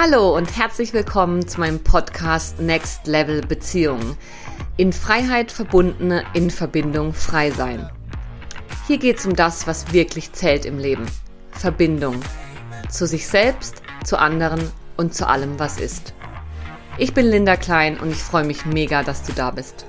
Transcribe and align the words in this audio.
Hallo 0.00 0.36
und 0.36 0.56
herzlich 0.56 0.92
willkommen 0.92 1.48
zu 1.48 1.58
meinem 1.58 1.82
Podcast 1.82 2.60
Next 2.60 3.08
Level 3.08 3.40
Beziehungen. 3.40 4.16
In 4.76 4.92
Freiheit 4.92 5.50
verbundene, 5.50 6.24
in 6.34 6.50
Verbindung 6.50 7.12
frei 7.12 7.50
sein. 7.50 7.90
Hier 8.86 8.98
geht 8.98 9.18
es 9.18 9.26
um 9.26 9.34
das, 9.34 9.66
was 9.66 9.92
wirklich 9.92 10.30
zählt 10.30 10.66
im 10.66 10.78
Leben. 10.78 11.04
Verbindung. 11.50 12.20
Zu 12.88 13.08
sich 13.08 13.26
selbst, 13.26 13.82
zu 14.04 14.20
anderen 14.20 14.60
und 14.96 15.14
zu 15.14 15.26
allem, 15.26 15.58
was 15.58 15.80
ist. 15.80 16.14
Ich 16.96 17.12
bin 17.12 17.26
Linda 17.26 17.56
Klein 17.56 17.98
und 17.98 18.12
ich 18.12 18.22
freue 18.22 18.44
mich 18.44 18.66
mega, 18.66 19.02
dass 19.02 19.24
du 19.24 19.32
da 19.32 19.50
bist. 19.50 19.84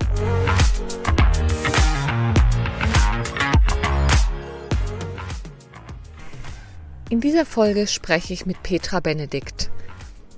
In 7.12 7.22
dieser 7.22 7.46
Folge 7.46 7.86
spreche 7.86 8.34
ich 8.34 8.48
mit 8.48 8.64
Petra 8.64 9.02
Benedikt, 9.02 9.70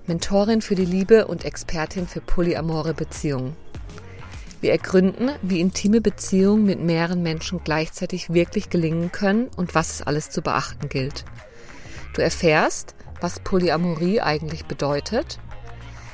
Mentorin 0.08 0.62
für 0.62 0.76
die 0.76 0.86
Liebe 0.86 1.28
und 1.28 1.46
Expertin 1.46 2.08
für 2.08 2.22
polyamore 2.22 2.94
Beziehungen. 2.94 3.56
Wir 4.60 4.72
ergründen, 4.72 5.32
wie 5.42 5.60
intime 5.60 6.02
Beziehungen 6.02 6.66
mit 6.66 6.80
mehreren 6.80 7.24
Menschen 7.24 7.62
gleichzeitig 7.64 8.34
wirklich 8.34 8.70
gelingen 8.70 9.12
können 9.12 9.50
und 9.56 9.74
was 9.76 9.96
es 9.96 10.02
alles 10.02 10.30
zu 10.30 10.42
beachten 10.42 10.90
gilt. 10.90 11.26
Du 12.14 12.22
erfährst, 12.22 12.96
was 13.20 13.40
Polyamorie 13.40 14.22
eigentlich 14.22 14.66
bedeutet, 14.66 15.40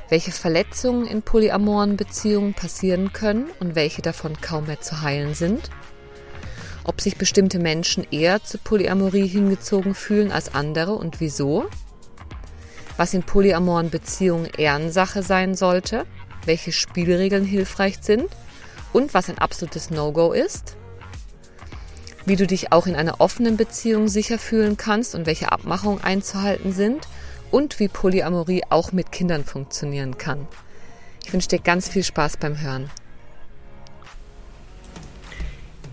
welche 0.09 0.31
Verletzungen 0.31 1.05
in 1.05 1.21
polyamoren 1.21 1.97
Beziehungen 1.97 2.53
passieren 2.53 3.11
können 3.11 3.47
und 3.59 3.75
welche 3.75 4.01
davon 4.01 4.39
kaum 4.39 4.67
mehr 4.67 4.81
zu 4.81 5.01
heilen 5.01 5.33
sind– 5.33 5.69
ob 6.87 7.01
sich 7.01 7.17
bestimmte 7.17 7.59
Menschen 7.59 8.07
eher 8.11 8.41
zu 8.41 8.57
Polyamorie 8.57 9.27
hingezogen 9.27 9.93
fühlen 9.93 10.31
als 10.31 10.55
andere 10.55 10.93
und 10.93 11.19
wieso, 11.19 11.65
was 12.97 13.13
in 13.13 13.23
polyamoren 13.23 13.89
Beziehungen 13.89 14.49
Ehrensache 14.57 15.23
sein 15.23 15.55
sollte, 15.55 16.05
welche 16.45 16.71
Spielregeln 16.71 17.45
hilfreich 17.45 17.99
sind 18.01 18.25
und 18.93 19.13
was 19.13 19.29
ein 19.29 19.37
absolutes 19.37 19.89
No-Go 19.89 20.33
ist, 20.33 20.75
wie 22.25 22.35
du 22.35 22.47
dich 22.47 22.71
auch 22.71 22.87
in 22.87 22.95
einer 22.95 23.21
offenen 23.21 23.55
Beziehung 23.55 24.07
sicher 24.07 24.39
fühlen 24.39 24.75
kannst 24.75 25.15
und 25.15 25.25
welche 25.25 25.51
Abmachungen 25.51 26.03
einzuhalten 26.03 26.73
sind 26.73 27.07
und 27.51 27.79
wie 27.79 27.87
Polyamorie 27.87 28.63
auch 28.69 28.91
mit 28.91 29.11
Kindern 29.11 29.45
funktionieren 29.45 30.17
kann. 30.17 30.47
Ich 31.25 31.31
wünsche 31.31 31.49
dir 31.49 31.59
ganz 31.59 31.87
viel 31.89 32.03
Spaß 32.03 32.37
beim 32.37 32.59
Hören. 32.59 32.89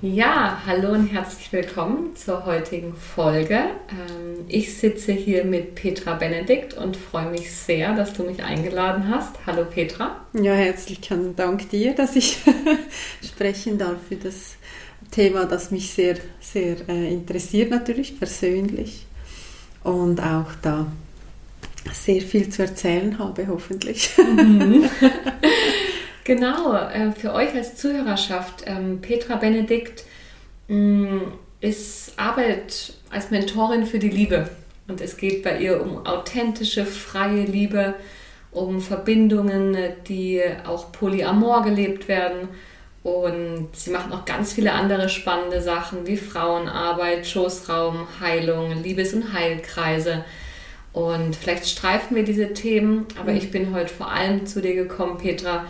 Ja, 0.03 0.63
hallo 0.67 0.93
und 0.93 1.07
herzlich 1.09 1.53
willkommen 1.53 2.15
zur 2.17 2.45
heutigen 2.45 2.95
Folge. 2.95 3.55
Ähm, 3.55 4.45
ich 4.49 4.77
sitze 4.77 5.13
hier 5.13 5.45
mit 5.45 5.75
Petra 5.75 6.15
Benedikt 6.15 6.75
und 6.75 6.97
freue 6.97 7.31
mich 7.31 7.53
sehr, 7.53 7.95
dass 7.95 8.13
du 8.13 8.25
mich 8.25 8.43
eingeladen 8.43 9.09
hast. 9.09 9.35
Hallo 9.47 9.65
Petra. 9.65 10.21
Ja, 10.35 10.53
herzlichen 10.53 11.37
Dank 11.37 11.71
dir, 11.71 11.95
dass 11.95 12.17
ich 12.17 12.39
sprechen 13.23 13.79
darf 13.79 13.97
für 14.09 14.17
das 14.17 14.57
Thema, 15.11 15.47
das 15.47 15.71
mich 15.71 15.91
sehr, 15.93 16.17
sehr 16.41 16.77
äh, 16.89 17.13
interessiert 17.13 17.71
natürlich 17.71 18.19
persönlich 18.19 19.07
und 19.83 20.21
auch 20.21 20.53
da 20.63 20.87
sehr 21.93 22.21
viel 22.21 22.49
zu 22.49 22.63
erzählen 22.63 23.19
habe, 23.19 23.47
hoffentlich. 23.47 24.11
Mhm. 24.19 24.89
Genau, 26.25 26.75
äh, 26.75 27.13
für 27.13 27.35
euch 27.35 27.55
als 27.55 27.77
Zuhörerschaft, 27.77 28.65
ähm, 28.67 29.01
Petra 29.03 29.37
Benedikt 29.37 30.05
mm, 30.69 31.19
ist 31.61 32.19
Arbeit 32.19 32.95
als 33.11 33.31
Mentorin 33.31 33.85
für 33.85 33.99
die 33.99 34.09
Liebe. 34.09 34.49
Und 34.89 35.03
es 35.03 35.19
geht 35.19 35.43
bei 35.43 35.59
ihr 35.59 35.81
um 35.83 36.07
authentische, 36.07 36.87
freie 36.87 37.45
Liebe, 37.45 37.95
um 38.53 38.81
Verbindungen, 38.81 39.77
die 40.09 40.43
auch 40.67 40.93
polyamor 40.93 41.63
gelebt 41.63 42.09
werden. 42.09 42.49
Und 43.03 43.69
sie 43.75 43.91
macht 43.91 44.09
noch 44.09 44.25
ganz 44.25 44.55
viele 44.55 44.73
andere 44.73 45.11
spannende 45.11 45.61
Sachen 45.61 46.07
wie 46.07 46.17
Frauenarbeit, 46.17 47.27
Schoßraum, 47.27 48.07
Heilung, 48.21 48.83
Liebes- 48.83 49.13
und 49.13 49.35
Heilkreise. 49.35 50.25
Und 50.95 51.37
vielleicht 51.37 51.69
streifen 51.69 52.17
wir 52.17 52.25
diese 52.25 52.55
Themen, 52.55 53.07
aber 53.21 53.33
mhm. 53.33 53.37
ich 53.37 53.51
bin 53.51 53.75
heute 53.75 53.93
vor 53.93 54.11
allem 54.11 54.47
zu 54.47 54.63
dir 54.63 54.75
gekommen, 54.75 55.19
Petra, 55.19 55.67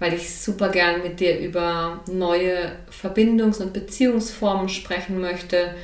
weil 0.00 0.14
ich 0.14 0.34
super 0.34 0.70
gern 0.70 1.02
mit 1.02 1.20
dir 1.20 1.38
über 1.38 2.00
neue 2.10 2.72
Verbindungs- 2.90 3.60
und 3.60 3.72
Beziehungsformen 3.72 4.68
sprechen 4.68 5.20
möchte 5.20 5.74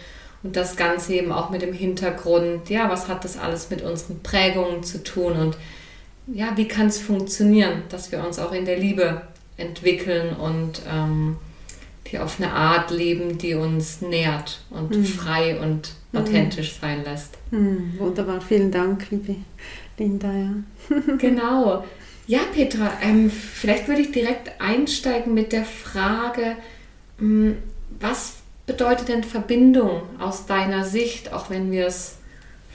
und 0.43 0.56
das 0.56 0.75
Ganze 0.77 1.15
eben 1.15 1.31
auch 1.31 1.50
mit 1.50 1.62
dem 1.62 1.72
Hintergrund, 1.72 2.69
ja, 2.71 2.91
was 2.91 3.09
hat 3.09 3.25
das 3.25 3.38
alles 3.38 3.71
mit 3.71 3.82
unseren 3.82 4.22
Prägungen 4.22 4.82
zu 4.82 5.04
tun 5.04 5.34
und 5.34 5.56
ja, 6.27 6.56
wie 6.56 6.66
kann 6.66 6.88
es 6.88 6.99
funktionieren, 6.99 7.82
dass 7.88 8.10
wir 8.10 8.27
uns 8.27 8.41
auch 8.41 8.53
in 8.53 8.65
der 8.65 8.78
Liebe 8.78 9.22
entwickeln 9.56 10.34
und 10.34 10.83
ähm, 10.91 11.37
die 12.10 12.19
auf 12.19 12.41
eine 12.41 12.53
Art 12.53 12.91
leben, 12.91 13.38
die 13.38 13.54
uns 13.54 14.00
nährt 14.00 14.60
und 14.71 14.97
mhm. 14.97 15.04
frei 15.04 15.60
und 15.60 15.93
mhm. 16.12 16.21
authentisch 16.21 16.77
mhm. 16.77 16.81
sein 16.81 17.04
lässt. 17.04 17.34
Mhm, 17.50 17.94
wunderbar, 17.98 18.41
vielen 18.41 18.71
Dank, 18.71 19.06
liebe 19.10 19.37
Linda. 19.98 20.33
Ja. 20.33 20.53
genau. 21.19 21.84
Ja, 22.26 22.41
Petra, 22.53 22.92
ähm, 23.03 23.31
vielleicht 23.31 23.87
würde 23.87 24.03
ich 24.03 24.10
direkt 24.10 24.60
einsteigen 24.60 25.32
mit 25.32 25.53
der 25.53 25.64
Frage, 25.64 26.56
ähm, 27.20 27.59
was 28.00 28.34
bedeutet 28.66 29.09
denn 29.09 29.22
Verbindung 29.22 30.03
aus 30.19 30.47
deiner 30.47 30.84
Sicht, 30.84 31.32
auch 31.32 31.50
wenn 31.50 31.70
wir 31.70 31.86
es 31.86 32.16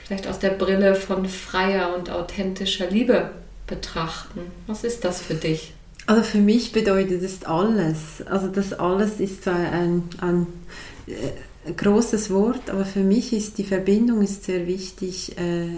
vielleicht 0.04 0.26
aus 0.26 0.38
der 0.38 0.50
Brille 0.50 0.94
von 0.94 1.28
freier 1.28 1.94
und 1.94 2.08
authentischer 2.08 2.88
Liebe 2.88 3.30
betrachten? 3.66 4.40
Was 4.66 4.84
ist 4.84 5.04
das 5.04 5.20
für 5.20 5.34
dich? 5.34 5.74
Also 6.06 6.22
für 6.22 6.38
mich 6.38 6.72
bedeutet 6.72 7.22
es 7.22 7.44
alles. 7.44 8.26
Also 8.26 8.48
das 8.48 8.72
alles 8.72 9.20
ist 9.20 9.44
zwar 9.44 9.54
ein, 9.54 9.70
ein, 9.72 10.02
ein 10.20 10.46
äh, 11.06 11.72
großes 11.72 12.30
Wort, 12.30 12.70
aber 12.70 12.86
für 12.86 13.00
mich 13.00 13.32
ist 13.32 13.58
die 13.58 13.64
Verbindung 13.64 14.22
ist 14.22 14.44
sehr 14.44 14.66
wichtig, 14.66 15.36
äh, 15.38 15.68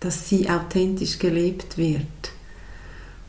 dass 0.00 0.28
sie 0.28 0.48
authentisch 0.48 1.18
gelebt 1.18 1.76
wird. 1.76 2.02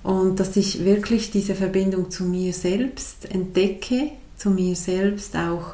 Und 0.04 0.40
dass 0.40 0.56
ich 0.56 0.86
wirklich 0.86 1.32
diese 1.32 1.56
Verbindung 1.56 2.10
zu 2.10 2.24
mir 2.24 2.54
selbst 2.54 3.30
entdecke, 3.34 4.12
zu 4.38 4.50
mir 4.50 4.76
selbst 4.76 5.36
auch 5.36 5.74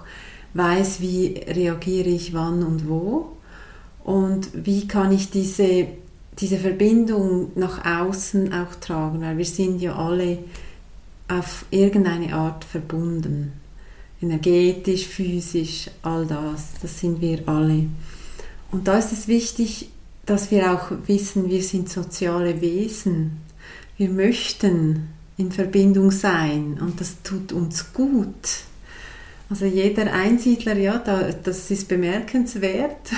weiß, 0.54 1.02
wie 1.02 1.44
reagiere 1.48 2.10
ich 2.10 2.34
wann 2.34 2.64
und 2.64 2.88
wo 2.88 3.34
und 4.04 4.50
wie 4.54 4.88
kann 4.88 5.12
ich 5.12 5.30
diese, 5.30 5.88
diese 6.40 6.58
Verbindung 6.58 7.52
nach 7.56 7.86
außen 7.86 8.54
auch 8.54 8.76
tragen, 8.76 9.22
weil 9.22 9.38
wir 9.38 9.46
sind 9.46 9.82
ja 9.82 9.96
alle 9.96 10.40
auf 11.28 11.66
irgendeine 11.72 12.34
Art 12.34 12.64
verbunden. 12.64 13.54
Energetisch, 14.22 15.06
physisch, 15.08 15.90
all 16.02 16.26
das, 16.26 16.70
das 16.82 17.00
sind 17.00 17.20
wir 17.20 17.48
alle. 17.48 17.88
Und 18.72 18.88
da 18.88 18.98
ist 18.98 19.12
es 19.12 19.28
wichtig, 19.28 19.90
dass 20.26 20.52
wir 20.52 20.72
auch 20.72 20.92
wissen, 21.06 21.50
wir 21.50 21.62
sind 21.62 21.90
soziale 21.90 22.62
Wesen 22.62 23.45
wir 23.98 24.10
möchten 24.10 25.10
in 25.38 25.52
Verbindung 25.52 26.12
sein 26.12 26.78
und 26.80 27.00
das 27.02 27.22
tut 27.24 27.52
uns 27.52 27.94
gut. 27.94 28.64
Also 29.48 29.66
jeder 29.66 30.12
Einsiedler, 30.12 30.76
ja, 30.76 30.98
da, 30.98 31.30
das 31.32 31.70
ist 31.70 31.88
bemerkenswert. 31.88 33.12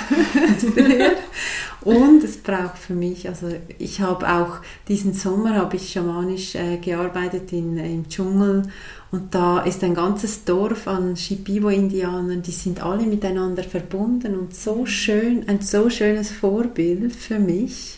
und 1.82 2.22
es 2.22 2.38
braucht 2.38 2.78
für 2.78 2.94
mich, 2.94 3.30
also 3.30 3.48
ich 3.80 4.02
habe 4.02 4.30
auch 4.30 4.58
diesen 4.90 5.14
Sommer 5.14 5.56
habe 5.56 5.78
ich 5.78 5.90
schamanisch 5.90 6.56
äh, 6.56 6.78
gearbeitet 6.78 7.54
in, 7.54 7.78
im 7.78 8.10
Dschungel 8.10 8.64
und 9.10 9.34
da 9.34 9.62
ist 9.62 9.86
ein 9.86 9.94
ganzes 9.94 10.44
Dorf 10.44 10.90
an 10.90 11.16
Shipibo-Indianern, 11.16 12.42
die 12.42 12.52
sind 12.52 12.84
alle 12.84 13.04
miteinander 13.04 13.64
verbunden 13.64 14.36
und 14.36 14.54
so 14.54 14.86
schön, 14.86 15.48
ein 15.48 15.62
so 15.62 15.90
schönes 15.90 16.30
Vorbild 16.30 17.16
für 17.16 17.40
mich 17.40 17.97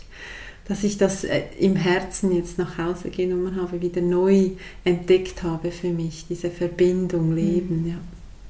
dass 0.69 0.83
ich 0.83 0.97
das 0.97 1.23
äh, 1.23 1.41
im 1.59 1.75
Herzen 1.75 2.31
jetzt 2.31 2.59
nach 2.59 2.77
Hause 2.77 3.09
genommen 3.09 3.59
habe, 3.59 3.81
wieder 3.81 4.01
neu 4.01 4.51
entdeckt 4.85 5.41
habe 5.43 5.71
für 5.71 5.89
mich, 5.89 6.27
diese 6.29 6.51
Verbindung, 6.51 7.35
Leben. 7.35 7.81
Mhm. 7.81 7.89
Ja. 7.89 7.95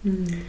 Mhm. 0.04 0.42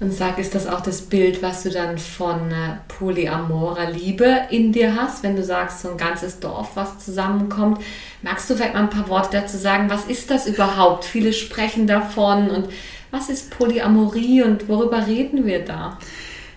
Und 0.00 0.12
sag, 0.12 0.38
ist 0.38 0.54
das 0.56 0.66
auch 0.66 0.80
das 0.80 1.02
Bild, 1.02 1.42
was 1.42 1.62
du 1.62 1.70
dann 1.70 1.96
von 1.98 2.50
äh, 2.50 2.78
polyamorer 2.88 3.90
Liebe 3.90 4.46
in 4.50 4.72
dir 4.72 4.96
hast, 4.96 5.22
wenn 5.22 5.36
du 5.36 5.44
sagst, 5.44 5.82
so 5.82 5.90
ein 5.90 5.96
ganzes 5.96 6.40
Dorf, 6.40 6.70
was 6.74 6.98
zusammenkommt? 6.98 7.80
Magst 8.22 8.50
du 8.50 8.56
vielleicht 8.56 8.74
mal 8.74 8.80
ein 8.80 8.90
paar 8.90 9.08
Worte 9.08 9.36
dazu 9.36 9.58
sagen? 9.58 9.90
Was 9.90 10.06
ist 10.06 10.30
das 10.30 10.48
überhaupt? 10.48 11.04
Viele 11.04 11.32
sprechen 11.32 11.86
davon 11.86 12.50
und 12.50 12.68
was 13.12 13.28
ist 13.28 13.50
Polyamorie 13.50 14.42
und 14.42 14.68
worüber 14.68 15.06
reden 15.06 15.44
wir 15.44 15.64
da? 15.64 15.98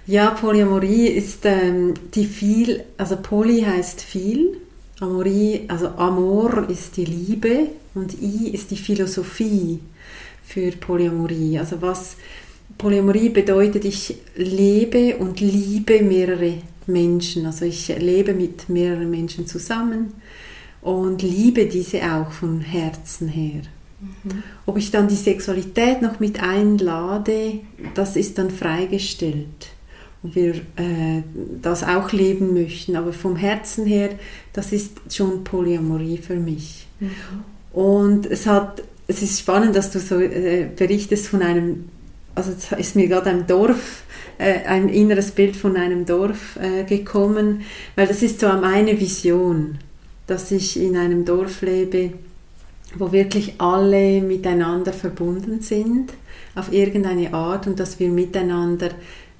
Ja, 0.08 0.32
Polyamorie 0.32 1.08
ist 1.08 1.46
ähm, 1.46 1.96
die 2.14 2.26
viel, 2.26 2.84
also 2.98 3.18
Poly 3.18 3.62
heißt 3.62 4.02
viel, 4.02 4.58
Amorie, 5.00 5.66
also 5.68 5.88
Amor 5.90 6.70
ist 6.70 6.96
die 6.96 7.06
Liebe 7.06 7.70
und 7.96 8.14
I 8.22 8.50
ist 8.50 8.72
die 8.72 8.78
Philosophie 8.78 9.80
für 10.44 10.72
Polyamorie. 10.72 11.58
Also 11.58 11.82
was 11.82 12.18
Polyamorie 12.78 13.30
bedeutet, 13.30 13.84
ich 13.84 14.16
lebe 14.36 15.18
und 15.18 15.40
liebe 15.40 16.02
mehrere 16.02 16.60
Menschen. 16.88 17.46
Also 17.46 17.66
ich 17.66 17.88
lebe 17.88 18.34
mit 18.34 18.70
mehreren 18.70 19.10
Menschen 19.10 19.48
zusammen 19.48 20.14
und 20.82 21.24
liebe 21.24 21.66
diese 21.66 21.98
auch 22.04 22.32
von 22.32 22.62
Herzen 22.62 23.28
her. 23.28 23.64
Mhm. 24.00 24.44
Ob 24.66 24.78
ich 24.78 24.92
dann 24.92 25.08
die 25.08 25.16
Sexualität 25.16 26.02
noch 26.02 26.20
mit 26.20 26.42
einlade, 26.42 27.60
das 27.96 28.16
ist 28.16 28.38
dann 28.38 28.52
freigestellt. 28.52 29.75
Und 30.26 30.36
wir 30.36 30.56
äh, 30.56 31.22
das 31.62 31.84
auch 31.84 32.12
leben 32.12 32.54
möchten. 32.54 32.96
Aber 32.96 33.14
vom 33.14 33.36
Herzen 33.36 33.86
her, 33.86 34.10
das 34.54 34.72
ist 34.72 35.14
schon 35.14 35.44
Polyamorie 35.44 36.18
für 36.18 36.36
mich. 36.36 36.88
Mhm. 37.00 37.12
Und 37.74 38.26
es 38.26 38.48
hat, 38.48 38.82
es 39.08 39.22
ist 39.22 39.40
spannend, 39.40 39.76
dass 39.76 39.92
du 39.92 40.00
so 40.00 40.20
äh, 40.20 40.68
berichtest 40.76 41.28
von 41.28 41.42
einem, 41.42 41.90
also 42.34 42.52
es 42.52 42.72
ist 42.72 42.96
mir 42.96 43.08
gerade 43.08 43.30
ein 43.30 43.46
Dorf, 43.46 44.04
äh, 44.40 44.66
ein 44.66 44.90
inneres 44.90 45.32
Bild 45.32 45.56
von 45.56 45.78
einem 45.78 46.06
Dorf 46.06 46.58
äh, 46.60 46.84
gekommen, 46.84 47.62
weil 47.96 48.08
das 48.08 48.24
ist 48.24 48.40
so 48.40 48.48
meine 48.48 49.00
Vision 49.00 49.78
dass 50.28 50.52
ich 50.52 50.80
in 50.80 50.98
einem 50.98 51.26
Dorf 51.26 51.62
lebe, 51.62 52.14
wo 52.96 53.12
wirklich 53.12 53.56
alle 53.60 54.22
miteinander 54.22 54.94
verbunden 54.94 55.62
sind, 55.62 56.14
auf 56.56 56.72
irgendeine 56.72 57.34
Art 57.34 57.68
und 57.68 57.80
dass 57.80 58.00
wir 58.00 58.10
miteinander 58.10 58.90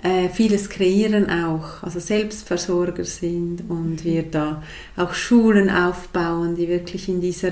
äh, 0.06 0.30
vieles 0.30 0.70
kreieren 0.70 1.30
auch, 1.32 1.82
also 1.82 2.00
Selbstversorger 2.00 3.06
sind 3.06 3.64
und 3.68 4.06
wir 4.06 4.22
da 4.22 4.62
auch 4.96 5.16
Schulen 5.16 5.68
aufbauen, 5.68 6.56
die 6.56 6.68
wirklich 6.68 7.10
in 7.10 7.22
dieser 7.22 7.50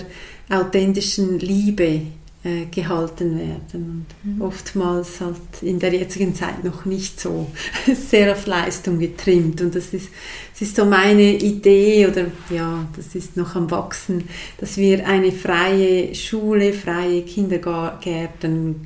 authentischen 0.51 1.39
Liebe 1.39 2.01
äh, 2.45 2.65
gehalten 2.65 3.39
werden. 3.39 4.05
Und 4.23 4.35
mhm. 4.35 4.41
oftmals 4.41 5.21
halt 5.21 5.37
in 5.61 5.79
der 5.79 5.93
jetzigen 5.93 6.35
Zeit 6.35 6.63
noch 6.63 6.83
nicht 6.83 7.19
so 7.19 7.47
sehr 8.09 8.33
auf 8.33 8.45
Leistung 8.47 8.99
getrimmt. 8.99 9.61
Und 9.61 9.73
das 9.75 9.93
ist, 9.93 10.09
das 10.51 10.61
ist 10.61 10.75
so 10.75 10.83
meine 10.85 11.35
Idee 11.35 12.05
oder 12.05 12.25
ja, 12.49 12.85
das 12.97 13.15
ist 13.15 13.37
noch 13.37 13.55
am 13.55 13.71
Wachsen, 13.71 14.25
dass 14.57 14.75
wir 14.75 15.07
eine 15.07 15.31
freie 15.31 16.13
Schule, 16.15 16.73
freie 16.73 17.21
Kindergärten, 17.21 18.81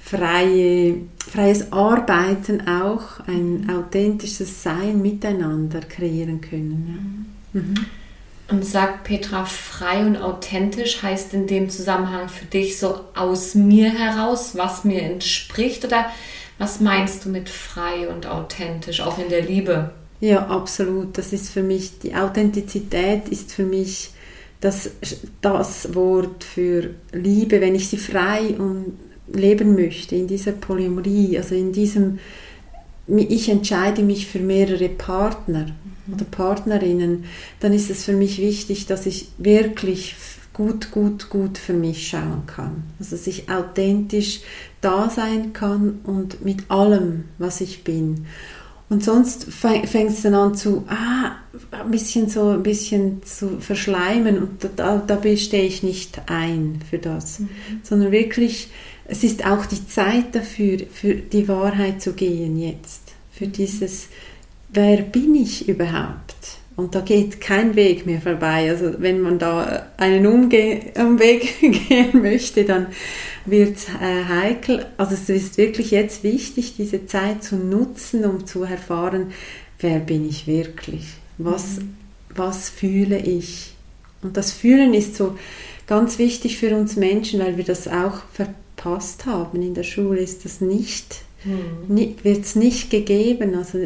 freie, 0.00 0.94
freies 1.30 1.72
Arbeiten 1.72 2.66
auch, 2.66 3.20
ein 3.28 3.60
mhm. 3.62 3.70
authentisches 3.70 4.64
Sein 4.64 5.00
miteinander 5.00 5.80
kreieren 5.80 6.40
können. 6.40 7.26
Ja. 7.52 7.60
Mhm. 7.60 7.74
Und 8.48 8.64
sagt 8.64 9.04
Petra, 9.04 9.44
frei 9.44 10.06
und 10.06 10.16
authentisch 10.16 11.02
heißt 11.02 11.34
in 11.34 11.48
dem 11.48 11.68
Zusammenhang 11.68 12.28
für 12.28 12.44
dich 12.44 12.78
so 12.78 13.00
aus 13.14 13.56
mir 13.56 13.90
heraus, 13.90 14.52
was 14.56 14.84
mir 14.84 15.02
entspricht? 15.02 15.84
Oder 15.84 16.06
was 16.58 16.80
meinst 16.80 17.24
du 17.24 17.28
mit 17.28 17.48
frei 17.48 18.08
und 18.08 18.26
authentisch, 18.26 19.00
auch 19.00 19.18
in 19.18 19.28
der 19.28 19.42
Liebe? 19.42 19.90
Ja, 20.20 20.46
absolut. 20.46 21.18
Das 21.18 21.32
ist 21.32 21.50
für 21.50 21.62
mich, 21.62 21.98
die 21.98 22.14
Authentizität 22.14 23.28
ist 23.28 23.52
für 23.52 23.64
mich 23.64 24.10
das, 24.60 24.90
das 25.40 25.94
Wort 25.94 26.44
für 26.44 26.90
Liebe, 27.12 27.60
wenn 27.60 27.74
ich 27.74 27.88
sie 27.88 27.98
frei 27.98 28.54
und 28.58 28.98
leben 29.32 29.74
möchte, 29.74 30.14
in 30.14 30.28
dieser 30.28 30.52
Polymerie, 30.52 31.36
also 31.36 31.54
in 31.54 31.72
diesem, 31.72 32.20
ich 33.08 33.48
entscheide 33.48 34.02
mich 34.02 34.26
für 34.26 34.38
mehrere 34.38 34.88
Partner 34.88 35.66
oder 36.12 36.24
Partnerinnen, 36.24 37.24
dann 37.60 37.72
ist 37.72 37.90
es 37.90 38.04
für 38.04 38.12
mich 38.12 38.38
wichtig, 38.38 38.86
dass 38.86 39.06
ich 39.06 39.28
wirklich 39.38 40.14
gut, 40.52 40.90
gut, 40.90 41.28
gut 41.28 41.58
für 41.58 41.74
mich 41.74 42.08
schauen 42.08 42.44
kann. 42.46 42.84
Also 42.98 43.16
dass 43.16 43.26
ich 43.26 43.50
authentisch 43.50 44.40
da 44.80 45.10
sein 45.10 45.52
kann 45.52 46.00
und 46.04 46.44
mit 46.44 46.70
allem, 46.70 47.24
was 47.38 47.60
ich 47.60 47.84
bin. 47.84 48.26
Und 48.88 49.02
sonst 49.02 49.44
fängt 49.52 50.10
es 50.10 50.22
dann 50.22 50.34
an 50.34 50.54
zu, 50.54 50.84
ah, 50.88 51.32
ein 51.72 51.90
bisschen 51.90 52.28
so, 52.28 52.50
ein 52.50 52.62
bisschen 52.62 53.22
zu 53.24 53.58
verschleimen 53.58 54.38
und 54.38 54.68
da, 54.76 54.98
da 54.98 55.20
stehe 55.36 55.64
ich 55.64 55.82
nicht 55.82 56.22
ein 56.26 56.80
für 56.88 56.98
das, 56.98 57.40
mhm. 57.40 57.48
sondern 57.82 58.12
wirklich, 58.12 58.68
es 59.06 59.24
ist 59.24 59.44
auch 59.44 59.66
die 59.66 59.86
Zeit 59.88 60.34
dafür, 60.36 60.78
für 60.92 61.14
die 61.14 61.48
Wahrheit 61.48 62.00
zu 62.00 62.12
gehen 62.12 62.58
jetzt, 62.58 63.02
für 63.32 63.48
dieses, 63.48 64.06
wer 64.76 64.98
bin 64.98 65.34
ich 65.34 65.68
überhaupt? 65.68 66.34
Und 66.76 66.94
da 66.94 67.00
geht 67.00 67.40
kein 67.40 67.74
Weg 67.74 68.04
mehr 68.04 68.20
vorbei. 68.20 68.68
Also 68.68 68.96
wenn 68.98 69.22
man 69.22 69.38
da 69.38 69.86
einen 69.96 70.26
Umge 70.26 70.82
Umweg 70.94 71.58
gehen 71.88 72.20
möchte, 72.20 72.64
dann 72.64 72.88
wird 73.46 73.78
es 73.78 73.88
äh, 73.88 74.24
heikel. 74.28 74.84
Also 74.98 75.14
es 75.14 75.28
ist 75.30 75.56
wirklich 75.56 75.90
jetzt 75.90 76.22
wichtig, 76.22 76.74
diese 76.76 77.06
Zeit 77.06 77.42
zu 77.42 77.56
nutzen, 77.56 78.26
um 78.26 78.44
zu 78.44 78.62
erfahren, 78.62 79.32
wer 79.80 80.00
bin 80.00 80.28
ich 80.28 80.46
wirklich? 80.46 81.06
Was, 81.38 81.78
mhm. 81.78 81.96
was 82.34 82.68
fühle 82.68 83.18
ich? 83.18 83.72
Und 84.22 84.36
das 84.36 84.52
Fühlen 84.52 84.92
ist 84.92 85.16
so 85.16 85.38
ganz 85.86 86.18
wichtig 86.18 86.58
für 86.58 86.76
uns 86.76 86.96
Menschen, 86.96 87.40
weil 87.40 87.56
wir 87.56 87.64
das 87.64 87.88
auch 87.88 88.22
verpasst 88.34 89.24
haben. 89.24 89.62
In 89.62 89.72
der 89.72 89.84
Schule 89.84 90.20
ist 90.20 90.44
das 90.44 90.60
nicht 90.60 91.22
mhm. 91.46 92.14
wird 92.22 92.44
es 92.44 92.56
nicht 92.56 92.90
gegeben. 92.90 93.54
Also, 93.54 93.78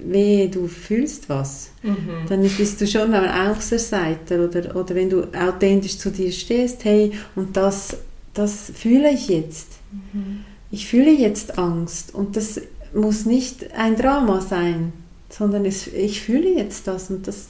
wehe, 0.00 0.48
du 0.48 0.68
fühlst 0.68 1.28
was. 1.28 1.70
Mhm. 1.82 2.26
Dann 2.28 2.42
bist 2.42 2.80
du 2.80 2.86
schon 2.86 3.12
am 3.14 3.24
Außerseiter. 3.24 4.44
Oder, 4.44 4.76
oder 4.76 4.94
wenn 4.94 5.10
du 5.10 5.24
authentisch 5.34 5.98
zu 5.98 6.10
dir 6.10 6.32
stehst, 6.32 6.84
hey, 6.84 7.12
und 7.34 7.56
das, 7.56 7.96
das 8.32 8.72
fühle 8.74 9.12
ich 9.12 9.28
jetzt. 9.28 9.68
Mhm. 10.12 10.40
Ich 10.70 10.86
fühle 10.86 11.12
jetzt 11.12 11.58
Angst. 11.58 12.14
Und 12.14 12.36
das 12.36 12.60
muss 12.94 13.26
nicht 13.26 13.72
ein 13.74 13.96
Drama 13.96 14.40
sein, 14.40 14.92
sondern 15.28 15.64
es, 15.64 15.86
ich 15.88 16.22
fühle 16.22 16.48
jetzt 16.56 16.86
das. 16.86 17.10
Und 17.10 17.26
das 17.26 17.46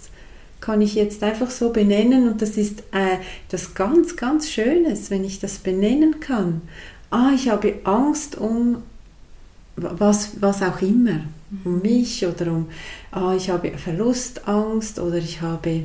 kann 0.61 0.81
ich 0.81 0.94
jetzt 0.94 1.23
einfach 1.23 1.50
so 1.50 1.70
benennen. 1.70 2.29
Und 2.29 2.40
das 2.40 2.56
ist 2.56 2.81
äh, 2.93 3.19
das 3.50 3.75
ganz, 3.75 4.17
ganz 4.17 4.49
Schönes, 4.49 5.11
wenn 5.11 5.25
ich 5.25 5.38
das 5.38 5.58
benennen 5.58 6.20
kann. 6.20 6.62
Ah, 7.11 7.32
ich 7.35 7.49
habe 7.49 7.75
Angst 7.85 8.37
um 8.38 8.79
was, 9.76 10.41
was 10.41 10.62
auch 10.62 10.81
immer, 10.82 11.21
um 11.65 11.76
mhm. 11.76 11.82
mich 11.82 12.26
oder 12.26 12.53
um, 12.53 12.69
ah, 13.11 13.35
ich 13.37 13.50
habe 13.50 13.76
Verlustangst 13.76 14.99
oder 14.99 15.17
ich 15.17 15.41
habe, 15.41 15.85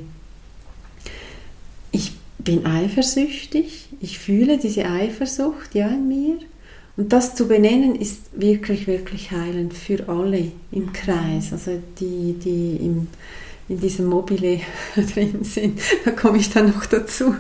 ich 1.92 2.14
bin 2.38 2.66
eifersüchtig, 2.66 3.90
ich 4.00 4.20
fühle 4.20 4.58
diese 4.58 4.86
Eifersucht 4.86 5.76
ja 5.76 5.88
in 5.88 6.08
mir. 6.08 6.38
Und 6.98 7.14
das 7.14 7.34
zu 7.34 7.48
benennen 7.48 7.96
ist 7.96 8.24
wirklich, 8.34 8.86
wirklich 8.86 9.32
heilend 9.32 9.74
für 9.74 10.10
alle 10.10 10.52
im 10.72 10.86
mhm. 10.86 10.94
Kreis, 10.94 11.54
also 11.54 11.82
die, 12.00 12.34
die 12.34 12.76
im, 12.76 13.08
in 13.70 13.80
diesem 13.80 14.08
Mobile 14.08 14.60
drin 15.14 15.44
sind. 15.44 15.80
Da 16.04 16.12
komme 16.12 16.40
ich 16.40 16.50
dann 16.50 16.68
noch 16.68 16.86
dazu. 16.86 17.36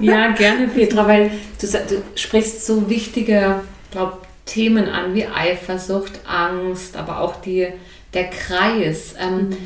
Ja, 0.00 0.32
gerne, 0.32 0.68
Petra, 0.68 1.06
weil 1.06 1.30
du, 1.60 1.66
du 1.66 2.02
sprichst 2.14 2.66
so 2.66 2.90
wichtige, 2.90 3.62
glaube 3.90 4.18
Themen 4.50 4.88
an 4.88 5.14
wie 5.14 5.26
Eifersucht, 5.26 6.12
Angst, 6.26 6.96
aber 6.96 7.20
auch 7.20 7.40
die, 7.40 7.68
der 8.14 8.30
Kreis. 8.30 9.14
Ähm, 9.20 9.50
mhm. 9.50 9.56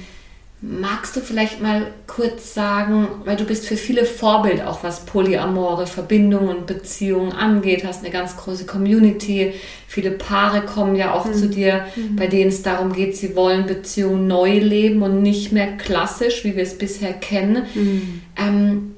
Magst 0.60 1.14
du 1.14 1.20
vielleicht 1.20 1.60
mal 1.60 1.88
kurz 2.06 2.54
sagen, 2.54 3.08
weil 3.24 3.36
du 3.36 3.44
bist 3.44 3.66
für 3.66 3.76
viele 3.76 4.06
Vorbild, 4.06 4.62
auch 4.62 4.82
was 4.82 5.04
polyamore 5.04 5.86
Verbindungen 5.86 6.48
und 6.48 6.66
Beziehungen 6.66 7.32
angeht, 7.32 7.84
hast 7.84 8.02
eine 8.02 8.10
ganz 8.10 8.36
große 8.36 8.64
Community, 8.64 9.52
viele 9.88 10.10
Paare 10.10 10.62
kommen 10.62 10.96
ja 10.96 11.12
auch 11.12 11.26
mhm. 11.26 11.34
zu 11.34 11.48
dir, 11.48 11.84
mhm. 11.96 12.16
bei 12.16 12.28
denen 12.28 12.48
es 12.48 12.62
darum 12.62 12.94
geht, 12.94 13.14
sie 13.14 13.36
wollen 13.36 13.66
Beziehungen 13.66 14.26
neu 14.26 14.58
leben 14.58 15.02
und 15.02 15.22
nicht 15.22 15.52
mehr 15.52 15.76
klassisch, 15.76 16.44
wie 16.44 16.56
wir 16.56 16.62
es 16.62 16.78
bisher 16.78 17.12
kennen. 17.12 17.66
Mhm. 17.74 18.22
Ähm, 18.36 18.94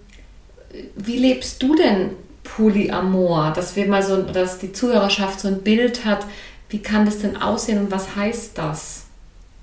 wie 0.95 1.17
lebst 1.17 1.63
du 1.63 1.75
denn 1.75 2.11
Polyamor, 2.49 3.53
dass 3.55 3.77
wir 3.77 3.87
mal 3.87 4.03
so, 4.03 4.23
dass 4.23 4.59
die 4.59 4.73
Zuhörerschaft 4.73 5.41
so 5.41 5.49
ein 5.49 5.63
Bild 5.63 6.05
hat, 6.05 6.27
wie 6.69 6.81
kann 6.81 7.05
das 7.05 7.19
denn 7.19 7.37
aussehen 7.37 7.79
und 7.79 7.91
was 7.91 8.17
heißt 8.17 8.59
das? 8.59 9.07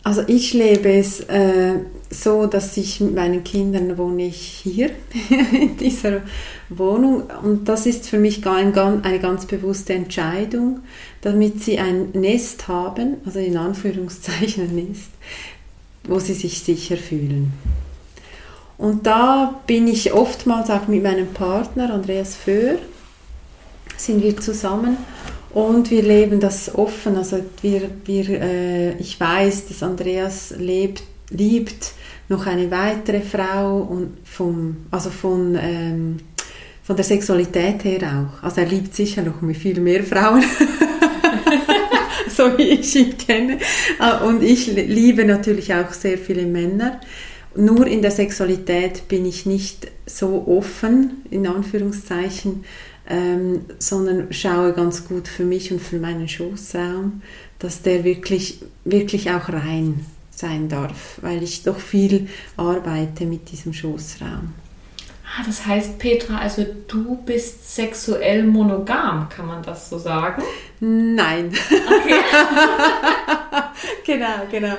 Also 0.06 0.22
ich 0.28 0.54
lebe 0.54 0.92
es 0.92 1.22
äh, 1.22 1.75
so, 2.10 2.46
dass 2.46 2.75
ich 2.75 3.00
mit 3.00 3.16
meinen 3.16 3.44
Kindern 3.46 3.98
wohne 3.98 4.28
ich 4.28 4.62
hier 4.63 4.90
in 5.54 5.78
dieser 5.78 6.24
Wohnung 6.68 7.24
und 7.42 7.70
das 7.70 7.86
ist 7.86 8.10
für 8.10 8.18
mich 8.18 8.46
ein, 8.46 8.78
eine 8.78 9.20
ganz 9.20 9.46
bewusste 9.46 9.94
Entscheidung, 9.94 10.82
damit 11.22 11.63
sie 11.63 11.80
ein 11.80 12.10
Nest 12.12 12.68
haben, 12.68 13.16
also 13.25 13.40
in 13.40 13.56
Anführungszeichen 13.56 14.70
ein 14.70 14.75
Nest, 14.75 15.12
wo 16.04 16.20
sie 16.20 16.34
sich 16.34 16.60
sicher 16.60 16.98
fühlen. 16.98 17.54
Und 18.77 19.06
da 19.06 19.62
bin 19.68 19.88
ich 19.88 20.13
oftmals 20.13 20.70
auch 20.70 20.88
mit 20.88 21.03
meinem 21.03 21.27
Partner 21.27 21.94
Andreas 21.94 22.36
Föhr, 22.36 22.77
sind 23.98 24.24
wir 24.24 24.38
zusammen 24.38 24.98
und 25.51 25.92
wir 25.92 26.01
leben 26.01 26.39
das 26.39 26.74
offen. 26.74 27.15
Also 27.15 27.39
wir, 27.62 27.89
wir, 28.06 28.30
äh, 28.42 28.98
ich 28.98 29.20
weiß, 29.20 29.68
dass 29.68 29.84
Andreas 29.84 30.53
lebt, 30.58 31.03
liebt 31.30 31.94
noch 32.30 32.48
eine 32.48 32.72
weitere 32.72 33.22
Frau 33.22 33.77
und 33.77 34.18
vom, 34.24 34.77
also 34.89 35.10
von, 35.12 35.58
ähm, 35.62 36.18
von 36.82 36.96
der 36.96 37.06
Sexualität 37.06 37.84
her 37.84 38.01
auch. 38.01 38.44
Also 38.44 38.62
er 38.62 38.68
liebt 38.68 38.96
sicher 38.96 39.22
noch 39.22 39.36
viel 39.53 39.80
mehr 39.80 40.03
Frauen. 40.03 40.44
so 42.36 42.58
wie 42.58 42.63
ich 42.63 42.96
ihn 42.96 43.18
kenne. 43.18 43.60
Äh, 44.00 44.25
und 44.25 44.42
ich 44.42 44.68
liebe 44.68 45.24
natürlich 45.25 45.74
auch 45.74 45.92
sehr 45.94 46.18
viele 46.18 46.46
Männer. 46.46 47.00
Nur 47.55 47.86
in 47.86 48.01
der 48.01 48.12
Sexualität 48.12 49.07
bin 49.07 49.25
ich 49.25 49.45
nicht 49.45 49.91
so 50.05 50.45
offen, 50.48 51.24
in 51.29 51.45
Anführungszeichen, 51.45 52.63
ähm, 53.07 53.65
sondern 53.79 54.33
schaue 54.33 54.74
ganz 54.74 55.07
gut 55.07 55.27
für 55.27 55.43
mich 55.43 55.72
und 55.72 55.81
für 55.81 56.00
meinen 56.00 56.27
Schoßraum, 56.27 57.22
dass 57.60 57.81
der 57.81 58.03
wirklich, 58.03 58.60
wirklich 58.86 59.31
auch 59.31 59.50
rein 59.50 60.05
sein 60.31 60.67
darf, 60.67 61.19
weil 61.22 61.43
ich 61.43 61.63
doch 61.63 61.77
viel 61.77 62.27
arbeite 62.57 63.25
mit 63.25 63.51
diesem 63.51 63.74
Schoßraum. 63.74 64.53
Ah, 65.25 65.43
das 65.45 65.65
heißt, 65.65 65.98
Petra, 65.98 66.38
also 66.38 66.65
du 66.88 67.17
bist 67.25 67.75
sexuell 67.75 68.43
monogam, 68.43 69.29
kann 69.29 69.48
man 69.48 69.63
das 69.63 69.89
so 69.89 69.98
sagen? 69.98 70.43
Nein. 70.79 71.51
Okay. 71.72 72.19
genau, 74.05 74.47
genau. 74.51 74.75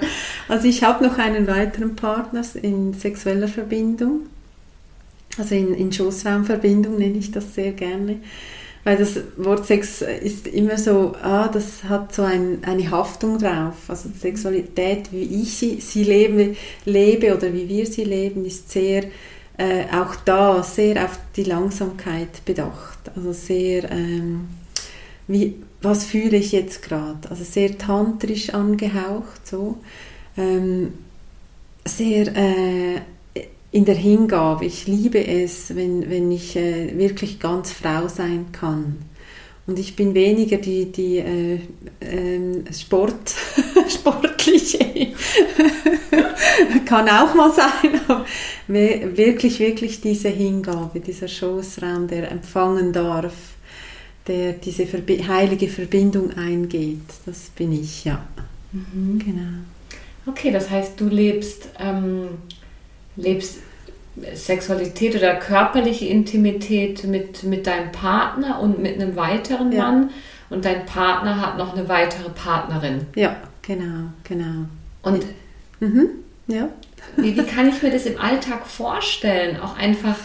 Also 0.48 0.68
ich 0.68 0.82
habe 0.82 1.04
noch 1.04 1.18
einen 1.18 1.46
weiteren 1.46 1.96
Partner 1.96 2.42
in 2.62 2.94
sexueller 2.94 3.48
Verbindung 3.48 4.26
also 5.38 5.54
in, 5.54 5.74
in 5.74 5.92
Schoßraumverbindung 5.92 6.98
nenne 6.98 7.18
ich 7.18 7.30
das 7.30 7.54
sehr 7.54 7.72
gerne. 7.72 8.16
Weil 8.84 8.98
das 8.98 9.18
Wort 9.38 9.66
Sex 9.66 10.02
ist 10.02 10.46
immer 10.46 10.76
so, 10.76 11.14
ah, 11.22 11.48
das 11.48 11.84
hat 11.84 12.14
so 12.14 12.22
ein, 12.22 12.58
eine 12.66 12.90
Haftung 12.90 13.38
drauf. 13.38 13.74
Also 13.88 14.10
Sexualität, 14.10 15.10
wie 15.10 15.42
ich 15.42 15.56
sie, 15.56 15.80
sie 15.80 16.04
lebe, 16.04 16.54
lebe 16.84 17.34
oder 17.34 17.52
wie 17.52 17.66
wir 17.66 17.86
sie 17.86 18.04
leben, 18.04 18.44
ist 18.44 18.70
sehr, 18.70 19.04
äh, 19.56 19.84
auch 19.90 20.16
da 20.26 20.62
sehr 20.62 21.02
auf 21.02 21.18
die 21.34 21.44
Langsamkeit 21.44 22.44
bedacht. 22.44 22.98
Also 23.16 23.32
sehr, 23.32 23.90
ähm, 23.90 24.48
wie, 25.28 25.54
was 25.84 26.04
fühle 26.04 26.36
ich 26.36 26.52
jetzt 26.52 26.82
gerade? 26.82 27.30
Also 27.30 27.44
sehr 27.44 27.76
tantrisch 27.78 28.50
angehaucht, 28.50 29.46
so. 29.46 29.78
Ähm, 30.36 30.94
sehr 31.86 32.34
äh, 32.34 33.00
in 33.70 33.84
der 33.84 33.96
Hingabe. 33.96 34.64
Ich 34.64 34.86
liebe 34.86 35.26
es, 35.26 35.74
wenn, 35.74 36.08
wenn 36.08 36.30
ich 36.30 36.56
äh, 36.56 36.96
wirklich 36.96 37.40
ganz 37.40 37.72
Frau 37.72 38.08
sein 38.08 38.46
kann. 38.52 38.98
Und 39.66 39.78
ich 39.78 39.96
bin 39.96 40.14
weniger 40.14 40.58
die, 40.58 40.92
die 40.92 41.18
äh, 41.18 41.58
äh, 42.00 42.72
Sport, 42.72 43.34
sportliche, 43.88 44.78
kann 46.84 47.08
auch 47.08 47.34
mal 47.34 47.50
sein, 47.50 48.00
aber 48.06 48.26
wirklich, 48.68 49.58
wirklich 49.58 50.02
diese 50.02 50.28
Hingabe, 50.28 51.00
dieser 51.00 51.28
Schoßraum, 51.28 52.08
der 52.08 52.30
empfangen 52.30 52.92
darf, 52.92 53.34
der 54.26 54.52
diese 54.52 54.86
Verbi 54.86 55.18
heilige 55.18 55.68
Verbindung 55.68 56.36
eingeht, 56.36 57.02
das 57.26 57.50
bin 57.50 57.72
ich, 57.72 58.04
ja. 58.04 58.24
Mhm. 58.72 59.18
Genau. 59.18 59.58
Okay, 60.26 60.50
das 60.50 60.70
heißt, 60.70 60.98
du 61.00 61.08
lebst 61.08 61.68
ähm, 61.78 62.28
lebst 63.16 63.58
Sexualität 64.34 65.16
oder 65.16 65.34
körperliche 65.34 66.06
Intimität 66.06 67.04
mit, 67.04 67.42
mit 67.42 67.66
deinem 67.66 67.90
Partner 67.90 68.60
und 68.60 68.80
mit 68.80 68.94
einem 68.94 69.16
weiteren 69.16 69.72
ja. 69.72 69.82
Mann 69.82 70.10
und 70.50 70.64
dein 70.64 70.86
Partner 70.86 71.40
hat 71.40 71.58
noch 71.58 71.76
eine 71.76 71.88
weitere 71.88 72.30
Partnerin. 72.30 73.06
Ja, 73.16 73.36
genau, 73.62 74.10
genau. 74.22 74.66
Und 75.02 75.24
mhm, 75.80 76.08
ja. 76.46 76.68
Wie, 77.16 77.36
wie 77.36 77.42
kann 77.42 77.68
ich 77.68 77.82
mir 77.82 77.90
das 77.90 78.06
im 78.06 78.20
Alltag 78.20 78.66
vorstellen? 78.66 79.58
Auch 79.58 79.76
einfach, 79.76 80.16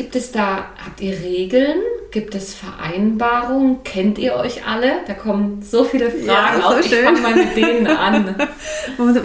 gibt 0.00 0.16
es 0.16 0.32
da, 0.32 0.64
habt 0.82 1.02
ihr 1.02 1.12
Regeln? 1.20 1.76
Gibt 2.10 2.34
es 2.34 2.54
Vereinbarungen? 2.54 3.82
Kennt 3.84 4.16
ihr 4.16 4.34
euch 4.34 4.66
alle? 4.66 4.92
Da 5.06 5.12
kommen 5.12 5.60
so 5.60 5.84
viele 5.84 6.10
Fragen 6.10 6.26
ja, 6.26 6.66
auf. 6.66 6.80
Ich 6.80 6.94
fange 6.94 7.20
mal 7.20 7.34
mit 7.34 7.54
denen 7.54 7.86
an. 7.86 8.34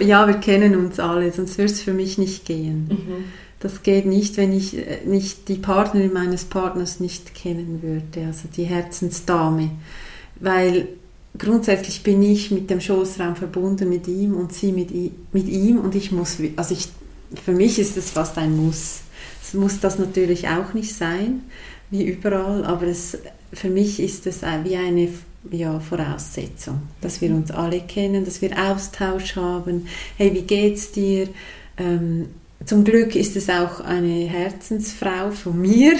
ja, 0.00 0.26
wir 0.26 0.34
kennen 0.34 0.76
uns 0.76 1.00
alle, 1.00 1.32
sonst 1.32 1.56
würde 1.56 1.72
es 1.72 1.80
für 1.80 1.94
mich 1.94 2.18
nicht 2.18 2.44
gehen. 2.44 2.88
Mhm. 2.90 3.24
Das 3.58 3.82
geht 3.82 4.04
nicht, 4.04 4.36
wenn 4.36 4.52
ich 4.52 4.76
äh, 4.76 4.98
nicht 5.06 5.48
die 5.48 5.54
Partnerin 5.54 6.12
meines 6.12 6.44
Partners 6.44 7.00
nicht 7.00 7.34
kennen 7.34 7.80
würde, 7.82 8.26
also 8.26 8.46
die 8.54 8.64
Herzensdame. 8.64 9.70
Weil 10.40 10.88
grundsätzlich 11.38 12.02
bin 12.02 12.22
ich 12.22 12.50
mit 12.50 12.68
dem 12.68 12.82
Schoßraum 12.82 13.34
verbunden 13.34 13.88
mit 13.88 14.08
ihm 14.08 14.34
und 14.34 14.52
sie 14.52 14.72
mit, 14.72 14.90
mit 15.32 15.48
ihm 15.48 15.78
und 15.78 15.94
ich 15.94 16.12
muss, 16.12 16.36
also 16.56 16.74
ich, 16.74 16.88
für 17.42 17.52
mich 17.52 17.78
ist 17.78 17.96
es 17.96 18.10
fast 18.10 18.36
ein 18.36 18.54
Muss. 18.54 19.00
Muss 19.56 19.80
das 19.80 19.98
natürlich 19.98 20.48
auch 20.48 20.74
nicht 20.74 20.94
sein, 20.94 21.42
wie 21.90 22.04
überall, 22.04 22.64
aber 22.64 22.86
es, 22.86 23.18
für 23.52 23.70
mich 23.70 24.00
ist 24.00 24.26
es 24.26 24.42
wie 24.64 24.76
eine 24.76 25.08
ja, 25.50 25.78
Voraussetzung, 25.80 26.82
dass 27.00 27.20
wir 27.20 27.30
uns 27.30 27.50
alle 27.50 27.80
kennen, 27.80 28.24
dass 28.24 28.42
wir 28.42 28.50
Austausch 28.58 29.36
haben. 29.36 29.86
Hey, 30.16 30.34
wie 30.34 30.42
geht's 30.42 30.92
dir? 30.92 31.28
Ähm, 31.78 32.28
zum 32.64 32.84
Glück 32.84 33.14
ist 33.14 33.36
es 33.36 33.48
auch 33.48 33.80
eine 33.80 34.24
Herzensfrau 34.26 35.30
von 35.30 35.60
mir, 35.60 35.92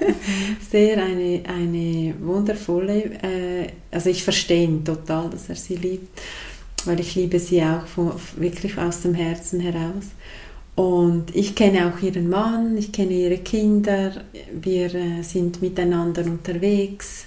sehr 0.70 1.02
eine, 1.02 1.42
eine 1.46 2.14
wundervolle, 2.20 3.04
äh, 3.22 3.66
also 3.90 4.08
ich 4.08 4.22
verstehe 4.22 4.64
ihn 4.64 4.84
total, 4.84 5.28
dass 5.28 5.48
er 5.48 5.56
sie 5.56 5.74
liebt, 5.74 6.18
weil 6.84 7.00
ich 7.00 7.14
liebe 7.14 7.38
sie 7.40 7.62
auch 7.62 7.86
von, 7.86 8.12
wirklich 8.36 8.78
aus 8.78 9.02
dem 9.02 9.14
Herzen 9.14 9.60
heraus. 9.60 10.04
Und 10.78 11.34
ich 11.34 11.56
kenne 11.56 11.92
auch 11.92 12.00
ihren 12.00 12.30
Mann, 12.30 12.76
ich 12.76 12.92
kenne 12.92 13.10
ihre 13.10 13.38
Kinder, 13.38 14.12
wir 14.52 14.94
äh, 14.94 15.22
sind 15.22 15.60
miteinander 15.60 16.24
unterwegs, 16.24 17.26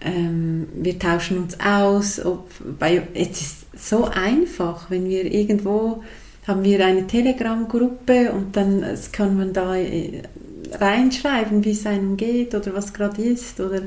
ähm, 0.00 0.68
wir 0.72 0.96
tauschen 0.96 1.38
uns 1.38 1.58
aus. 1.58 2.24
Ob, 2.24 2.48
bei, 2.78 3.02
es 3.12 3.40
ist 3.40 3.66
so 3.76 4.04
einfach, 4.04 4.88
wenn 4.88 5.08
wir 5.08 5.24
irgendwo 5.24 6.04
haben 6.46 6.62
wir 6.62 6.86
eine 6.86 7.08
Telegram-Gruppe 7.08 8.30
und 8.30 8.56
dann 8.56 8.84
kann 9.10 9.36
man 9.36 9.52
da 9.52 9.74
äh, 9.74 10.22
reinschreiben, 10.70 11.64
wie 11.64 11.72
es 11.72 11.86
einem 11.86 12.16
geht 12.16 12.54
oder 12.54 12.72
was 12.72 12.94
gerade 12.94 13.20
ist 13.20 13.58
oder 13.58 13.82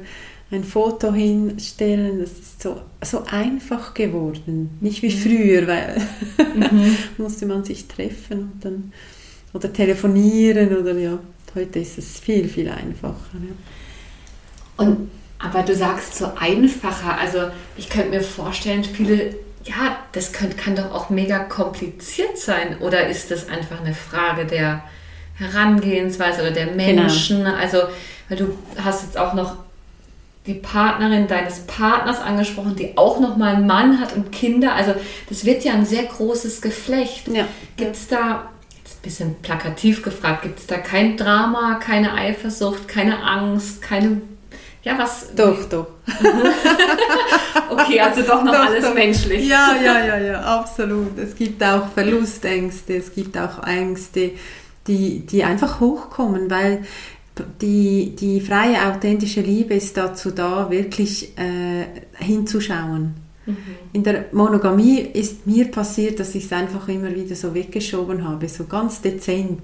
ein 0.51 0.63
Foto 0.63 1.13
hinstellen. 1.13 2.19
Das 2.19 2.31
ist 2.31 2.61
so, 2.61 2.81
so 3.03 3.23
einfach 3.25 3.93
geworden. 3.93 4.77
Nicht 4.81 5.01
wie 5.01 5.15
mhm. 5.15 5.19
früher, 5.19 5.67
weil 5.67 6.01
mhm. 6.55 6.97
musste 7.17 7.45
man 7.45 7.63
sich 7.63 7.87
treffen 7.87 8.51
und 8.53 8.65
dann, 8.65 8.93
oder 9.53 9.71
telefonieren 9.71 10.77
oder 10.77 10.93
ja. 10.97 11.19
Heute 11.55 11.79
ist 11.79 11.97
es 11.97 12.19
viel, 12.19 12.47
viel 12.47 12.69
einfacher. 12.69 13.15
Ja. 13.33 14.85
Und, 14.85 15.09
aber 15.39 15.63
du 15.63 15.75
sagst 15.75 16.15
so 16.15 16.31
einfacher. 16.39 17.17
Also 17.17 17.39
ich 17.75 17.89
könnte 17.89 18.09
mir 18.09 18.21
vorstellen, 18.21 18.83
viele 18.83 19.33
ja, 19.63 19.97
das 20.13 20.31
kann, 20.31 20.55
kann 20.55 20.75
doch 20.75 20.91
auch 20.91 21.09
mega 21.09 21.39
kompliziert 21.39 22.37
sein. 22.37 22.77
Oder 22.79 23.07
ist 23.07 23.31
das 23.31 23.49
einfach 23.49 23.81
eine 23.81 23.93
Frage 23.93 24.45
der 24.45 24.83
Herangehensweise 25.35 26.41
oder 26.41 26.51
der 26.51 26.67
genau. 26.67 26.77
Menschen? 26.77 27.39
Genau. 27.39 27.55
Also, 27.55 27.79
weil 28.29 28.37
du 28.37 28.57
hast 28.77 29.03
jetzt 29.03 29.17
auch 29.17 29.33
noch 29.33 29.57
die 30.45 30.53
Partnerin 30.53 31.27
deines 31.27 31.59
Partners 31.61 32.19
angesprochen, 32.19 32.75
die 32.75 32.97
auch 32.97 33.19
noch 33.19 33.37
mal 33.37 33.55
einen 33.55 33.67
Mann 33.67 33.99
hat 33.99 34.15
und 34.15 34.31
Kinder. 34.31 34.73
Also 34.73 34.95
das 35.27 35.45
wird 35.45 35.63
ja 35.63 35.73
ein 35.73 35.85
sehr 35.85 36.03
großes 36.03 36.61
Geflecht. 36.61 37.27
Ja. 37.27 37.47
Gibt 37.77 37.95
es 37.95 38.07
da, 38.07 38.49
jetzt 38.77 38.97
ein 38.97 39.01
bisschen 39.03 39.35
plakativ 39.41 40.01
gefragt, 40.01 40.43
gibt 40.43 40.59
es 40.59 40.67
da 40.67 40.77
kein 40.77 41.17
Drama, 41.17 41.75
keine 41.75 42.13
Eifersucht, 42.13 42.87
keine 42.87 43.21
Angst, 43.23 43.81
keine 43.81 44.21
ja, 44.81 44.97
was? 44.97 45.35
Doch, 45.35 45.65
doch. 45.65 45.87
okay, 47.69 47.99
also 47.99 48.21
doch 48.21 48.43
noch 48.43 48.53
doch, 48.53 48.65
alles 48.65 48.85
doch. 48.85 48.93
menschlich. 48.93 49.47
Ja, 49.47 49.75
ja, 49.75 50.05
ja, 50.05 50.17
ja, 50.17 50.39
absolut. 50.39 51.17
Es 51.17 51.35
gibt 51.35 51.61
auch 51.61 51.89
Verlustängste, 51.89 52.95
es 52.95 53.13
gibt 53.13 53.37
auch 53.37 53.61
Ängste, 53.67 54.31
die, 54.87 55.19
die 55.25 55.43
einfach 55.43 55.81
hochkommen, 55.81 56.49
weil 56.49 56.85
die, 57.61 58.15
die 58.15 58.41
freie, 58.41 58.87
authentische 58.87 59.41
Liebe 59.41 59.73
ist 59.73 59.97
dazu 59.97 60.31
da, 60.31 60.69
wirklich 60.69 61.37
äh, 61.37 61.85
hinzuschauen. 62.17 63.15
Mhm. 63.45 63.57
In 63.93 64.03
der 64.03 64.25
Monogamie 64.31 64.99
ist 64.99 65.47
mir 65.47 65.71
passiert, 65.71 66.19
dass 66.19 66.35
ich 66.35 66.45
es 66.45 66.53
einfach 66.53 66.87
immer 66.87 67.13
wieder 67.15 67.35
so 67.35 67.53
weggeschoben 67.53 68.23
habe, 68.23 68.47
so 68.47 68.65
ganz 68.65 69.01
dezent 69.01 69.61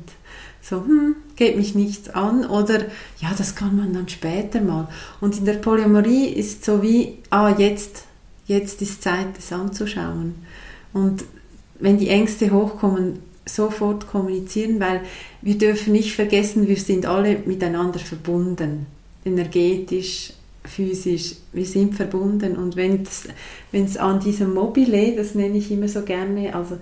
so, 0.67 0.77
hm, 0.77 1.15
geht 1.35 1.57
mich 1.57 1.75
nichts 1.75 2.09
an 2.09 2.43
oder 2.43 2.79
ja, 3.19 3.31
das 3.37 3.55
kann 3.55 3.75
man 3.75 3.93
dann 3.93 4.09
später 4.09 4.61
mal. 4.61 4.87
Und 5.21 5.37
in 5.37 5.45
der 5.45 5.55
Polyamorie 5.55 6.25
ist 6.25 6.65
so 6.65 6.81
wie, 6.81 7.19
ah, 7.29 7.53
jetzt, 7.55 8.05
jetzt 8.47 8.81
ist 8.81 9.03
Zeit, 9.03 9.37
es 9.37 9.53
anzuschauen. 9.53 10.33
Und 10.91 11.23
wenn 11.79 11.99
die 11.99 12.09
Ängste 12.09 12.51
hochkommen, 12.51 13.19
sofort 13.45 14.07
kommunizieren, 14.07 14.79
weil 14.79 15.01
wir 15.41 15.57
dürfen 15.57 15.93
nicht 15.93 16.13
vergessen, 16.13 16.67
wir 16.67 16.77
sind 16.77 17.05
alle 17.05 17.39
miteinander 17.45 17.99
verbunden, 17.99 18.87
energetisch, 19.23 20.33
physisch, 20.63 21.35
wir 21.53 21.65
sind 21.65 21.95
verbunden 21.95 22.55
und 22.57 22.75
wenn 22.75 23.03
es 23.71 23.97
an 23.97 24.19
diesem 24.19 24.53
Mobile, 24.53 25.15
das 25.15 25.35
nenne 25.35 25.57
ich 25.57 25.71
immer 25.71 25.87
so 25.87 26.01
gerne, 26.01 26.55
also 26.55 26.77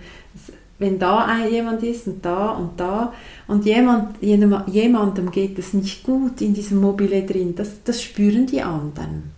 wenn 0.80 1.00
da 1.00 1.46
jemand 1.48 1.84
ist 1.84 2.08
und 2.08 2.26
da 2.26 2.52
und 2.52 2.80
da 2.80 3.14
und 3.48 3.66
jemand, 3.66 4.22
jemandem 4.22 5.32
geht 5.32 5.60
es 5.60 5.74
nicht 5.74 6.04
gut 6.04 6.42
in 6.42 6.54
diesem 6.54 6.82
Mobile 6.82 7.24
drin, 7.24 7.56
das, 7.56 7.84
das 7.84 8.02
spüren 8.02 8.48
die 8.48 8.62
anderen. 8.62 9.34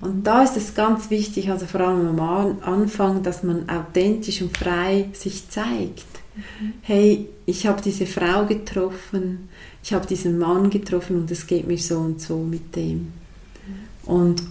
Und 0.00 0.26
da 0.26 0.42
ist 0.42 0.56
es 0.56 0.74
ganz 0.74 1.08
wichtig, 1.10 1.50
also 1.50 1.66
vor 1.66 1.82
allem 1.82 2.18
am 2.18 2.58
Anfang, 2.62 3.22
dass 3.22 3.44
man 3.44 3.68
authentisch 3.68 4.42
und 4.42 4.56
frei 4.56 5.08
sich 5.12 5.48
zeigt. 5.50 6.17
Hey, 6.82 7.28
ich 7.46 7.66
habe 7.66 7.80
diese 7.82 8.06
Frau 8.06 8.46
getroffen, 8.46 9.48
ich 9.82 9.92
habe 9.92 10.06
diesen 10.06 10.38
Mann 10.38 10.70
getroffen 10.70 11.16
und 11.16 11.30
es 11.30 11.46
geht 11.46 11.66
mir 11.66 11.78
so 11.78 11.98
und 11.98 12.20
so 12.20 12.38
mit 12.38 12.74
dem. 12.76 13.12
Und 14.04 14.42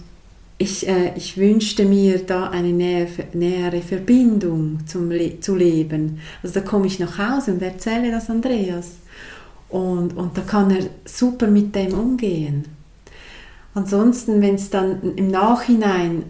ich, 0.58 0.88
äh, 0.88 1.16
ich 1.16 1.36
wünschte 1.36 1.84
mir 1.84 2.18
da 2.18 2.50
eine 2.50 2.72
näher, 2.72 3.06
nähere 3.32 3.80
Verbindung 3.80 4.80
zum 4.86 5.10
Le 5.10 5.40
zu 5.40 5.54
leben. 5.54 6.20
Also 6.42 6.60
da 6.60 6.66
komme 6.66 6.86
ich 6.86 6.98
nach 6.98 7.18
Hause 7.18 7.52
und 7.52 7.62
erzähle 7.62 8.10
das 8.10 8.28
Andreas. 8.28 8.96
Und, 9.68 10.16
und 10.16 10.36
da 10.36 10.42
kann 10.42 10.70
er 10.70 10.86
super 11.04 11.46
mit 11.46 11.74
dem 11.74 11.94
umgehen. 11.94 12.64
Ansonsten, 13.74 14.40
wenn 14.40 14.56
es 14.56 14.70
dann 14.70 15.14
im 15.16 15.30
Nachhinein 15.30 16.24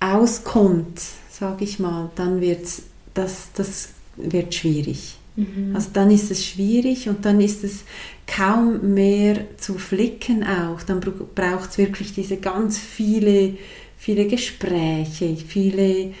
auskommt, 0.00 1.00
sage 1.30 1.64
ich 1.64 1.78
mal, 1.78 2.10
dann 2.14 2.40
wird 2.40 2.66
das, 3.12 3.48
das 3.54 3.88
wird 4.16 4.54
schwierig. 4.54 5.16
Mhm. 5.36 5.74
Also 5.74 5.90
dann 5.92 6.10
ist 6.10 6.30
es 6.30 6.44
schwierig 6.46 7.08
und 7.08 7.24
dann 7.24 7.40
ist 7.40 7.62
es 7.62 7.84
kaum 8.26 8.94
mehr 8.94 9.56
zu 9.58 9.74
flicken 9.74 10.44
auch. 10.44 10.82
Dann 10.82 11.00
braucht 11.00 11.70
es 11.70 11.78
wirklich 11.78 12.14
diese 12.14 12.38
ganz 12.38 12.78
viele, 12.78 13.54
viele 13.98 14.26
Gespräche, 14.26 15.36
viele 15.36 16.12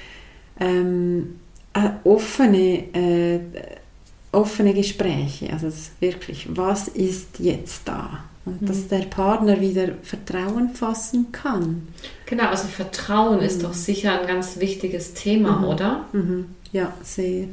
ähm, 0.60 1.36
äh, 1.72 1.90
offene, 2.04 2.94
äh, 2.94 3.40
offene 4.32 4.74
Gespräche. 4.74 5.52
Also 5.52 5.68
wirklich, 6.00 6.46
was 6.50 6.88
ist 6.88 7.38
jetzt 7.38 7.88
da? 7.88 8.24
Und 8.44 8.62
mhm. 8.62 8.66
dass 8.66 8.86
der 8.86 9.00
Partner 9.06 9.60
wieder 9.60 9.88
Vertrauen 10.02 10.70
fassen 10.70 11.32
kann. 11.32 11.88
Genau, 12.26 12.44
also 12.48 12.68
Vertrauen 12.68 13.38
mhm. 13.38 13.44
ist 13.44 13.64
doch 13.64 13.74
sicher 13.74 14.20
ein 14.20 14.26
ganz 14.28 14.60
wichtiges 14.60 15.14
Thema, 15.14 15.58
mhm. 15.58 15.64
oder? 15.64 16.04
Mhm. 16.12 16.46
Ja, 16.72 16.92
sehr. 17.02 17.48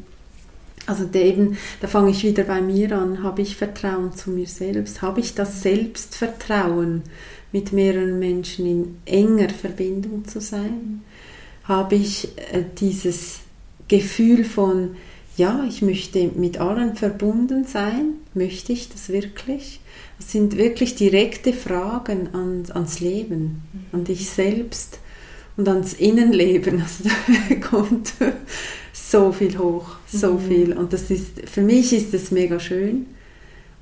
Also 0.85 1.07
eben, 1.13 1.57
da 1.79 1.87
fange 1.87 2.11
ich 2.11 2.23
wieder 2.23 2.43
bei 2.43 2.61
mir 2.61 2.91
an, 2.97 3.23
habe 3.23 3.41
ich 3.41 3.55
Vertrauen 3.55 4.13
zu 4.13 4.31
mir 4.31 4.47
selbst, 4.47 5.01
habe 5.01 5.21
ich 5.21 5.33
das 5.33 5.61
Selbstvertrauen, 5.61 7.03
mit 7.53 7.71
mehreren 7.71 8.19
Menschen 8.19 8.65
in 8.65 8.97
enger 9.05 9.49
Verbindung 9.49 10.27
zu 10.27 10.41
sein, 10.41 11.03
habe 11.63 11.95
ich 11.95 12.29
äh, 12.51 12.63
dieses 12.79 13.41
Gefühl 13.87 14.43
von, 14.43 14.95
ja, 15.37 15.63
ich 15.67 15.81
möchte 15.81 16.31
mit 16.35 16.57
allen 16.57 16.95
verbunden 16.95 17.63
sein, 17.63 18.15
möchte 18.33 18.73
ich 18.73 18.89
das 18.89 19.09
wirklich? 19.09 19.79
Das 20.17 20.31
sind 20.31 20.57
wirklich 20.57 20.95
direkte 20.95 21.53
Fragen 21.53 22.33
an, 22.33 22.63
ans 22.73 22.99
Leben, 22.99 23.61
an 23.91 24.03
dich 24.03 24.29
selbst 24.29 24.99
und 25.55 25.67
ans 25.69 25.93
Innenleben. 25.93 26.81
Also 26.83 27.09
da 27.49 27.55
kommt 27.55 28.13
so 29.13 29.31
viel 29.31 29.59
hoch, 29.59 29.97
so 30.07 30.33
mhm. 30.33 30.47
viel. 30.47 30.73
Und 30.73 30.91
das 30.91 31.11
ist, 31.11 31.47
für 31.47 31.61
mich 31.61 31.93
ist 31.93 32.13
es 32.15 32.31
mega 32.31 32.59
schön 32.59 33.05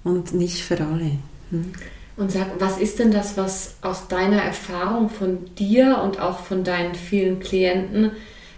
und 0.04 0.34
nicht 0.34 0.60
für 0.62 0.76
alle. 0.76 1.12
Mhm. 1.52 1.72
Und 2.18 2.32
sag, 2.34 2.48
was 2.60 2.78
ist 2.78 3.00
denn 3.00 3.12
das, 3.12 3.38
was 3.38 3.76
aus 3.82 4.10
deiner 4.10 4.42
Erfahrung 4.42 5.10
von 5.10 5.56
dir 5.56 6.02
und 6.04 6.20
auch 6.20 6.42
von 6.42 6.66
deinen 6.66 6.96
vielen 6.96 7.40
Klienten, 7.40 8.12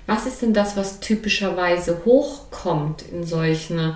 was 0.07 0.25
ist 0.25 0.41
denn 0.41 0.53
das, 0.53 0.75
was 0.75 0.99
typischerweise 0.99 2.01
hochkommt 2.05 3.03
in 3.03 3.23
solchen 3.23 3.95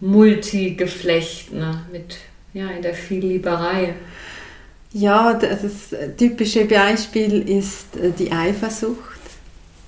Multigeflechten 0.00 1.64
mit, 1.90 2.18
ja, 2.52 2.68
in 2.68 2.82
der 2.82 2.94
Viellieberei? 2.94 3.94
Ja, 4.92 5.34
das 5.34 5.94
typische 6.18 6.66
Beispiel 6.66 7.48
ist 7.48 7.96
äh, 7.96 8.10
die 8.10 8.30
Eifersucht. 8.30 9.09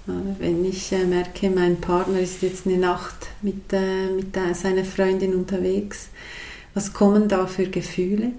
Wenn 0.06 0.64
ich 0.64 0.90
äh, 0.92 1.04
merke, 1.04 1.48
mein 1.48 1.80
Partner 1.80 2.18
ist 2.18 2.42
jetzt 2.42 2.66
eine 2.66 2.78
Nacht 2.78 3.28
mit, 3.40 3.72
äh, 3.72 4.10
mit 4.10 4.34
seiner 4.54 4.84
Freundin 4.84 5.34
unterwegs, 5.34 6.08
was 6.74 6.92
kommen 6.92 7.28
da 7.28 7.46
für 7.46 7.68
Gefühle? 7.68 8.32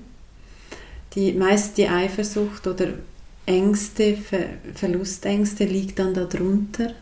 Die, 1.16 1.32
meist 1.32 1.78
die 1.78 1.88
Eifersucht 1.88 2.68
oder 2.68 2.90
Ängste, 3.46 4.18
Ver 4.18 4.46
Verlustängste 4.74 5.66
liegt 5.66 6.00
dann 6.00 6.14
darunter. 6.14 6.94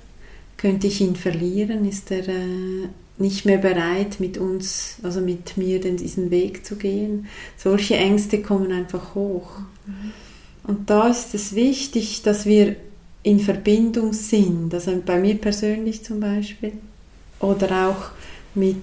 Könnte 0.58 0.88
ich 0.88 1.02
ihn 1.02 1.16
verlieren? 1.16 1.88
Ist 1.88 2.12
er 2.12 2.28
äh, 2.28 2.90
nicht 3.18 3.46
mehr 3.46 3.58
bereit, 3.58 4.20
mit 4.20 4.38
uns, 4.38 4.98
also 5.02 5.22
mit 5.22 5.58
mir 5.58 5.80
diesen 5.80 6.30
Weg 6.30 6.66
zu 6.66 6.76
gehen? 6.76 7.28
Solche 7.58 7.96
Ängste 7.96 8.42
kommen 8.42 8.72
einfach 8.72 9.16
hoch. 9.16 9.60
Mhm. 9.88 10.12
Und 10.64 10.90
da 10.92 11.08
ist 11.08 11.34
es 11.34 11.56
wichtig, 11.56 12.22
dass 12.22 12.46
wir 12.46 12.76
in 13.24 13.40
Verbindung 13.40 14.14
sind, 14.14 14.74
also 14.74 15.02
bei 15.06 15.20
mir 15.20 15.36
persönlich 15.36 16.04
zum 16.04 16.20
Beispiel 16.20 16.74
oder 17.40 17.90
auch 17.90 18.12
mit, 18.56 18.82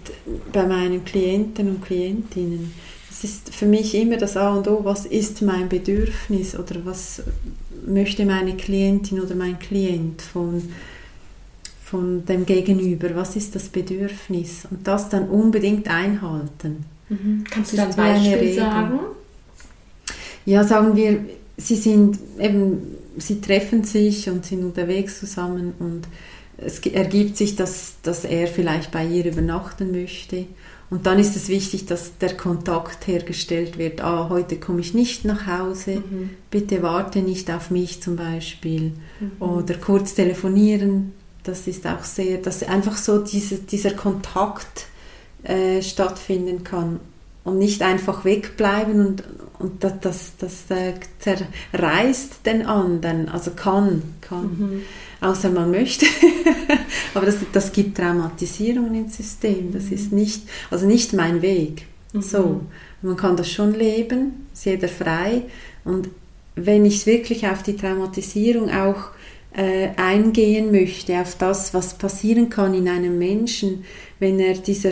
bei 0.53 0.67
meinen 0.67 1.05
Klienten 1.05 1.69
und 1.69 1.85
Klientinnen. 1.85 2.73
Es 3.11 3.25
ist 3.25 3.53
für 3.53 3.67
mich 3.67 3.95
immer 3.95 4.17
das 4.17 4.37
A 4.37 4.55
und 4.55 4.69
O, 4.69 4.85
was 4.85 5.07
ist 5.07 5.43
mein 5.43 5.69
Bedürfnis 5.69 6.57
oder 6.57 6.85
was 6.85 7.23
möchte 7.87 8.25
meine 8.25 8.57
Klientin 8.57 9.21
oder 9.21 9.35
mein 9.35 9.59
Klient 9.59 10.23
von, 10.23 10.63
von 11.85 12.25
dem 12.25 12.47
Gegenüber, 12.47 13.15
was 13.15 13.35
ist 13.35 13.55
das 13.55 13.69
Bedürfnis 13.69 14.67
und 14.71 14.87
das 14.87 15.09
dann 15.09 15.29
unbedingt 15.29 15.89
einhalten. 15.89 16.85
Mhm. 17.09 17.45
Kannst 17.51 17.73
du 17.73 17.77
da 17.77 17.85
ein 17.85 17.97
Beispiel 17.97 18.55
sagen? 18.55 19.01
Ja, 20.47 20.65
sagen 20.65 20.95
wir, 20.95 21.25
sie 21.57 21.77
sind 21.77 22.19
eben 22.39 22.99
sie 23.21 23.41
treffen 23.41 23.85
sich 23.85 24.29
und 24.29 24.45
sind 24.45 24.65
unterwegs 24.65 25.19
zusammen 25.21 25.75
und 25.79 26.03
es 26.59 26.81
ergibt 26.81 27.37
sich, 27.37 27.55
dass, 27.57 27.95
dass 28.03 28.25
er 28.25 28.49
vielleicht 28.49 28.91
bei 28.91 29.07
ihr 29.07 29.25
übernachten 29.25 29.93
möchte. 29.93 30.47
Und 30.91 31.07
dann 31.07 31.19
ist 31.19 31.37
es 31.37 31.49
wichtig, 31.49 31.87
dass 31.87 32.19
der 32.19 32.37
Kontakt 32.37 33.07
hergestellt 33.07 33.79
wird. 33.79 34.01
Ah, 34.01 34.29
heute 34.31 34.59
komme 34.59 34.81
ich 34.81 34.95
nicht 34.95 35.25
nach 35.25 35.47
Hause, 35.47 35.97
mhm. 35.97 36.31
bitte 36.51 36.83
warte 36.83 37.21
nicht 37.21 37.51
auf 37.51 37.71
mich 37.71 38.03
zum 38.03 38.17
Beispiel. 38.17 38.93
Mhm. 39.21 39.33
Oder 39.39 39.75
kurz 39.75 40.15
telefonieren, 40.15 41.13
das 41.45 41.67
ist 41.67 41.87
auch 41.87 42.05
sehr, 42.05 42.39
dass 42.39 42.63
einfach 42.63 42.97
so 42.97 43.23
diese, 43.23 43.59
dieser 43.59 43.93
Kontakt 43.93 44.87
äh, 45.45 45.83
stattfinden 45.83 46.65
kann 46.65 47.01
und 47.49 47.59
nicht 47.59 47.83
einfach 47.83 48.25
wegbleiben 48.25 49.07
und, 49.07 49.25
und 49.59 49.83
das, 49.83 50.01
das, 50.01 50.33
das 50.39 50.71
äh, 50.71 50.95
zerreißt 51.19 52.47
den 52.47 52.67
anderen, 52.67 53.29
also 53.29 53.53
kann, 53.53 54.03
kann. 54.21 54.45
Mhm. 54.45 54.83
Außer 55.21 55.51
man 55.51 55.71
möchte. 55.73 56.07
Aber 57.15 57.27
das, 57.27 57.37
das 57.53 57.73
gibt 57.73 57.97
Traumatisierungen 57.97 58.95
ins 58.95 59.17
System. 59.17 59.73
Das 59.73 59.85
mhm. 59.85 59.93
ist 59.93 60.13
nicht, 60.13 60.43
also 60.71 60.87
nicht 60.87 61.13
mein 61.13 61.43
Weg. 61.43 61.87
Mhm. 62.13 62.23
So. 62.23 62.61
Man 63.03 63.17
kann 63.17 63.37
das 63.37 63.51
schon 63.51 63.75
leben, 63.75 64.47
ist 64.53 64.67
jeder 64.67 64.89
frei. 64.89 65.43
Und 65.85 66.09
wenn 66.55 66.85
ich 66.85 67.07
wirklich 67.07 67.47
auf 67.47 67.63
die 67.63 67.77
Traumatisierung 67.77 68.71
auch 68.71 69.11
äh, 69.57 69.89
eingehen 69.97 70.71
möchte, 70.71 71.21
auf 71.21 71.37
das, 71.37 71.75
was 71.75 71.95
passieren 71.95 72.51
kann 72.51 72.75
in 72.75 72.89
einem 72.89 73.19
Menschen, 73.19 73.85
wenn 74.19 74.39
er 74.41 74.55
dieser, 74.55 74.91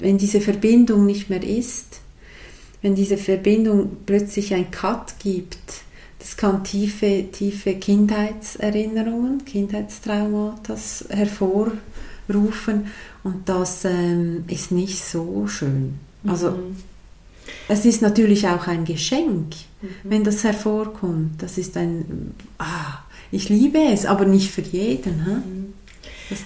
wenn 0.00 0.18
diese 0.18 0.40
Verbindung 0.40 1.06
nicht 1.06 1.30
mehr 1.30 1.42
ist, 1.42 2.00
wenn 2.82 2.94
diese 2.94 3.18
Verbindung 3.18 3.98
plötzlich 4.06 4.54
ein 4.54 4.70
Cut 4.70 5.18
gibt, 5.18 5.82
das 6.18 6.36
kann 6.36 6.64
tiefe, 6.64 7.24
tiefe 7.32 7.74
Kindheitserinnerungen, 7.74 9.44
Kindheitstraumata 9.44 10.76
hervorrufen 11.08 12.86
und 13.24 13.48
das 13.48 13.84
ähm, 13.84 14.44
ist 14.46 14.70
nicht 14.70 15.02
so 15.02 15.46
schön. 15.46 15.98
Also 16.26 16.50
mhm. 16.50 16.76
es 17.68 17.86
ist 17.86 18.02
natürlich 18.02 18.46
auch 18.46 18.66
ein 18.66 18.84
Geschenk, 18.84 19.54
mhm. 19.80 19.88
wenn 20.04 20.24
das 20.24 20.44
hervorkommt. 20.44 21.42
Das 21.42 21.56
ist 21.56 21.76
ein, 21.78 22.34
ah, 22.58 22.98
ich 23.32 23.48
liebe 23.48 23.78
es, 23.78 24.04
aber 24.04 24.26
nicht 24.26 24.50
für 24.50 24.62
jeden. 24.62 25.16
Mhm. 25.18 25.72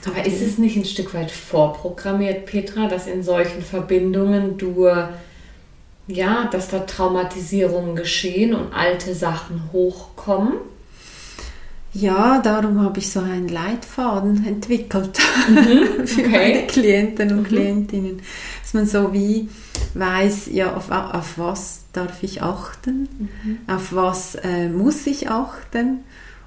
Aber 0.07 0.27
ist 0.27 0.41
es 0.41 0.59
nicht 0.59 0.77
ein 0.77 0.85
Stück 0.85 1.15
weit 1.15 1.31
vorprogrammiert, 1.31 2.47
Petra, 2.47 2.89
dass 2.89 3.07
in 3.07 3.23
solchen 3.23 3.63
Verbindungen 3.63 4.57
du 4.57 4.87
ja, 6.07 6.49
dass 6.51 6.69
da 6.69 6.81
Traumatisierungen 6.81 7.97
geschehen 7.97 8.55
und 8.55 8.73
alte 8.73 9.15
Sachen 9.15 9.73
hochkommen? 9.73 10.55
Ja, 11.95 12.41
darum 12.43 12.83
habe 12.83 12.99
ich 12.99 13.11
so 13.11 13.21
einen 13.21 13.49
Leitfaden 13.49 14.45
entwickelt 14.45 15.19
mhm, 15.49 16.07
für 16.07 16.23
okay. 16.23 16.29
meine 16.29 16.67
Klienten 16.67 17.31
und 17.31 17.43
mhm. 17.43 17.45
Klientinnen, 17.45 18.23
dass 18.63 18.75
man 18.75 18.87
so 18.87 19.13
wie 19.13 19.49
weiß, 19.95 20.49
ja, 20.51 20.75
auf, 20.75 20.91
auf 20.91 21.39
was 21.39 21.85
darf 21.93 22.25
ich 22.25 22.43
achten, 22.43 23.09
mhm. 23.45 23.59
auf 23.69 23.95
was 23.95 24.35
äh, 24.35 24.69
muss 24.69 25.07
ich 25.07 25.31
achten 25.31 26.01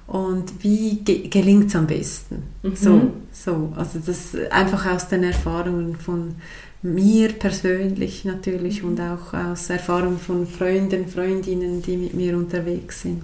und 0.08 0.64
wie 0.64 0.96
ge 1.04 1.28
gelingt 1.28 1.66
es 1.66 1.76
am 1.76 1.86
besten. 1.86 2.42
Mhm. 2.62 2.76
So, 2.76 3.12
so, 3.30 3.72
also 3.76 4.00
das 4.04 4.34
einfach 4.50 4.86
aus 4.86 5.08
den 5.08 5.22
Erfahrungen 5.22 5.96
von 5.96 6.34
mir 6.80 7.28
persönlich 7.28 8.24
natürlich 8.24 8.82
und 8.82 9.00
auch 9.00 9.34
aus 9.34 9.68
Erfahrung 9.68 10.18
von 10.18 10.46
Freunden, 10.46 11.06
Freundinnen, 11.08 11.82
die 11.82 11.96
mit 11.96 12.14
mir 12.14 12.36
unterwegs 12.36 13.02
sind, 13.02 13.22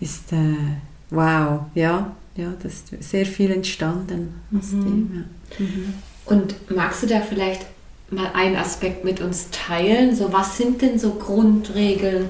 ist, 0.00 0.32
äh, 0.32 0.54
wow, 1.10 1.62
ja, 1.74 2.14
ja, 2.36 2.52
das 2.62 2.74
ist 2.74 3.02
sehr 3.02 3.26
viel 3.26 3.50
entstanden 3.50 4.34
aus 4.56 4.72
mhm. 4.72 4.84
dem. 4.84 5.10
Ja. 5.14 5.64
Mhm. 5.64 5.94
Und 6.26 6.70
magst 6.70 7.02
du 7.02 7.06
da 7.06 7.20
vielleicht 7.20 7.66
mal 8.10 8.30
einen 8.32 8.56
Aspekt 8.56 9.04
mit 9.04 9.20
uns 9.20 9.48
teilen? 9.50 10.14
So, 10.14 10.32
was 10.32 10.56
sind 10.56 10.82
denn 10.82 10.98
so 10.98 11.14
Grundregeln? 11.14 12.26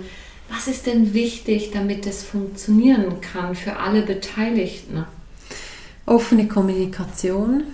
Was 0.48 0.68
ist 0.68 0.86
denn 0.86 1.12
wichtig, 1.12 1.70
damit 1.72 2.06
es 2.06 2.22
funktionieren 2.22 3.20
kann 3.20 3.54
für 3.54 3.76
alle 3.76 4.02
Beteiligten? 4.02 5.04
Offene 6.06 6.46
Kommunikation. 6.46 7.64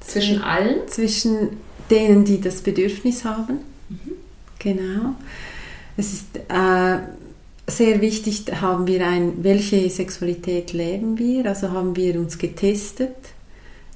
Zwischen 0.00 0.42
allen? 0.42 0.86
Zwischen 0.88 1.56
denen, 1.90 2.24
die 2.24 2.40
das 2.40 2.60
Bedürfnis 2.60 3.24
haben. 3.24 3.60
Mhm. 3.88 4.12
Genau. 4.58 5.14
Es 5.96 6.12
ist 6.12 6.36
äh, 6.36 6.98
sehr 7.66 8.00
wichtig, 8.00 8.44
haben 8.60 8.86
wir 8.86 9.06
ein, 9.06 9.42
welche 9.42 9.88
Sexualität 9.88 10.72
leben 10.72 11.18
wir? 11.18 11.46
Also 11.46 11.70
haben 11.70 11.96
wir 11.96 12.18
uns 12.20 12.38
getestet? 12.38 13.16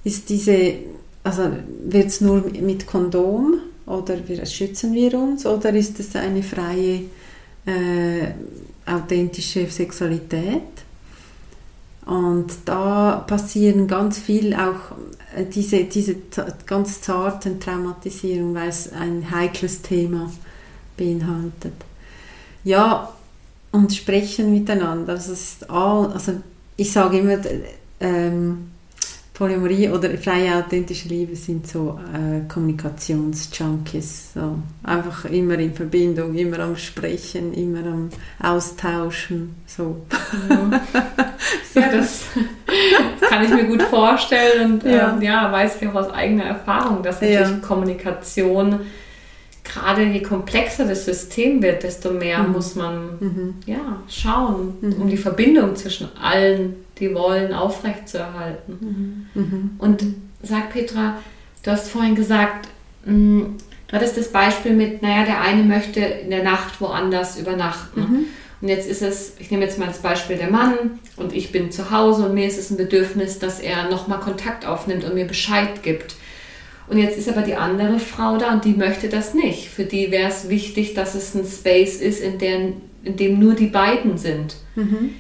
Ist 0.03 0.31
diese 0.31 0.75
also 1.23 1.51
wird 1.85 2.07
es 2.07 2.21
nur 2.21 2.45
mit 2.61 2.87
Kondom 2.87 3.61
oder 3.87 4.17
schützen 4.47 4.95
wir 4.95 5.15
uns 5.15 5.45
oder 5.47 5.73
ist 5.75 6.01
es 6.01 6.17
eine 6.17 6.43
freie, 6.43 7.03
äh, 7.67 8.33
authentische 8.87 9.69
Sexualität? 9.69 10.63
Und 12.07 12.47
da 12.65 13.25
passieren 13.27 13.87
ganz 13.87 14.19
viel 14.19 14.55
auch 14.55 14.97
äh, 15.37 15.45
diese, 15.45 15.85
diese 15.85 16.17
ganz 16.67 17.01
zarten 17.01 17.61
Traumatisierungen, 17.61 18.55
weil 18.55 18.69
es 18.69 18.93
ein 18.93 19.31
heikles 19.31 19.83
Thema 19.83 20.31
beinhaltet. 20.97 21.75
Ja, 22.65 23.13
und 23.73 23.95
sprechen 23.95 24.51
miteinander. 24.51 25.13
Also, 25.13 25.33
ist 25.33 25.71
all, 25.71 26.13
also 26.13 26.41
ich 26.77 26.93
sage 26.93 27.19
immer, 27.19 27.39
ähm, 28.01 28.71
Polyamorie 29.41 29.89
oder 29.89 30.11
freie 30.19 30.55
authentische 30.55 31.09
Liebe 31.09 31.35
sind 31.35 31.67
so 31.67 31.99
äh, 32.13 32.47
Kommunikationsjunkies. 32.47 34.35
So. 34.35 34.59
Einfach 34.85 35.25
immer 35.25 35.59
in 35.59 35.73
Verbindung, 35.73 36.35
immer 36.35 36.59
am 36.59 36.77
Sprechen, 36.77 37.55
immer 37.55 37.87
am 37.87 38.11
Austauschen. 38.39 39.55
So. 39.65 40.03
Ja, 40.51 40.81
ja 41.75 41.91
das 41.91 42.27
kann 43.31 43.45
ich 43.45 43.49
mir 43.49 43.65
gut 43.65 43.83
vorstellen 43.85 44.73
und 44.73 44.85
ja, 44.85 45.15
ähm, 45.15 45.23
ja 45.23 45.51
weiß 45.51 45.81
ich 45.81 45.89
auch 45.89 45.95
aus 45.95 46.11
eigener 46.11 46.45
Erfahrung, 46.45 47.03
dass 47.03 47.23
natürlich. 47.23 47.63
Kommunikation 47.63 48.81
gerade 49.73 50.05
je 50.05 50.23
komplexer 50.23 50.87
das 50.87 51.05
System 51.05 51.63
wird, 51.63 51.83
desto 51.83 52.11
mehr 52.13 52.43
mhm. 52.43 52.53
muss 52.53 52.75
man 52.75 53.19
mhm. 53.21 53.55
ja, 53.67 54.03
schauen, 54.09 54.75
mhm. 54.81 54.93
um 54.95 55.09
die 55.09 55.17
Verbindung 55.17 55.77
zwischen 55.77 56.09
allen 56.21 56.75
die 56.99 57.15
wollen, 57.15 57.55
aufrechtzuerhalten. 57.55 59.29
Mhm. 59.35 59.43
Mhm. 59.43 59.71
Und 59.79 60.05
sag 60.43 60.71
Petra, 60.71 61.17
du 61.63 61.71
hast 61.71 61.89
vorhin 61.89 62.15
gesagt, 62.15 62.69
mh, 63.07 63.15
mm, 63.15 63.57
du 63.89 63.97
hattest 63.97 64.19
das 64.19 64.29
Beispiel 64.29 64.73
mit, 64.73 65.03
naja, 65.03 65.25
der 65.25 65.41
eine 65.41 65.63
möchte 65.63 66.01
in 66.01 66.31
der 66.31 66.43
Nacht 66.45 66.81
woanders 66.81 67.39
übernachten. 67.39 68.01
Mhm. 68.01 68.25
Und 68.61 68.69
jetzt 68.69 68.89
ist 68.89 69.01
es, 69.01 69.33
ich 69.39 69.51
nehme 69.51 69.65
jetzt 69.65 69.79
mal 69.79 69.87
das 69.87 70.01
Beispiel 70.01 70.37
der 70.37 70.51
Mann 70.51 71.01
und 71.17 71.33
ich 71.33 71.51
bin 71.51 71.71
zu 71.71 71.91
Hause 71.91 72.27
und 72.27 72.35
mir 72.35 72.47
ist 72.47 72.59
es 72.59 72.71
ein 72.71 72.77
Bedürfnis, 72.77 73.39
dass 73.39 73.59
er 73.59 73.89
nochmal 73.89 74.21
Kontakt 74.21 74.67
aufnimmt 74.67 75.05
und 75.05 75.15
mir 75.15 75.27
Bescheid 75.27 75.83
gibt. 75.83 76.17
Und 76.91 76.99
jetzt 76.99 77.17
ist 77.17 77.29
aber 77.29 77.43
die 77.43 77.55
andere 77.55 77.99
Frau 77.99 78.37
da 78.37 78.53
und 78.53 78.65
die 78.65 78.75
möchte 78.75 79.09
das 79.09 79.33
nicht. 79.33 79.69
Für 79.69 79.85
die 79.85 80.11
wäre 80.11 80.29
es 80.29 80.49
wichtig, 80.49 80.95
dass 80.95 81.15
es 81.15 81.35
ein 81.35 81.47
Space 81.47 81.97
ist, 81.97 82.21
in, 82.21 82.39
der, 82.39 82.73
in 83.05 83.17
dem 83.17 83.39
nur 83.39 83.55
die 83.55 83.69
beiden 83.69 84.19
sind. 84.19 84.57
Mhm 84.75 85.11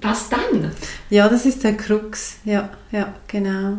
was 0.00 0.28
dann? 0.28 0.70
Ja, 1.10 1.28
das 1.28 1.46
ist 1.46 1.64
der 1.64 1.76
Krux. 1.76 2.36
Ja, 2.44 2.70
ja, 2.92 3.14
genau. 3.26 3.78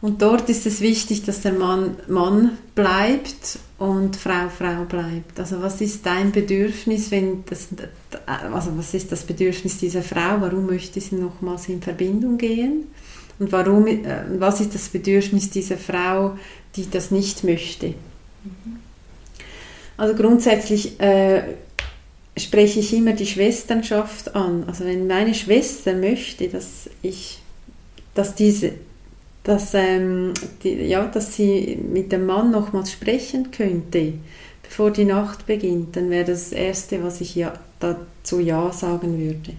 Und 0.00 0.22
dort 0.22 0.48
ist 0.48 0.64
es 0.66 0.80
wichtig, 0.80 1.24
dass 1.24 1.40
der 1.40 1.52
Mann 1.52 1.96
Mann 2.06 2.56
bleibt 2.76 3.58
und 3.78 4.14
Frau 4.14 4.48
Frau 4.48 4.84
bleibt. 4.84 5.40
Also 5.40 5.60
was 5.60 5.80
ist 5.80 6.06
dein 6.06 6.30
Bedürfnis, 6.30 7.10
wenn 7.10 7.44
das, 7.46 7.68
also 8.26 8.76
was 8.76 8.94
ist 8.94 9.10
das 9.10 9.24
Bedürfnis 9.24 9.78
dieser 9.78 10.02
Frau? 10.02 10.40
Warum 10.40 10.66
möchte 10.66 11.00
sie 11.00 11.16
nochmals 11.16 11.68
in 11.68 11.82
Verbindung 11.82 12.38
gehen? 12.38 12.84
Und 13.38 13.52
warum, 13.52 13.86
äh, 13.86 14.02
was 14.38 14.60
ist 14.60 14.74
das 14.74 14.88
Bedürfnis 14.88 15.50
dieser 15.50 15.76
Frau, 15.76 16.36
die 16.76 16.90
das 16.90 17.10
nicht 17.10 17.44
möchte? 17.44 17.88
Mhm. 17.88 18.78
Also 19.96 20.14
grundsätzlich 20.14 21.00
äh, 21.00 21.42
spreche 22.36 22.80
ich 22.80 22.94
immer 22.94 23.12
die 23.12 23.26
Schwesternschaft 23.26 24.34
an. 24.34 24.64
Also 24.66 24.84
wenn 24.84 25.06
meine 25.06 25.34
Schwester 25.34 25.94
möchte, 25.94 26.48
dass 26.48 26.88
ich, 27.02 27.40
dass 28.14 28.34
diese, 28.34 28.72
dass, 29.44 29.74
ähm, 29.74 30.34
die, 30.62 30.84
ja, 30.84 31.06
dass 31.06 31.34
sie 31.34 31.78
mit 31.92 32.12
dem 32.12 32.26
Mann 32.26 32.50
nochmals 32.50 32.92
sprechen 32.92 33.50
könnte, 33.50 34.14
bevor 34.62 34.90
die 34.90 35.04
Nacht 35.04 35.46
beginnt, 35.46 35.96
dann 35.96 36.10
wäre 36.10 36.24
das, 36.24 36.50
das 36.50 36.52
Erste, 36.52 37.02
was 37.02 37.20
ich 37.20 37.34
ja, 37.34 37.54
dazu 37.80 38.38
Ja 38.40 38.72
sagen 38.72 39.18
würde. 39.18 39.54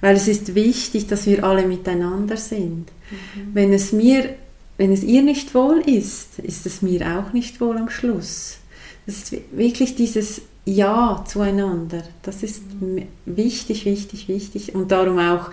Weil 0.00 0.16
es 0.16 0.28
ist 0.28 0.54
wichtig, 0.54 1.08
dass 1.08 1.26
wir 1.26 1.42
alle 1.44 1.66
miteinander 1.66 2.36
sind. 2.36 2.88
Mhm. 3.10 3.54
Wenn 3.54 3.72
es 3.72 3.92
mir, 3.92 4.34
wenn 4.76 4.92
es 4.92 5.02
ihr 5.02 5.22
nicht 5.22 5.54
wohl 5.54 5.80
ist, 5.80 6.38
ist 6.38 6.66
es 6.66 6.82
mir 6.82 7.18
auch 7.18 7.32
nicht 7.32 7.60
wohl 7.60 7.76
am 7.76 7.90
Schluss. 7.90 8.58
Das 9.06 9.16
ist 9.16 9.36
wirklich 9.52 9.94
dieses 9.94 10.42
ja 10.64 11.24
zueinander. 11.26 12.02
Das 12.22 12.42
ist 12.42 12.62
wichtig, 13.24 13.84
wichtig, 13.86 14.28
wichtig. 14.28 14.74
Und 14.74 14.92
darum 14.92 15.18
auch, 15.18 15.50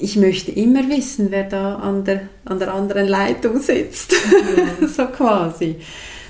ich 0.00 0.16
möchte 0.16 0.52
immer 0.52 0.88
wissen, 0.88 1.30
wer 1.30 1.44
da 1.44 1.76
an 1.76 2.04
der, 2.04 2.28
an 2.44 2.58
der 2.58 2.72
anderen 2.72 3.08
Leitung 3.08 3.60
sitzt. 3.60 4.12
Ja. 4.12 4.86
so 4.88 5.06
quasi. 5.06 5.76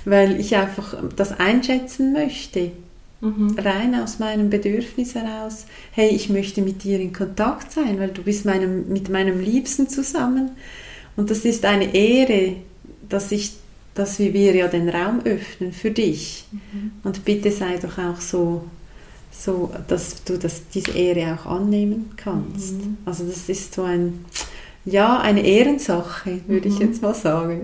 Weil 0.05 0.41
ich 0.41 0.57
einfach 0.57 0.97
das 1.15 1.39
einschätzen 1.39 2.13
möchte. 2.13 2.73
Mhm. 3.27 3.59
Rein 3.59 3.95
aus 3.95 4.19
meinem 4.19 4.51
Bedürfnis 4.51 5.15
heraus, 5.15 5.67
hey, 5.93 6.09
ich 6.09 6.29
möchte 6.29 6.63
mit 6.63 6.85
dir 6.85 7.01
in 7.01 7.13
Kontakt 7.13 7.73
sein, 7.73 7.99
weil 7.99 8.11
du 8.11 8.23
bist 8.23 8.45
meinem, 8.45 8.89
mit 8.93 9.09
meinem 9.09 9.41
Liebsten 9.41 9.89
zusammen. 9.89 10.51
Und 11.17 11.31
das 11.31 11.45
ist 11.45 11.65
eine 11.65 11.95
Ehre, 11.95 12.57
dass 13.09 13.33
ich 13.33 13.53
dass 13.97 14.19
wir 14.19 14.55
ja 14.55 14.69
den 14.69 14.89
Raum 14.89 15.21
öffnen 15.25 15.73
für 15.73 15.91
dich. 15.91 16.45
Mhm. 16.53 16.93
Und 17.03 17.25
bitte 17.25 17.51
sei 17.51 17.79
doch 17.79 17.99
auch 17.99 18.21
so, 18.21 18.65
so 19.31 19.73
dass 19.89 20.23
du 20.25 20.39
das, 20.39 20.69
diese 20.73 20.93
Ehre 20.93 21.35
auch 21.35 21.47
annehmen 21.47 22.11
kannst. 22.17 22.75
Mhm. 22.75 22.99
Also 23.07 23.25
das 23.25 23.49
ist 23.49 23.75
so 23.75 23.83
ein, 23.83 24.25
ja, 24.85 25.19
eine 25.19 25.41
Ehrensache, 25.41 26.41
würde 26.47 26.69
mhm. 26.69 26.75
ich 26.75 26.81
jetzt 26.81 27.03
mal 27.03 27.15
sagen. 27.15 27.63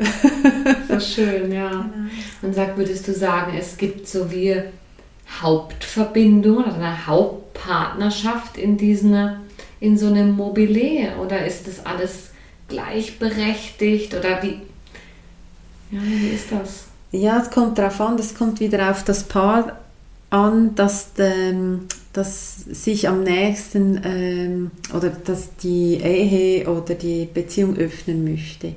So 0.88 1.00
schön, 1.00 1.52
ja. 1.52 1.70
Genau. 1.70 2.10
Und 2.42 2.54
sag, 2.54 2.76
würdest 2.76 3.06
du 3.06 3.14
sagen, 3.14 3.52
es 3.58 3.76
gibt 3.76 4.08
so 4.08 4.30
wie 4.30 4.56
Hauptverbindung 5.40 6.58
oder 6.58 6.74
eine 6.74 7.06
Hauptpartnerschaft 7.06 8.56
in 8.56 8.76
diesen, 8.76 9.36
in 9.80 9.96
so 9.96 10.06
einem 10.06 10.32
Mobile? 10.32 11.16
Oder 11.20 11.46
ist 11.46 11.66
das 11.66 11.84
alles 11.84 12.30
gleichberechtigt? 12.68 14.14
Oder 14.14 14.42
wie, 14.42 14.60
ja, 15.90 16.00
wie 16.02 16.28
ist 16.28 16.50
das? 16.50 16.84
Ja, 17.12 17.40
es 17.40 17.50
kommt 17.50 17.78
darauf 17.78 18.00
an, 18.00 18.16
das 18.16 18.34
kommt 18.34 18.60
wieder 18.60 18.90
auf 18.90 19.04
das 19.04 19.24
Paar 19.24 19.78
an, 20.30 20.74
dass, 20.74 21.10
ähm, 21.18 21.86
dass 22.12 22.56
sich 22.70 23.08
am 23.08 23.22
nächsten 23.22 24.00
ähm, 24.04 24.70
oder 24.94 25.08
dass 25.10 25.56
die 25.56 25.94
Ehe 25.94 26.68
oder 26.68 26.94
die 26.94 27.26
Beziehung 27.32 27.76
öffnen 27.76 28.22
möchte. 28.22 28.74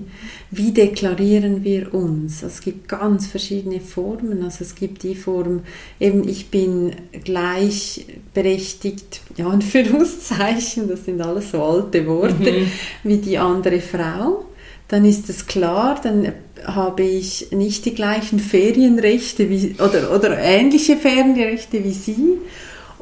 Wie 0.51 0.71
deklarieren 0.71 1.63
wir 1.63 1.93
uns? 1.93 2.43
Es 2.43 2.61
gibt 2.61 2.87
ganz 2.87 3.27
verschiedene 3.27 3.81
Formen. 3.81 4.41
Also 4.43 4.63
es 4.63 4.73
gibt 4.75 5.03
die 5.03 5.15
Form, 5.15 5.63
eben 5.99 6.25
ich 6.27 6.49
bin 6.49 6.93
gleichberechtigt, 7.25 9.19
ja, 9.35 9.53
in 9.53 9.61
Führungszeichen, 9.61 10.87
das 10.87 11.03
sind 11.03 11.21
alles 11.21 11.51
so 11.51 11.61
alte 11.61 12.07
Worte, 12.07 12.51
mhm. 12.51 12.71
wie 13.03 13.17
die 13.17 13.37
andere 13.37 13.81
Frau 13.81 14.45
dann 14.87 15.03
ist 15.03 15.29
es 15.29 15.47
klar, 15.47 15.99
dann 16.01 16.31
habe 16.63 17.03
ich 17.03 17.51
nicht 17.51 17.85
die 17.85 17.95
gleichen 17.95 18.39
Ferienrechte 18.39 19.49
wie, 19.49 19.75
oder, 19.79 20.13
oder 20.13 20.37
ähnliche 20.37 20.97
Ferienrechte 20.97 21.83
wie 21.83 21.91
Sie. 21.91 22.37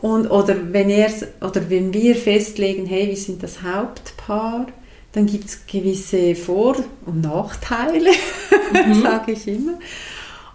Und, 0.04 0.30
oder, 0.30 0.74
wenn 0.74 0.90
er, 0.90 1.10
oder 1.40 1.70
wenn 1.70 1.94
wir 1.94 2.18
festlegen, 2.18 2.86
hey, 2.86 3.08
wir 3.08 3.16
sind 3.16 3.42
das 3.42 3.64
Hauptpaar, 3.64 4.68
dann 5.14 5.28
gibt 5.28 5.46
es 5.46 5.66
gewisse 5.66 6.36
Vor- 6.36 6.84
und 7.06 7.22
Nachteile, 7.22 8.10
mhm. 8.86 9.02
sage 9.02 9.32
ich 9.32 9.48
immer. 9.48 9.80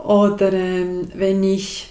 Oder 0.00 0.52
ähm, 0.52 1.08
wenn 1.14 1.42
ich, 1.42 1.88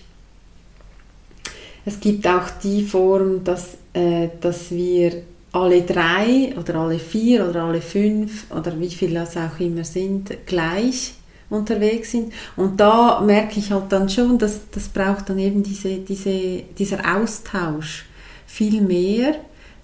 es 1.84 2.00
gibt 2.00 2.28
auch 2.28 2.48
die 2.62 2.84
Form, 2.84 3.44
dass, 3.44 3.78
äh, 3.94 4.28
dass 4.40 4.70
wir 4.70 5.24
alle 5.52 5.82
drei 5.82 6.54
oder 6.60 6.76
alle 6.76 7.00
vier 7.00 7.50
oder 7.50 7.64
alle 7.64 7.82
fünf 7.82 8.52
oder 8.52 8.80
wie 8.80 8.90
viele 8.90 9.22
das 9.22 9.36
auch 9.36 9.60
immer 9.60 9.84
sind, 9.84 10.46
gleich 10.46 11.16
unterwegs 11.50 12.12
sind. 12.12 12.34
Und 12.56 12.80
da 12.80 13.22
merke 13.22 13.60
ich 13.60 13.72
halt 13.72 13.92
dann 13.92 14.10
schon, 14.10 14.38
dass 14.38 14.70
das 14.72 14.90
braucht 14.90 15.30
dann 15.30 15.40
eben 15.40 15.64
diese, 15.64 15.98
diese, 15.98 16.64
dieser 16.78 17.18
Austausch 17.18 18.06
viel 18.46 18.82
mehr, 18.82 19.36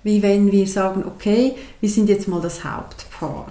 wie 0.04 0.21
wenn 0.21 0.52
wir 0.52 0.67
sagen, 0.67 1.04
okay, 1.06 1.54
wir 1.80 1.89
sind 1.89 2.10
jetzt 2.10 2.28
mal 2.28 2.41
das 2.41 2.63
Hauptpaar. 2.63 3.47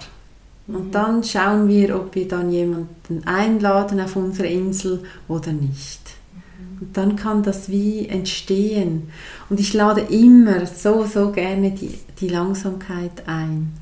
Und 0.67 0.87
mhm. 0.87 0.91
dann 0.91 1.23
schauen 1.23 1.67
wir, 1.67 1.95
ob 1.95 2.15
wir 2.15 2.27
dann 2.27 2.51
jemanden 2.51 3.23
einladen 3.25 3.99
auf 3.99 4.15
unsere 4.15 4.47
Insel 4.47 5.03
oder 5.27 5.51
nicht. 5.51 6.01
Mhm. 6.33 6.81
Und 6.81 6.97
dann 6.97 7.15
kann 7.15 7.43
das 7.43 7.69
wie 7.69 8.07
entstehen. 8.07 9.09
Und 9.49 9.59
ich 9.59 9.73
lade 9.73 10.01
immer 10.01 10.65
so, 10.65 11.05
so 11.05 11.31
gerne 11.31 11.71
die, 11.71 11.97
die 12.19 12.29
Langsamkeit 12.29 13.27
ein. 13.27 13.73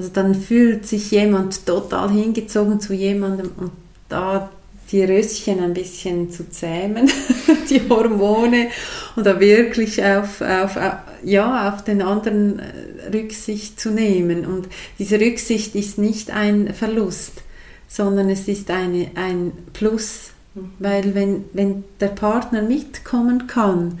Also 0.00 0.12
dann 0.14 0.34
fühlt 0.34 0.86
sich 0.86 1.10
jemand 1.10 1.66
total 1.66 2.10
hingezogen 2.10 2.80
zu 2.80 2.94
jemandem 2.94 3.50
und 3.58 3.70
da 4.08 4.48
die 4.90 5.04
Röschen 5.04 5.60
ein 5.60 5.74
bisschen 5.74 6.30
zu 6.30 6.48
zähmen, 6.48 7.10
die 7.68 7.82
Hormone 7.86 8.68
und 9.14 9.26
da 9.26 9.38
wirklich 9.38 10.02
auf, 10.02 10.40
auf, 10.40 10.78
ja, 11.22 11.68
auf 11.68 11.84
den 11.84 12.00
anderen 12.00 12.60
äh, 12.60 13.14
Rücksicht 13.14 13.78
zu 13.78 13.90
nehmen. 13.90 14.46
Und 14.46 14.68
diese 14.98 15.20
Rücksicht 15.20 15.74
ist 15.74 15.98
nicht 15.98 16.30
ein 16.30 16.72
Verlust, 16.72 17.42
sondern 17.86 18.30
es 18.30 18.48
ist 18.48 18.70
eine, 18.70 19.10
ein 19.16 19.52
Plus. 19.74 20.30
Weil 20.78 21.14
wenn, 21.14 21.44
wenn 21.52 21.84
der 22.00 22.08
Partner 22.08 22.62
mitkommen 22.62 23.48
kann, 23.48 23.98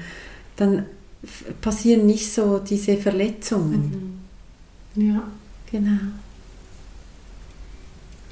dann 0.56 0.86
passieren 1.60 2.06
nicht 2.06 2.32
so 2.32 2.58
diese 2.58 2.96
Verletzungen. 2.96 4.18
Ja. 4.96 5.24
Genau. 5.70 6.12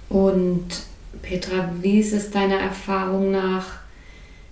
Und 0.08 0.66
Petra, 1.22 1.70
wie 1.80 2.00
ist 2.00 2.12
es 2.12 2.30
deiner 2.30 2.58
Erfahrung 2.58 3.30
nach? 3.30 3.66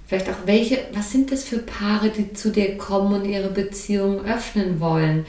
Vielleicht 0.07 0.29
auch 0.29 0.47
welche, 0.47 0.79
was 0.93 1.11
sind 1.11 1.33
das 1.33 1.45
für 1.45 1.59
Paare, 1.59 2.11
die 2.11 2.33
zu 2.33 2.51
dir 2.51 2.79
kommen 2.79 3.23
und 3.23 3.29
ihre 3.29 3.51
Beziehung 3.51 4.25
öffnen 4.25 4.79
wollen? 4.79 5.27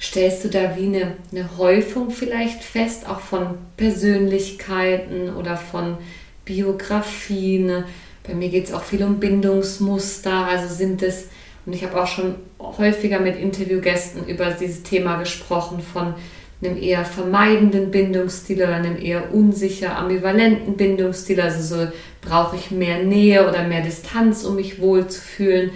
Stellst 0.00 0.44
du 0.44 0.48
da 0.48 0.76
wie 0.76 0.86
eine, 0.86 1.16
eine 1.32 1.58
Häufung 1.58 2.10
vielleicht 2.10 2.62
fest, 2.62 3.08
auch 3.08 3.20
von 3.20 3.58
Persönlichkeiten 3.76 5.34
oder 5.34 5.56
von 5.56 5.98
Biografien? 6.44 7.84
Bei 8.26 8.34
mir 8.34 8.48
geht 8.48 8.66
es 8.66 8.72
auch 8.72 8.84
viel 8.84 9.02
um 9.02 9.18
Bindungsmuster. 9.18 10.46
Also 10.46 10.72
sind 10.72 11.02
es, 11.02 11.28
und 11.66 11.74
ich 11.74 11.82
habe 11.82 12.00
auch 12.00 12.06
schon 12.06 12.36
häufiger 12.60 13.18
mit 13.18 13.36
Interviewgästen 13.36 14.26
über 14.26 14.50
dieses 14.52 14.84
Thema 14.84 15.18
gesprochen, 15.18 15.80
von 15.80 16.14
einem 16.62 16.76
eher 16.80 17.04
vermeidenden 17.04 17.90
Bindungsstil 17.90 18.58
oder 18.58 18.74
einem 18.74 19.00
eher 19.00 19.32
unsicher 19.32 19.96
ambivalenten 19.96 20.76
Bindungsstil. 20.76 21.40
Also 21.40 21.62
so 21.62 21.90
brauche 22.20 22.56
ich 22.56 22.70
mehr 22.70 23.02
Nähe 23.02 23.48
oder 23.48 23.66
mehr 23.66 23.82
Distanz, 23.82 24.44
um 24.44 24.56
mich 24.56 24.80
wohlzufühlen. 24.80 25.70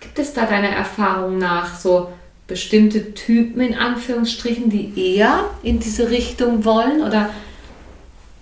Gibt 0.00 0.18
es 0.18 0.32
da 0.32 0.46
deiner 0.46 0.70
Erfahrung 0.70 1.38
nach 1.38 1.78
so 1.78 2.10
bestimmte 2.48 3.14
Typen 3.14 3.60
in 3.60 3.74
Anführungsstrichen, 3.74 4.70
die 4.70 5.14
eher 5.14 5.44
in 5.62 5.78
diese 5.78 6.10
Richtung 6.10 6.64
wollen 6.64 7.02
oder 7.02 7.30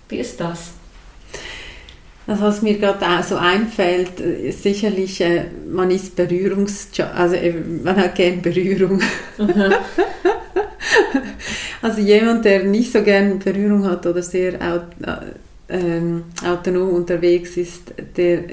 wie 0.07 0.17
ist 0.17 0.39
das? 0.39 0.78
Also 2.29 2.43
was 2.43 2.61
mir 2.61 2.77
gerade 2.77 3.03
auch 3.07 3.23
so 3.23 3.37
einfällt, 3.37 4.19
ist 4.19 4.61
sicherlich, 4.61 5.19
äh, 5.19 5.45
man 5.67 5.89
ist 5.89 6.15
Berührungs... 6.15 6.89
Also 7.15 7.33
äh, 7.33 7.55
man 7.83 7.95
hat 7.95 8.13
gern 8.13 8.39
Berührung. 8.39 9.01
also 11.81 12.01
jemand, 12.01 12.45
der 12.45 12.65
nicht 12.65 12.91
so 12.91 13.01
gern 13.01 13.39
Berührung 13.39 13.83
hat 13.83 14.05
oder 14.05 14.21
sehr 14.21 14.59
ähm, 15.69 16.25
autonom 16.45 16.89
unterwegs 16.89 17.57
ist, 17.57 17.95
der, 18.15 18.43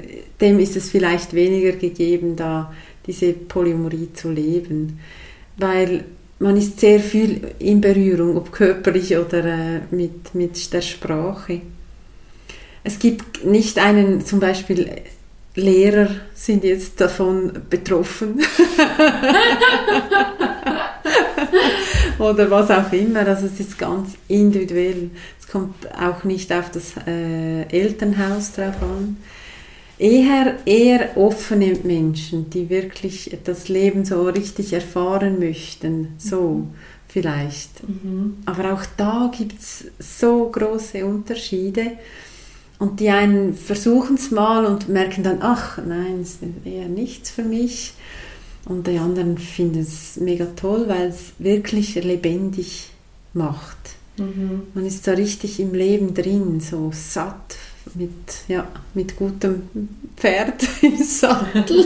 dem 0.41 0.57
ist 0.57 0.75
es 0.75 0.89
vielleicht 0.89 1.35
weniger 1.35 1.73
gegeben, 1.73 2.35
da 2.35 2.73
diese 3.05 3.31
Polyamorie 3.33 4.09
zu 4.11 4.31
leben. 4.31 4.99
Weil 5.55 6.03
man 6.39 6.57
ist 6.57 6.79
sehr 6.79 6.99
viel 6.99 7.41
in 7.59 7.79
Berührung, 7.79 8.37
ob 8.37 8.51
körperlich 8.51 9.15
oder 9.15 9.45
äh, 9.45 9.81
mit, 9.91 10.33
mit 10.33 10.73
der 10.73 10.81
Sprache. 10.81 11.61
Es 12.87 12.99
gibt 12.99 13.43
nicht 13.43 13.79
einen, 13.79 14.25
zum 14.25 14.39
Beispiel 14.39 14.89
Lehrer 15.55 16.07
sind 16.33 16.63
jetzt 16.63 17.01
davon 17.01 17.51
betroffen. 17.69 18.39
Oder 22.17 22.49
was 22.49 22.71
auch 22.71 22.89
immer. 22.93 23.27
Also 23.27 23.47
es 23.47 23.59
ist 23.59 23.77
ganz 23.77 24.11
individuell. 24.29 25.09
Es 25.37 25.49
kommt 25.49 25.75
auch 25.99 26.23
nicht 26.23 26.53
auf 26.53 26.71
das 26.71 26.93
äh, 27.05 27.63
Elternhaus 27.63 28.53
drauf 28.53 28.81
an. 28.81 29.17
Eher, 29.99 30.55
eher 30.65 31.17
offene 31.17 31.77
Menschen, 31.83 32.49
die 32.49 32.69
wirklich 32.69 33.37
das 33.43 33.67
Leben 33.67 34.05
so 34.05 34.29
richtig 34.29 34.71
erfahren 34.71 35.39
möchten. 35.39 36.13
So 36.17 36.41
mhm. 36.41 36.69
vielleicht. 37.09 37.83
Mhm. 37.85 38.37
Aber 38.45 38.71
auch 38.71 38.85
da 38.95 39.29
gibt 39.37 39.59
es 39.59 39.87
so 39.99 40.49
große 40.49 41.05
Unterschiede. 41.05 41.97
Und 42.79 42.99
die 42.99 43.09
einen 43.09 43.55
versuchen 43.55 44.15
es 44.15 44.29
mal 44.29 44.65
und 44.65 44.87
merken 44.87 45.23
dann, 45.23 45.39
ach 45.41 45.79
nein, 45.79 46.19
es 46.21 46.33
ist 46.33 46.43
eher 46.63 46.87
nichts 46.87 47.29
für 47.29 47.43
mich. 47.43 47.93
Und 48.65 48.87
die 48.87 48.97
anderen 48.97 49.37
finden 49.37 49.79
es 49.79 50.17
mega 50.17 50.45
toll, 50.55 50.85
weil 50.87 51.07
es 51.07 51.33
wirklich 51.39 51.95
lebendig 51.95 52.91
macht. 53.33 53.77
Mhm. 54.17 54.63
Man 54.73 54.85
ist 54.85 55.05
so 55.05 55.11
richtig 55.11 55.59
im 55.59 55.73
Leben 55.73 56.13
drin, 56.13 56.59
so 56.59 56.91
satt 56.93 57.57
mit, 57.95 58.11
ja, 58.47 58.67
mit 58.93 59.15
gutem 59.15 59.69
Pferd 60.15 60.67
im 60.81 60.97
Sattel. 60.97 61.85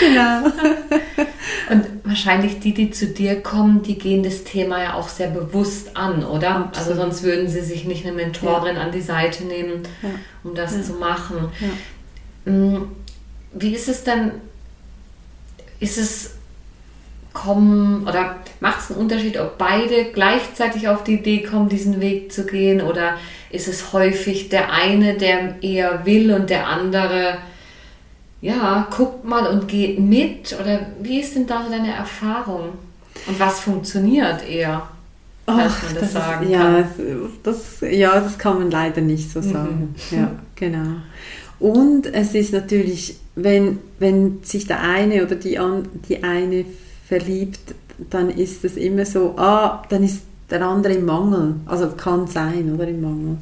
genau. 0.00 0.50
Und 1.70 1.84
wahrscheinlich 2.04 2.60
die, 2.60 2.72
die 2.72 2.90
zu 2.90 3.08
dir 3.08 3.42
kommen, 3.42 3.82
die 3.82 3.98
gehen 3.98 4.22
das 4.22 4.44
Thema 4.44 4.82
ja 4.82 4.94
auch 4.94 5.08
sehr 5.08 5.28
bewusst 5.28 5.96
an, 5.96 6.24
oder? 6.24 6.56
Also 6.56 6.64
Absolut. 6.64 6.88
Also 6.88 7.00
sonst 7.00 7.22
würden 7.22 7.48
sie 7.48 7.62
sich 7.62 7.84
nicht 7.84 8.06
eine 8.06 8.14
Mentorin 8.14 8.76
ja. 8.76 8.82
an 8.82 8.92
die 8.92 9.00
Seite 9.00 9.44
nehmen, 9.44 9.82
ja. 10.02 10.10
um 10.44 10.54
das 10.54 10.76
ja. 10.76 10.82
zu 10.82 10.92
machen. 10.94 11.48
Mm, 12.44 12.82
wie 13.52 13.74
ist 13.74 13.88
es 13.88 14.04
denn, 14.04 14.32
ist 15.80 15.98
es 15.98 16.30
kommen 17.36 18.08
oder 18.08 18.36
macht 18.60 18.80
es 18.80 18.90
einen 18.90 19.00
Unterschied, 19.00 19.38
ob 19.38 19.58
beide 19.58 20.06
gleichzeitig 20.06 20.88
auf 20.88 21.04
die 21.04 21.14
Idee 21.14 21.42
kommen, 21.42 21.68
diesen 21.68 22.00
Weg 22.00 22.32
zu 22.32 22.46
gehen 22.46 22.80
oder 22.80 23.18
ist 23.56 23.68
es 23.68 23.92
häufig 23.92 24.48
der 24.48 24.72
eine, 24.72 25.14
der 25.14 25.62
eher 25.62 26.06
will 26.06 26.32
und 26.32 26.50
der 26.50 26.68
andere 26.68 27.38
ja, 28.40 28.86
guckt 28.96 29.24
mal 29.24 29.46
und 29.46 29.66
geht 29.66 29.98
mit? 29.98 30.56
Oder 30.60 30.86
wie 31.02 31.20
ist 31.20 31.34
denn 31.34 31.46
da 31.46 31.64
so 31.64 31.70
deine 31.70 31.92
Erfahrung? 31.92 32.74
Und 33.26 33.40
was 33.40 33.60
funktioniert 33.60 34.48
eher? 34.48 34.86
Ach, 35.46 35.56
man 35.56 35.94
das, 35.94 36.00
das 36.00 36.12
sagen 36.12 36.46
ist, 36.46 36.52
ja, 36.52 36.84
das, 37.42 37.58
ja, 37.80 38.20
das 38.20 38.38
kann 38.38 38.58
man 38.58 38.70
leider 38.70 39.00
nicht 39.00 39.30
so 39.30 39.40
sagen. 39.40 39.94
Mhm. 40.10 40.16
Ja, 40.16 40.30
genau. 40.54 40.96
Und 41.58 42.06
es 42.06 42.34
ist 42.34 42.52
natürlich, 42.52 43.16
wenn, 43.36 43.78
wenn 43.98 44.42
sich 44.42 44.66
der 44.66 44.82
eine 44.82 45.24
oder 45.24 45.36
die, 45.36 45.58
die 46.08 46.22
eine 46.22 46.64
verliebt, 47.06 47.74
dann 48.10 48.28
ist 48.30 48.64
es 48.64 48.76
immer 48.76 49.06
so, 49.06 49.36
ah, 49.38 49.82
dann 49.88 50.02
ist 50.02 50.22
der 50.50 50.62
andere 50.62 50.94
im 50.94 51.04
Mangel. 51.04 51.56
Also 51.66 51.88
kann 51.90 52.26
sein, 52.26 52.74
oder 52.74 52.88
im 52.88 53.00
Mangel. 53.00 53.38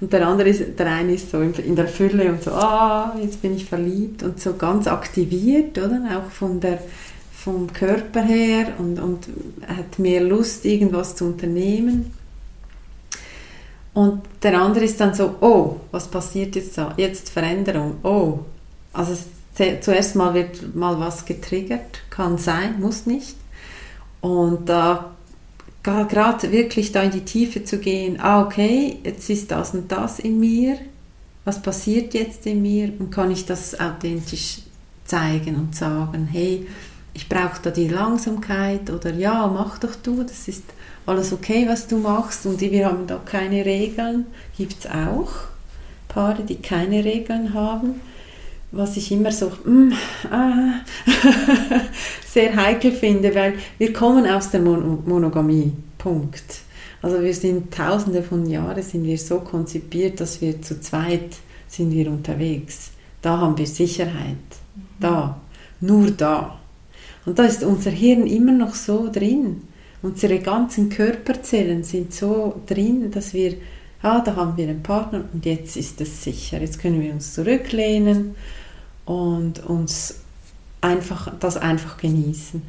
Und 0.00 0.12
der 0.12 0.26
andere 0.26 0.50
ist, 0.50 0.78
der 0.78 0.86
eine 0.86 1.14
ist 1.14 1.30
so 1.30 1.40
in 1.40 1.74
der 1.74 1.88
Fülle 1.88 2.30
und 2.30 2.42
so, 2.42 2.52
ah, 2.52 3.16
jetzt 3.20 3.40
bin 3.40 3.56
ich 3.56 3.64
verliebt 3.64 4.22
und 4.22 4.38
so 4.40 4.54
ganz 4.54 4.86
aktiviert, 4.86 5.78
oder? 5.78 6.02
Auch 6.18 6.30
von 6.30 6.60
der, 6.60 6.80
vom 7.32 7.72
Körper 7.72 8.22
her 8.22 8.74
und, 8.78 9.00
und 9.00 9.28
hat 9.66 9.98
mehr 9.98 10.20
Lust, 10.20 10.66
irgendwas 10.66 11.16
zu 11.16 11.24
unternehmen. 11.24 12.12
Und 13.94 14.20
der 14.42 14.60
andere 14.60 14.84
ist 14.84 15.00
dann 15.00 15.14
so, 15.14 15.36
oh, 15.40 15.76
was 15.90 16.08
passiert 16.08 16.54
jetzt 16.54 16.76
da? 16.76 16.92
Jetzt 16.98 17.30
Veränderung, 17.30 17.94
oh. 18.02 18.40
Also 18.92 19.12
es, 19.12 19.80
zuerst 19.80 20.14
mal 20.14 20.34
wird 20.34 20.74
mal 20.74 21.00
was 21.00 21.24
getriggert, 21.24 22.02
kann 22.10 22.36
sein, 22.36 22.78
muss 22.78 23.06
nicht. 23.06 23.36
Und 24.20 24.68
da 24.68 25.15
gerade 25.86 26.50
wirklich 26.52 26.92
da 26.92 27.02
in 27.02 27.10
die 27.10 27.24
Tiefe 27.24 27.64
zu 27.64 27.78
gehen, 27.78 28.18
ah 28.20 28.42
okay, 28.42 28.98
jetzt 29.04 29.30
ist 29.30 29.50
das 29.50 29.72
und 29.74 29.90
das 29.92 30.18
in 30.18 30.40
mir, 30.40 30.78
was 31.44 31.62
passiert 31.62 32.14
jetzt 32.14 32.44
in 32.46 32.60
mir? 32.60 32.92
Und 32.98 33.10
kann 33.10 33.30
ich 33.30 33.46
das 33.46 33.78
authentisch 33.78 34.58
zeigen 35.04 35.54
und 35.54 35.76
sagen, 35.76 36.28
hey, 36.30 36.66
ich 37.14 37.28
brauche 37.28 37.62
da 37.62 37.70
die 37.70 37.88
Langsamkeit 37.88 38.90
oder 38.90 39.14
ja, 39.14 39.46
mach 39.46 39.78
doch 39.78 39.94
du, 39.94 40.22
das 40.22 40.48
ist 40.48 40.64
alles 41.06 41.32
okay, 41.32 41.66
was 41.68 41.86
du 41.86 41.98
machst. 41.98 42.44
Und 42.46 42.60
wir 42.60 42.86
haben 42.86 43.06
da 43.06 43.20
keine 43.24 43.64
Regeln, 43.64 44.26
gibt 44.56 44.84
es 44.84 44.90
auch 44.90 45.30
Paare, 46.08 46.42
die 46.42 46.56
keine 46.56 47.04
Regeln 47.04 47.54
haben 47.54 48.00
was 48.76 48.96
ich 48.96 49.10
immer 49.12 49.32
so 49.32 49.46
mm, 49.64 49.92
ah, 50.30 50.80
sehr 52.26 52.54
heikel 52.54 52.92
finde, 52.92 53.34
weil 53.34 53.54
wir 53.78 53.92
kommen 53.92 54.26
aus 54.26 54.50
der 54.50 54.60
Mon 54.60 55.02
Monogamie. 55.06 55.72
Punkt. 55.98 56.60
Also 57.02 57.22
wir 57.22 57.34
sind 57.34 57.74
tausende 57.74 58.22
von 58.22 58.48
Jahren 58.48 58.82
sind 58.82 59.04
wir 59.04 59.18
so 59.18 59.40
konzipiert, 59.40 60.20
dass 60.20 60.40
wir 60.40 60.62
zu 60.62 60.80
zweit 60.80 61.36
sind 61.68 61.92
wir 61.92 62.08
unterwegs. 62.08 62.90
Da 63.22 63.38
haben 63.38 63.58
wir 63.58 63.66
Sicherheit. 63.66 64.36
Da. 65.00 65.40
Nur 65.80 66.10
da. 66.10 66.58
Und 67.24 67.38
da 67.38 67.44
ist 67.44 67.64
unser 67.64 67.90
Hirn 67.90 68.26
immer 68.26 68.52
noch 68.52 68.74
so 68.74 69.10
drin. 69.12 69.62
Unsere 70.02 70.38
ganzen 70.38 70.88
Körperzellen 70.88 71.82
sind 71.82 72.14
so 72.14 72.60
drin, 72.66 73.10
dass 73.10 73.34
wir, 73.34 73.54
ah, 74.02 74.20
da 74.20 74.36
haben 74.36 74.56
wir 74.56 74.68
einen 74.68 74.82
Partner 74.82 75.24
und 75.32 75.44
jetzt 75.44 75.76
ist 75.76 76.00
es 76.00 76.22
sicher. 76.22 76.60
Jetzt 76.60 76.78
können 76.78 77.00
wir 77.00 77.12
uns 77.12 77.34
zurücklehnen 77.34 78.36
und 79.06 79.64
uns 79.64 80.16
einfach, 80.82 81.32
das 81.40 81.56
einfach 81.56 81.96
genießen. 81.96 82.62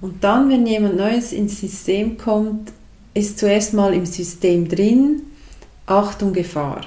Und 0.00 0.22
dann, 0.22 0.50
wenn 0.50 0.66
jemand 0.66 0.96
Neues 0.96 1.32
ins 1.32 1.60
System 1.60 2.18
kommt, 2.18 2.72
ist 3.14 3.38
zuerst 3.38 3.72
mal 3.72 3.94
im 3.94 4.04
System 4.04 4.68
drin, 4.68 5.22
Achtung, 5.86 6.32
Gefahr. 6.32 6.82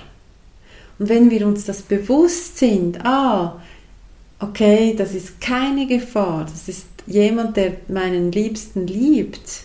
Und 1.00 1.10
wenn 1.10 1.32
wir 1.32 1.48
uns 1.48 1.66
das 1.66 1.82
bewusst 1.82 2.58
sind, 2.58 3.04
ah, 3.06 3.62
okay, 4.40 4.94
das 4.96 5.14
ist 5.14 5.40
keine 5.40 5.88
Gefahr, 5.88 6.46
das 6.46 6.68
ist 6.68 6.86
jemand, 7.06 7.58
der 7.58 7.78
meinen 7.88 8.32
Liebsten 8.32 8.88
liebt, 8.88 9.64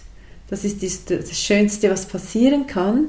das 0.48 0.64
ist 0.64 0.82
das 1.10 1.38
Schönste, 1.38 1.90
was 1.90 2.06
passieren 2.06 2.66
kann, 2.66 3.06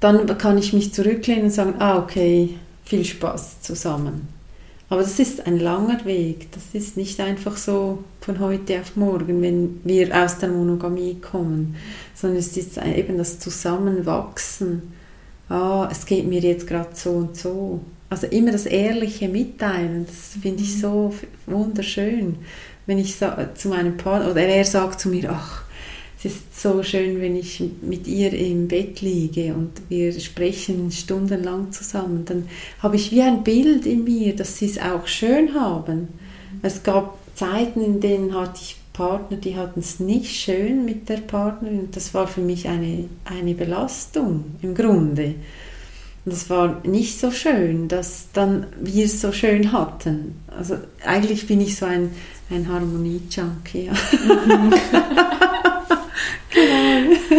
dann 0.00 0.26
kann 0.38 0.58
ich 0.58 0.74
mich 0.74 0.92
zurücklehnen 0.92 1.44
und 1.44 1.50
sagen, 1.50 1.74
ah, 1.78 1.98
okay, 1.98 2.50
viel 2.84 3.04
Spaß 3.04 3.62
zusammen. 3.62 4.33
Aber 4.94 5.02
das 5.02 5.18
ist 5.18 5.44
ein 5.44 5.58
langer 5.58 6.04
Weg. 6.04 6.52
Das 6.52 6.66
ist 6.72 6.96
nicht 6.96 7.18
einfach 7.18 7.56
so 7.56 8.04
von 8.20 8.38
heute 8.38 8.78
auf 8.78 8.94
morgen, 8.94 9.42
wenn 9.42 9.80
wir 9.82 10.16
aus 10.16 10.38
der 10.38 10.50
Monogamie 10.50 11.16
kommen, 11.16 11.74
sondern 12.14 12.38
es 12.38 12.56
ist 12.56 12.78
eben 12.78 13.18
das 13.18 13.40
Zusammenwachsen. 13.40 14.82
Ah, 15.48 15.88
es 15.90 16.06
geht 16.06 16.28
mir 16.28 16.38
jetzt 16.38 16.68
gerade 16.68 16.90
so 16.94 17.10
und 17.10 17.36
so. 17.36 17.80
Also 18.08 18.28
immer 18.28 18.52
das 18.52 18.66
ehrliche 18.66 19.28
Mitteilen, 19.28 20.06
das 20.06 20.40
finde 20.40 20.62
ich 20.62 20.78
so 20.78 21.12
wunderschön. 21.46 22.36
Wenn 22.86 22.98
ich 22.98 23.16
zu 23.18 23.68
meinem 23.68 23.96
Partner, 23.96 24.30
oder 24.30 24.42
er 24.42 24.64
sagt 24.64 25.00
zu 25.00 25.08
mir, 25.08 25.28
ach, 25.28 25.63
es 26.24 26.34
ist 26.34 26.62
so 26.62 26.82
schön, 26.82 27.20
wenn 27.20 27.36
ich 27.36 27.62
mit 27.82 28.06
ihr 28.06 28.32
im 28.32 28.68
Bett 28.68 29.00
liege 29.00 29.54
und 29.54 29.70
wir 29.88 30.18
sprechen 30.18 30.90
stundenlang 30.90 31.72
zusammen, 31.72 32.24
dann 32.24 32.48
habe 32.80 32.96
ich 32.96 33.10
wie 33.10 33.22
ein 33.22 33.44
Bild 33.44 33.84
in 33.86 34.04
mir, 34.04 34.34
dass 34.34 34.58
sie 34.58 34.66
es 34.66 34.78
auch 34.78 35.06
schön 35.06 35.54
haben. 35.54 36.08
Es 36.62 36.82
gab 36.82 37.18
Zeiten, 37.34 37.80
in 37.82 38.00
denen 38.00 38.34
hatte 38.34 38.60
ich 38.62 38.76
Partner, 38.94 39.36
die 39.36 39.56
hatten 39.56 39.80
es 39.80 40.00
nicht 40.00 40.34
schön 40.34 40.84
mit 40.84 41.08
der 41.08 41.18
Partnerin 41.18 41.80
und 41.80 41.96
das 41.96 42.14
war 42.14 42.26
für 42.26 42.40
mich 42.40 42.68
eine, 42.68 43.08
eine 43.24 43.54
Belastung 43.54 44.44
im 44.62 44.74
Grunde. 44.74 45.34
Und 46.24 46.32
das 46.32 46.48
war 46.48 46.80
nicht 46.86 47.18
so 47.18 47.30
schön, 47.30 47.88
dass 47.88 48.28
dann 48.32 48.66
wir 48.80 49.04
es 49.04 49.20
so 49.20 49.32
schön 49.32 49.72
hatten. 49.72 50.36
Also 50.46 50.76
eigentlich 51.04 51.46
bin 51.46 51.60
ich 51.60 51.76
so 51.76 51.84
ein, 51.84 52.12
ein 52.50 52.68
Harmonie-Junkie. 52.68 53.86
Ja. 53.86 53.92
Mhm. 53.92 54.72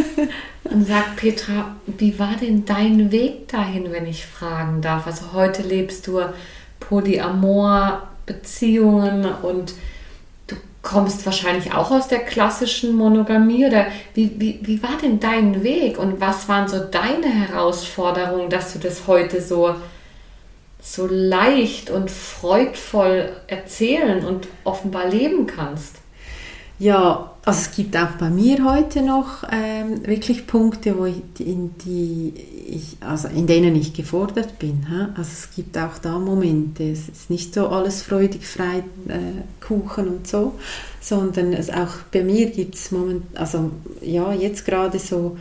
Und 0.64 0.88
sagt 0.88 1.18
Petra, 1.18 1.76
wie 1.86 2.18
war 2.18 2.36
denn 2.40 2.66
dein 2.66 3.12
Weg 3.12 3.48
dahin, 3.48 3.92
wenn 3.92 4.08
ich 4.08 4.26
fragen 4.26 4.82
darf? 4.82 5.06
Also 5.06 5.34
heute 5.34 5.62
lebst 5.62 6.08
du 6.08 6.22
Polyamor, 6.80 8.08
Beziehungen 8.26 9.26
und 9.26 9.74
du 10.48 10.56
kommst 10.82 11.26
wahrscheinlich 11.26 11.74
auch 11.74 11.92
aus 11.92 12.08
der 12.08 12.20
klassischen 12.20 12.96
Monogamie 12.96 13.66
oder 13.66 13.88
wie, 14.14 14.32
wie, 14.40 14.60
wie 14.64 14.82
war 14.82 14.98
denn 15.02 15.20
dein 15.20 15.64
Weg 15.64 16.00
und 16.00 16.20
was 16.20 16.50
waren 16.50 16.68
so 16.68 16.80
deine 16.80 17.28
Herausforderungen, 17.28 18.50
dass 18.50 18.74
du 18.74 18.80
das 18.80 19.08
heute 19.08 19.42
so, 19.42 19.76
so 20.82 21.08
leicht 21.08 21.92
und 21.92 22.10
freudvoll 22.10 23.30
erzählen 23.48 24.26
und 24.26 24.48
offenbar 24.64 25.08
leben 25.08 25.46
kannst? 25.46 25.98
Ja, 26.80 27.35
also 27.46 27.60
es 27.60 27.76
gibt 27.76 27.96
auch 27.96 28.10
bei 28.20 28.32
mir 28.32 28.66
heute 28.66 29.04
noch 29.04 29.44
ähm, 29.52 30.06
wirklich 30.08 30.48
Punkte, 30.48 30.98
wo 30.98 31.06
ich, 31.06 31.22
in, 31.38 31.78
die 31.86 32.34
ich, 32.68 32.98
also 33.02 33.28
in 33.28 33.46
denen 33.46 33.76
ich 33.76 33.94
gefordert 33.94 34.58
bin. 34.58 34.88
He? 34.90 35.06
Also 35.16 35.30
es 35.32 35.50
gibt 35.56 35.78
auch 35.78 36.00
da 36.00 36.18
Momente. 36.18 36.84
Es 36.84 37.08
ist 37.08 37.30
nicht 37.30 37.54
so 37.54 37.68
alles 37.68 38.02
freudig 38.02 38.48
frei, 38.48 38.80
äh, 39.08 39.44
Kuchen 39.64 40.08
und 40.08 40.28
so, 40.28 40.56
sondern 41.00 41.54
es 41.54 41.70
auch 41.70 41.94
bei 42.12 42.24
mir 42.24 42.50
gibt 42.50 42.76
es 42.76 42.92
Moment, 42.92 43.26
also 43.36 43.70
ja, 44.02 44.34
jetzt 44.34 44.66
gerade 44.66 44.98
so 44.98 45.38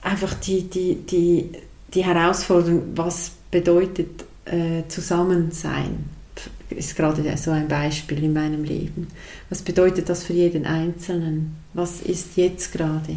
einfach 0.00 0.32
die, 0.32 0.62
die, 0.62 0.94
die, 0.94 1.50
die 1.92 2.04
Herausforderung, 2.04 2.84
was 2.94 3.32
bedeutet 3.50 4.24
äh, 4.46 4.82
Zusammensein 4.88 6.17
ist 6.70 6.96
gerade 6.96 7.36
so 7.36 7.50
ein 7.50 7.68
Beispiel 7.68 8.24
in 8.24 8.32
meinem 8.32 8.64
Leben. 8.64 9.08
Was 9.48 9.62
bedeutet 9.62 10.08
das 10.08 10.24
für 10.24 10.32
jeden 10.32 10.66
Einzelnen? 10.66 11.56
Was 11.74 12.00
ist 12.00 12.36
jetzt 12.36 12.72
gerade? 12.72 13.16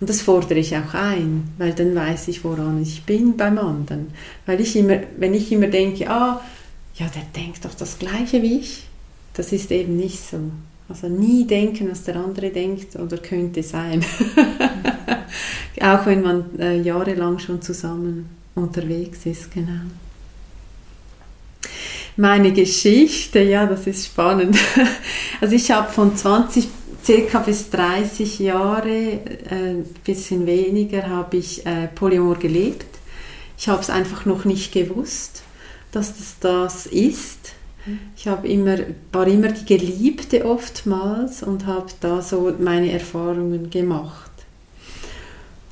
Und 0.00 0.10
das 0.10 0.20
fordere 0.20 0.58
ich 0.58 0.76
auch 0.76 0.94
ein, 0.94 1.52
weil 1.58 1.72
dann 1.72 1.94
weiß 1.94 2.28
ich, 2.28 2.44
woran 2.44 2.82
ich 2.82 3.04
bin 3.04 3.36
beim 3.36 3.58
anderen. 3.58 4.08
Weil 4.46 4.60
ich 4.60 4.76
immer, 4.76 5.00
wenn 5.16 5.34
ich 5.34 5.50
immer 5.52 5.68
denke, 5.68 6.10
ah, 6.10 6.40
ja, 6.96 7.06
der 7.06 7.22
denkt 7.42 7.64
doch 7.64 7.74
das 7.74 7.98
Gleiche 7.98 8.42
wie 8.42 8.58
ich, 8.58 8.84
das 9.34 9.52
ist 9.52 9.70
eben 9.70 9.96
nicht 9.96 10.20
so. 10.20 10.38
Also 10.88 11.08
nie 11.08 11.46
denken, 11.46 11.90
was 11.90 12.04
der 12.04 12.16
andere 12.16 12.50
denkt 12.50 12.96
oder 12.96 13.16
könnte 13.16 13.62
sein. 13.62 14.04
auch 15.80 16.04
wenn 16.06 16.22
man 16.22 16.58
äh, 16.58 16.80
jahrelang 16.82 17.38
schon 17.38 17.62
zusammen 17.62 18.28
unterwegs 18.54 19.24
ist, 19.24 19.50
genau 19.50 19.80
meine 22.16 22.52
Geschichte, 22.52 23.40
ja, 23.40 23.66
das 23.66 23.86
ist 23.86 24.06
spannend. 24.06 24.56
Also 25.40 25.56
ich 25.56 25.70
habe 25.72 25.90
von 25.90 26.14
20 26.14 26.68
circa 27.04 27.40
bis 27.40 27.68
30 27.70 28.38
Jahre, 28.38 29.20
ein 29.50 29.80
äh, 29.80 29.84
bisschen 30.04 30.46
weniger, 30.46 31.08
habe 31.08 31.38
ich 31.38 31.66
äh, 31.66 31.88
Polyamor 31.88 32.36
gelebt. 32.36 32.86
Ich 33.58 33.68
habe 33.68 33.80
es 33.80 33.90
einfach 33.90 34.24
noch 34.24 34.44
nicht 34.44 34.72
gewusst, 34.72 35.42
dass 35.90 36.16
das 36.16 36.36
das 36.38 36.86
ist. 36.86 37.54
Ich 38.16 38.26
immer, 38.26 38.78
war 39.10 39.26
immer 39.26 39.48
die 39.48 39.64
Geliebte 39.64 40.44
oftmals 40.46 41.42
und 41.42 41.66
habe 41.66 41.86
da 42.00 42.22
so 42.22 42.54
meine 42.60 42.92
Erfahrungen 42.92 43.70
gemacht. 43.70 44.30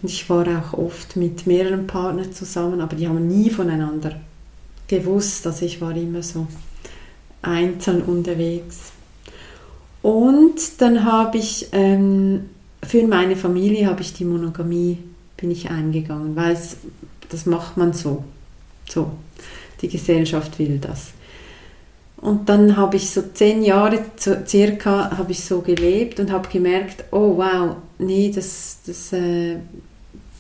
Und 0.03 0.09
ich 0.09 0.29
war 0.29 0.47
auch 0.49 0.77
oft 0.77 1.15
mit 1.15 1.47
mehreren 1.47 1.87
Partnern 1.87 2.33
zusammen, 2.33 2.81
aber 2.81 2.97
die 2.97 3.07
haben 3.07 3.29
nie 3.29 3.51
voneinander 3.51 4.17
gewusst. 4.91 5.47
Also 5.47 5.65
ich 5.65 5.81
war 5.81 5.97
immer 5.97 6.23
so 6.23 6.47
einzeln 7.41 8.03
unterwegs. 8.03 8.93
Und 10.03 10.81
dann 10.81 11.05
habe 11.05 11.39
ich 11.39 11.69
ähm, 11.73 12.51
für 12.83 13.07
meine 13.07 13.37
Familie 13.37 13.87
habe 13.87 14.03
ich 14.03 14.13
die 14.13 14.25
Monogamie 14.25 14.99
bin 15.37 15.51
ich 15.51 15.71
eingegangen, 15.71 16.37
weil 16.37 16.53
es, 16.53 16.77
das 17.31 17.47
macht 17.47 17.77
man 17.77 17.93
so. 17.93 18.25
So, 18.89 19.13
die 19.81 19.89
Gesellschaft 19.89 20.59
will 20.59 20.79
das. 20.79 21.13
Und 22.17 22.49
dann 22.49 22.77
habe 22.77 22.97
ich 22.97 23.11
so 23.11 23.23
zehn 23.33 23.63
Jahre 23.63 24.05
circa 24.19 25.17
habe 25.17 25.33
ich 25.33 25.43
so 25.43 25.61
gelebt 25.63 26.21
und 26.21 26.31
habe 26.31 26.49
gemerkt, 26.49 27.05
oh 27.13 27.39
wow, 27.39 27.77
nee, 27.99 28.31
das, 28.35 28.79
das, 28.85 29.13
äh, 29.15 29.57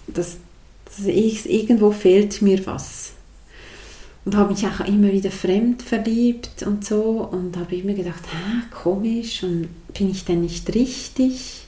das, 0.06 0.36
das, 0.84 1.06
irgendwo 1.06 1.90
fehlt 1.92 2.42
mir 2.42 2.66
was 2.66 3.12
und 4.24 4.37
habe 4.37 4.52
mich 4.52 4.66
auch 4.66 4.87
immer 4.87 5.12
wieder 5.12 5.30
fremd 5.30 5.83
verliebt 5.83 6.62
und 6.66 6.85
so 6.85 7.28
und 7.30 7.56
habe 7.56 7.76
immer 7.76 7.94
gedacht, 7.94 8.22
Hä, 8.30 8.62
komisch 8.83 9.42
und 9.42 9.68
bin 9.92 10.11
ich 10.11 10.24
denn 10.24 10.42
nicht 10.42 10.74
richtig? 10.74 11.66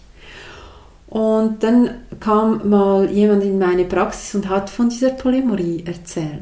Und 1.12 1.62
dann 1.62 1.90
kam 2.20 2.70
mal 2.70 3.10
jemand 3.10 3.42
in 3.44 3.58
meine 3.58 3.84
Praxis 3.84 4.34
und 4.34 4.48
hat 4.48 4.70
von 4.70 4.88
dieser 4.88 5.10
Polymerie 5.10 5.84
erzählt 5.84 6.40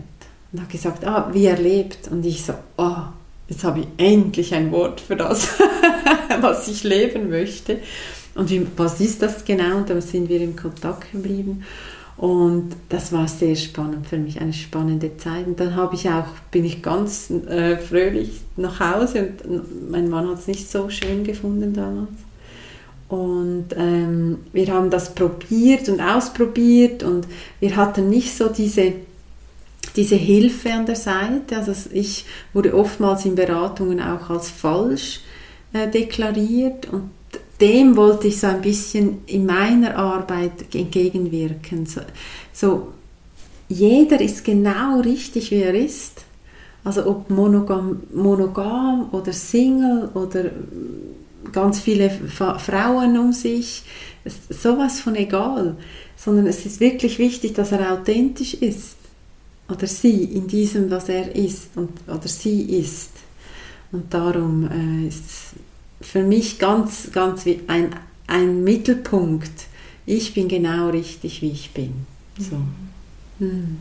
und 0.53 0.61
hat 0.61 0.71
gesagt, 0.71 1.05
ah, 1.05 1.29
wie 1.33 1.47
er 1.47 1.59
lebt. 1.59 2.07
Und 2.09 2.25
ich 2.25 2.45
so, 2.45 2.55
oh, 2.77 3.03
jetzt 3.49 3.65
habe 3.65 3.81
ich 3.81 3.87
endlich 3.97 4.55
ein 4.55 4.71
Wort 4.71 5.01
für 5.01 5.17
das, 5.17 5.49
was 6.41 6.69
ich 6.69 6.85
leben 6.85 7.31
möchte. 7.31 7.81
Und 8.37 8.51
wie, 8.51 8.65
was 8.77 9.01
ist 9.01 9.23
das 9.23 9.45
genau? 9.45 9.79
Und 9.79 9.91
da 9.91 10.01
sind 10.01 10.29
wir 10.29 10.41
in 10.41 10.55
Kontakt 10.55 11.11
geblieben. 11.11 11.65
Und 12.21 12.77
das 12.91 13.15
war 13.15 13.27
sehr 13.29 13.57
spannend 13.57 14.07
für 14.07 14.19
mich, 14.19 14.43
eine 14.43 14.53
spannende 14.53 15.17
Zeit. 15.17 15.47
Und 15.47 15.59
dann 15.59 15.75
habe 15.75 15.95
ich 15.95 16.07
auch, 16.11 16.27
bin 16.51 16.67
ich 16.67 16.83
ganz 16.83 17.31
äh, 17.31 17.79
fröhlich 17.79 18.43
nach 18.59 18.79
Hause 18.79 19.33
und 19.45 19.91
mein 19.91 20.11
Mann 20.11 20.29
hat 20.29 20.39
es 20.41 20.47
nicht 20.47 20.71
so 20.71 20.91
schön 20.91 21.25
gefunden 21.25 21.73
damals. 21.73 22.11
Und 23.09 23.69
ähm, 23.75 24.41
wir 24.53 24.67
haben 24.71 24.91
das 24.91 25.15
probiert 25.15 25.89
und 25.89 26.03
ausprobiert 26.03 27.05
und 27.05 27.27
wir 27.59 27.75
hatten 27.75 28.11
nicht 28.11 28.37
so 28.37 28.51
diese, 28.51 28.93
diese 29.97 30.17
Hilfe 30.17 30.75
an 30.75 30.85
der 30.85 30.97
Seite. 30.97 31.57
Also 31.57 31.73
ich 31.91 32.27
wurde 32.53 32.75
oftmals 32.75 33.25
in 33.25 33.35
Beratungen 33.35 33.99
auch 33.99 34.29
als 34.29 34.51
falsch 34.51 35.21
äh, 35.73 35.89
deklariert 35.89 36.87
und 36.93 37.13
dem 37.61 37.97
wollte 37.97 38.29
ich 38.29 38.41
so 38.41 38.47
ein 38.47 38.61
bisschen 38.61 39.19
in 39.27 39.47
meiner 39.47 39.97
Arbeit 39.97 40.75
entgegenwirken. 40.75 41.87
So, 41.87 42.01
so, 42.53 42.89
jeder 43.69 44.21
ist 44.21 44.45
genau 44.45 45.01
richtig, 45.01 45.51
wie 45.51 45.63
er 45.63 45.75
ist. 45.75 46.25
Also 46.83 47.07
ob 47.07 47.29
monogam, 47.29 48.03
monogam 48.15 49.09
oder 49.13 49.33
Single 49.33 50.09
oder 50.15 50.51
ganz 51.53 51.81
viele 51.81 52.11
Frauen 52.11 53.19
um 53.19 53.33
sich, 53.33 53.83
sowas 54.25 55.01
von 55.01 55.15
egal, 55.15 55.77
sondern 56.17 56.47
es 56.47 56.65
ist 56.65 56.81
wirklich 56.81 57.19
wichtig, 57.19 57.55
dass 57.55 57.73
er 57.73 57.93
authentisch 57.93 58.55
ist 58.55 58.97
oder 59.69 59.87
sie 59.87 60.25
in 60.25 60.47
diesem, 60.47 60.91
was 60.91 61.09
er 61.09 61.35
ist 61.35 61.77
und, 61.77 61.91
oder 62.09 62.29
sie 62.29 62.63
ist. 62.63 63.11
Und 63.93 64.13
darum 64.13 64.69
äh, 64.71 65.09
ist 65.09 65.25
es 65.27 65.55
für 66.01 66.23
mich 66.23 66.59
ganz, 66.59 67.11
ganz 67.13 67.45
wie 67.47 67.61
ein, 67.67 67.91
ein 68.27 68.65
Mittelpunkt. 68.65 69.51
Ich 70.07 70.35
bin 70.35 70.49
genau 70.49 70.89
richtig, 70.91 71.43
wie 71.43 71.51
ich 71.51 71.71
bin. 71.73 72.07
So. 72.39 72.57
Mhm. 73.39 73.47
mhm. 73.47 73.79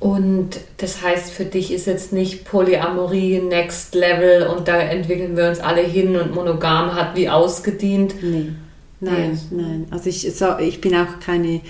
Und 0.00 0.58
das 0.78 1.02
heißt, 1.02 1.30
für 1.30 1.44
dich 1.44 1.70
ist 1.70 1.86
jetzt 1.86 2.10
nicht 2.10 2.46
Polyamorie 2.46 3.38
Next 3.38 3.94
Level 3.94 4.46
und 4.46 4.66
da 4.66 4.80
entwickeln 4.80 5.36
wir 5.36 5.50
uns 5.50 5.60
alle 5.60 5.82
hin 5.82 6.16
und 6.16 6.34
monogam 6.34 6.94
hat 6.94 7.14
wie 7.16 7.28
ausgedient. 7.28 8.14
Nee. 8.22 8.52
Nein, 9.00 9.38
nee. 9.50 9.62
nein. 9.62 9.86
Also 9.90 10.08
ich, 10.08 10.26
ich 10.26 10.80
bin 10.80 10.94
auch 10.94 11.20
keine 11.24 11.60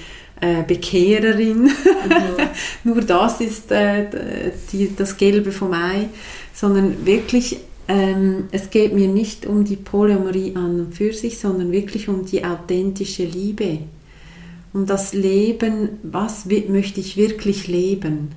äh, 0.41 0.63
Bekehrerin. 0.67 1.65
Mhm. 1.65 1.73
Nur 2.85 3.01
das 3.01 3.41
ist 3.41 3.73
äh, 3.73 4.07
die, 4.73 4.95
das 4.95 5.17
Gelbe 5.17 5.51
vom 5.51 5.73
Ei, 5.73 6.09
sondern 6.55 7.05
wirklich, 7.05 7.59
ähm, 7.91 8.45
es 8.53 8.71
geht 8.71 8.95
mir 8.95 9.09
nicht 9.09 9.47
um 9.47 9.65
die 9.65 9.77
Polyamorie 9.77 10.55
an 10.55 10.81
und 10.81 10.95
für 10.95 11.13
sich, 11.13 11.39
sondern 11.39 11.73
wirklich 11.73 12.09
um 12.09 12.25
die 12.25 12.45
authentische 12.45 13.25
Liebe 13.25 13.81
um 14.73 14.87
das 14.87 15.13
Leben, 15.13 15.99
was 16.03 16.47
möchte 16.47 17.01
ich 17.01 17.17
wirklich 17.17 17.67
leben? 17.67 18.29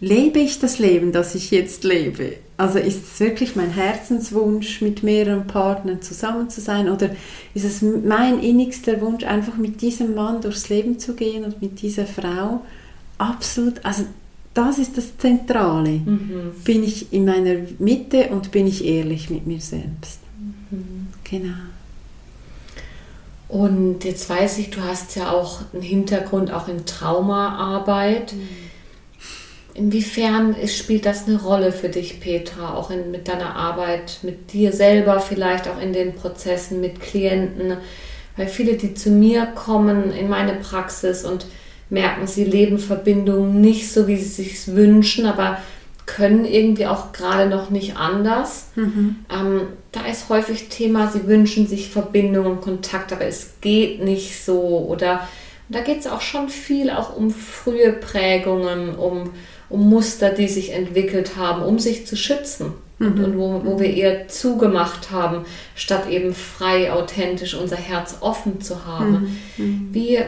Lebe 0.00 0.38
ich 0.38 0.58
das 0.58 0.78
Leben, 0.78 1.12
das 1.12 1.34
ich 1.34 1.50
jetzt 1.50 1.84
lebe? 1.84 2.36
Also 2.56 2.78
ist 2.78 3.04
es 3.04 3.20
wirklich 3.20 3.54
mein 3.54 3.70
Herzenswunsch, 3.70 4.80
mit 4.80 5.02
mehreren 5.02 5.46
Partnern 5.46 6.02
zusammen 6.02 6.48
zu 6.50 6.60
sein? 6.60 6.88
Oder 6.88 7.10
ist 7.54 7.64
es 7.64 7.82
mein 7.82 8.40
innigster 8.40 9.00
Wunsch, 9.00 9.24
einfach 9.24 9.56
mit 9.56 9.82
diesem 9.82 10.14
Mann 10.14 10.40
durchs 10.40 10.68
Leben 10.70 10.98
zu 10.98 11.14
gehen 11.14 11.44
und 11.44 11.62
mit 11.62 11.82
dieser 11.82 12.06
Frau? 12.06 12.62
Absolut, 13.18 13.84
also 13.84 14.04
das 14.60 14.78
ist 14.78 14.96
das 14.96 15.16
Zentrale. 15.16 15.90
Mhm. 15.90 16.52
Bin 16.64 16.84
ich 16.84 17.12
in 17.12 17.24
meiner 17.24 17.56
Mitte 17.78 18.28
und 18.28 18.50
bin 18.50 18.66
ich 18.66 18.84
ehrlich 18.84 19.30
mit 19.30 19.46
mir 19.46 19.60
selbst? 19.60 20.20
Mhm. 20.70 21.08
Genau. 21.24 21.54
Und 23.48 24.04
jetzt 24.04 24.30
weiß 24.30 24.58
ich, 24.58 24.70
du 24.70 24.80
hast 24.82 25.16
ja 25.16 25.32
auch 25.32 25.62
einen 25.72 25.82
Hintergrund 25.82 26.52
auch 26.52 26.68
in 26.68 26.86
Traumaarbeit. 26.86 28.34
Mhm. 28.34 28.48
Inwiefern 29.74 30.54
spielt 30.68 31.06
das 31.06 31.26
eine 31.26 31.40
Rolle 31.40 31.72
für 31.72 31.88
dich, 31.88 32.20
Petra, 32.20 32.74
auch 32.74 32.90
in, 32.90 33.10
mit 33.10 33.28
deiner 33.28 33.56
Arbeit, 33.56 34.18
mit 34.22 34.52
dir 34.52 34.72
selber, 34.72 35.20
vielleicht 35.20 35.68
auch 35.68 35.80
in 35.80 35.92
den 35.92 36.14
Prozessen 36.14 36.80
mit 36.80 37.00
Klienten? 37.00 37.78
Weil 38.36 38.48
viele, 38.48 38.74
die 38.74 38.94
zu 38.94 39.10
mir 39.10 39.46
kommen 39.46 40.12
in 40.12 40.28
meine 40.28 40.54
Praxis 40.54 41.24
und 41.24 41.46
merken, 41.90 42.26
sie 42.26 42.44
leben 42.44 42.78
Verbindungen 42.78 43.60
nicht 43.60 43.92
so, 43.92 44.06
wie 44.06 44.16
sie 44.16 44.44
sich 44.44 44.74
wünschen, 44.74 45.26
aber 45.26 45.58
können 46.06 46.44
irgendwie 46.44 46.86
auch 46.86 47.12
gerade 47.12 47.48
noch 47.48 47.70
nicht 47.70 47.96
anders. 47.96 48.68
Mhm. 48.74 49.16
Ähm, 49.30 49.60
da 49.92 50.06
ist 50.06 50.28
häufig 50.28 50.68
Thema, 50.68 51.08
sie 51.10 51.26
wünschen 51.26 51.66
sich 51.66 51.90
Verbindung 51.90 52.46
und 52.46 52.60
Kontakt, 52.60 53.12
aber 53.12 53.26
es 53.26 53.54
geht 53.60 54.02
nicht 54.02 54.44
so. 54.44 54.86
Oder 54.88 55.28
da 55.68 55.80
geht 55.80 56.00
es 56.00 56.06
auch 56.06 56.20
schon 56.20 56.48
viel 56.48 56.90
auch 56.90 57.16
um 57.16 57.30
frühe 57.30 57.92
Prägungen, 57.92 58.96
um, 58.96 59.30
um 59.68 59.88
Muster, 59.88 60.30
die 60.30 60.48
sich 60.48 60.72
entwickelt 60.72 61.36
haben, 61.36 61.62
um 61.62 61.78
sich 61.78 62.06
zu 62.06 62.16
schützen. 62.16 62.72
Mhm. 62.98 63.06
Und, 63.06 63.24
und 63.24 63.38
wo, 63.38 63.62
wo 63.64 63.80
wir 63.80 63.94
eher 63.94 64.28
zugemacht 64.28 65.10
haben, 65.10 65.44
statt 65.76 66.08
eben 66.10 66.34
frei, 66.34 66.92
authentisch 66.92 67.54
unser 67.54 67.76
Herz 67.76 68.18
offen 68.20 68.60
zu 68.60 68.84
haben. 68.84 69.38
Mhm. 69.56 69.64
mhm. 69.64 69.88
Wie, 69.92 70.18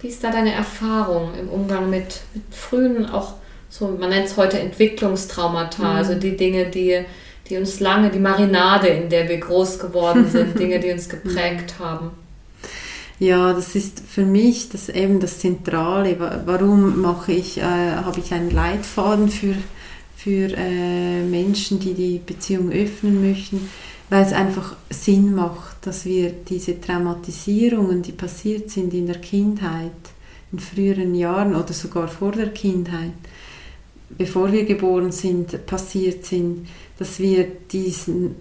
wie 0.00 0.08
ist 0.08 0.22
da 0.22 0.30
deine 0.30 0.52
Erfahrung 0.52 1.34
im 1.38 1.48
Umgang 1.48 1.90
mit, 1.90 2.20
mit 2.34 2.44
frühen 2.50 3.06
auch 3.06 3.34
so, 3.68 3.88
man 3.88 4.10
nennt 4.10 4.26
es 4.26 4.36
heute 4.36 4.58
Entwicklungstraumata, 4.58 5.82
mhm. 5.82 5.96
also 5.96 6.14
die 6.14 6.36
Dinge, 6.36 6.66
die, 6.66 7.04
die 7.48 7.56
uns 7.56 7.80
lange, 7.80 8.10
die 8.10 8.18
Marinade, 8.18 8.88
in 8.88 9.08
der 9.08 9.28
wir 9.28 9.38
groß 9.38 9.78
geworden 9.78 10.26
sind, 10.32 10.58
Dinge, 10.58 10.80
die 10.80 10.90
uns 10.90 11.08
geprägt 11.08 11.74
haben. 11.78 12.10
Ja, 13.18 13.52
das 13.54 13.74
ist 13.74 14.00
für 14.00 14.26
mich 14.26 14.68
das 14.68 14.88
eben 14.88 15.20
das 15.20 15.38
Zentrale. 15.38 16.16
Warum 16.44 17.00
mache 17.00 17.32
ich, 17.32 17.58
äh, 17.58 17.62
habe 17.62 18.20
ich 18.20 18.32
einen 18.32 18.50
Leitfaden 18.50 19.30
für, 19.30 19.54
für 20.16 20.52
äh, 20.54 21.22
Menschen, 21.22 21.80
die 21.80 21.94
die 21.94 22.18
Beziehung 22.24 22.70
öffnen 22.70 23.26
möchten? 23.26 23.70
Weil 24.10 24.22
es 24.22 24.32
einfach 24.32 24.76
Sinn 24.90 25.34
macht, 25.34 25.75
dass 25.86 26.04
wir 26.04 26.32
diese 26.32 26.80
Traumatisierungen, 26.80 28.02
die 28.02 28.12
passiert 28.12 28.70
sind 28.70 28.92
in 28.92 29.06
der 29.06 29.20
Kindheit, 29.20 29.92
in 30.50 30.58
früheren 30.58 31.14
Jahren 31.14 31.54
oder 31.54 31.72
sogar 31.72 32.08
vor 32.08 32.32
der 32.32 32.52
Kindheit, 32.52 33.12
bevor 34.10 34.50
wir 34.50 34.64
geboren 34.64 35.12
sind, 35.12 35.64
passiert 35.66 36.24
sind, 36.24 36.66
dass 36.98 37.20
wir 37.20 37.46
diesen, 37.70 38.34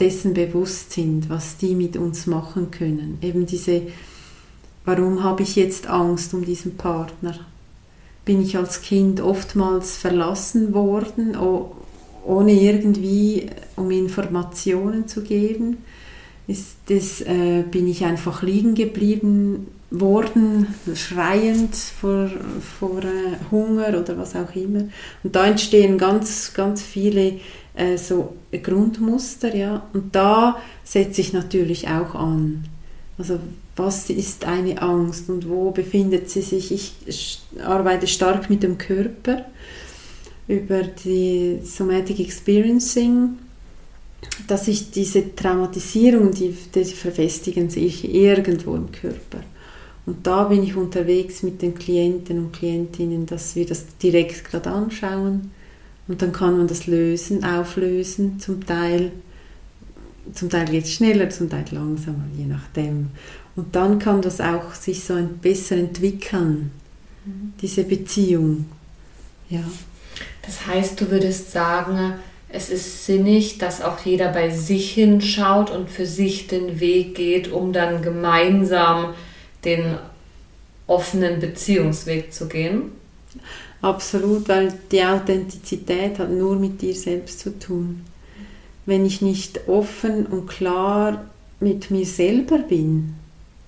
dessen 0.00 0.34
bewusst 0.34 0.92
sind, 0.92 1.28
was 1.28 1.56
die 1.56 1.74
mit 1.74 1.96
uns 1.96 2.26
machen 2.26 2.70
können. 2.70 3.18
Eben 3.22 3.46
diese, 3.46 3.82
warum 4.84 5.22
habe 5.22 5.44
ich 5.44 5.54
jetzt 5.54 5.86
Angst 5.86 6.34
um 6.34 6.44
diesen 6.44 6.76
Partner? 6.76 7.38
Bin 8.24 8.42
ich 8.42 8.56
als 8.56 8.82
Kind 8.82 9.20
oftmals 9.20 9.96
verlassen 9.96 10.74
worden, 10.74 11.36
ohne 12.24 12.52
irgendwie 12.52 13.46
um 13.76 13.90
Informationen 13.90 15.06
zu 15.06 15.22
geben? 15.22 15.78
Ist 16.48 16.78
das, 16.86 17.20
äh, 17.20 17.62
bin 17.70 17.86
ich 17.86 18.04
einfach 18.04 18.42
liegen 18.42 18.74
geblieben 18.74 19.68
worden, 19.90 20.66
schreiend 20.94 21.74
vor, 21.76 22.28
vor 22.80 22.98
äh, 23.04 23.36
Hunger 23.50 23.88
oder 24.00 24.18
was 24.18 24.34
auch 24.34 24.54
immer. 24.56 24.84
Und 25.22 25.36
da 25.36 25.46
entstehen 25.46 25.96
ganz, 25.98 26.52
ganz 26.54 26.82
viele 26.82 27.38
äh, 27.74 27.96
so 27.96 28.34
Grundmuster, 28.50 29.54
ja. 29.54 29.86
Und 29.92 30.14
da 30.14 30.58
setze 30.84 31.20
ich 31.20 31.32
natürlich 31.32 31.88
auch 31.88 32.14
an. 32.14 32.64
Also 33.16 33.38
was 33.76 34.10
ist 34.10 34.44
eine 34.44 34.82
Angst 34.82 35.30
und 35.30 35.48
wo 35.48 35.70
befindet 35.70 36.28
sie 36.28 36.42
sich? 36.42 36.72
Ich 36.72 37.40
arbeite 37.64 38.06
stark 38.06 38.50
mit 38.50 38.62
dem 38.62 38.76
Körper 38.76 39.44
über 40.48 40.82
die 40.82 41.60
Somatic 41.62 42.20
Experiencing, 42.20 43.38
dass 44.46 44.68
ich 44.68 44.90
diese 44.90 45.34
Traumatisierung, 45.34 46.32
die, 46.32 46.56
die 46.74 46.84
verfestigen 46.84 47.70
sich 47.70 48.12
irgendwo 48.12 48.74
im 48.74 48.90
Körper. 48.90 49.42
Und 50.06 50.26
da 50.26 50.44
bin 50.44 50.62
ich 50.62 50.74
unterwegs 50.74 51.42
mit 51.42 51.60
den 51.60 51.74
Klienten 51.74 52.38
und 52.38 52.52
Klientinnen, 52.52 53.26
dass 53.26 53.54
wir 53.56 53.66
das 53.66 53.84
direkt 54.02 54.44
gerade 54.44 54.70
anschauen 54.70 55.50
und 56.08 56.22
dann 56.22 56.32
kann 56.32 56.56
man 56.56 56.66
das 56.66 56.86
lösen, 56.86 57.44
auflösen, 57.44 58.40
zum 58.40 58.64
Teil. 58.64 59.12
Zum 60.32 60.48
Teil 60.48 60.66
geht 60.66 60.84
es 60.84 60.94
schneller, 60.94 61.28
zum 61.28 61.50
Teil 61.50 61.66
langsamer, 61.70 62.24
je 62.36 62.46
nachdem. 62.46 63.10
Und 63.56 63.76
dann 63.76 63.98
kann 63.98 64.22
das 64.22 64.40
auch 64.40 64.74
sich 64.74 65.04
so 65.04 65.14
ein 65.14 65.38
besser 65.38 65.76
entwickeln, 65.76 66.70
mhm. 67.24 67.52
diese 67.60 67.84
Beziehung. 67.84 68.66
Ja. 69.50 69.64
Das 70.42 70.66
heißt, 70.66 71.00
du 71.00 71.10
würdest 71.10 71.52
sagen, 71.52 72.14
es 72.50 72.70
ist 72.70 73.04
sinnig, 73.04 73.58
dass 73.58 73.82
auch 73.82 73.98
jeder 74.00 74.32
bei 74.32 74.50
sich 74.50 74.92
hinschaut 74.92 75.70
und 75.70 75.90
für 75.90 76.06
sich 76.06 76.46
den 76.46 76.80
Weg 76.80 77.14
geht, 77.14 77.52
um 77.52 77.72
dann 77.72 78.02
gemeinsam 78.02 79.14
den 79.64 79.98
offenen 80.86 81.40
Beziehungsweg 81.40 82.32
zu 82.32 82.48
gehen? 82.48 82.92
Absolut, 83.82 84.48
weil 84.48 84.72
die 84.90 85.04
Authentizität 85.04 86.18
hat 86.18 86.30
nur 86.30 86.56
mit 86.56 86.80
dir 86.80 86.94
selbst 86.94 87.40
zu 87.40 87.58
tun. 87.58 88.04
Wenn 88.86 89.04
ich 89.04 89.20
nicht 89.20 89.68
offen 89.68 90.26
und 90.26 90.48
klar 90.48 91.26
mit 91.60 91.90
mir 91.90 92.06
selber 92.06 92.58
bin, 92.58 93.14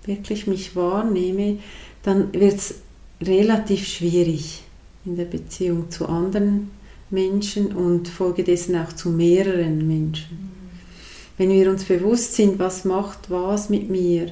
wirklich 0.07 0.47
mich 0.47 0.75
wahrnehme, 0.75 1.59
dann 2.03 2.33
wird 2.33 2.55
es 2.55 2.77
relativ 3.21 3.87
schwierig 3.87 4.63
in 5.05 5.17
der 5.17 5.27
Beziehung 5.27 5.91
zu 5.91 6.09
anderen 6.09 6.71
Menschen 7.11 7.73
und 7.73 8.09
folgedessen 8.09 8.77
auch 8.77 8.93
zu 8.93 9.11
mehreren 9.11 9.87
Menschen. 9.87 10.51
Wenn 11.37 11.51
wir 11.51 11.71
uns 11.71 11.85
bewusst 11.85 12.35
sind, 12.35 12.59
was 12.59 12.85
macht 12.85 13.31
was 13.31 13.69
mit 13.71 13.89
mir, 13.91 14.31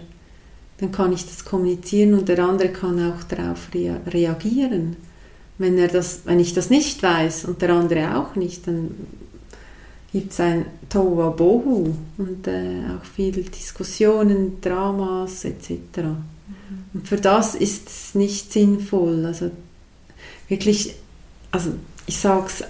dann 0.79 0.93
kann 0.93 1.13
ich 1.13 1.27
das 1.27 1.45
kommunizieren 1.45 2.15
und 2.15 2.29
der 2.29 2.39
andere 2.39 2.69
kann 2.69 3.13
auch 3.13 3.25
darauf 3.25 3.69
rea 3.75 4.01
reagieren. 4.07 4.97
Wenn, 5.59 5.77
er 5.77 5.89
das, 5.89 6.21
wenn 6.25 6.39
ich 6.39 6.55
das 6.55 6.71
nicht 6.71 7.03
weiß 7.03 7.47
und 7.47 7.63
der 7.63 7.71
andere 7.71 8.17
auch 8.17 8.37
nicht, 8.37 8.67
dann 8.69 8.91
gibt 10.13 10.33
es 10.33 10.41
ein 10.41 10.67
Tohuwa 10.89 11.31
Bohu 11.31 11.95
und 12.17 12.47
äh, 12.47 12.83
auch 12.97 13.05
viele 13.05 13.43
Diskussionen, 13.43 14.61
Dramas 14.61 15.45
etc. 15.45 15.71
Mhm. 15.97 16.15
Und 16.95 17.09
für 17.09 17.17
das 17.17 17.55
ist 17.55 17.89
es 17.89 18.15
nicht 18.15 18.53
sinnvoll. 18.53 19.27
Also 19.27 19.51
wirklich, 20.49 20.95
also 21.51 21.73
ich 22.09 22.17
sage 22.17 22.47
es 22.47 22.65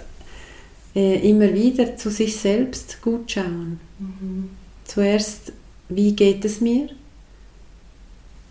äh, 0.95 1.27
immer 1.27 1.53
wieder 1.53 1.95
zu 1.95 2.11
sich 2.11 2.35
selbst 2.35 3.01
gut 3.01 3.31
schauen. 3.31 3.79
Mhm. 3.97 4.49
Zuerst, 4.83 5.53
wie 5.87 6.13
geht 6.13 6.43
es 6.45 6.61
mir? 6.61 6.89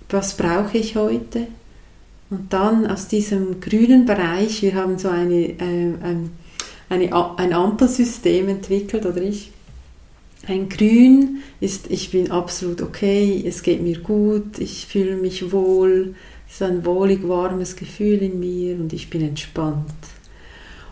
Was 0.08 0.36
brauche 0.36 0.78
ich 0.78 0.96
heute? 0.96 1.46
Und 2.30 2.52
dann 2.52 2.86
aus 2.86 3.08
diesem 3.08 3.60
grünen 3.60 4.06
Bereich, 4.06 4.62
wir 4.62 4.74
haben 4.74 4.98
so 4.98 5.08
eine, 5.08 5.50
äh, 5.50 5.94
ein, 6.02 6.30
eine, 6.88 7.36
ein 7.36 7.52
Ampelsystem 7.52 8.48
entwickelt, 8.48 9.04
oder 9.04 9.20
ich. 9.20 9.52
Ein 10.46 10.70
Grün 10.70 11.42
ist, 11.60 11.90
ich 11.90 12.10
bin 12.10 12.30
absolut 12.30 12.80
okay, 12.80 13.44
es 13.46 13.62
geht 13.62 13.82
mir 13.82 13.98
gut, 13.98 14.58
ich 14.58 14.86
fühle 14.86 15.16
mich 15.16 15.52
wohl, 15.52 16.14
es 16.48 16.54
ist 16.54 16.62
ein 16.62 16.86
wohlig 16.86 17.28
warmes 17.28 17.76
Gefühl 17.76 18.22
in 18.22 18.40
mir 18.40 18.76
und 18.76 18.94
ich 18.94 19.10
bin 19.10 19.20
entspannt. 19.20 19.84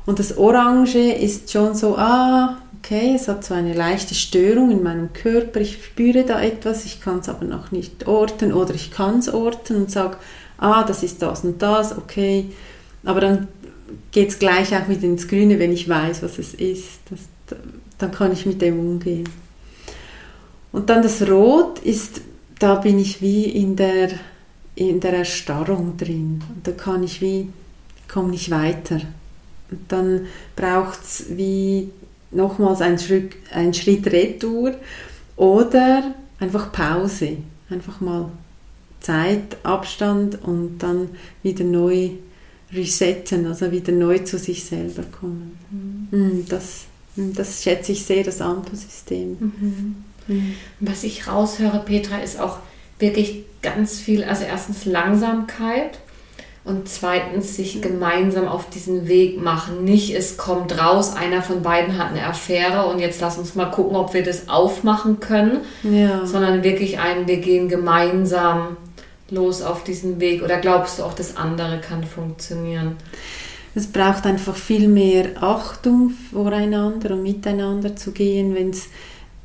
Und 0.07 0.21
das 0.21 0.39
Orange 0.39 1.13
ist 1.13 1.51
schon 1.51 1.75
so, 1.75 1.97
ah, 1.97 2.59
okay, 2.79 3.15
es 3.17 3.27
hat 3.27 3.45
so 3.45 3.55
eine 3.55 3.75
leichte 3.75 4.15
Störung 4.15 4.71
in 4.71 4.83
meinem 4.83 5.13
Körper, 5.13 5.61
ich 5.61 5.85
spüre 5.85 6.23
da 6.23 6.41
etwas, 6.41 6.85
ich 6.85 7.01
kann 7.01 7.19
es 7.19 7.29
aber 7.29 7.45
noch 7.45 7.73
nicht 7.73 8.07
orten 8.07 8.53
oder 8.53 8.75
ich 8.75 8.93
kann 8.93 9.19
es 9.19 9.29
orten 9.29 9.77
und 9.77 9.91
sage, 9.91 10.17
ah, 10.59 10.85
das 10.85 11.03
ist 11.03 11.21
das 11.21 11.45
und 11.45 11.61
das, 11.61 11.99
okay. 11.99 12.47
Aber 13.05 13.21
dann 13.21 13.49
geht 14.13 14.29
es 14.29 14.39
gleich 14.39 14.75
auch 14.77 14.89
wieder 14.89 15.05
ins 15.05 15.27
Grüne, 15.27 15.59
wenn 15.59 15.73
ich 15.73 15.89
weiß, 15.89 16.23
was 16.23 16.39
es 16.39 16.55
ist. 16.55 17.01
Das, 17.11 17.59
dann 17.99 18.13
kann 18.13 18.33
ich 18.33 18.47
mit 18.47 18.63
dem 18.63 18.79
umgehen. 18.79 19.29
Und 20.73 20.91
dann 20.91 21.03
das 21.03 21.29
Rot 21.29 21.79
ist, 21.81 22.21
da 22.59 22.77
bin 22.77 22.99
ich 22.99 23.23
wie 23.23 23.45
in 23.45 23.77
der, 23.77 24.11
in 24.75 25.01
der 25.01 25.15
Erstarrung 25.15 25.97
drin. 25.97 26.43
Und 26.55 26.67
da 26.67 26.73
kann 26.73 27.03
ich 27.03 27.21
wie, 27.21 27.49
komme 28.09 28.31
nicht 28.31 28.51
weiter. 28.51 29.01
Dann 29.89 30.27
braucht 30.55 31.03
es 31.03 31.27
wie 31.31 31.91
nochmals 32.31 32.81
einen 32.81 32.99
Schritt, 32.99 33.35
einen 33.53 33.75
Schritt 33.75 34.07
Retour 34.07 34.75
oder 35.37 36.15
einfach 36.39 36.73
Pause. 36.73 37.39
Einfach 37.69 38.01
mal 38.01 38.31
Zeit, 39.01 39.57
Abstand 39.63 40.43
und 40.43 40.79
dann 40.79 41.11
wieder 41.43 41.65
neu 41.65 42.11
resetten, 42.73 43.47
also 43.47 43.71
wieder 43.71 43.93
neu 43.93 44.19
zu 44.21 44.39
sich 44.39 44.65
selber 44.65 45.03
kommen. 45.03 45.59
Mhm. 46.11 46.45
Das, 46.49 46.85
das 47.17 47.63
schätze 47.63 47.93
ich 47.93 48.05
sehr, 48.05 48.25
das 48.25 48.41
Ampelsystem. 48.41 49.37
Mhm. 49.39 49.97
Mhm. 50.27 50.55
Was 50.81 51.05
ich 51.05 51.29
raushöre, 51.29 51.83
Petra, 51.85 52.19
ist 52.19 52.41
auch 52.41 52.59
wirklich 52.99 53.45
ganz 53.63 54.01
viel, 54.01 54.25
also 54.25 54.45
erstens 54.45 54.85
Langsamkeit 54.85 55.99
und 56.67 56.89
zweitens 56.89 57.55
sich 57.55 57.81
gemeinsam 57.81 58.49
auf 58.49 58.69
diesen 58.69 59.07
Weg 59.07 59.41
machen. 59.41 59.85
Nicht, 59.85 60.15
es 60.15 60.37
kommt 60.37 60.77
raus, 60.83 61.15
einer 61.15 61.41
von 61.41 61.63
beiden 61.63 61.97
hat 61.97 62.11
eine 62.11 62.27
Affäre 62.27 62.87
und 62.87 62.99
jetzt 62.99 63.21
lass 63.21 63.39
uns 63.39 63.55
mal 63.55 63.67
gucken, 63.67 63.97
ob 63.97 64.15
wir 64.15 64.25
das 64.25 64.49
aufmachen 64.49 65.21
können, 65.21 65.61
ja. 65.85 66.27
sondern 66.27 66.65
wirklich 66.65 66.99
ein, 66.99 67.29
wir 67.29 67.37
gehen 67.37 67.69
gemeinsam 67.69 68.77
los 69.31 69.63
auf 69.63 69.85
diesen 69.85 70.19
Weg? 70.19 70.43
Oder 70.43 70.59
glaubst 70.59 70.99
du 70.99 71.05
auch, 71.05 71.15
das 71.15 71.37
andere 71.37 71.81
kann 71.81 72.03
funktionieren? 72.05 72.97
Es 73.77 73.87
braucht 73.87 74.27
einfach 74.27 74.57
viel 74.57 74.89
mehr 74.89 75.41
Achtung 75.41 76.11
voreinander 76.33 77.13
und 77.13 77.23
miteinander 77.23 77.95
zu 77.95 78.11
gehen, 78.11 78.55
wenn 78.55 78.71
es 78.71 78.89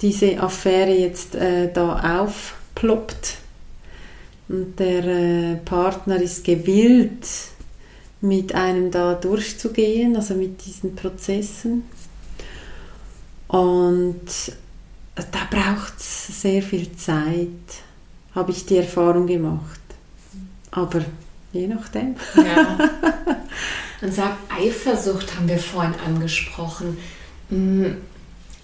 diese 0.01 0.39
Affäre 0.39 0.91
jetzt 0.91 1.35
äh, 1.35 1.71
da 1.71 2.23
aufploppt 2.23 3.37
und 4.51 4.79
der 4.79 5.05
äh, 5.05 5.55
Partner 5.57 6.21
ist 6.21 6.43
gewillt, 6.43 7.27
mit 8.21 8.53
einem 8.53 8.91
da 8.91 9.15
durchzugehen, 9.15 10.15
also 10.15 10.35
mit 10.35 10.65
diesen 10.65 10.95
Prozessen. 10.95 11.83
Und 13.47 14.21
da 15.15 15.39
braucht 15.49 15.99
es 15.99 16.41
sehr 16.41 16.61
viel 16.61 16.95
Zeit 16.95 17.47
habe 18.33 18.51
ich 18.51 18.65
die 18.65 18.77
Erfahrung 18.77 19.27
gemacht. 19.27 19.79
Aber 20.71 21.01
je 21.51 21.67
nachdem. 21.67 22.15
Ja. 22.35 22.77
Man 24.01 24.11
sagt, 24.11 24.37
Eifersucht 24.51 25.35
haben 25.35 25.47
wir 25.47 25.59
vorhin 25.59 25.93
angesprochen. 26.05 26.97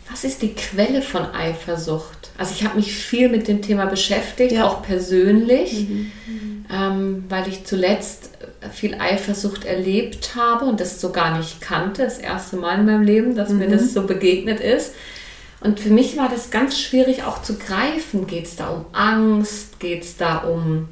Was 0.10 0.24
ist 0.24 0.42
die 0.42 0.54
Quelle 0.54 1.02
von 1.02 1.26
Eifersucht? 1.26 2.30
Also 2.38 2.54
ich 2.56 2.64
habe 2.64 2.78
mich 2.78 2.96
viel 2.96 3.30
mit 3.30 3.48
dem 3.48 3.62
Thema 3.62 3.86
beschäftigt, 3.86 4.54
ja. 4.54 4.68
auch 4.68 4.82
persönlich, 4.82 5.90
mhm. 5.90 6.12
ähm, 6.72 7.24
weil 7.30 7.48
ich 7.48 7.66
zuletzt 7.66 8.30
viel 8.72 8.96
Eifersucht 8.96 9.66
erlebt 9.66 10.36
habe 10.36 10.66
und 10.66 10.80
das 10.80 11.02
so 11.02 11.12
gar 11.12 11.38
nicht 11.38 11.62
kannte, 11.62 12.04
das 12.04 12.20
erste 12.20 12.58
Mal 12.58 12.80
in 12.80 12.86
meinem 12.86 13.04
Leben, 13.04 13.36
dass 13.36 13.50
mhm. 13.50 13.60
mir 13.60 13.70
das 13.70 13.94
so 13.94 14.06
begegnet 14.06 14.60
ist. 14.60 14.94
Und 15.60 15.80
für 15.80 15.90
mich 15.90 16.18
war 16.18 16.30
das 16.30 16.52
ganz 16.52 16.80
schwierig 16.80 17.24
auch 17.24 17.42
zu 17.42 17.58
greifen. 17.58 18.28
Geht 18.28 18.46
es 18.46 18.56
da 18.56 18.70
um 18.70 18.86
Angst? 18.94 19.80
Geht 19.80 20.04
es 20.04 20.18
da 20.18 20.38
um, 20.38 20.88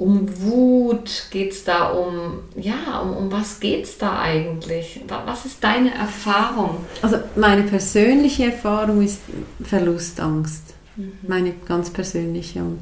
um 0.00 0.26
Wut? 0.40 1.26
Geht 1.30 1.52
es 1.52 1.62
da 1.62 1.90
um, 1.90 2.38
ja, 2.56 3.00
um, 3.00 3.16
um 3.16 3.30
was 3.30 3.60
geht 3.60 3.84
es 3.84 3.98
da 3.98 4.18
eigentlich? 4.18 5.00
Was 5.26 5.44
ist 5.44 5.62
deine 5.62 5.94
Erfahrung? 5.94 6.78
Also 7.02 7.18
meine 7.36 7.62
persönliche 7.64 8.46
Erfahrung 8.46 9.02
ist 9.02 9.20
Verlustangst. 9.62 10.74
Mhm. 10.96 11.12
Meine 11.28 11.52
ganz 11.68 11.90
persönliche. 11.90 12.60
Und 12.60 12.78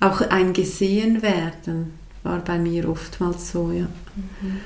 auch 0.00 0.20
ein 0.20 0.52
gesehen 0.52 1.22
werden 1.22 1.94
war 2.22 2.38
bei 2.40 2.58
mir 2.58 2.88
oftmals 2.88 3.50
so, 3.50 3.72
ja. 3.72 3.86
Mhm. 4.42 4.60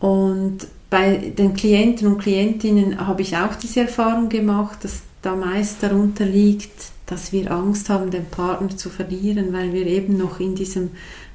Und 0.00 0.66
bei 0.88 1.16
den 1.36 1.54
Klienten 1.54 2.08
und 2.08 2.18
Klientinnen 2.18 3.06
habe 3.06 3.22
ich 3.22 3.36
auch 3.36 3.54
diese 3.54 3.80
Erfahrung 3.80 4.30
gemacht, 4.30 4.82
dass 4.82 5.02
da 5.20 5.34
meist 5.34 5.82
darunter 5.82 6.24
liegt, 6.24 6.92
dass 7.06 7.32
wir 7.32 7.50
Angst 7.50 7.88
haben, 7.90 8.10
den 8.10 8.26
Partner 8.26 8.76
zu 8.76 8.88
verlieren, 8.88 9.52
weil 9.52 9.72
wir 9.72 9.86
eben 9.86 10.16
noch 10.16 10.40
in 10.40 10.54
diesem 10.54 10.90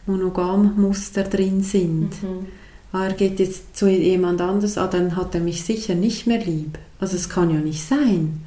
Monogam-Muster 0.09 1.23
drin 1.23 1.63
sind. 1.63 2.21
Mhm. 2.21 2.47
Ah, 2.91 3.05
er 3.05 3.13
geht 3.13 3.39
jetzt 3.39 3.77
zu 3.77 3.87
jemand 3.87 4.41
anders, 4.41 4.77
ah, 4.77 4.87
dann 4.87 5.15
hat 5.15 5.35
er 5.35 5.41
mich 5.41 5.63
sicher 5.63 5.95
nicht 5.95 6.25
mehr 6.25 6.43
lieb. 6.43 6.79
Also 6.99 7.15
es 7.15 7.29
kann 7.29 7.51
ja 7.51 7.59
nicht 7.59 7.83
sein, 7.83 8.41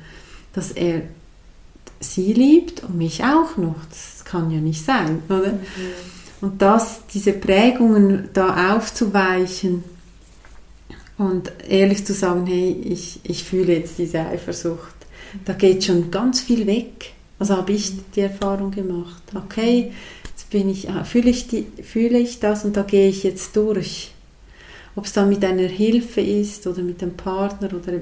dass 0.52 0.72
er 0.72 1.02
sie 2.00 2.32
liebt 2.32 2.82
und 2.82 2.98
mich 2.98 3.22
auch 3.22 3.56
noch. 3.56 3.76
Das 3.88 4.24
kann 4.24 4.50
ja 4.50 4.60
nicht 4.60 4.84
sein, 4.84 5.22
oder? 5.28 5.52
Mhm. 5.52 5.60
Und 6.40 6.60
das, 6.60 7.02
diese 7.14 7.32
Prägungen 7.32 8.30
da 8.32 8.74
aufzuweichen 8.74 9.84
und 11.16 11.52
ehrlich 11.68 12.04
zu 12.04 12.12
sagen, 12.12 12.46
hey, 12.46 12.72
ich, 12.84 13.20
ich 13.22 13.44
fühle 13.44 13.76
jetzt 13.76 13.98
diese 13.98 14.20
Eifersucht 14.20 14.92
da 15.44 15.52
geht 15.54 15.84
schon 15.84 16.10
ganz 16.10 16.40
viel 16.40 16.66
weg. 16.66 17.12
Also 17.38 17.56
habe 17.56 17.72
ich 17.72 17.92
die 18.14 18.20
Erfahrung 18.20 18.70
gemacht. 18.70 19.22
Okay, 19.34 19.92
bin 20.53 20.68
ich, 20.68 20.88
ah, 20.90 21.03
fühle 21.03 21.30
ich, 21.30 21.48
die, 21.48 21.66
fühle 21.82 22.18
ich 22.18 22.38
das 22.38 22.64
und 22.64 22.76
da 22.76 22.82
gehe 22.82 23.09
ich 23.09 23.24
jetzt 23.24 23.57
durch. 23.57 24.12
Ob 24.94 25.07
es 25.07 25.12
dann 25.14 25.30
mit 25.30 25.44
einer 25.44 25.66
Hilfe 25.66 26.20
ist 26.20 26.66
oder 26.66 26.82
mit 26.82 27.03
einem 27.03 27.16
Partner 27.16 27.70
oder 27.74 27.94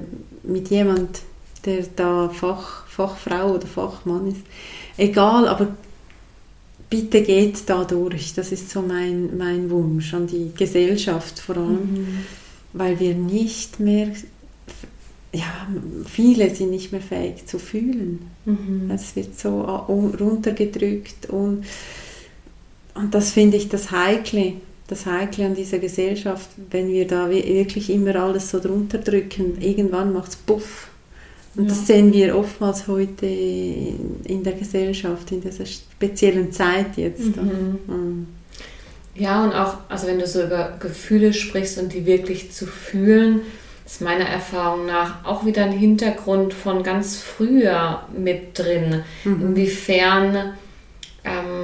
mit 0.43 0.69
jemand, 0.69 1.21
der 1.65 1.85
da 1.95 2.29
Fach, 2.29 2.85
Fachfrau 2.87 3.55
oder 3.55 3.65
Fachmann 3.65 4.27
ist. 4.27 4.41
Egal, 4.97 5.47
aber 5.47 5.69
bitte 6.89 7.21
geht 7.21 7.69
da 7.69 7.85
durch. 7.85 8.33
Das 8.33 8.51
ist 8.51 8.69
so 8.69 8.81
mein, 8.81 9.37
mein 9.37 9.69
Wunsch 9.69 10.13
an 10.13 10.27
die 10.27 10.51
Gesellschaft 10.55 11.39
vor 11.39 11.55
allem, 11.55 11.93
mhm. 11.93 12.25
weil 12.73 12.99
wir 12.99 13.15
nicht 13.15 13.79
mehr 13.79 14.11
ja, 15.33 15.65
viele 16.05 16.53
sind 16.53 16.71
nicht 16.71 16.91
mehr 16.91 16.99
fähig 16.99 17.47
zu 17.47 17.57
fühlen. 17.57 18.29
Mhm. 18.43 18.91
Es 18.91 19.15
wird 19.15 19.39
so 19.39 19.61
runtergedrückt 19.61 21.29
und, 21.29 21.63
und 22.93 23.13
das 23.13 23.31
finde 23.31 23.57
ich 23.57 23.69
das 23.69 23.91
Heikle, 23.91 24.53
das 24.87 25.05
Heikle 25.05 25.45
an 25.45 25.55
dieser 25.55 25.79
Gesellschaft, 25.79 26.49
wenn 26.69 26.89
wir 26.89 27.07
da 27.07 27.29
wirklich 27.29 27.89
immer 27.89 28.15
alles 28.15 28.49
so 28.49 28.59
drunter 28.59 28.97
drücken, 28.97 29.61
irgendwann 29.61 30.13
macht 30.13 30.31
es 30.31 30.35
Puff. 30.35 30.87
Und 31.55 31.63
ja. 31.63 31.69
das 31.69 31.87
sehen 31.87 32.13
wir 32.13 32.37
oftmals 32.37 32.87
heute 32.87 33.25
in 33.25 34.43
der 34.43 34.53
Gesellschaft, 34.53 35.31
in 35.31 35.41
dieser 35.41 35.65
speziellen 35.65 36.51
Zeit 36.51 36.97
jetzt. 36.97 37.35
Mhm. 37.35 37.79
Mhm. 37.87 38.27
Ja, 39.15 39.43
und 39.43 39.53
auch, 39.53 39.77
also 39.89 40.07
wenn 40.07 40.19
du 40.19 40.27
so 40.27 40.43
über 40.43 40.77
Gefühle 40.79 41.33
sprichst 41.33 41.77
und 41.77 41.93
die 41.93 42.05
wirklich 42.05 42.51
zu 42.51 42.65
fühlen, 42.65 43.41
ist 43.85 44.01
meiner 44.01 44.25
Erfahrung 44.25 44.85
nach 44.85 45.25
auch 45.25 45.45
wieder 45.45 45.65
ein 45.65 45.73
Hintergrund 45.73 46.53
von 46.53 46.83
ganz 46.83 47.17
früher 47.17 48.03
mit 48.17 48.57
drin. 48.57 49.03
Mhm. 49.25 49.41
Inwiefern 49.41 50.53
ähm, 51.25 51.60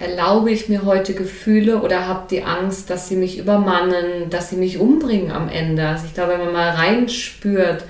erlaube 0.00 0.50
ich 0.50 0.68
mir 0.68 0.86
heute 0.86 1.12
Gefühle 1.12 1.82
oder 1.82 2.08
habe 2.08 2.26
die 2.30 2.42
Angst, 2.42 2.88
dass 2.88 3.08
sie 3.08 3.16
mich 3.16 3.38
übermannen, 3.38 4.30
dass 4.30 4.48
sie 4.48 4.56
mich 4.56 4.78
umbringen 4.78 5.30
am 5.30 5.48
Ende. 5.48 5.86
Also 5.86 6.06
ich 6.06 6.14
glaube, 6.14 6.32
wenn 6.32 6.44
man 6.44 6.52
mal 6.54 6.70
reinspürt, 6.70 7.84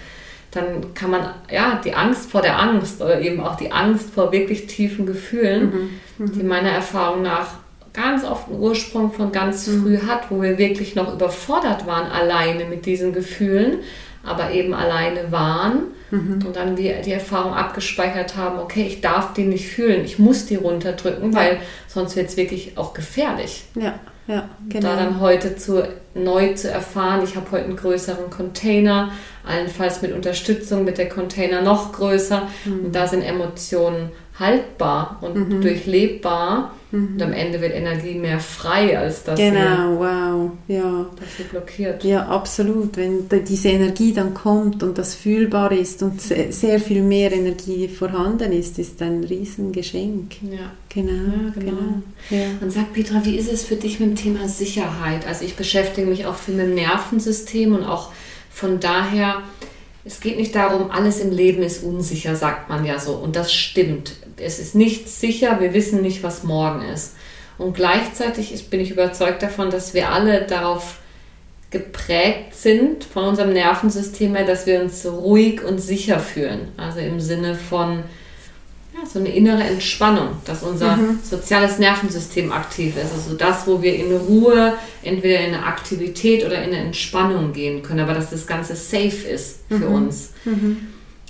dann 0.50 0.92
kann 0.94 1.12
man 1.12 1.30
ja 1.48 1.80
die 1.84 1.94
Angst 1.94 2.28
vor 2.28 2.42
der 2.42 2.58
Angst 2.58 3.00
oder 3.00 3.20
eben 3.20 3.40
auch 3.40 3.56
die 3.56 3.70
Angst 3.70 4.11
vor 4.11 4.32
wirklich 4.32 4.66
tiefen 4.66 5.06
Gefühlen, 5.06 6.00
mhm. 6.18 6.26
Mhm. 6.26 6.32
die 6.32 6.42
meiner 6.42 6.70
Erfahrung 6.70 7.22
nach 7.22 7.54
ganz 7.92 8.24
oft 8.24 8.48
einen 8.48 8.58
Ursprung 8.58 9.12
von 9.12 9.30
ganz 9.30 9.68
mhm. 9.68 9.82
früh 9.82 9.98
hat, 9.98 10.30
wo 10.30 10.42
wir 10.42 10.58
wirklich 10.58 10.96
noch 10.96 11.14
überfordert 11.14 11.86
waren 11.86 12.11
alleine 12.11 12.64
mit 12.64 12.86
diesen 12.86 13.12
Gefühlen, 13.12 13.78
aber 14.24 14.50
eben 14.50 14.74
alleine 14.74 15.30
waren 15.30 15.82
mhm. 16.11 16.44
und 16.46 16.56
dann 16.56 16.76
wir 16.76 17.00
die 17.02 17.12
Erfahrung 17.12 17.54
abgespeichert 17.54 18.36
haben, 18.36 18.58
okay, 18.58 18.82
ich 18.82 19.00
darf 19.00 19.34
die 19.34 19.44
nicht 19.44 19.68
fühlen, 19.68 20.04
ich 20.04 20.18
muss 20.18 20.46
die 20.46 20.56
runterdrücken, 20.56 21.32
ja. 21.32 21.38
weil 21.38 21.58
sonst 21.88 22.16
wird 22.16 22.28
es 22.28 22.36
wirklich 22.36 22.76
auch 22.76 22.94
gefährlich. 22.94 23.64
Ja. 23.74 23.98
Ja, 24.26 24.48
genau. 24.68 24.90
Da 24.90 24.96
dann 24.96 25.20
heute 25.20 25.56
zu, 25.56 25.82
neu 26.14 26.54
zu 26.54 26.70
erfahren, 26.70 27.22
ich 27.24 27.34
habe 27.34 27.50
heute 27.50 27.64
einen 27.64 27.74
größeren 27.74 28.30
Container, 28.30 29.11
allenfalls 29.44 30.02
mit 30.02 30.12
Unterstützung 30.12 30.84
mit 30.84 30.98
der 30.98 31.08
Container 31.08 31.62
noch 31.62 31.92
größer. 31.92 32.46
Mhm. 32.64 32.84
Und 32.84 32.94
da 32.94 33.08
sind 33.08 33.22
Emotionen 33.22 34.12
haltbar 34.41 35.18
und 35.20 35.36
mhm. 35.36 35.61
durchlebbar. 35.61 36.74
Mhm. 36.91 37.14
Und 37.14 37.22
am 37.22 37.32
Ende 37.32 37.61
wird 37.61 37.72
Energie 37.72 38.14
mehr 38.14 38.41
frei, 38.41 38.99
als 38.99 39.22
dass 39.22 39.38
genau, 39.38 39.99
wow, 39.99 40.51
ja. 40.66 41.07
dass 41.20 41.36
sie 41.36 41.45
blockiert. 41.45 42.03
Ja, 42.03 42.26
absolut. 42.26 42.97
Wenn 42.97 43.28
diese 43.47 43.68
Energie 43.68 44.12
dann 44.12 44.34
kommt 44.34 44.82
und 44.82 44.99
das 44.99 45.14
fühlbar 45.14 45.70
ist 45.70 46.03
und 46.03 46.20
sehr 46.20 46.80
viel 46.80 47.03
mehr 47.03 47.30
Energie 47.30 47.86
vorhanden 47.86 48.51
ist, 48.51 48.80
ist 48.80 49.01
ein 49.03 49.22
Riesengeschenk. 49.22 50.43
Ja. 50.43 50.72
Genau, 50.88 51.12
ja, 51.12 51.53
genau. 51.55 51.70
genau. 51.70 52.03
Ja. 52.30 52.47
Und 52.61 52.72
sag 52.72 52.93
Petra, 52.93 53.24
wie 53.24 53.36
ist 53.36 53.53
es 53.53 53.64
für 53.64 53.76
dich 53.76 54.01
mit 54.01 54.09
dem 54.09 54.16
Thema 54.16 54.49
Sicherheit? 54.49 55.28
Also 55.28 55.45
ich 55.45 55.55
beschäftige 55.55 56.09
mich 56.09 56.26
auch 56.26 56.34
viel 56.34 56.55
mit 56.55 56.66
dem 56.66 56.74
Nervensystem 56.74 57.72
und 57.72 57.84
auch 57.84 58.11
von 58.51 58.80
daher 58.80 59.43
es 60.05 60.20
geht 60.20 60.38
nicht 60.38 60.55
darum, 60.55 60.91
alles 60.91 61.20
im 61.20 61.30
Leben 61.30 61.62
ist 61.62 61.84
unsicher, 61.84 62.34
sagt 62.34 62.68
man 62.68 62.84
ja 62.84 62.99
so. 62.99 63.12
Und 63.14 63.36
das 63.36 63.53
stimmt. 63.53 64.14
Es 64.43 64.59
ist 64.59 64.74
nichts 64.74 65.20
sicher, 65.20 65.61
wir 65.61 65.74
wissen 65.74 66.03
nicht, 66.03 66.22
was 66.22 66.45
morgen 66.45 66.82
ist. 66.82 67.14
Und 67.59 67.74
gleichzeitig 67.74 68.70
bin 68.70 68.80
ich 68.80 68.91
überzeugt 68.91 69.43
davon, 69.43 69.70
dass 69.70 69.93
wir 69.93 70.11
alle 70.11 70.47
darauf 70.47 70.99
geprägt 71.70 72.55
sind 72.55 73.05
von 73.05 73.24
unserem 73.24 73.53
Nervensystem 73.53 74.34
her, 74.34 74.45
dass 74.45 74.66
wir 74.66 74.80
uns 74.80 75.07
ruhig 75.07 75.62
und 75.62 75.78
sicher 75.78 76.18
fühlen. 76.18 76.68
Also 76.76 77.01
im 77.01 77.20
Sinne 77.20 77.55
von, 77.55 78.03
ja, 78.95 79.07
so 79.07 79.20
eine 79.20 79.28
innere 79.28 79.62
Entspannung, 79.62 80.30
dass 80.47 80.62
unser 80.62 80.97
mhm. 80.97 81.20
soziales 81.22 81.78
Nervensystem 81.78 82.51
aktiv 82.51 82.97
ist. 82.97 83.12
Also 83.12 83.36
das, 83.36 83.66
wo 83.66 83.82
wir 83.82 83.95
in 83.95 84.16
Ruhe, 84.16 84.74
entweder 85.03 85.41
in 85.41 85.55
eine 85.55 85.64
Aktivität 85.64 86.45
oder 86.45 86.57
in 86.62 86.74
eine 86.74 86.84
Entspannung 86.86 87.53
gehen 87.53 87.82
können, 87.82 88.01
aber 88.01 88.14
dass 88.14 88.30
das 88.30 88.47
Ganze 88.47 88.74
safe 88.74 89.28
ist 89.28 89.61
für 89.68 89.88
mhm. 89.88 89.95
uns. 89.95 90.30
Mhm. 90.45 90.88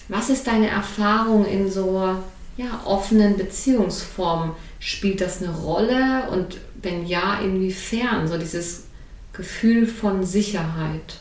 Was 0.09 0.31
ist 0.31 0.47
deine 0.47 0.69
Erfahrung 0.69 1.45
in 1.45 1.71
so 1.71 2.17
ja, 2.61 2.83
offenen 2.85 3.37
Beziehungsformen? 3.37 4.53
Spielt 4.79 5.21
das 5.21 5.43
eine 5.43 5.55
Rolle 5.55 6.31
und 6.31 6.59
wenn 6.83 7.07
ja, 7.07 7.41
inwiefern? 7.41 8.29
So 8.29 8.39
dieses 8.39 8.85
Gefühl 9.33 9.87
von 9.87 10.25
Sicherheit. 10.25 11.19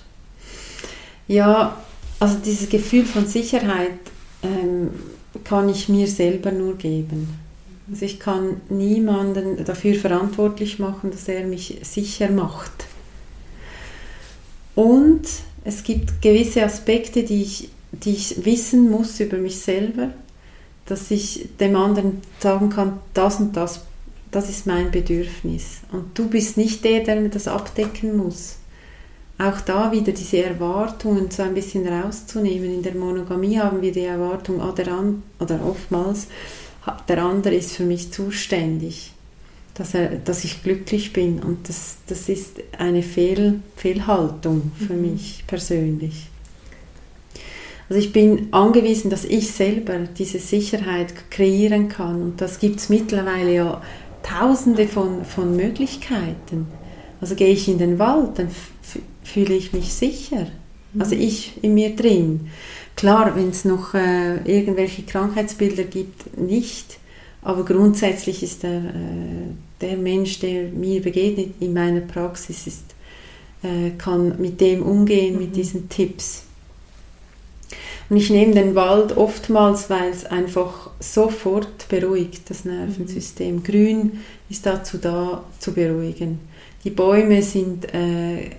Ja, 1.28 1.82
also 2.20 2.38
dieses 2.38 2.70
Gefühl 2.70 3.06
von 3.06 3.26
Sicherheit. 3.26 4.00
Ähm, 4.42 4.90
kann 5.44 5.70
ich 5.70 5.90
mir 5.90 6.08
selber 6.08 6.52
nur 6.52 6.78
geben. 6.78 7.28
Also 7.92 8.06
ich 8.06 8.20
kann 8.20 8.62
niemanden 8.70 9.64
dafür 9.66 9.96
verantwortlich 9.96 10.80
machen, 10.80 11.12
dass 11.12 11.28
er 11.28 11.46
mich 11.46 11.80
sicher 11.84 12.30
macht. 12.30 12.86
Und 14.76 15.22
es 15.64 15.84
gibt 15.84 16.22
gewisse 16.22 16.64
Aspekte, 16.64 17.24
die 17.24 17.42
ich, 17.42 17.70
die 17.92 18.12
ich 18.12 18.46
wissen 18.46 18.90
muss 18.90 19.20
über 19.20 19.38
mich 19.38 19.60
selber, 19.60 20.12
dass 20.90 21.12
ich 21.12 21.50
dem 21.60 21.76
anderen 21.76 22.22
sagen 22.40 22.70
kann, 22.70 23.00
das 23.14 23.40
und 23.40 23.56
das, 23.56 23.86
das 24.32 24.50
ist 24.50 24.68
mein 24.68 24.92
Bedürfnis. 24.92 25.82
Und 25.92 26.18
du 26.18 26.28
bist 26.28 26.58
nicht 26.58 26.84
der, 26.84 27.04
der 27.04 27.22
mir 27.22 27.30
das 27.30 27.48
abdecken 27.48 28.18
muss 28.18 28.60
auch 29.40 29.62
da 29.62 29.92
wieder 29.92 30.12
diese 30.12 30.44
Erwartungen 30.44 31.32
so 31.32 31.44
ein 31.44 31.54
bisschen 31.54 31.88
rauszunehmen. 31.88 32.74
In 32.74 32.84
der 32.84 32.94
Monogamie 32.94 33.58
haben 33.58 33.82
wir 33.82 33.94
die 33.94 34.04
Erwartung, 34.04 34.62
ah, 34.62 34.74
der 34.74 34.90
an, 34.90 35.24
oder 35.40 35.66
oftmals, 35.66 36.28
der 37.08 37.24
andere 37.24 37.56
ist 37.56 37.72
für 37.72 37.86
mich 37.86 38.12
zuständig, 38.12 39.14
dass, 39.76 39.94
er, 39.94 40.18
dass 40.18 40.44
ich 40.44 40.62
glücklich 40.62 41.14
bin. 41.14 41.40
Und 41.40 41.70
das, 41.70 41.98
das 42.08 42.28
ist 42.28 42.58
eine 42.78 43.02
Fehl, 43.02 43.62
Fehlhaltung 43.78 44.74
für 44.78 44.94
mhm. 44.94 45.12
mich 45.14 45.46
persönlich. 45.48 46.28
Also 47.90 48.00
ich 48.00 48.14
bin 48.14 48.54
angewiesen, 48.54 49.10
dass 49.10 49.26
ich 49.26 49.52
selber 49.52 49.98
diese 50.18 50.38
Sicherheit 50.38 51.32
kreieren 51.32 51.90
kann. 51.90 52.22
Und 52.22 52.42
das 52.42 52.60
gibt 52.60 52.80
es 52.80 52.90
mittlerweile 52.90 53.54
ja 53.54 53.82
tausende 54.22 54.88
von, 54.88 55.26
von 55.26 55.56
Möglichkeiten. 55.56 56.68
Also 57.20 57.36
gehe 57.36 57.52
ich 57.52 57.68
in 57.68 57.80
den 57.80 57.98
Wald, 57.98 58.38
dann 58.38 58.50
fühle 59.24 59.56
ich 59.56 59.74
mich 59.74 59.94
sicher. 59.94 60.48
Also 60.98 61.16
mhm. 61.16 61.22
ich 61.22 61.64
in 61.64 61.74
mir 61.74 61.96
drin. 61.96 62.50
Klar, 62.96 63.36
wenn 63.36 63.50
es 63.50 63.66
noch 63.66 63.94
äh, 63.94 64.38
irgendwelche 64.46 65.04
Krankheitsbilder 65.04 65.84
gibt, 65.84 66.38
nicht. 66.38 67.00
Aber 67.42 67.64
grundsätzlich 67.64 68.44
ist 68.44 68.64
der, 68.64 68.78
äh, 68.80 69.82
der 69.82 69.98
Mensch, 69.98 70.40
der 70.40 70.70
mir 70.70 71.02
begegnet 71.02 71.54
in 71.60 71.74
meiner 71.74 72.02
Praxis, 72.02 72.68
ist, 72.68 72.84
äh, 73.64 73.92
kann 73.98 74.40
mit 74.40 74.62
dem 74.62 74.84
umgehen, 74.84 75.36
mhm. 75.36 75.40
mit 75.40 75.56
diesen 75.56 75.90
Tipps. 75.90 76.44
Und 78.10 78.18
ich 78.18 78.30
nehme 78.32 78.54
den 78.56 78.74
Wald 78.74 79.16
oftmals, 79.16 79.90
weil 79.90 80.10
es 80.10 80.26
einfach 80.26 80.90
sofort 81.00 81.88
beruhigt, 81.90 82.50
das 82.50 82.66
Nervensystem. 82.66 83.58
Mhm. 83.58 83.64
Grün 83.64 84.12
ist 84.50 84.66
dazu 84.66 84.98
da, 84.98 85.44
zu 85.60 85.74
beruhigen. 85.74 86.40
Die 86.84 86.90
Bäume 86.90 87.44
sind 87.44 87.94
äh, 87.94 88.50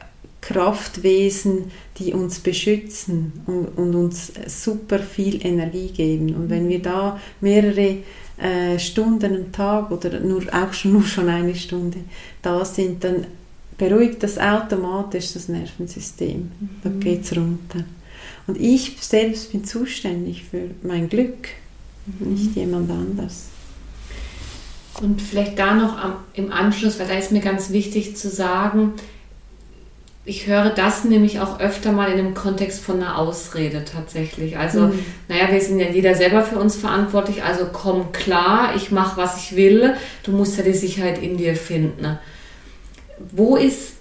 Kraftwesen, 0.40 1.70
die 1.98 2.12
uns 2.12 2.38
beschützen 2.38 3.32
und, 3.46 3.66
und, 3.76 3.94
uns 3.94 4.32
super 4.46 5.00
viel 5.00 5.44
Energie 5.44 5.88
geben. 5.88 6.34
Und 6.34 6.48
wenn 6.48 6.68
wir 6.68 6.80
da 6.80 7.20
mehrere 7.40 7.96
äh, 8.38 8.78
Stunden 8.78 9.34
am 9.34 9.52
Tag 9.52 9.90
oder 9.90 10.20
nur 10.20 10.42
auch 10.52 10.72
schon, 10.72 10.92
nur 10.94 11.02
schon 11.02 11.28
eine 11.28 11.54
Stunde 11.54 11.98
da 12.40 12.64
sind, 12.64 13.02
dann 13.04 13.26
beruhigt 13.76 14.22
das 14.22 14.38
automatisch 14.38 15.32
das 15.32 15.48
Nervensystem. 15.48 16.50
Mhm. 16.60 16.68
Da 16.84 16.90
geht 16.90 17.22
es 17.24 17.36
runter. 17.36 17.84
Und 18.46 18.60
ich 18.60 18.96
selbst 19.00 19.52
bin 19.52 19.64
zuständig 19.64 20.44
für 20.44 20.70
mein 20.82 21.08
Glück, 21.08 21.48
mhm. 22.06 22.32
nicht 22.34 22.56
jemand 22.56 22.90
anders. 22.90 23.46
Und 25.00 25.22
vielleicht 25.22 25.58
da 25.58 25.74
noch 25.74 25.96
am, 25.96 26.16
im 26.34 26.52
Anschluss, 26.52 26.98
weil 26.98 27.08
da 27.08 27.14
ist 27.14 27.32
mir 27.32 27.40
ganz 27.40 27.70
wichtig 27.70 28.16
zu 28.16 28.28
sagen, 28.28 28.94
ich 30.24 30.46
höre 30.46 30.70
das 30.70 31.04
nämlich 31.04 31.40
auch 31.40 31.60
öfter 31.60 31.92
mal 31.92 32.10
in 32.10 32.18
dem 32.18 32.34
Kontext 32.34 32.80
von 32.80 32.96
einer 32.96 33.18
Ausrede 33.18 33.84
tatsächlich. 33.84 34.58
Also, 34.58 34.88
mhm. 34.88 34.98
naja, 35.28 35.50
wir 35.50 35.60
sind 35.60 35.80
ja 35.80 35.88
jeder 35.88 36.14
selber 36.14 36.42
für 36.42 36.58
uns 36.58 36.76
verantwortlich, 36.76 37.42
also 37.42 37.66
komm 37.72 38.12
klar, 38.12 38.74
ich 38.76 38.90
mache, 38.90 39.16
was 39.16 39.42
ich 39.42 39.56
will, 39.56 39.94
du 40.22 40.32
musst 40.32 40.58
ja 40.58 40.62
die 40.62 40.74
Sicherheit 40.74 41.22
in 41.22 41.38
dir 41.38 41.56
finden. 41.56 42.18
Wo 43.32 43.56
ist, 43.56 43.94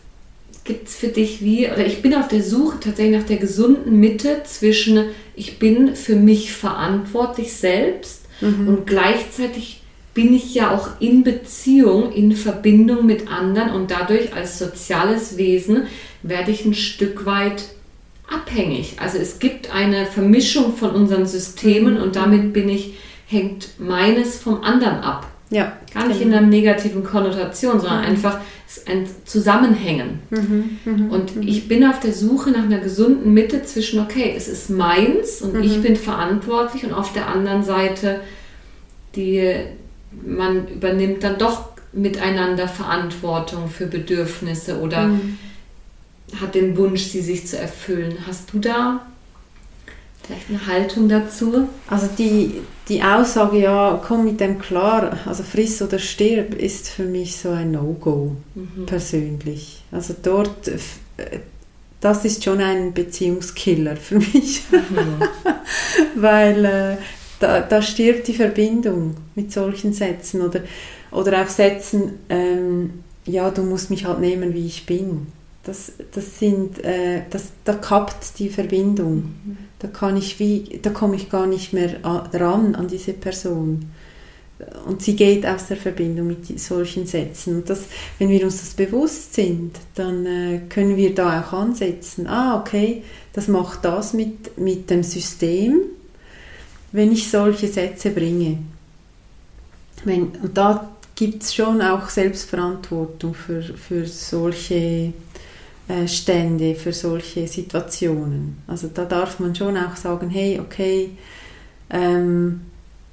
gibt 0.69 0.87
es 0.87 0.95
für 0.95 1.07
dich 1.07 1.43
wie, 1.43 1.65
oder 1.65 1.83
ich 1.83 2.03
bin 2.03 2.13
auf 2.13 2.27
der 2.27 2.43
Suche 2.43 2.79
tatsächlich 2.79 3.17
nach 3.19 3.27
der 3.27 3.37
gesunden 3.37 3.99
Mitte 3.99 4.43
zwischen, 4.43 5.05
ich 5.35 5.57
bin 5.57 5.95
für 5.95 6.15
mich 6.15 6.53
verantwortlich 6.53 7.53
selbst 7.53 8.25
mhm. 8.39 8.67
und 8.67 8.85
gleichzeitig 8.85 9.81
bin 10.13 10.31
ich 10.31 10.53
ja 10.53 10.69
auch 10.69 11.01
in 11.01 11.23
Beziehung, 11.23 12.11
in 12.13 12.33
Verbindung 12.33 13.07
mit 13.07 13.31
anderen 13.31 13.71
und 13.71 13.89
dadurch 13.89 14.31
als 14.35 14.59
soziales 14.59 15.37
Wesen 15.37 15.87
werde 16.21 16.51
ich 16.51 16.65
ein 16.65 16.75
Stück 16.75 17.25
weit 17.25 17.63
abhängig. 18.29 18.97
Also 18.99 19.17
es 19.17 19.39
gibt 19.39 19.73
eine 19.73 20.05
Vermischung 20.05 20.75
von 20.75 20.91
unseren 20.91 21.25
Systemen 21.25 21.97
und 21.97 22.15
damit 22.15 22.53
bin 22.53 22.69
ich, 22.69 22.93
hängt 23.25 23.79
meines 23.79 24.37
vom 24.37 24.63
anderen 24.63 24.99
ab. 24.99 25.25
Ja, 25.49 25.77
Gar 25.93 26.07
nicht 26.07 26.19
genau. 26.19 26.33
in 26.33 26.37
einer 26.37 26.47
negativen 26.47 27.03
Konnotation, 27.03 27.79
sondern 27.79 28.01
mhm. 28.01 28.07
einfach 28.07 28.39
ein 28.85 29.07
Zusammenhängen. 29.25 30.19
Mhm, 30.29 30.79
mh, 30.85 31.13
und 31.15 31.35
mh. 31.37 31.43
ich 31.47 31.67
bin 31.67 31.83
auf 31.85 31.99
der 31.99 32.13
Suche 32.13 32.51
nach 32.51 32.63
einer 32.63 32.79
gesunden 32.79 33.33
Mitte 33.33 33.63
zwischen, 33.63 33.99
okay, 33.99 34.33
es 34.37 34.47
ist 34.47 34.69
meins 34.69 35.41
und 35.41 35.55
mhm. 35.55 35.63
ich 35.63 35.81
bin 35.81 35.95
verantwortlich 35.95 36.85
und 36.85 36.93
auf 36.93 37.13
der 37.13 37.27
anderen 37.27 37.63
Seite, 37.63 38.21
die, 39.15 39.55
man 40.23 40.67
übernimmt 40.67 41.23
dann 41.23 41.39
doch 41.39 41.69
miteinander 41.93 42.67
Verantwortung 42.67 43.69
für 43.69 43.87
Bedürfnisse 43.87 44.79
oder 44.79 45.07
mhm 45.07 45.39
hat 46.39 46.55
den 46.55 46.77
Wunsch, 46.77 47.03
sie 47.03 47.21
sich 47.21 47.47
zu 47.47 47.57
erfüllen. 47.57 48.17
Hast 48.27 48.53
du 48.53 48.59
da 48.59 49.05
vielleicht 50.29 50.49
eine 50.49 50.67
Haltung 50.67 51.09
dazu? 51.09 51.67
Also 51.89 52.07
die, 52.17 52.61
die 52.87 53.01
Aussage, 53.03 53.59
ja, 53.59 54.01
komm 54.05 54.25
mit 54.25 54.39
dem 54.39 54.59
klar, 54.59 55.17
also 55.25 55.43
friss 55.43 55.81
oder 55.81 55.99
stirb, 55.99 56.53
ist 56.53 56.89
für 56.89 57.05
mich 57.05 57.37
so 57.37 57.49
ein 57.49 57.71
No-Go 57.71 58.35
mhm. 58.55 58.85
persönlich. 58.85 59.83
Also 59.91 60.15
dort, 60.21 60.67
äh, 60.67 61.39
das 61.99 62.25
ist 62.25 62.43
schon 62.43 62.61
ein 62.61 62.93
Beziehungskiller 62.93 63.97
für 63.97 64.19
mich, 64.19 64.63
mhm. 64.71 65.23
weil 66.15 66.65
äh, 66.65 66.97
da, 67.39 67.61
da 67.61 67.81
stirbt 67.81 68.27
die 68.27 68.33
Verbindung 68.33 69.15
mit 69.35 69.51
solchen 69.51 69.93
Sätzen 69.93 70.41
oder 70.41 70.61
Oder 71.11 71.41
auch 71.41 71.47
Sätzen, 71.47 72.19
ähm, 72.29 73.03
ja, 73.25 73.49
du 73.49 73.63
musst 73.63 73.89
mich 73.89 74.05
halt 74.05 74.19
nehmen, 74.19 74.53
wie 74.53 74.67
ich 74.67 74.85
bin. 74.85 75.27
Das, 75.63 75.91
das 76.13 76.39
sind, 76.39 76.83
äh, 76.83 77.23
das, 77.29 77.51
da 77.63 77.73
kappt 77.73 78.37
die 78.39 78.49
Verbindung. 78.49 79.15
Mhm. 79.15 79.57
Da 79.79 79.87
kann 79.87 80.17
ich 80.17 80.39
wie, 80.39 80.79
da 80.81 80.89
komme 80.89 81.15
ich 81.15 81.29
gar 81.29 81.47
nicht 81.47 81.73
mehr 81.73 82.03
ran 82.03 82.75
an 82.75 82.87
diese 82.87 83.13
Person. 83.13 83.89
Und 84.85 85.01
sie 85.01 85.15
geht 85.15 85.45
aus 85.45 85.67
der 85.67 85.77
Verbindung 85.77 86.27
mit 86.27 86.59
solchen 86.59 87.05
Sätzen. 87.05 87.55
Und 87.55 87.69
das, 87.69 87.83
wenn 88.17 88.27
wir 88.27 88.43
uns 88.43 88.59
das 88.59 88.73
bewusst 88.73 89.33
sind, 89.33 89.71
dann 89.95 90.25
äh, 90.25 90.59
können 90.67 90.97
wir 90.97 91.15
da 91.15 91.41
auch 91.41 91.53
ansetzen. 91.53 92.27
Ah, 92.27 92.59
okay, 92.59 93.03
das 93.31 93.47
macht 93.47 93.85
das 93.85 94.13
mit, 94.13 94.57
mit 94.57 94.89
dem 94.89 95.03
System, 95.03 95.79
wenn 96.91 97.13
ich 97.13 97.29
solche 97.29 97.69
Sätze 97.69 98.09
bringe. 98.09 98.57
Wenn, 100.03 100.23
und 100.23 100.57
da 100.57 100.91
gibt 101.15 101.43
es 101.43 101.55
schon 101.55 101.81
auch 101.81 102.09
Selbstverantwortung 102.09 103.33
für, 103.33 103.61
für 103.61 104.05
solche 104.05 105.13
Stände, 106.07 106.75
für 106.75 106.93
solche 106.93 107.47
Situationen. 107.47 108.57
Also 108.67 108.89
da 108.93 109.05
darf 109.05 109.39
man 109.39 109.55
schon 109.55 109.77
auch 109.77 109.95
sagen, 109.95 110.29
hey, 110.29 110.59
okay, 110.59 111.11
ähm, 111.89 112.61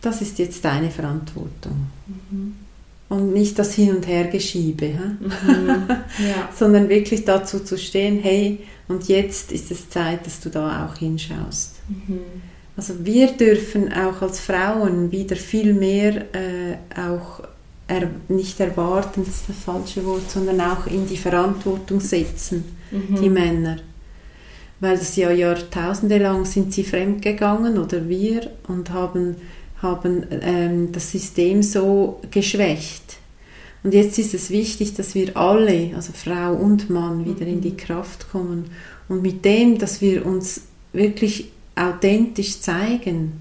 das 0.01 0.23
ist 0.23 0.39
jetzt 0.39 0.65
deine 0.65 0.91
Verantwortung. 0.91 1.87
Mhm. 2.07 2.57
Und 3.09 3.33
nicht 3.33 3.59
das 3.59 3.75
Hin- 3.75 3.97
und 3.97 4.07
Hergeschiebe, 4.07 4.89
mhm. 4.89 5.87
ja. 6.19 6.49
sondern 6.55 6.89
wirklich 6.89 7.25
dazu 7.25 7.61
zu 7.61 7.79
stehen, 7.79 8.21
hey, 8.21 8.59
und 8.89 9.09
jetzt 9.09 9.53
ist 9.53 9.71
es 9.71 9.89
Zeit, 9.89 10.27
dass 10.27 10.41
du 10.41 10.51
da 10.51 10.87
auch 10.87 10.97
hinschaust. 10.97 11.77
Mhm. 11.89 12.21
Also 12.77 13.05
wir 13.05 13.29
dürfen 13.33 13.93
auch 13.93 14.21
als 14.21 14.41
Frauen 14.41 15.11
wieder 15.11 15.37
viel 15.37 15.73
mehr 15.73 16.27
äh, 16.35 16.77
auch 17.01 17.41
er, 17.89 18.11
nicht 18.29 18.59
erwarten, 18.61 19.25
das 19.25 19.37
ist 19.37 19.49
das 19.49 19.57
falsche 19.57 20.05
Wort, 20.05 20.31
sondern 20.31 20.61
auch 20.61 20.87
in 20.87 21.07
die 21.07 21.17
Verantwortung 21.17 22.01
setzen, 22.01 22.65
mhm. 22.91 23.21
die 23.21 23.31
Männer. 23.31 23.77
Weil 24.81 24.99
das 24.99 25.17
ja 25.17 25.31
Jahrtausende 25.31 26.19
lang 26.19 26.45
sind 26.45 26.73
sie 26.73 26.85
fremdgegangen 26.85 27.79
oder 27.79 28.09
wir 28.09 28.51
und 28.69 28.91
haben 28.91 29.37
haben 29.83 30.27
ähm, 30.31 30.93
das 30.93 31.11
System 31.11 31.63
so 31.63 32.21
geschwächt. 32.31 33.19
Und 33.83 33.95
jetzt 33.95 34.19
ist 34.19 34.35
es 34.35 34.51
wichtig, 34.51 34.95
dass 34.95 35.15
wir 35.15 35.37
alle, 35.37 35.93
also 35.95 36.13
Frau 36.13 36.55
und 36.55 36.91
Mann, 36.91 37.25
wieder 37.25 37.47
in 37.47 37.61
die 37.61 37.71
mhm. 37.71 37.77
Kraft 37.77 38.31
kommen. 38.31 38.71
Und 39.09 39.23
mit 39.23 39.45
dem, 39.45 39.79
dass 39.79 40.01
wir 40.01 40.27
uns 40.27 40.63
wirklich 40.93 41.53
authentisch 41.77 42.61
zeigen, 42.61 43.41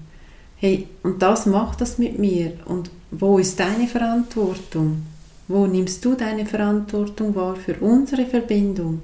hey, 0.56 0.86
und 1.02 1.22
das 1.22 1.46
macht 1.46 1.80
das 1.80 1.98
mit 1.98 2.18
mir. 2.18 2.52
Und 2.66 2.90
wo 3.10 3.38
ist 3.38 3.58
deine 3.58 3.86
Verantwortung? 3.86 5.02
Wo 5.48 5.66
nimmst 5.66 6.04
du 6.04 6.14
deine 6.14 6.44
Verantwortung 6.44 7.34
wahr 7.34 7.56
für 7.56 7.74
unsere 7.74 8.26
Verbindung? 8.26 9.02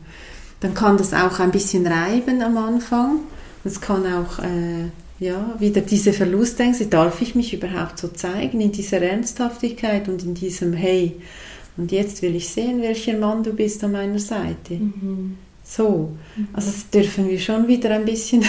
Dann 0.61 0.75
kann 0.75 0.97
das 0.97 1.13
auch 1.13 1.39
ein 1.39 1.51
bisschen 1.51 1.87
reiben 1.87 2.43
am 2.43 2.57
Anfang. 2.57 3.21
Es 3.65 3.81
kann 3.81 4.05
auch 4.07 4.39
äh, 4.41 4.89
ja, 5.19 5.55
wieder 5.59 5.83
diese 5.83 6.13
Verlustängste, 6.13 6.87
darf 6.87 7.23
ich 7.23 7.35
mich 7.35 7.55
überhaupt 7.55 7.99
so 7.99 8.09
zeigen 8.09 8.61
in 8.61 8.73
dieser 8.73 9.01
Ernsthaftigkeit 9.01 10.09
und 10.09 10.25
in 10.25 10.35
diesem 10.35 10.73
Hey, 10.73 11.17
und 11.77 11.93
jetzt 11.93 12.23
will 12.23 12.35
ich 12.35 12.49
sehen, 12.49 12.83
welcher 12.83 13.17
Mann 13.17 13.43
du 13.43 13.53
bist 13.53 13.83
an 13.85 13.93
meiner 13.93 14.19
Seite. 14.19 14.75
Mhm. 14.75 15.39
So, 15.75 16.13
also 16.53 16.71
das 16.71 16.91
dürfen 16.91 17.31
wir 17.31 17.39
schon 17.41 17.67
wieder 17.67 17.95
ein 17.95 18.05
bisschen 18.05 18.45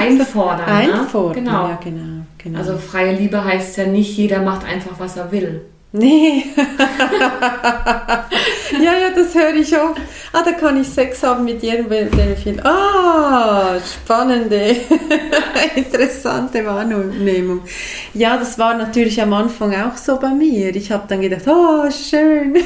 einfordern. 0.00 0.64
einfordern, 0.64 1.44
ne? 1.44 1.50
genau. 1.50 1.68
Ja, 1.68 1.78
genau, 1.84 2.24
genau. 2.38 2.58
Also 2.58 2.78
freie 2.78 3.14
Liebe 3.14 3.44
heißt 3.44 3.76
ja 3.76 3.84
nicht, 3.84 4.16
jeder 4.16 4.40
macht 4.40 4.64
einfach, 4.64 4.98
was 4.98 5.18
er 5.18 5.30
will. 5.30 5.60
Nee. 5.92 6.44
ja, 8.82 8.92
ja, 8.94 9.10
das 9.14 9.34
höre 9.34 9.56
ich 9.56 9.76
oft. 9.76 10.00
Ah, 10.32 10.42
da 10.42 10.52
kann 10.52 10.80
ich 10.80 10.88
Sex 10.88 11.22
haben 11.22 11.44
mit 11.44 11.62
jedem, 11.62 11.88
der 11.90 12.32
ich 12.32 12.46
will. 12.46 12.60
Ah, 12.60 13.76
spannende, 13.80 14.76
interessante 15.74 16.64
Wahrnehmung. 16.64 17.60
Ja, 18.14 18.38
das 18.38 18.58
war 18.58 18.74
natürlich 18.74 19.20
am 19.20 19.34
Anfang 19.34 19.74
auch 19.74 19.96
so 19.98 20.18
bei 20.18 20.30
mir. 20.30 20.74
Ich 20.76 20.90
habe 20.92 21.04
dann 21.08 21.20
gedacht, 21.20 21.46
oh, 21.46 21.90
schön. 21.90 22.56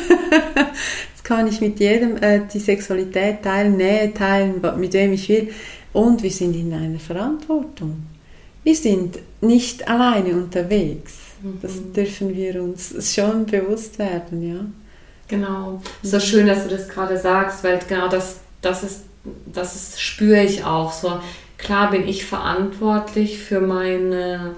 Jetzt 1.22 1.28
kann 1.28 1.46
ich 1.46 1.60
mit 1.60 1.78
jedem 1.78 2.16
äh, 2.16 2.40
die 2.52 2.58
Sexualität 2.58 3.44
teilen, 3.44 3.76
Nähe 3.76 4.12
teilen, 4.12 4.60
mit 4.76 4.92
wem 4.92 5.12
ich 5.12 5.28
will. 5.28 5.52
Und 5.92 6.20
wir 6.20 6.32
sind 6.32 6.56
in 6.56 6.74
einer 6.74 6.98
Verantwortung. 6.98 8.02
Wir 8.64 8.74
sind 8.74 9.20
nicht 9.40 9.86
alleine 9.88 10.34
unterwegs. 10.34 11.14
Das 11.60 11.76
mhm. 11.76 11.92
dürfen 11.92 12.34
wir 12.34 12.60
uns 12.60 13.14
schon 13.14 13.46
bewusst 13.46 14.00
werden, 14.00 14.42
ja. 14.42 14.64
Genau. 15.28 15.80
So 16.02 16.18
schön, 16.18 16.48
dass 16.48 16.64
du 16.64 16.70
das 16.70 16.88
gerade 16.88 17.16
sagst, 17.16 17.62
weil 17.62 17.78
genau 17.88 18.08
das, 18.08 18.40
das 18.60 18.82
ist, 18.82 19.02
das 19.46 19.76
ist, 19.76 20.00
spüre 20.02 20.42
ich 20.42 20.64
auch. 20.64 20.92
So 20.92 21.20
klar 21.56 21.92
bin 21.92 22.08
ich 22.08 22.24
verantwortlich 22.24 23.38
für 23.38 23.60
meine 23.60 24.56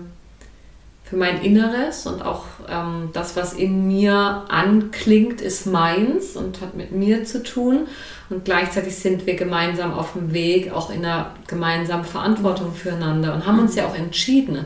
für 1.14 1.20
mein 1.20 1.42
Inneres 1.42 2.06
und 2.06 2.22
auch 2.22 2.42
ähm, 2.68 3.10
das, 3.12 3.36
was 3.36 3.52
in 3.52 3.86
mir 3.86 4.44
anklingt, 4.48 5.40
ist 5.40 5.64
meins 5.64 6.34
und 6.34 6.60
hat 6.60 6.74
mit 6.74 6.90
mir 6.90 7.24
zu 7.24 7.44
tun. 7.44 7.86
Und 8.30 8.44
gleichzeitig 8.44 8.96
sind 8.96 9.24
wir 9.24 9.36
gemeinsam 9.36 9.94
auf 9.94 10.14
dem 10.14 10.32
Weg, 10.32 10.72
auch 10.72 10.90
in 10.90 11.04
einer 11.04 11.30
gemeinsamen 11.46 12.04
Verantwortung 12.04 12.74
füreinander 12.74 13.32
und 13.32 13.46
haben 13.46 13.60
uns 13.60 13.76
ja 13.76 13.86
auch 13.86 13.94
entschieden, 13.94 14.64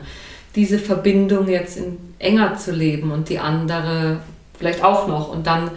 diese 0.55 0.79
Verbindung 0.79 1.47
jetzt 1.47 1.77
in, 1.77 1.97
enger 2.17 2.55
zu 2.55 2.71
leben 2.71 3.11
und 3.11 3.29
die 3.29 3.37
andere 3.37 4.21
vielleicht 4.57 4.83
auch 4.83 5.07
noch. 5.07 5.29
Und 5.29 5.45
dann 5.45 5.69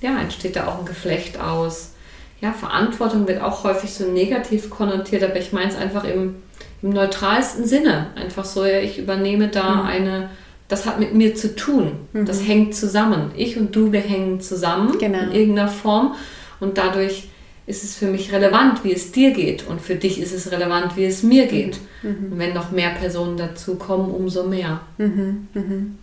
ja, 0.00 0.18
entsteht 0.18 0.56
da 0.56 0.66
auch 0.66 0.80
ein 0.80 0.84
Geflecht 0.84 1.38
aus. 1.38 1.92
Ja, 2.40 2.52
Verantwortung 2.52 3.28
wird 3.28 3.40
auch 3.40 3.62
häufig 3.62 3.94
so 3.94 4.10
negativ 4.10 4.68
konnotiert, 4.68 5.22
aber 5.22 5.36
ich 5.36 5.52
meine 5.52 5.70
es 5.70 5.76
einfach 5.76 6.02
im, 6.02 6.36
im 6.82 6.90
neutralsten 6.90 7.64
Sinne. 7.64 8.08
Einfach 8.14 8.44
so, 8.44 8.64
ja, 8.64 8.80
ich 8.80 8.98
übernehme 8.98 9.48
da 9.48 9.76
mhm. 9.76 9.86
eine, 9.86 10.30
das 10.68 10.86
hat 10.86 11.00
mit 11.00 11.14
mir 11.14 11.34
zu 11.34 11.56
tun. 11.56 11.92
Mhm. 12.12 12.26
Das 12.26 12.46
hängt 12.46 12.74
zusammen. 12.74 13.32
Ich 13.36 13.56
und 13.56 13.74
du, 13.74 13.92
wir 13.92 14.00
hängen 14.00 14.40
zusammen 14.40 14.98
genau. 14.98 15.18
in 15.20 15.32
irgendeiner 15.32 15.68
Form 15.68 16.14
und 16.60 16.78
dadurch 16.78 17.28
ist 17.68 17.84
es 17.84 17.96
für 17.96 18.06
mich 18.06 18.32
relevant, 18.32 18.82
wie 18.82 18.94
es 18.94 19.12
dir 19.12 19.32
geht 19.32 19.66
und 19.68 19.82
für 19.82 19.94
dich 19.94 20.18
ist 20.18 20.32
es 20.32 20.50
relevant, 20.50 20.96
wie 20.96 21.04
es 21.04 21.22
mir 21.22 21.46
geht. 21.46 21.78
Mhm. 22.02 22.32
Und 22.32 22.38
wenn 22.38 22.54
noch 22.54 22.70
mehr 22.70 22.90
Personen 22.90 23.36
dazu 23.36 23.74
kommen, 23.74 24.10
umso 24.10 24.44
mehr. 24.44 24.80
Mhm. 24.96 25.48
Mhm. 25.52 25.98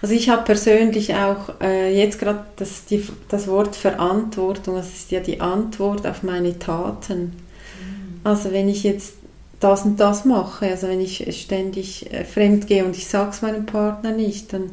Also 0.00 0.14
ich 0.14 0.28
habe 0.28 0.44
persönlich 0.44 1.14
auch 1.16 1.60
äh, 1.60 1.92
jetzt 1.98 2.20
gerade 2.20 2.44
das, 2.54 2.84
das 3.28 3.48
Wort 3.48 3.74
Verantwortung, 3.74 4.76
das 4.76 4.90
ist 4.90 5.10
ja 5.10 5.18
die 5.18 5.40
Antwort 5.40 6.06
auf 6.06 6.22
meine 6.22 6.60
Taten. 6.60 7.20
Mhm. 7.20 8.20
Also 8.22 8.52
wenn 8.52 8.68
ich 8.68 8.84
jetzt 8.84 9.14
das 9.60 9.84
und 9.84 10.00
das 10.00 10.24
mache, 10.24 10.66
also 10.66 10.88
wenn 10.88 11.00
ich 11.00 11.26
ständig 11.38 12.12
äh, 12.12 12.24
fremd 12.24 12.66
gehe 12.66 12.84
und 12.84 12.96
ich 12.96 13.06
sage 13.06 13.30
es 13.30 13.42
meinem 13.42 13.66
Partner 13.66 14.12
nicht, 14.12 14.52
dann 14.52 14.70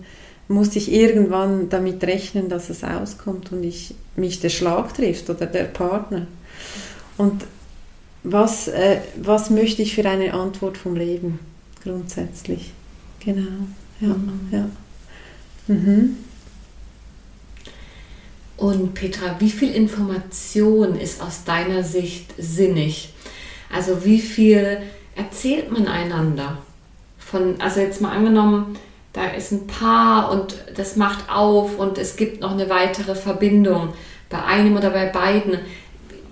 muss 0.48 0.76
ich 0.78 0.92
irgendwann 0.92 1.70
damit 1.70 2.04
rechnen, 2.06 2.48
dass 2.48 2.70
es 2.70 2.84
auskommt 2.84 3.52
und 3.52 3.64
ich, 3.64 3.94
mich 4.16 4.40
der 4.40 4.50
Schlag 4.50 4.94
trifft 4.94 5.30
oder 5.30 5.46
der 5.46 5.66
Partner. 5.66 6.26
Und 7.18 7.44
was, 8.24 8.70
äh, 8.70 9.00
was 9.22 9.50
möchte 9.50 9.82
ich 9.82 9.94
für 9.94 10.08
eine 10.08 10.34
Antwort 10.34 10.78
vom 10.78 10.96
Leben 10.96 11.40
grundsätzlich? 11.84 12.72
Genau, 13.20 13.68
ja. 14.00 14.08
Mhm. 14.08 14.40
ja. 14.52 14.70
Mhm. 15.68 16.18
Und 18.56 18.96
Petra, 18.96 19.36
wie 19.40 19.52
viel 19.52 19.72
Information 19.72 20.96
ist 21.00 21.22
aus 21.22 21.44
deiner 21.44 21.84
Sicht 21.84 22.34
sinnig? 22.38 23.14
Also 23.74 24.06
wie 24.06 24.20
viel 24.20 24.80
erzählt 25.16 25.72
man 25.72 25.88
einander? 25.88 26.58
Von, 27.18 27.60
also 27.60 27.80
jetzt 27.82 28.02
mal 28.02 28.12
angenommen, 28.12 28.78
da 29.14 29.26
ist 29.30 29.52
ein 29.52 29.68
Paar 29.68 30.32
und 30.32 30.56
das 30.76 30.96
macht 30.96 31.30
auf 31.30 31.78
und 31.80 31.98
es 31.98 32.16
gibt 32.16 32.42
noch 32.42 32.52
eine 32.52 32.70
weitere 32.70 33.16
Verbindung 33.16 33.94
bei 34.30 34.44
einem 34.44 34.78
oder 34.78 34.92
bei 34.92 35.08
beiden. 35.08 35.60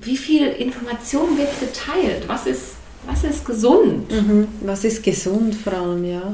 Wie 0.02 0.18
viel 0.18 0.48
Information 0.48 1.38
wird 1.38 1.60
geteilt? 1.60 2.28
Was 2.28 2.46
ist, 2.46 2.76
was 3.08 3.24
ist 3.24 3.46
gesund? 3.46 4.12
Mhm. 4.12 4.48
Was 4.62 4.84
ist 4.84 5.04
gesund 5.04 5.56
vor 5.56 5.74
allem, 5.74 6.06
ja. 6.06 6.34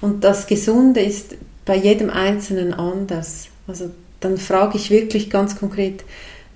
Und 0.00 0.24
das 0.24 0.46
Gesunde 0.46 1.00
ist 1.00 1.36
bei 1.64 1.76
jedem 1.76 2.10
Einzelnen 2.10 2.74
anders. 2.74 3.48
Also 3.66 3.90
dann 4.20 4.38
frage 4.38 4.76
ich 4.76 4.90
wirklich 4.90 5.30
ganz 5.30 5.58
konkret, 5.58 6.04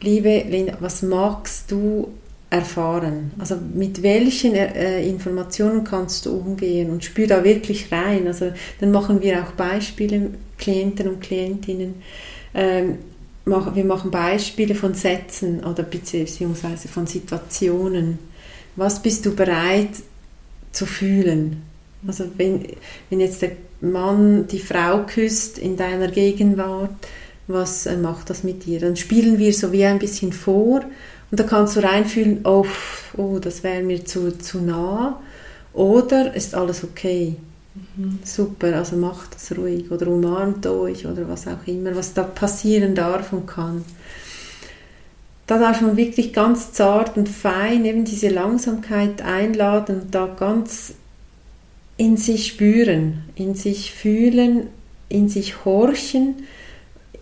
liebe 0.01 0.45
Lina, 0.49 0.77
was 0.81 1.03
magst 1.03 1.71
du 1.71 2.13
erfahren? 2.51 3.33
Also 3.39 3.57
mit 3.75 4.03
welchen 4.03 4.55
äh, 4.55 5.07
Informationen 5.07 5.85
kannst 5.85 6.27
du 6.27 6.37
umgehen 6.37 6.91
und 6.91 7.05
spür 7.05 7.27
da 7.27 7.45
wirklich 7.45 7.91
rein. 7.93 8.27
Also 8.27 8.53
dann 8.81 8.93
machen 8.93 9.23
wir 9.23 9.43
auch 9.43 9.53
Beispiele, 9.53 10.31
Klienten 10.59 11.09
und 11.09 11.21
Klientinnen. 11.21 11.95
Ähm, 12.55 12.99
mach, 13.45 13.75
wir 13.75 13.85
machen 13.85 14.11
Beispiele 14.11 14.75
von 14.75 14.95
Sätzen 14.95 15.65
oder 15.65 15.83
beziehungsweise 15.83 16.89
von 16.89 17.07
Situationen. 17.07 18.19
Was 18.77 19.03
bist 19.03 19.27
du 19.27 19.35
bereit 19.35 19.91
zu 20.73 20.87
fühlen? 20.87 21.63
Also 22.07 22.25
wenn, 22.37 22.67
wenn 23.11 23.21
jetzt 23.21 23.43
der 23.43 23.53
Mann 23.81 24.47
die 24.47 24.59
Frau 24.59 25.05
küsst 25.07 25.59
in 25.59 25.77
deiner 25.77 26.09
Gegenwart, 26.09 26.91
was 27.49 27.87
äh, 27.87 27.97
macht 27.97 28.31
das 28.31 28.45
mit 28.45 28.67
dir? 28.67 28.81
Dann 28.81 28.97
spielen 28.97 29.39
wir 29.39 29.53
so 29.53 29.73
wie 29.73 29.85
ein 29.85 29.99
bisschen 29.99 30.33
vor 30.33 30.83
und 31.31 31.41
da 31.41 31.45
kannst 31.45 31.77
du 31.77 31.83
reinfühlen, 31.83 32.41
oh, 32.45 32.67
oh 33.17 33.39
das 33.39 33.63
wäre 33.63 33.83
mir 33.83 34.05
zu, 34.05 34.37
zu 34.39 34.61
nah 34.61 35.21
oder 35.73 36.35
ist 36.35 36.55
alles 36.55 36.85
okay? 36.85 37.37
Mhm. 37.97 38.21
Super, 38.25 38.77
also 38.77 38.97
macht 38.97 39.35
das 39.35 39.57
ruhig 39.57 39.91
oder 39.91 40.09
umarmt 40.09 40.67
euch 40.67 41.07
oder 41.07 41.29
was 41.29 41.47
auch 41.47 41.67
immer, 41.67 41.95
was 41.95 42.15
da 42.15 42.23
passieren 42.23 42.95
darf 42.95 43.33
und 43.33 43.47
kann. 43.47 43.85
Da 45.47 45.59
darf 45.59 45.81
man 45.81 45.97
wirklich 45.97 46.33
ganz 46.33 46.73
zart 46.73 47.17
und 47.17 47.29
fein 47.29 47.85
eben 47.85 48.05
diese 48.05 48.29
Langsamkeit 48.29 49.23
einladen 49.23 50.01
und 50.03 50.15
da 50.15 50.27
ganz 50.27 50.95
in 51.97 52.17
sich 52.17 52.49
spüren, 52.49 53.25
in 53.37 53.55
sich 53.55 53.93
fühlen, 53.93 54.69
in 55.09 55.29
sich 55.29 55.65
horchen, 55.65 56.47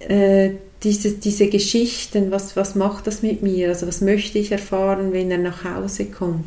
äh, 0.01 0.51
diese, 0.85 1.13
diese 1.13 1.49
Geschichten, 1.49 2.31
was, 2.31 2.57
was 2.57 2.75
macht 2.75 3.07
das 3.07 3.23
mit 3.23 3.43
mir? 3.43 3.69
Also 3.69 3.87
was 3.87 4.01
möchte 4.01 4.39
ich 4.39 4.53
erfahren, 4.53 5.13
wenn 5.13 5.31
er 5.31 5.39
nach 5.39 5.65
Hause 5.65 6.05
kommt? 6.05 6.45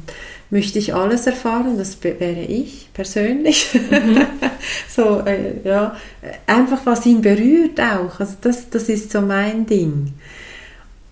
Möchte 0.50 0.80
ich 0.80 0.94
alles 0.94 1.28
erfahren? 1.28 1.78
Das 1.78 2.02
wäre 2.04 2.44
ich 2.44 2.90
persönlich. 2.94 3.68
Mhm. 3.74 4.22
so, 4.90 5.22
äh, 5.26 5.68
ja, 5.68 5.98
einfach 6.46 6.86
was 6.86 7.06
ihn 7.06 7.22
berührt 7.22 7.80
auch. 7.82 8.20
Also 8.20 8.36
das, 8.42 8.70
das 8.70 8.88
ist 8.88 9.12
so 9.12 9.22
mein 9.22 9.66
Ding. 9.66 10.14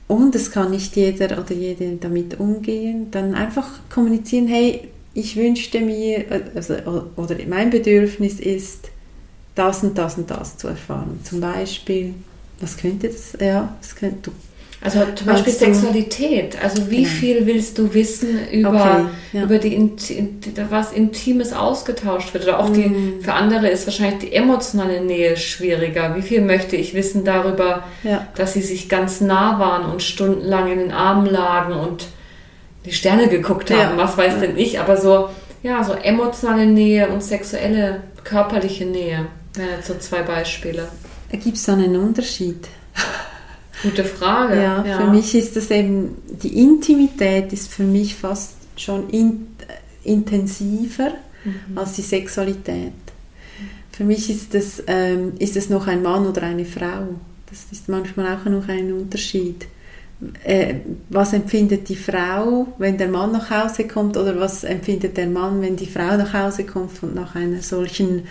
Und 0.07 0.35
es 0.35 0.51
kann 0.51 0.71
nicht 0.71 0.95
jeder 0.95 1.39
oder 1.39 1.53
jede 1.53 1.95
damit 1.95 2.39
umgehen. 2.39 3.07
Dann 3.09 3.33
einfach 3.33 3.67
kommunizieren, 3.89 4.47
hey, 4.47 4.87
ich 5.15 5.35
wünschte 5.35 5.81
mir, 5.81 6.25
also, 6.53 6.75
oder 7.15 7.35
mein 7.47 7.71
Bedürfnis 7.71 8.39
ist, 8.39 8.89
das 9.55 9.83
und 9.83 9.97
das 9.97 10.17
und 10.17 10.29
das 10.29 10.57
zu 10.57 10.67
erfahren. 10.67 11.19
Zum 11.23 11.39
Beispiel, 11.39 12.13
was 12.59 12.77
könnte 12.77 13.09
das, 13.09 13.37
ja, 13.39 13.75
was 13.81 13.95
könnte, 13.95 14.17
du 14.23 14.31
also 14.85 14.99
zum 15.15 15.27
Beispiel 15.27 15.53
also, 15.53 15.65
Sexualität. 15.65 16.57
Also 16.61 16.91
wie 16.91 17.03
genau. 17.03 17.09
viel 17.09 17.45
willst 17.47 17.77
du 17.79 17.93
wissen 17.93 18.47
über, 18.51 18.69
okay, 18.69 19.05
ja. 19.33 19.43
über 19.43 19.57
die, 19.57 19.91
was 20.69 20.91
Intimes 20.91 21.53
ausgetauscht 21.53 22.33
wird? 22.35 22.43
Oder 22.43 22.59
auch 22.59 22.69
die, 22.69 22.89
mm. 22.89 23.21
für 23.21 23.33
andere 23.33 23.67
ist 23.67 23.87
wahrscheinlich 23.87 24.29
die 24.29 24.33
emotionale 24.33 25.01
Nähe 25.01 25.37
schwieriger. 25.37 26.15
Wie 26.15 26.21
viel 26.21 26.41
möchte 26.41 26.75
ich 26.75 26.93
wissen 26.93 27.25
darüber, 27.25 27.83
ja. 28.03 28.27
dass 28.35 28.53
sie 28.53 28.61
sich 28.61 28.87
ganz 28.87 29.21
nah 29.21 29.59
waren 29.59 29.91
und 29.91 30.03
stundenlang 30.03 30.71
in 30.71 30.77
den 30.77 30.91
Armen 30.91 31.25
lagen 31.25 31.73
und 31.73 32.05
die 32.85 32.93
Sterne 32.93 33.27
geguckt 33.27 33.71
haben, 33.71 33.97
ja. 33.97 34.03
was 34.03 34.17
weiß 34.17 34.39
denn 34.39 34.55
ich, 34.55 34.79
aber 34.79 34.97
so, 34.97 35.29
ja, 35.63 35.83
so 35.83 35.93
emotionale 35.93 36.67
Nähe 36.67 37.09
und 37.09 37.23
sexuelle, 37.23 38.03
körperliche 38.23 38.85
Nähe 38.85 39.25
wären 39.55 39.69
jetzt 39.77 39.87
so 39.87 39.95
zwei 39.95 40.21
Beispiele. 40.21 40.87
Gibt 41.37 41.57
es 41.57 41.63
da 41.63 41.73
einen 41.73 41.95
Unterschied? 41.95 42.67
Gute 43.83 44.03
Frage. 44.03 44.55
Ja, 44.55 44.85
ja, 44.85 44.99
für 44.99 45.07
mich 45.07 45.35
ist 45.35 45.55
das 45.55 45.69
eben, 45.71 46.15
die 46.41 46.59
Intimität 46.61 47.51
ist 47.53 47.71
für 47.71 47.83
mich 47.83 48.15
fast 48.15 48.53
schon 48.77 49.09
in, 49.09 49.47
äh, 49.67 50.09
intensiver 50.09 51.11
mhm. 51.43 51.77
als 51.77 51.93
die 51.93 52.01
Sexualität. 52.01 52.93
Für 53.91 54.03
mich 54.03 54.29
ist 54.29 54.53
es, 54.55 54.83
ähm, 54.87 55.33
ist 55.39 55.55
es 55.55 55.69
noch 55.69 55.87
ein 55.87 56.01
Mann 56.01 56.25
oder 56.27 56.43
eine 56.43 56.65
Frau. 56.65 57.15
Das 57.49 57.65
ist 57.71 57.87
manchmal 57.87 58.35
auch 58.35 58.45
noch 58.45 58.67
ein 58.67 58.91
Unterschied. 58.91 59.67
Äh, 60.43 60.75
was 61.09 61.33
empfindet 61.33 61.87
die 61.87 61.95
Frau, 61.95 62.67
wenn 62.77 62.97
der 62.97 63.07
Mann 63.07 63.31
nach 63.31 63.49
Hause 63.49 63.87
kommt, 63.87 64.17
oder 64.17 64.39
was 64.39 64.63
empfindet 64.63 65.15
der 65.15 65.27
Mann, 65.27 65.61
wenn 65.61 65.75
die 65.75 65.85
Frau 65.85 66.17
nach 66.17 66.33
Hause 66.33 66.65
kommt 66.65 67.03
und 67.03 67.15
nach 67.15 67.35
einer 67.35 67.61
solchen 67.61 68.23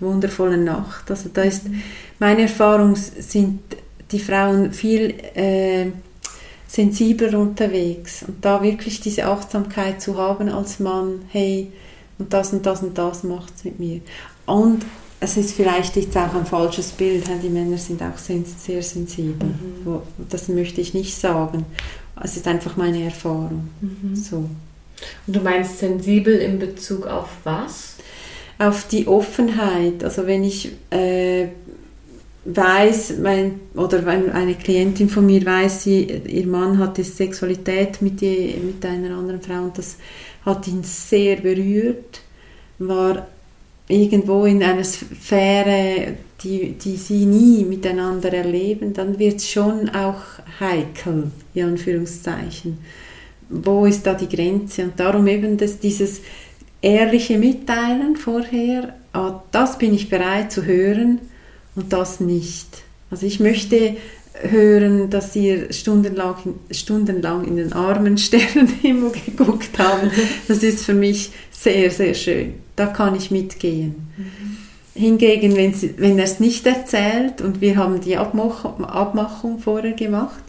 wundervollen 0.00 0.64
Nacht? 0.64 1.10
Also 1.10 1.30
da 1.32 1.42
ist 1.42 1.64
meine 2.18 2.42
Erfahrung 2.42 2.96
sind 2.96 3.60
die 4.10 4.20
Frauen 4.20 4.72
viel 4.72 5.14
äh, 5.34 5.86
sensibler 6.66 7.38
unterwegs 7.38 8.24
und 8.26 8.44
da 8.44 8.62
wirklich 8.62 9.00
diese 9.00 9.26
Achtsamkeit 9.26 10.00
zu 10.00 10.16
haben 10.16 10.48
als 10.48 10.80
Mann, 10.80 11.22
hey, 11.30 11.72
und 12.18 12.32
das 12.32 12.52
und 12.52 12.66
das 12.66 12.82
und 12.82 12.96
das 12.98 13.22
macht 13.22 13.54
es 13.56 13.64
mit 13.64 13.78
mir. 13.78 14.00
Und 14.46 14.84
es 15.20 15.36
ist 15.36 15.52
vielleicht 15.52 15.96
jetzt 15.96 16.16
auch 16.16 16.34
ein 16.34 16.46
falsches 16.46 16.90
Bild, 16.92 17.24
die 17.42 17.48
Männer 17.48 17.78
sind 17.78 18.02
auch 18.02 18.18
sehr 18.18 18.82
sensibel. 18.82 19.48
Mhm. 19.48 20.00
Das 20.28 20.48
möchte 20.48 20.80
ich 20.80 20.94
nicht 20.94 21.16
sagen. 21.16 21.64
Es 22.22 22.36
ist 22.36 22.46
einfach 22.46 22.76
meine 22.76 23.04
Erfahrung. 23.04 23.68
Mhm. 23.80 24.14
So. 24.14 24.36
Und 25.26 25.36
du 25.36 25.40
meinst 25.40 25.78
sensibel 25.78 26.36
in 26.36 26.58
Bezug 26.58 27.06
auf 27.06 27.28
was? 27.44 27.94
Auf 28.58 28.88
die 28.88 29.06
Offenheit. 29.06 30.02
Also 30.02 30.26
wenn 30.26 30.44
ich 30.44 30.72
äh, 30.90 31.48
weiß, 32.44 33.18
mein, 33.22 33.60
oder 33.74 34.04
wenn 34.06 34.30
eine 34.30 34.54
Klientin 34.54 35.08
von 35.08 35.26
mir 35.26 35.44
weiß, 35.44 35.84
sie, 35.84 36.04
ihr 36.04 36.46
Mann 36.46 36.78
hatte 36.78 37.04
Sexualität 37.04 38.00
mit, 38.00 38.20
die, 38.20 38.54
mit 38.62 38.84
einer 38.84 39.16
anderen 39.16 39.42
Frau 39.42 39.64
und 39.64 39.78
das 39.78 39.96
hat 40.44 40.66
ihn 40.66 40.82
sehr 40.82 41.36
berührt, 41.36 42.22
war 42.78 43.26
irgendwo 43.88 44.44
in 44.44 44.62
einer 44.62 44.84
Sphäre, 44.84 46.14
die, 46.42 46.72
die 46.72 46.96
sie 46.96 47.26
nie 47.26 47.64
miteinander 47.64 48.32
erleben, 48.32 48.92
dann 48.92 49.18
wird 49.18 49.36
es 49.36 49.50
schon 49.50 49.88
auch 49.90 50.22
heikel, 50.60 51.30
in 51.54 51.64
Anführungszeichen. 51.64 52.78
Wo 53.50 53.86
ist 53.86 54.06
da 54.06 54.14
die 54.14 54.28
Grenze? 54.28 54.84
Und 54.84 55.00
darum 55.00 55.26
eben 55.26 55.56
das, 55.56 55.78
dieses 55.78 56.20
ehrliche 56.82 57.38
Mitteilen 57.38 58.16
vorher, 58.16 58.94
ah, 59.12 59.42
das 59.50 59.78
bin 59.78 59.94
ich 59.94 60.08
bereit 60.08 60.52
zu 60.52 60.64
hören, 60.64 61.20
und 61.78 61.92
das 61.92 62.18
nicht. 62.18 62.82
Also 63.10 63.24
ich 63.24 63.38
möchte 63.38 63.96
hören, 64.42 65.10
dass 65.10 65.34
ihr 65.36 65.72
stundenlang, 65.72 66.36
stundenlang 66.70 67.46
in 67.46 67.56
den 67.56 67.72
armen 67.72 68.18
Sternenhimmel 68.18 69.12
geguckt 69.12 69.78
haben. 69.78 70.10
Das 70.48 70.62
ist 70.62 70.84
für 70.84 70.94
mich 70.94 71.30
sehr, 71.50 71.90
sehr 71.90 72.14
schön. 72.14 72.54
Da 72.76 72.86
kann 72.86 73.14
ich 73.14 73.30
mitgehen. 73.30 73.94
Mhm. 74.16 74.56
Hingegen, 74.94 75.54
wenn, 75.56 76.18
er 76.18 76.24
es 76.24 76.40
nicht 76.40 76.66
erzählt 76.66 77.40
und 77.40 77.60
wir 77.60 77.76
haben 77.76 78.00
die 78.00 78.16
Abmachung, 78.16 78.84
Abmachung 78.84 79.60
vorher 79.60 79.92
gemacht, 79.92 80.42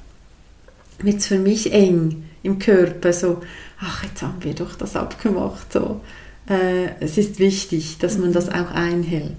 wird 1.03 1.17
es 1.17 1.27
für 1.27 1.37
mich 1.37 1.71
eng 1.71 2.23
im 2.41 2.57
Körper. 2.57 3.13
So, 3.13 3.41
ach, 3.79 4.03
jetzt 4.03 4.21
haben 4.21 4.43
wir 4.43 4.53
doch 4.53 4.75
das 4.75 4.95
abgemacht. 4.95 5.71
So. 5.73 6.01
Äh, 6.49 6.89
es 6.99 7.17
ist 7.17 7.39
wichtig, 7.39 7.97
dass 7.99 8.17
man 8.17 8.33
das 8.33 8.49
auch 8.49 8.71
einhält. 8.71 9.33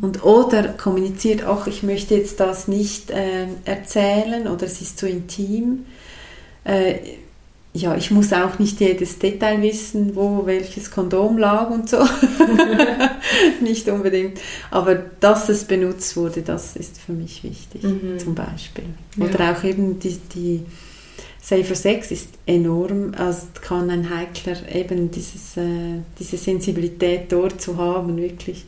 Und 0.00 0.24
oder 0.24 0.64
kommuniziert 0.68 1.44
auch, 1.44 1.66
ich 1.66 1.82
möchte 1.82 2.14
jetzt 2.14 2.38
das 2.38 2.68
nicht 2.68 3.10
äh, 3.10 3.46
erzählen 3.64 4.46
oder 4.46 4.66
es 4.66 4.82
ist 4.82 4.98
zu 4.98 5.08
intim. 5.08 5.86
Äh, 6.64 6.96
ja, 7.72 7.94
ich 7.94 8.10
muss 8.10 8.32
auch 8.32 8.58
nicht 8.58 8.80
jedes 8.80 9.18
Detail 9.18 9.60
wissen, 9.60 10.16
wo 10.16 10.46
welches 10.46 10.90
Kondom 10.90 11.36
lag 11.38 11.70
und 11.70 11.88
so. 11.88 11.98
nicht 13.60 13.88
unbedingt. 13.88 14.38
Aber 14.70 14.94
dass 14.94 15.48
es 15.48 15.64
benutzt 15.64 16.16
wurde, 16.16 16.42
das 16.42 16.76
ist 16.76 16.98
für 16.98 17.12
mich 17.12 17.42
wichtig, 17.42 17.82
mhm. 17.82 18.18
zum 18.18 18.34
Beispiel. 18.34 18.84
Oder 19.18 19.44
ja. 19.44 19.52
auch 19.52 19.64
eben 19.64 19.98
die, 19.98 20.18
die 20.34 20.62
Safer 21.48 21.76
Sex 21.76 22.10
ist 22.10 22.30
enorm, 22.44 23.12
also 23.16 23.46
kann 23.62 23.88
ein 23.88 24.10
Heikler 24.10 24.56
eben 24.74 25.12
dieses, 25.12 25.56
äh, 25.56 26.00
diese 26.18 26.38
Sensibilität 26.38 27.30
dort 27.30 27.60
zu 27.60 27.76
haben, 27.76 28.16
wirklich 28.16 28.64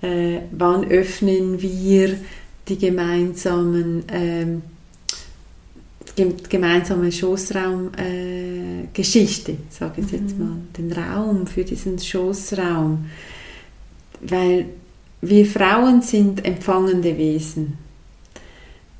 äh, 0.00 0.38
wann 0.50 0.90
öffnen 0.90 1.60
wir 1.60 2.16
die 2.66 2.78
gemeinsamen 2.78 4.04
ähm, 4.10 4.62
gemeinsame 6.48 7.12
Schoßraumgeschichte, 7.12 9.52
äh, 9.52 9.56
sage 9.68 10.00
ich 10.00 10.10
jetzt 10.10 10.38
mhm. 10.38 10.44
mal, 10.44 10.56
den 10.78 10.92
Raum 10.92 11.46
für 11.46 11.64
diesen 11.64 11.98
Schoßraum, 11.98 13.04
weil 14.22 14.64
wir 15.20 15.44
Frauen 15.44 16.00
sind 16.00 16.42
empfangende 16.42 17.18
Wesen. 17.18 17.83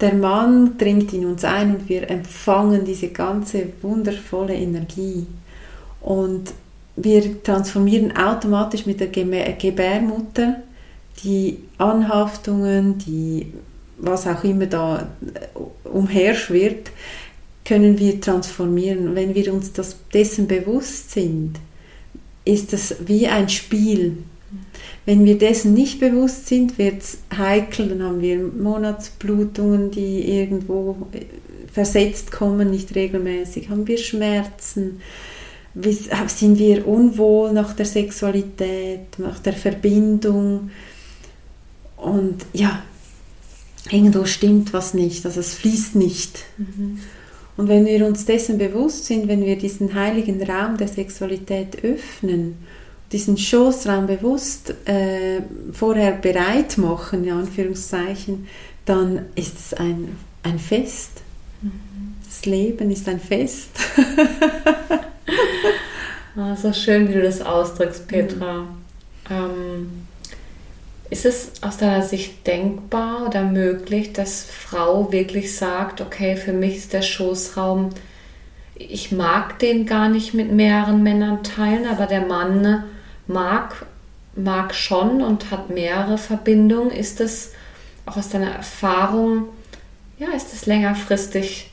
Der 0.01 0.15
Mann 0.15 0.77
dringt 0.77 1.13
in 1.13 1.27
uns 1.27 1.45
ein 1.45 1.77
und 1.77 1.89
wir 1.89 2.11
empfangen 2.11 2.85
diese 2.85 3.09
ganze 3.09 3.69
wundervolle 3.81 4.55
Energie 4.55 5.27
und 6.01 6.53
wir 6.97 7.43
transformieren 7.43 8.17
automatisch 8.17 8.87
mit 8.87 9.01
der 9.01 9.09
Gebärmutter 9.09 10.63
die 11.23 11.59
Anhaftungen, 11.79 12.99
die 12.99 13.53
was 13.99 14.27
auch 14.27 14.45
immer 14.45 14.67
da 14.67 15.09
umherschwirrt, 15.85 16.91
können 17.65 17.99
wir 17.99 18.21
transformieren. 18.21 19.15
Wenn 19.15 19.35
wir 19.35 19.53
uns 19.53 19.73
das, 19.73 19.97
dessen 20.13 20.47
bewusst 20.47 21.13
sind, 21.13 21.55
ist 22.45 22.73
das 22.73 22.97
wie 23.07 23.27
ein 23.27 23.49
Spiel. 23.49 24.19
Wenn 25.07 25.25
wir 25.25 25.39
dessen 25.39 25.75
nicht 25.75 26.01
bewusst 26.01 26.47
sind, 26.47 26.79
wird 26.79 27.03
es 27.03 27.19
heikel, 27.37 27.89
dann 27.89 28.03
haben 28.03 28.21
wir 28.23 28.39
Monatsblutungen, 28.39 29.91
die 29.91 30.39
irgendwo 30.39 31.09
versetzt 31.73 32.33
kommen, 32.33 32.71
nicht 32.71 32.95
regelmäßig, 32.95 33.69
haben 33.69 33.87
wir 33.87 33.99
Schmerzen, 33.99 35.01
sind 36.29 36.59
wir 36.59 36.87
unwohl 36.87 37.53
nach 37.53 37.75
der 37.75 37.87
Sexualität, 37.87 39.19
nach 39.19 39.41
der 39.41 39.55
Verbindung. 39.55 40.71
Und 41.97 42.47
ja, 42.53 42.83
irgendwo 43.91 44.25
stimmt 44.25 44.73
was 44.73 44.95
nicht, 44.95 45.27
also 45.27 45.41
es 45.41 45.55
fließt 45.55 45.97
nicht. 45.97 46.45
Mhm. 46.59 47.01
Und 47.57 47.69
wenn 47.69 47.87
wir 47.87 48.07
uns 48.07 48.25
dessen 48.25 48.59
bewusst 48.59 49.07
sind, 49.07 49.29
wenn 49.29 49.45
wir 49.45 49.57
diesen 49.57 49.95
heiligen 49.95 50.43
Raum 50.43 50.77
der 50.77 50.89
Sexualität 50.89 51.85
öffnen, 51.85 52.57
diesen 53.15 53.39
Schoßraum 53.39 54.09
bewusst 54.09 54.75
äh, 54.89 55.41
vorher 55.73 56.11
bereit 56.11 56.77
machen, 56.79 57.25
in 57.25 57.33
Anführungszeichen, 57.33 58.49
dann 58.87 59.27
ist 59.37 59.57
es 59.57 59.75
ein, 59.75 60.19
ein 60.43 60.59
Fest. 60.59 61.23
Mhm. 61.63 62.17
Das 62.27 62.45
Leben 62.45 62.91
ist 62.91 63.09
ein 63.09 63.21
Fest. 63.21 63.71
ah, 66.37 66.57
so 66.57 66.73
schön, 66.73 67.09
wie 67.09 67.13
du 67.13 67.23
das 67.23 67.41
ausdrückst, 67.41 68.09
Petra. 68.09 68.63
Mhm. 68.63 68.69
Ähm, 69.31 70.07
ist 71.11 71.25
es 71.25 71.53
aus 71.63 71.77
deiner 71.77 72.03
Sicht 72.03 72.45
denkbar 72.49 73.29
oder 73.29 73.45
möglich, 73.45 74.13
dass 74.13 74.43
Frau 74.43 75.13
wirklich 75.13 75.55
sagt, 75.55 76.01
okay, 76.01 76.35
für 76.35 76.53
mich 76.53 76.79
ist 76.79 76.93
der 76.93 77.03
Schoßraum, 77.03 77.91
ich 78.75 79.13
mag 79.13 79.61
den 79.61 79.87
gar 79.87 80.09
nicht 80.09 80.35
mit 80.35 80.51
mehreren 80.51 81.05
Männern 81.05 81.45
teilen, 81.45 81.87
aber 81.87 82.07
der 82.07 82.27
Mann 82.27 82.83
mag, 83.27 83.87
mag 84.37 84.75
schon 84.75 85.23
und 85.23 85.51
hat 85.51 85.71
mehrere 85.71 86.19
Verbindungen. 86.19 86.91
Ist 86.91 87.21
es 87.21 87.53
auch 88.07 88.17
aus 88.17 88.29
deiner 88.29 88.51
Erfahrung, 88.51 89.49
ja, 90.19 90.29
ist 90.37 90.53
es 90.53 90.67
längerfristig 90.67 91.71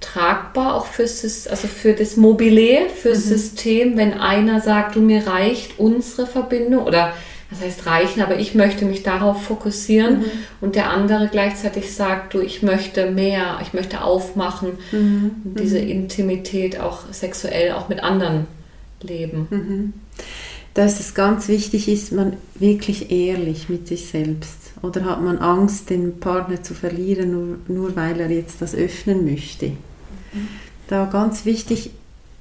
tragbar, 0.00 0.74
auch 0.74 0.86
fürs, 0.86 1.46
also 1.46 1.66
für 1.66 1.94
das 1.94 2.16
Mobile, 2.16 2.88
fürs 2.90 3.24
mhm. 3.24 3.28
System, 3.28 3.96
wenn 3.96 4.14
einer 4.14 4.60
sagt, 4.60 4.96
du 4.96 5.00
mir 5.00 5.26
reicht 5.26 5.78
unsere 5.78 6.26
Verbindung 6.26 6.84
oder 6.84 7.14
das 7.50 7.60
heißt 7.60 7.86
reichen, 7.86 8.20
aber 8.20 8.38
ich 8.38 8.54
möchte 8.54 8.84
mich 8.84 9.02
darauf 9.02 9.44
fokussieren 9.44 10.20
mhm. 10.20 10.30
und 10.60 10.74
der 10.74 10.90
andere 10.90 11.28
gleichzeitig 11.30 11.94
sagt, 11.94 12.34
du, 12.34 12.40
ich 12.40 12.62
möchte 12.62 13.10
mehr, 13.10 13.58
ich 13.62 13.72
möchte 13.72 14.02
aufmachen 14.02 14.72
mhm. 14.90 15.30
und 15.44 15.60
diese 15.60 15.80
mhm. 15.80 15.88
Intimität 15.88 16.80
auch 16.80 17.00
sexuell 17.12 17.72
auch 17.72 17.88
mit 17.88 18.02
anderen 18.02 18.46
leben. 19.00 19.92
Dass 20.74 20.98
es 20.98 21.14
ganz 21.14 21.48
wichtig 21.48 21.88
ist, 21.88 22.12
man 22.12 22.36
wirklich 22.56 23.10
ehrlich 23.10 23.68
mit 23.68 23.86
sich 23.86 24.08
selbst. 24.08 24.58
Oder 24.82 25.04
hat 25.04 25.22
man 25.22 25.38
Angst, 25.38 25.88
den 25.88 26.18
Partner 26.18 26.62
zu 26.62 26.74
verlieren, 26.74 27.30
nur, 27.30 27.58
nur 27.68 27.96
weil 27.96 28.20
er 28.20 28.30
jetzt 28.30 28.60
das 28.60 28.74
öffnen 28.74 29.24
möchte? 29.24 29.72
Da 30.88 31.06
ganz 31.06 31.44
wichtig 31.44 31.90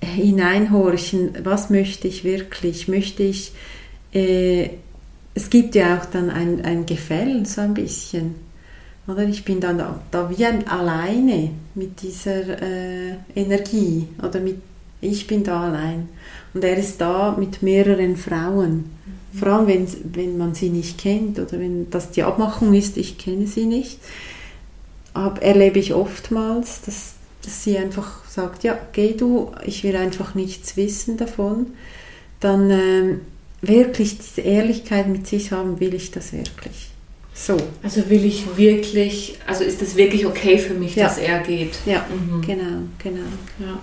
hineinhorchen, 0.02 1.38
was 1.44 1.70
möchte 1.70 2.08
ich 2.08 2.24
wirklich? 2.24 2.88
Möchte 2.88 3.24
ich 3.24 3.54
äh, 4.14 4.70
es 5.36 5.50
gibt 5.50 5.76
ja 5.76 5.98
auch 5.98 6.06
dann 6.06 6.30
ein, 6.30 6.64
ein 6.64 6.86
Gefällen 6.86 7.46
so 7.46 7.62
ein 7.62 7.74
bisschen. 7.74 8.36
Oder 9.08 9.24
ich 9.24 9.44
bin 9.44 9.60
dann 9.60 9.78
da, 9.78 10.00
da 10.12 10.30
wie 10.30 10.46
ein 10.46 10.68
alleine 10.68 11.52
mit 11.76 12.02
dieser 12.02 12.62
äh, 12.62 13.16
Energie 13.36 14.08
oder 14.22 14.40
mit 14.40 14.58
ich 15.02 15.28
bin 15.28 15.44
da 15.44 15.64
allein 15.64 16.08
und 16.54 16.64
er 16.64 16.78
ist 16.78 17.02
da 17.02 17.36
mit 17.38 17.62
mehreren 17.62 18.18
Frauen. 18.18 18.92
Mhm. 19.34 19.38
Vor 19.38 19.48
allem 19.48 19.68
wenn, 19.68 19.88
wenn 20.14 20.38
man 20.38 20.54
sie 20.54 20.70
nicht 20.70 21.00
kennt 21.00 21.40
oder 21.40 21.60
wenn 21.60 21.90
das 21.90 22.12
die 22.12 22.24
Abmachung 22.24 22.74
ist, 22.74 22.98
ich 22.98 23.18
kenne 23.18 23.48
sie 23.48 23.66
nicht, 23.66 24.00
aber 25.14 25.42
erlebe 25.42 25.80
ich 25.80 25.94
oftmals, 25.94 26.82
dass, 26.82 27.14
dass 27.44 27.64
sie 27.64 27.78
einfach 27.78 28.26
sagt, 28.26 28.64
ja, 28.64 28.78
geh 28.94 29.14
du, 29.14 29.52
ich 29.66 29.84
will 29.84 29.96
einfach 29.96 30.36
nichts 30.36 30.76
wissen 30.78 31.18
davon. 31.18 31.68
Dann 32.40 32.70
ähm, 32.70 33.22
wirklich 33.62 34.18
diese 34.18 34.42
Ehrlichkeit 34.42 35.08
mit 35.08 35.28
sich 35.28 35.52
haben, 35.52 35.80
will 35.80 35.94
ich 35.94 36.12
das 36.12 36.34
wirklich. 36.34 36.90
So. 37.34 37.58
Also 37.82 38.10
will 38.10 38.26
ich 38.26 38.58
wirklich, 38.58 39.40
also 39.48 39.64
ist 39.64 39.82
es 39.82 39.96
wirklich 39.96 40.26
okay 40.26 40.58
für 40.58 40.74
mich, 40.74 40.96
ja. 40.96 41.06
dass 41.06 41.18
er 41.18 41.40
geht? 41.40 41.80
Ja, 41.86 42.06
mhm. 42.10 42.42
genau, 42.42 42.82
genau. 43.02 43.30
Ja. 43.60 43.80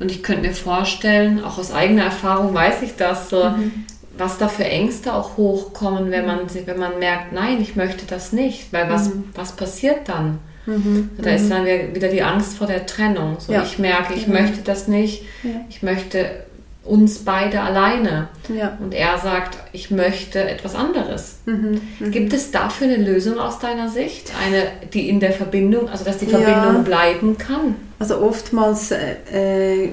Und 0.00 0.10
ich 0.10 0.22
könnte 0.22 0.46
mir 0.46 0.54
vorstellen, 0.54 1.42
auch 1.42 1.58
aus 1.58 1.72
eigener 1.72 2.04
Erfahrung 2.04 2.54
weiß 2.54 2.82
ich 2.82 2.96
das, 2.96 3.30
so, 3.30 3.44
mhm. 3.44 3.84
was 4.16 4.38
da 4.38 4.48
für 4.48 4.64
Ängste 4.64 5.12
auch 5.12 5.36
hochkommen, 5.36 6.10
wenn 6.10 6.26
man, 6.26 6.40
wenn 6.66 6.78
man 6.78 6.98
merkt, 6.98 7.32
nein, 7.32 7.60
ich 7.60 7.76
möchte 7.76 8.06
das 8.06 8.32
nicht, 8.32 8.72
weil 8.72 8.88
was, 8.88 9.08
mhm. 9.08 9.24
was 9.34 9.52
passiert 9.52 10.08
dann? 10.08 10.38
Mhm. 10.66 11.10
Da 11.20 11.30
ist 11.30 11.46
mhm. 11.46 11.50
dann 11.50 11.66
wieder 11.94 12.08
die 12.08 12.22
Angst 12.22 12.58
vor 12.58 12.66
der 12.66 12.86
Trennung. 12.86 13.36
So, 13.38 13.52
ja. 13.52 13.62
Ich 13.62 13.78
merke, 13.78 14.14
ich 14.14 14.26
genau. 14.26 14.40
möchte 14.40 14.62
das 14.62 14.86
nicht, 14.86 15.24
ja. 15.42 15.50
ich 15.68 15.82
möchte 15.82 16.44
uns 16.88 17.18
beide 17.20 17.60
alleine. 17.60 18.28
Ja. 18.48 18.76
Und 18.80 18.94
er 18.94 19.18
sagt, 19.18 19.58
ich 19.72 19.90
möchte 19.90 20.42
etwas 20.48 20.74
anderes. 20.74 21.38
Mhm, 21.44 21.80
mh. 22.00 22.08
Gibt 22.10 22.32
es 22.32 22.50
dafür 22.50 22.88
eine 22.88 22.96
Lösung 22.96 23.38
aus 23.38 23.58
deiner 23.58 23.88
Sicht? 23.88 24.32
Eine, 24.44 24.64
die 24.92 25.08
in 25.08 25.20
der 25.20 25.32
Verbindung, 25.32 25.88
also 25.88 26.04
dass 26.04 26.18
die 26.18 26.26
Verbindung 26.26 26.76
ja. 26.76 26.82
bleiben 26.82 27.36
kann? 27.36 27.76
Also 27.98 28.20
oftmals 28.20 28.90
äh, 28.90 29.16
äh, 29.32 29.90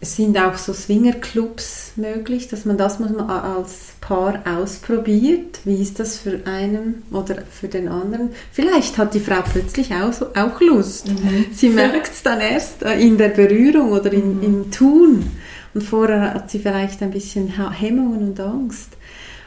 sind 0.00 0.38
auch 0.38 0.56
so 0.56 0.72
Swingerclubs 0.72 1.92
möglich, 1.96 2.48
dass 2.48 2.64
man 2.64 2.76
das 2.76 2.98
mal 2.98 3.18
als 3.18 3.92
Paar 4.00 4.42
ausprobiert. 4.44 5.60
Wie 5.64 5.80
ist 5.80 5.98
das 5.98 6.18
für 6.18 6.40
einen 6.44 7.02
oder 7.10 7.36
für 7.50 7.68
den 7.68 7.88
anderen? 7.88 8.30
Vielleicht 8.52 8.98
hat 8.98 9.14
die 9.14 9.20
Frau 9.20 9.42
plötzlich 9.50 9.92
auch, 9.94 10.12
auch 10.36 10.60
Lust. 10.60 11.08
Mhm. 11.08 11.46
Sie 11.52 11.70
merkt 11.70 12.12
es 12.12 12.22
dann 12.22 12.40
erst 12.40 12.82
äh, 12.82 12.98
in 12.98 13.18
der 13.18 13.28
Berührung 13.28 13.92
oder 13.92 14.12
in, 14.12 14.38
mhm. 14.38 14.42
im 14.42 14.70
Tun. 14.70 15.30
Und 15.74 15.82
vorher 15.82 16.34
hat 16.34 16.50
sie 16.50 16.60
vielleicht 16.60 17.02
ein 17.02 17.10
bisschen 17.10 17.48
Hemmungen 17.70 18.28
und 18.28 18.40
Angst. 18.40 18.90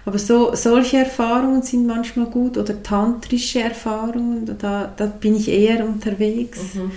Aber 0.06 0.20
so, 0.20 0.56
solche 0.56 1.00
Erfahrungen 1.00 1.64
sind 1.64 1.86
manchmal 1.86 2.28
gut 2.28 2.58
oder 2.58 2.82
tantrische 2.82 3.60
Erfahrungen, 3.60 4.58
da, 4.58 4.92
da 4.96 5.06
bin 5.06 5.36
ich 5.36 5.50
eher 5.50 5.86
unterwegs. 5.86 6.76
Mhm. 6.76 6.92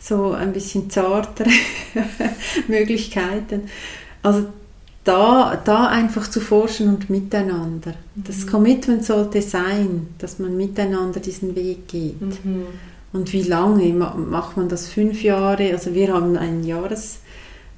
So 0.00 0.32
ein 0.32 0.52
bisschen 0.52 0.88
zartere 0.88 1.50
Möglichkeiten. 2.68 3.62
Also 4.22 4.46
da, 5.04 5.60
da 5.62 5.88
einfach 5.88 6.30
zu 6.30 6.40
forschen 6.40 6.88
und 6.88 7.10
miteinander. 7.10 7.92
Mhm. 8.14 8.24
Das 8.24 8.46
Commitment 8.46 9.04
sollte 9.04 9.42
sein, 9.42 10.08
dass 10.18 10.38
man 10.38 10.56
miteinander 10.56 11.20
diesen 11.20 11.54
Weg 11.54 11.88
geht. 11.88 12.44
Mhm. 12.44 12.66
Und 13.12 13.32
wie 13.32 13.42
lange 13.42 13.92
macht 13.92 14.56
man 14.56 14.68
das? 14.68 14.88
Fünf 14.88 15.22
Jahre? 15.22 15.72
Also 15.72 15.94
wir 15.94 16.12
haben 16.12 16.36
ein 16.36 16.64
Jahres 16.64 17.18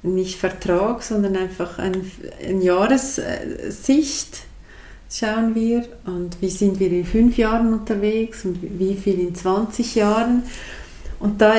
nicht 0.03 0.37
Vertrag, 0.37 1.03
sondern 1.03 1.35
einfach 1.35 1.77
ein, 1.79 2.09
eine 2.45 2.63
Jahressicht 2.63 4.43
schauen 5.11 5.55
wir 5.55 5.85
und 6.05 6.41
wie 6.41 6.49
sind 6.49 6.79
wir 6.79 6.91
in 6.91 7.05
fünf 7.05 7.37
Jahren 7.37 7.73
unterwegs 7.73 8.45
und 8.45 8.59
wie 8.61 8.95
viel 8.95 9.19
in 9.19 9.33
20 9.33 9.95
Jahren. 9.95 10.43
Und 11.19 11.41
da 11.41 11.55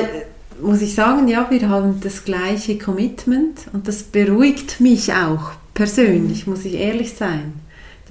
muss 0.61 0.81
ich 0.81 0.95
sagen, 0.95 1.27
ja, 1.27 1.47
wir 1.49 1.69
haben 1.69 1.99
das 2.01 2.23
gleiche 2.23 2.77
Commitment 2.77 3.67
und 3.73 3.87
das 3.87 4.03
beruhigt 4.03 4.79
mich 4.79 5.13
auch 5.13 5.51
persönlich, 5.73 6.47
muss 6.47 6.65
ich 6.65 6.75
ehrlich 6.75 7.13
sein. 7.13 7.53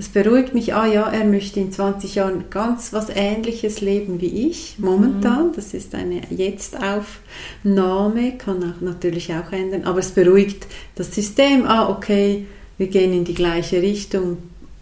Das 0.01 0.09
beruhigt 0.09 0.55
mich, 0.55 0.73
ah 0.73 0.87
ja, 0.87 1.11
er 1.11 1.27
möchte 1.27 1.61
in 1.61 1.73
20 1.73 2.15
Jahren 2.15 2.45
ganz 2.49 2.95
was 2.95 3.11
Ähnliches 3.11 3.83
leben 3.83 4.19
wie 4.23 4.49
ich 4.49 4.77
momentan. 4.79 5.49
Mhm. 5.49 5.53
Das 5.55 5.75
ist 5.75 5.95
eine 5.95 6.23
Jetzt-Aufnahme, 6.31 8.39
kann 8.39 8.65
auch 8.65 8.81
natürlich 8.81 9.31
auch 9.35 9.53
ändern, 9.53 9.85
aber 9.85 9.99
es 9.99 10.13
beruhigt 10.13 10.67
das 10.95 11.15
System, 11.15 11.67
ah 11.67 11.91
okay, 11.91 12.47
wir 12.79 12.87
gehen 12.87 13.13
in 13.13 13.27
die 13.27 13.35
gleiche 13.35 13.83
Richtung, 13.83 14.39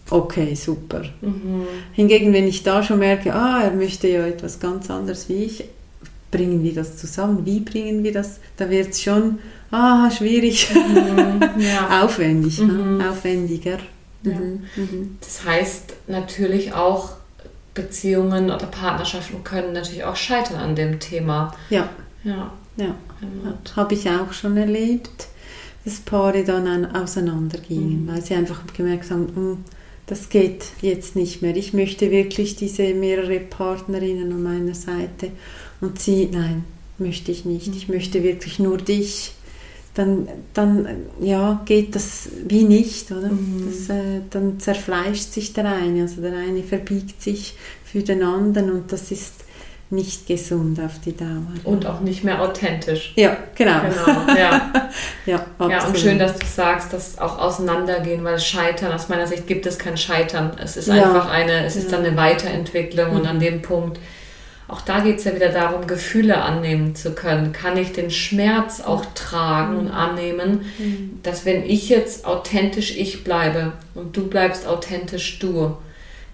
okay, 0.09 0.55
super. 0.55 1.01
Mhm. 1.19 1.67
Hingegen, 1.91 2.31
wenn 2.31 2.47
ich 2.47 2.63
da 2.63 2.81
schon 2.81 2.99
merke, 2.99 3.35
ah, 3.35 3.61
er 3.61 3.71
möchte 3.71 4.07
ja 4.07 4.25
etwas 4.25 4.61
ganz 4.61 4.89
anderes 4.89 5.27
wie 5.27 5.43
ich, 5.43 5.65
bringen 6.31 6.63
wir 6.63 6.75
das 6.75 6.95
zusammen? 6.95 7.45
Wie 7.45 7.59
bringen 7.59 8.05
wir 8.05 8.13
das? 8.13 8.39
Da 8.55 8.69
wird 8.69 8.91
es 8.91 9.01
schon, 9.01 9.39
ah, 9.69 10.09
schwierig, 10.09 10.69
mhm. 10.73 11.59
ja. 11.59 11.89
aufwendig, 12.05 12.59
ne? 12.59 12.71
mhm. 12.71 13.01
aufwendiger. 13.01 13.79
Mhm, 14.23 14.63
mhm. 14.75 15.17
Das 15.21 15.45
heißt 15.45 15.93
natürlich 16.07 16.73
auch, 16.73 17.13
Beziehungen 17.73 18.45
oder 18.45 18.65
Partnerschaften 18.65 19.43
können 19.43 19.73
natürlich 19.73 20.03
auch 20.03 20.15
scheitern 20.15 20.57
an 20.57 20.75
dem 20.75 20.99
Thema. 20.99 21.55
Ja. 21.69 21.89
Ja. 22.23 22.51
ja. 22.77 22.85
ja. 22.85 23.75
Habe 23.75 23.93
ich 23.93 24.09
auch 24.09 24.33
schon 24.33 24.57
erlebt, 24.57 25.27
dass 25.85 25.99
Paare 25.99 26.43
dann 26.43 26.93
auseinandergingen, 26.95 28.05
mhm. 28.05 28.07
weil 28.07 28.21
sie 28.21 28.35
einfach 28.35 28.61
gemerkt 28.73 29.09
haben, 29.11 29.27
hm, 29.33 29.63
das 30.07 30.29
geht 30.29 30.65
jetzt 30.81 31.15
nicht 31.15 31.41
mehr. 31.41 31.55
Ich 31.55 31.73
möchte 31.73 32.09
wirklich 32.11 32.55
diese 32.55 32.93
mehrere 32.95 33.39
Partnerinnen 33.39 34.31
an 34.31 34.43
meiner 34.43 34.73
Seite. 34.73 35.31
Und 35.81 35.99
sie, 35.99 36.27
nein, 36.31 36.65
möchte 36.97 37.31
ich 37.31 37.45
nicht. 37.45 37.67
Ich 37.75 37.87
mhm. 37.87 37.95
möchte 37.95 38.23
wirklich 38.23 38.59
nur 38.59 38.77
dich 38.77 39.33
dann, 39.99 40.29
dann 40.53 40.87
ja, 41.19 41.61
geht 41.65 41.93
das 41.93 42.29
wie 42.47 42.63
nicht, 42.63 43.11
oder? 43.11 43.27
Mhm. 43.27 43.65
Das, 43.67 43.89
äh, 43.89 44.21
dann 44.29 44.57
zerfleischt 44.57 45.33
sich 45.33 45.51
der 45.51 45.65
eine, 45.65 46.03
also 46.03 46.21
der 46.21 46.31
eine 46.37 46.63
verbiegt 46.63 47.21
sich 47.21 47.57
für 47.83 48.01
den 48.01 48.23
anderen 48.23 48.71
und 48.71 48.93
das 48.93 49.11
ist 49.11 49.33
nicht 49.89 50.25
gesund 50.27 50.79
auf 50.79 51.01
die 51.03 51.17
Dauer. 51.17 51.47
Und 51.65 51.85
auch 51.85 51.99
nicht 51.99 52.23
mehr 52.23 52.41
authentisch. 52.41 53.11
Ja, 53.17 53.35
genau. 53.55 53.81
genau 53.81 54.37
ja. 54.37 54.71
Ja, 55.25 55.45
ja, 55.67 55.85
und 55.85 55.97
schön, 55.97 56.17
dass 56.17 56.37
du 56.37 56.45
sagst, 56.45 56.93
dass 56.93 57.17
auch 57.19 57.37
auseinandergehen, 57.37 58.23
weil 58.23 58.39
Scheitern, 58.39 58.93
aus 58.93 59.09
meiner 59.09 59.27
Sicht 59.27 59.47
gibt 59.47 59.65
es 59.65 59.77
kein 59.77 59.97
Scheitern. 59.97 60.51
Es 60.63 60.77
ist 60.77 60.87
ja. 60.87 60.93
einfach 60.93 61.29
eine, 61.29 61.65
es 61.65 61.75
ist 61.75 61.91
dann 61.91 62.05
eine 62.05 62.15
Weiterentwicklung 62.15 63.11
mhm. 63.11 63.17
und 63.17 63.27
an 63.27 63.39
dem 63.39 63.61
Punkt, 63.61 63.99
auch 64.69 64.81
da 64.81 64.99
geht 64.99 65.17
es 65.17 65.23
ja 65.23 65.35
wieder 65.35 65.49
darum, 65.49 65.87
Gefühle 65.87 66.41
annehmen 66.41 66.95
zu 66.95 67.13
können. 67.13 67.51
Kann 67.53 67.75
ich 67.75 67.91
den 67.91 68.11
Schmerz 68.11 68.81
auch 68.81 69.03
tragen 69.15 69.73
mhm. 69.73 69.79
und 69.79 69.91
annehmen, 69.91 70.65
mhm. 70.77 71.19
dass 71.23 71.45
wenn 71.45 71.63
ich 71.63 71.89
jetzt 71.89 72.25
authentisch 72.25 72.95
ich 72.95 73.23
bleibe 73.23 73.73
und 73.95 74.15
du 74.15 74.27
bleibst 74.27 74.67
authentisch 74.67 75.39
du, 75.39 75.75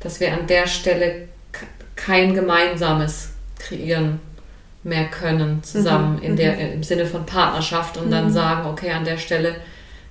dass 0.01 0.19
wir 0.19 0.33
an 0.33 0.47
der 0.47 0.67
Stelle 0.67 1.29
kein 1.95 2.33
Gemeinsames 2.33 3.29
kreieren 3.57 4.19
mehr 4.83 5.05
können 5.05 5.63
zusammen 5.63 6.17
mhm. 6.17 6.23
in 6.23 6.35
der, 6.35 6.53
mhm. 6.53 6.73
im 6.73 6.83
Sinne 6.83 7.05
von 7.05 7.25
Partnerschaft 7.25 7.97
und 7.97 8.11
dann 8.11 8.25
mhm. 8.25 8.33
sagen, 8.33 8.67
okay, 8.67 8.91
an 8.91 9.03
der 9.03 9.17
Stelle 9.17 9.55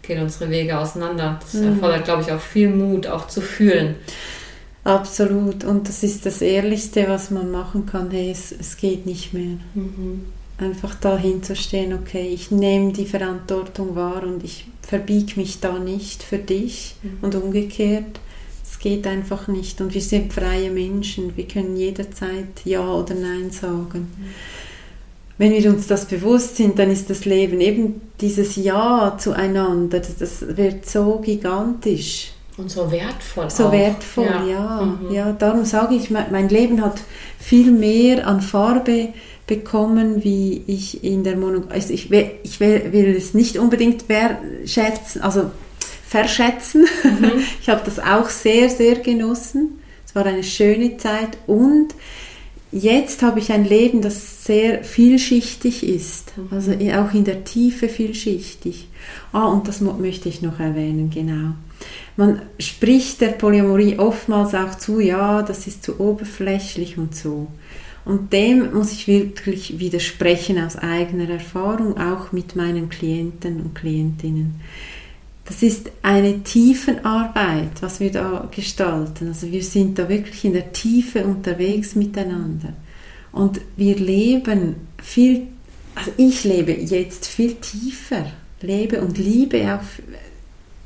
gehen 0.02 0.20
unsere 0.20 0.50
Wege 0.50 0.78
auseinander. 0.78 1.38
Das 1.40 1.54
mhm. 1.54 1.74
erfordert, 1.74 2.04
glaube 2.04 2.22
ich, 2.22 2.32
auch 2.32 2.40
viel 2.40 2.68
Mut, 2.68 3.06
auch 3.06 3.28
zu 3.28 3.40
fühlen. 3.40 3.96
Absolut. 4.84 5.64
Und 5.64 5.88
das 5.88 6.02
ist 6.02 6.26
das 6.26 6.42
Ehrlichste, 6.42 7.08
was 7.08 7.30
man 7.30 7.50
machen 7.50 7.86
kann. 7.86 8.10
Hey, 8.10 8.30
es, 8.30 8.52
es 8.52 8.76
geht 8.76 9.06
nicht 9.06 9.32
mehr. 9.32 9.56
Mhm. 9.74 10.26
Einfach 10.58 10.94
dahin 10.94 11.42
zu 11.42 11.56
stehen, 11.56 11.94
okay, 11.94 12.28
ich 12.28 12.50
nehme 12.50 12.92
die 12.92 13.06
Verantwortung 13.06 13.96
wahr 13.96 14.22
und 14.22 14.44
ich 14.44 14.66
verbiege 14.82 15.40
mich 15.40 15.58
da 15.58 15.78
nicht 15.78 16.22
für 16.22 16.38
dich 16.38 16.94
mhm. 17.02 17.18
und 17.22 17.34
umgekehrt. 17.34 18.20
Es 18.62 18.78
geht 18.78 19.06
einfach 19.06 19.48
nicht. 19.48 19.80
Und 19.80 19.94
wir 19.94 20.02
sind 20.02 20.32
freie 20.32 20.70
Menschen. 20.70 21.36
Wir 21.36 21.48
können 21.48 21.76
jederzeit 21.76 22.64
Ja 22.64 22.86
oder 22.92 23.14
Nein 23.14 23.50
sagen. 23.50 24.06
Mhm 24.16 24.30
wenn 25.36 25.52
wir 25.52 25.70
uns 25.70 25.86
das 25.86 26.06
bewusst 26.06 26.56
sind, 26.56 26.78
dann 26.78 26.90
ist 26.90 27.10
das 27.10 27.24
Leben 27.24 27.60
eben 27.60 28.00
dieses 28.20 28.56
Ja 28.56 29.16
zueinander, 29.18 29.98
das, 29.98 30.16
das 30.16 30.56
wird 30.56 30.88
so 30.88 31.18
gigantisch. 31.18 32.33
Und 32.56 32.70
so 32.70 32.90
wertvoll. 32.90 33.50
So 33.50 33.66
auch. 33.66 33.72
wertvoll, 33.72 34.26
ja. 34.26 34.48
Ja, 34.48 34.82
mhm. 34.82 35.14
ja. 35.14 35.32
Darum 35.32 35.64
sage 35.64 35.96
ich, 35.96 36.10
mein 36.10 36.48
Leben 36.48 36.82
hat 36.82 37.00
viel 37.38 37.72
mehr 37.72 38.26
an 38.26 38.40
Farbe 38.40 39.08
bekommen, 39.46 40.24
wie 40.24 40.62
ich 40.66 41.04
in 41.04 41.24
der 41.24 41.36
Monogamie. 41.36 41.74
Also 41.74 41.92
ich, 41.92 42.10
will, 42.10 42.30
ich 42.44 42.60
will, 42.60 42.92
will 42.92 43.14
es 43.16 43.34
nicht 43.34 43.58
unbedingt 43.58 44.04
schätzen, 44.64 45.20
also 45.22 45.50
verschätzen. 46.06 46.86
Mhm. 47.02 47.32
Ich 47.60 47.68
habe 47.68 47.82
das 47.84 47.98
auch 47.98 48.28
sehr, 48.28 48.68
sehr 48.68 48.96
genossen. 48.96 49.80
Es 50.06 50.14
war 50.14 50.24
eine 50.24 50.44
schöne 50.44 50.96
Zeit 50.96 51.38
und 51.46 51.88
jetzt 52.70 53.22
habe 53.22 53.40
ich 53.40 53.52
ein 53.52 53.64
Leben, 53.64 54.00
das 54.00 54.44
sehr 54.44 54.84
vielschichtig 54.84 55.86
ist, 55.86 56.32
also 56.50 56.72
mhm. 56.72 56.90
auch 56.92 57.12
in 57.14 57.24
der 57.24 57.44
Tiefe 57.44 57.88
vielschichtig. 57.88 58.88
Ah, 59.32 59.46
und 59.46 59.66
das 59.66 59.80
möchte 59.80 60.28
ich 60.28 60.42
noch 60.42 60.60
erwähnen, 60.60 61.10
genau. 61.10 61.54
Man 62.16 62.42
spricht 62.58 63.20
der 63.20 63.28
Polyamorie 63.28 63.98
oftmals 63.98 64.54
auch 64.54 64.76
zu, 64.76 65.00
ja, 65.00 65.42
das 65.42 65.66
ist 65.66 65.82
zu 65.82 66.00
oberflächlich 66.00 66.96
und 66.98 67.14
so. 67.14 67.48
Und 68.04 68.32
dem 68.32 68.74
muss 68.74 68.92
ich 68.92 69.08
wirklich 69.08 69.78
widersprechen 69.78 70.62
aus 70.62 70.76
eigener 70.76 71.28
Erfahrung, 71.30 71.96
auch 71.98 72.32
mit 72.32 72.54
meinen 72.54 72.88
Klienten 72.88 73.62
und 73.62 73.74
Klientinnen. 73.74 74.60
Das 75.46 75.62
ist 75.62 75.90
eine 76.02 76.42
Tiefenarbeit, 76.42 77.82
was 77.82 78.00
wir 78.00 78.10
da 78.10 78.48
gestalten. 78.50 79.28
Also 79.28 79.50
wir 79.50 79.62
sind 79.62 79.98
da 79.98 80.08
wirklich 80.08 80.44
in 80.44 80.54
der 80.54 80.72
Tiefe 80.72 81.24
unterwegs 81.24 81.94
miteinander. 81.94 82.72
Und 83.32 83.60
wir 83.76 83.96
leben 83.96 84.76
viel, 85.02 85.48
also 85.94 86.12
ich 86.16 86.44
lebe 86.44 86.72
jetzt 86.72 87.26
viel 87.26 87.54
tiefer, 87.54 88.26
lebe 88.60 89.02
und 89.02 89.18
liebe 89.18 89.74
auch 89.74 89.82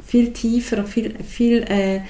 viel 0.08 0.32
tiefer 0.32 0.78
und 0.78 0.88
viel, 0.88 1.14
viel 1.22 1.64
äh, 1.68 2.00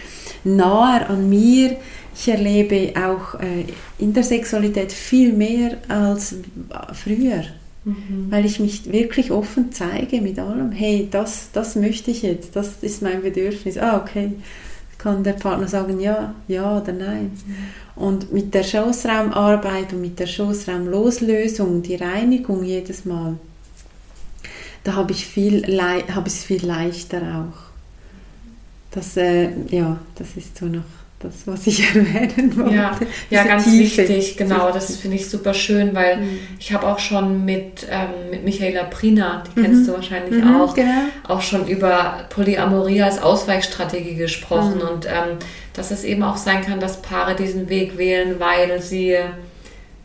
naher 0.44 1.11
an 1.11 1.28
mir. 1.28 1.76
Ich 2.14 2.28
erlebe 2.28 2.92
auch 2.96 3.34
äh, 3.40 3.64
in 3.99 4.12
der 4.12 4.22
Sexualität 4.22 4.92
viel 4.92 5.32
mehr 5.32 5.78
als 5.88 6.36
früher. 6.92 7.42
Mhm. 7.84 8.26
Weil 8.30 8.44
ich 8.46 8.61
mich 8.61 8.90
wirklich 8.92 9.32
offen 9.32 9.72
zeige 9.72 10.20
mit 10.20 10.38
allem. 10.38 10.70
Hey, 10.70 11.09
das, 11.11 11.49
das 11.53 11.74
möchte 11.74 12.12
ich 12.12 12.22
jetzt, 12.22 12.55
das 12.55 12.76
ist 12.82 13.03
mein 13.03 13.22
Bedürfnis. 13.22 13.78
Ah, 13.78 14.01
okay. 14.01 14.32
Kann 14.96 15.24
der 15.24 15.32
Partner 15.32 15.68
sagen 15.68 16.01
ja, 16.01 16.34
ja 16.46 16.80
oder 16.80 16.92
nein. 16.92 17.32
Mhm. 17.46 18.03
Und 18.03 18.32
mit 18.32 18.55
der 18.55 18.62
Schoßraumarbeit 18.62 19.92
und 19.92 20.01
mit 20.01 20.20
der 20.20 20.26
Schoßraumloslösung, 20.26 21.82
die 21.82 21.96
Reinigung 21.96 22.62
jedes 22.62 23.05
Mal, 23.05 23.38
da 24.84 24.94
habe 24.94 25.12
ich, 25.12 25.26
viel, 25.26 25.64
hab 26.14 26.26
es 26.28 26.44
viel 26.44 26.64
leichter 26.64 27.22
auch. 27.22 27.67
Das, 28.91 29.16
äh, 29.16 29.51
ja, 29.68 29.99
das 30.16 30.36
ist 30.36 30.57
so 30.57 30.66
noch 30.66 30.82
das, 31.20 31.47
was 31.47 31.66
ich 31.66 31.82
erwähnen 31.95 32.57
wollte. 32.57 32.74
Ja, 32.74 32.99
ja 33.30 33.45
ganz 33.45 33.64
Tiefe. 33.64 34.03
wichtig, 34.03 34.36
genau. 34.36 34.70
Das 34.70 34.97
finde 34.97 35.16
ich 35.16 35.28
super 35.28 35.53
schön, 35.53 35.95
weil 35.95 36.18
mhm. 36.18 36.39
ich 36.59 36.72
habe 36.72 36.86
auch 36.86 36.99
schon 36.99 37.45
mit, 37.45 37.86
ähm, 37.91 38.30
mit 38.30 38.45
Michaela 38.45 38.84
Prina, 38.84 39.43
die 39.47 39.61
mhm. 39.61 39.64
kennst 39.64 39.89
du 39.89 39.93
wahrscheinlich 39.93 40.43
mhm, 40.43 40.61
auch, 40.61 40.74
genau. 40.74 41.09
auch 41.26 41.43
schon 41.43 41.66
über 41.66 42.24
Polyamorie 42.30 43.03
als 43.03 43.20
Ausweichstrategie 43.20 44.14
gesprochen 44.14 44.76
mhm. 44.76 44.89
und 44.89 45.07
ähm, 45.07 45.39
dass 45.74 45.91
es 45.91 46.05
eben 46.05 46.22
auch 46.22 46.36
sein 46.36 46.62
kann, 46.62 46.80
dass 46.80 47.03
Paare 47.03 47.36
diesen 47.36 47.68
Weg 47.68 47.99
wählen, 47.99 48.36
weil 48.39 48.80
sie 48.80 49.16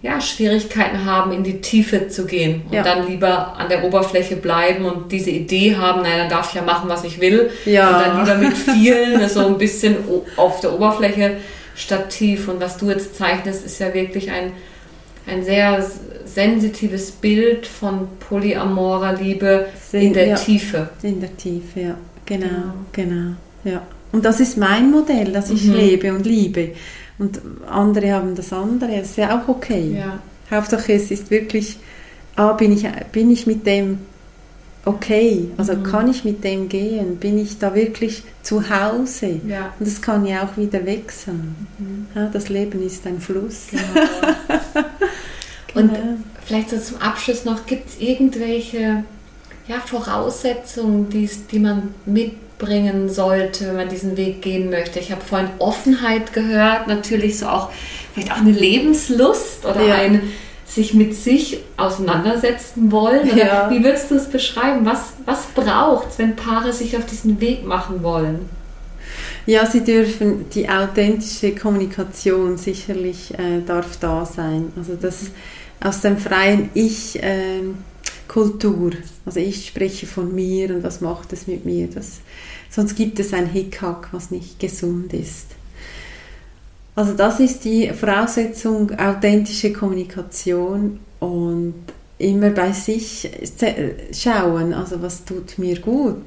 ja, 0.04 0.20
Schwierigkeiten 0.20 1.06
haben, 1.06 1.32
in 1.32 1.43
die 1.43 1.62
Tiefe 1.62 2.10
zu 2.10 2.26
gehen 2.26 2.64
und 2.66 2.74
ja. 2.74 2.84
dann 2.84 3.08
lieber 3.08 3.56
an 3.58 3.70
der 3.70 3.86
Oberfläche 3.86 4.36
bleiben 4.36 4.84
und 4.84 5.14
diese 5.14 5.30
Idee 5.30 5.78
haben, 5.78 6.01
naja, 6.01 6.18
dann 6.18 6.30
darf 6.30 6.49
ich 6.49 6.56
ja 6.56 6.62
machen, 6.62 6.89
was 6.89 7.06
ich 7.06 7.22
will. 7.22 7.49
Ja. 7.66 7.88
Und 7.88 8.06
dann 8.06 8.20
lieber 8.20 8.36
mit 8.49 8.58
vielen 8.58 9.28
so 9.30 9.47
ein 9.47 9.58
bisschen 9.58 9.95
auf 10.36 10.60
der 10.60 10.74
Oberfläche 10.74 11.38
statt 11.76 12.10
tief. 12.10 12.49
Und 12.49 12.60
was 12.60 12.76
du 12.78 12.89
jetzt 12.89 13.16
zeichnest, 13.16 13.66
ist 13.66 13.80
ja 13.80 13.93
wirklich 13.93 14.30
ein, 14.30 14.51
ein 15.26 15.41
sehr 15.45 15.89
sensitives 16.26 17.12
Bild 17.12 17.66
von 17.66 18.10
polyamorer 18.28 19.14
Liebe 19.14 19.68
in 19.93 20.12
der 20.12 20.28
ja. 20.28 20.36
Tiefe. 20.36 20.89
In 21.01 21.22
der 21.22 21.36
Tiefe, 21.38 21.80
ja. 21.80 21.97
Genau, 22.26 22.47
genau, 22.47 22.74
genau. 22.91 23.36
Ja. 23.64 23.82
Und 24.12 24.26
das 24.26 24.41
ist 24.41 24.58
mein 24.58 24.91
Modell, 24.91 25.32
das 25.32 25.49
ich 25.49 25.64
mhm. 25.64 25.76
lebe 25.76 26.14
und 26.14 26.26
liebe. 26.26 26.72
Und 27.20 27.41
andere 27.70 28.11
haben 28.14 28.36
das 28.36 28.51
andere, 28.51 28.97
das 28.97 29.11
ist 29.11 29.18
ja 29.18 29.38
auch 29.38 29.47
okay. 29.47 29.97
Ja. 29.97 30.20
Hauptsache 30.49 30.93
es 30.93 31.11
ist 31.11 31.30
wirklich, 31.30 31.78
ah, 32.36 32.53
bin, 32.53 32.72
ich, 32.72 32.88
bin 33.11 33.32
ich 33.32 33.47
mit 33.47 33.66
dem 33.66 33.99
okay, 34.86 35.49
also 35.57 35.74
mhm. 35.76 35.84
kann 35.84 36.09
ich 36.09 36.24
mit 36.26 36.43
dem 36.43 36.68
gehen, 36.68 37.18
bin 37.18 37.38
ich 37.38 37.57
da 37.57 37.74
wirklich 37.74 38.24
zu 38.41 38.70
Hause 38.70 39.39
ja. 39.47 39.74
und 39.80 39.88
das 39.88 40.01
kann 40.01 40.26
ja 40.26 40.43
auch 40.43 40.57
wieder 40.57 40.86
wechseln. 40.86 41.55
Mhm. 41.78 42.07
Ja, 42.14 42.28
das 42.28 42.49
Leben 42.49 42.84
ist 42.84 43.05
ein 43.07 43.20
Fluss. 43.20 43.68
Genau. 43.72 44.76
und 45.76 45.93
genau. 45.93 46.18
vielleicht 46.43 46.70
so 46.70 46.78
zum 46.80 46.97
Abschluss 46.97 47.45
noch, 47.45 47.66
gibt 47.66 47.89
es 47.89 47.99
irgendwelche 47.99 49.05
ja, 49.68 49.80
Voraussetzungen, 49.86 51.09
die 51.09 51.59
man 51.59 51.94
mit 52.06 52.34
mitbringen 52.64 53.10
sollte, 53.10 53.68
wenn 53.68 53.76
man 53.76 53.90
diesen 53.90 54.18
Weg 54.18 54.42
gehen 54.42 54.70
möchte. 54.70 55.00
Ich 55.00 55.12
habe 55.12 55.22
vorhin 55.22 55.50
Offenheit 55.60 56.34
gehört, 56.34 56.88
natürlich 56.88 57.40
so 57.40 57.48
auch 57.48 57.72
vielleicht 58.14 58.32
auch 58.32 58.38
eine 58.38 58.52
Lebenslust 58.52 59.66
oder 59.66 59.86
ja. 59.86 59.96
ein 59.96 60.22
sich 60.66 60.94
mit 60.94 61.16
sich 61.16 61.60
auseinandersetzen 61.78 62.92
wollen. 62.92 63.38
Ja. 63.38 63.70
Wie 63.70 63.84
würdest 63.84 64.10
du 64.10 64.16
es 64.16 64.28
beschreiben? 64.28 64.86
Was, 64.86 65.14
was 65.26 65.46
braucht 65.54 66.10
es, 66.10 66.18
wenn 66.18 66.36
Paare 66.36 66.74
sich 66.74 66.98
auf 66.98 67.06
diesen 67.06 67.40
Weg 67.40 67.64
machen 67.64 68.02
wollen? 68.02 68.50
Ja, 69.46 69.66
sie 69.66 69.84
dürfen, 69.84 70.50
die 70.50 70.70
authentische 70.70 71.54
Kommunikation 71.54 72.58
sicherlich 72.58 73.34
äh, 73.34 73.62
darf 73.66 73.98
da 74.00 74.26
sein. 74.26 74.72
Also 74.76 74.96
das 74.96 75.32
aus 75.84 76.02
dem 76.02 76.18
freien 76.18 76.70
Ich 76.74 77.22
äh, 77.22 77.62
Kultur. 78.34 78.93
Also 79.27 79.39
ich 79.39 79.68
spreche 79.68 80.07
von 80.07 80.34
mir 80.34 80.76
und 80.76 80.84
was 80.84 81.01
macht 81.01 81.31
es 81.34 81.45
mit 81.45 81.65
mir. 81.65 81.88
Das, 81.88 82.19
sonst 82.72 82.95
gibt 82.95 83.19
es 83.19 83.31
ein 83.31 83.45
Hickhack, 83.45 84.10
was 84.11 84.31
nicht 84.31 84.60
gesund 84.60 85.14
ist. 85.14 85.49
Also 86.95 87.14
das 87.14 87.39
ist 87.39 87.64
die 87.64 87.89
Voraussetzung 87.89 88.91
authentische 88.97 89.72
Kommunikation 89.72 90.99
und 91.19 91.76
immer 92.18 92.49
bei 92.49 92.72
sich 92.72 93.30
schauen, 94.11 94.73
also 94.73 95.01
was 95.01 95.26
tut 95.26 95.60
mir 95.60 95.80
gut, 95.80 96.26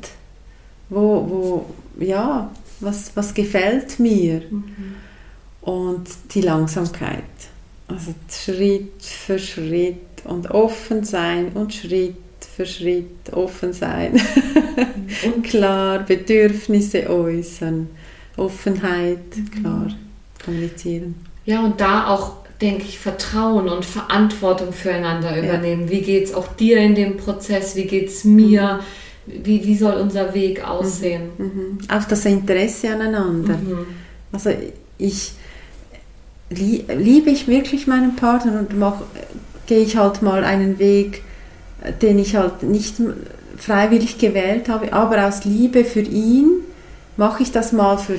wo, 0.88 1.66
wo 1.98 2.04
ja, 2.04 2.52
was, 2.80 3.12
was 3.16 3.34
gefällt 3.34 3.98
mir 3.98 4.42
mhm. 4.50 4.94
und 5.62 6.08
die 6.34 6.42
Langsamkeit. 6.42 7.24
Also 7.88 8.14
Schritt 8.28 9.02
für 9.02 9.38
Schritt 9.38 10.05
und 10.26 10.50
offen 10.50 11.04
sein 11.04 11.52
und 11.54 11.72
Schritt 11.74 12.16
für 12.56 12.66
Schritt 12.66 13.32
offen 13.32 13.72
sein. 13.72 14.20
und 15.24 15.42
klar 15.44 16.00
Bedürfnisse 16.00 17.08
äußern, 17.08 17.88
Offenheit, 18.36 19.36
mhm. 19.36 19.50
klar 19.50 19.88
kommunizieren. 20.44 21.14
Ja, 21.44 21.64
und 21.64 21.80
da 21.80 22.08
auch, 22.08 22.32
denke 22.60 22.84
ich, 22.84 22.98
Vertrauen 22.98 23.68
und 23.68 23.84
Verantwortung 23.84 24.72
füreinander 24.72 25.38
übernehmen. 25.38 25.84
Ja. 25.84 25.90
Wie 25.90 26.02
geht 26.02 26.24
es 26.24 26.34
auch 26.34 26.48
dir 26.48 26.78
in 26.78 26.94
dem 26.94 27.16
Prozess? 27.16 27.76
Wie 27.76 27.86
geht 27.86 28.08
es 28.08 28.24
mir? 28.24 28.80
wie, 29.26 29.64
wie 29.64 29.76
soll 29.76 29.94
unser 29.94 30.34
Weg 30.34 30.66
aussehen. 30.66 31.30
Mhm. 31.36 31.44
Mhm. 31.44 31.78
Auch 31.88 32.04
das 32.04 32.24
Interesse 32.24 32.90
aneinander. 32.90 33.56
Mhm. 33.56 33.86
Also 34.32 34.50
ich 34.98 35.32
liebe 36.48 37.30
ich 37.30 37.48
wirklich 37.48 37.88
meinen 37.88 38.14
Partner 38.14 38.60
und 38.60 38.78
mach, 38.78 39.02
gehe 39.66 39.80
ich 39.80 39.96
halt 39.96 40.22
mal 40.22 40.44
einen 40.44 40.78
Weg, 40.78 41.22
den 42.02 42.18
ich 42.18 42.36
halt 42.36 42.62
nicht 42.62 42.96
freiwillig 43.56 44.18
gewählt 44.18 44.68
habe, 44.68 44.92
aber 44.92 45.26
aus 45.26 45.44
Liebe 45.44 45.84
für 45.84 46.00
ihn 46.00 46.50
mache 47.16 47.42
ich 47.42 47.52
das 47.52 47.72
mal 47.72 47.96
für, 47.96 48.18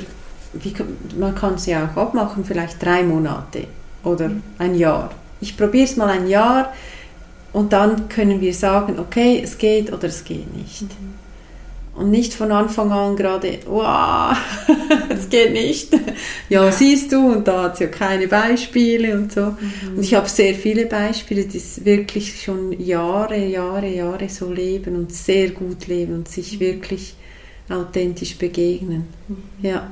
wie, 0.54 0.74
man 1.18 1.36
kann 1.36 1.56
es 1.56 1.66
ja 1.66 1.86
auch 1.86 1.98
abmachen, 1.98 2.44
vielleicht 2.46 2.84
drei 2.84 3.04
Monate 3.04 3.66
oder 4.04 4.30
mhm. 4.30 4.44
ein 4.58 4.76
Jahr. 4.76 5.12
Ich 5.40 5.56
probiere 5.56 5.86
es 5.86 5.96
mal 5.96 6.10
ein 6.10 6.28
Jahr 6.28 6.74
und 7.54 7.74
dann 7.74 8.10
können 8.10 8.42
wir 8.42 8.54
sagen, 8.54 9.00
okay, 9.00 9.42
es 9.44 9.58
geht 9.58 9.94
oder 9.94 10.08
es 10.08 10.24
geht 10.24 10.56
nicht. 10.56 10.84
Mhm. 10.84 11.17
Und 11.98 12.12
nicht 12.12 12.36
von 12.36 12.52
Anfang 12.52 12.92
an 12.92 13.16
gerade, 13.16 13.58
wow, 13.66 14.38
es 15.10 15.30
geht 15.30 15.52
nicht. 15.52 15.92
Ja, 16.48 16.66
ja, 16.66 16.72
siehst 16.72 17.12
du, 17.12 17.32
und 17.32 17.48
da 17.48 17.64
hat 17.64 17.74
es 17.74 17.80
ja 17.80 17.88
keine 17.88 18.28
Beispiele 18.28 19.18
und 19.18 19.32
so. 19.32 19.42
Mhm. 19.42 19.98
Und 19.98 20.04
ich 20.04 20.14
habe 20.14 20.30
sehr 20.30 20.54
viele 20.54 20.86
Beispiele, 20.86 21.46
die 21.46 21.60
wirklich 21.86 22.44
schon 22.44 22.80
Jahre, 22.80 23.44
Jahre, 23.44 23.90
Jahre 23.90 24.30
so 24.30 24.54
leben 24.54 24.96
und 24.96 25.12
sehr 25.12 25.50
gut 25.50 25.88
leben 25.88 26.14
und 26.14 26.28
sich 26.28 26.54
mhm. 26.54 26.60
wirklich 26.60 27.16
authentisch 27.68 28.38
begegnen. 28.38 29.08
Mhm. 29.28 29.38
Ja. 29.64 29.92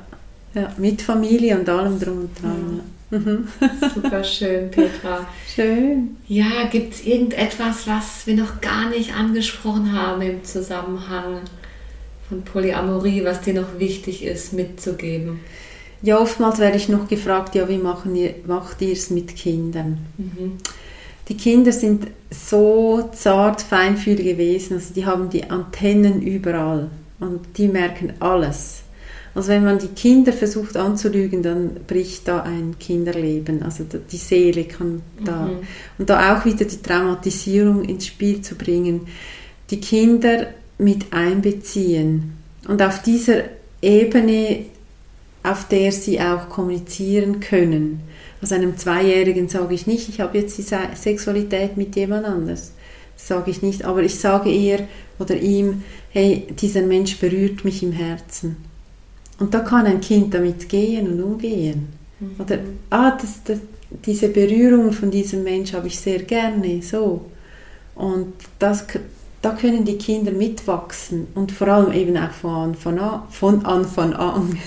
ja, 0.54 0.72
mit 0.76 1.02
Familie 1.02 1.58
und 1.58 1.68
allem 1.68 1.98
drum 1.98 2.18
und 2.20 2.40
dran. 2.40 2.80
Ja. 3.10 3.18
Mhm. 3.18 3.48
Super 3.94 4.22
schön, 4.22 4.70
Petra. 4.70 5.26
Schön. 5.54 6.16
Ja, 6.28 6.68
gibt 6.70 6.94
es 6.94 7.04
irgendetwas, 7.04 7.86
was 7.86 8.26
wir 8.26 8.34
noch 8.34 8.60
gar 8.60 8.90
nicht 8.90 9.14
angesprochen 9.14 9.92
haben 9.92 10.22
im 10.22 10.44
Zusammenhang 10.44 11.40
von 12.28 12.42
Polyamorie, 12.42 13.24
was 13.24 13.40
dir 13.40 13.54
noch 13.54 13.78
wichtig 13.78 14.24
ist, 14.24 14.52
mitzugeben? 14.52 15.40
Ja, 16.02 16.20
oftmals 16.20 16.58
werde 16.58 16.76
ich 16.76 16.88
noch 16.88 17.08
gefragt, 17.08 17.54
ja, 17.54 17.68
wie 17.68 17.78
machen 17.78 18.14
ihr, 18.14 18.34
macht 18.46 18.82
ihr 18.82 18.92
es 18.92 19.10
mit 19.10 19.34
Kindern? 19.34 19.98
Mhm. 20.18 20.52
Die 21.28 21.36
Kinder 21.36 21.72
sind 21.72 22.06
so 22.30 23.08
zart, 23.12 23.62
feinfühlig 23.62 24.26
gewesen, 24.26 24.74
also 24.74 24.94
die 24.94 25.06
haben 25.06 25.30
die 25.30 25.50
Antennen 25.50 26.22
überall 26.22 26.90
und 27.18 27.40
die 27.56 27.68
merken 27.68 28.12
alles. 28.20 28.82
Also 29.34 29.48
wenn 29.48 29.64
man 29.64 29.78
die 29.78 29.88
Kinder 29.88 30.32
versucht 30.32 30.78
anzulügen, 30.78 31.42
dann 31.42 31.74
bricht 31.86 32.26
da 32.26 32.42
ein 32.42 32.76
Kinderleben. 32.78 33.62
Also 33.62 33.84
die 33.84 34.16
Seele 34.16 34.64
kann 34.64 35.02
da. 35.22 35.48
Mhm. 35.48 35.58
Und 35.98 36.08
da 36.08 36.34
auch 36.34 36.46
wieder 36.46 36.64
die 36.64 36.80
Traumatisierung 36.80 37.84
ins 37.84 38.06
Spiel 38.06 38.40
zu 38.40 38.54
bringen. 38.54 39.02
Die 39.68 39.78
Kinder 39.78 40.46
mit 40.78 41.12
einbeziehen 41.12 42.34
und 42.68 42.82
auf 42.82 43.02
dieser 43.02 43.44
Ebene, 43.80 44.66
auf 45.42 45.68
der 45.68 45.92
sie 45.92 46.20
auch 46.20 46.48
kommunizieren 46.48 47.40
können. 47.40 48.00
Also 48.42 48.54
einem 48.54 48.76
Zweijährigen 48.76 49.48
sage 49.48 49.74
ich 49.74 49.86
nicht, 49.86 50.08
ich 50.08 50.20
habe 50.20 50.38
jetzt 50.38 50.58
die 50.58 50.62
Sexualität 50.62 51.76
mit 51.76 51.96
jemand 51.96 52.26
anders. 52.26 52.72
Das 53.14 53.28
sage 53.28 53.50
ich 53.50 53.62
nicht, 53.62 53.84
aber 53.84 54.02
ich 54.02 54.16
sage 54.16 54.50
ihr 54.50 54.86
oder 55.18 55.36
ihm, 55.36 55.82
hey, 56.10 56.46
dieser 56.60 56.82
Mensch 56.82 57.18
berührt 57.18 57.64
mich 57.64 57.82
im 57.82 57.92
Herzen. 57.92 58.56
Und 59.38 59.54
da 59.54 59.60
kann 59.60 59.86
ein 59.86 60.00
Kind 60.00 60.34
damit 60.34 60.68
gehen 60.68 61.08
und 61.08 61.22
umgehen. 61.22 61.88
Mhm. 62.20 62.36
Oder, 62.38 62.58
ah, 62.90 63.12
das, 63.12 63.42
das, 63.44 63.58
diese 64.04 64.28
Berührung 64.28 64.92
von 64.92 65.10
diesem 65.10 65.42
Mensch 65.44 65.72
habe 65.72 65.86
ich 65.86 65.98
sehr 65.98 66.22
gerne, 66.22 66.82
so. 66.82 67.26
Und 67.94 68.34
das, 68.58 68.84
da 69.42 69.50
können 69.50 69.84
die 69.84 69.98
Kinder 69.98 70.32
mitwachsen 70.32 71.28
und 71.34 71.52
vor 71.52 71.68
allem 71.68 71.92
eben 71.92 72.16
auch 72.16 72.30
von 72.30 72.64
Anfang 72.64 72.98
an. 72.98 73.22
Von 73.30 73.64
Anfang 73.64 74.14
an. 74.14 74.58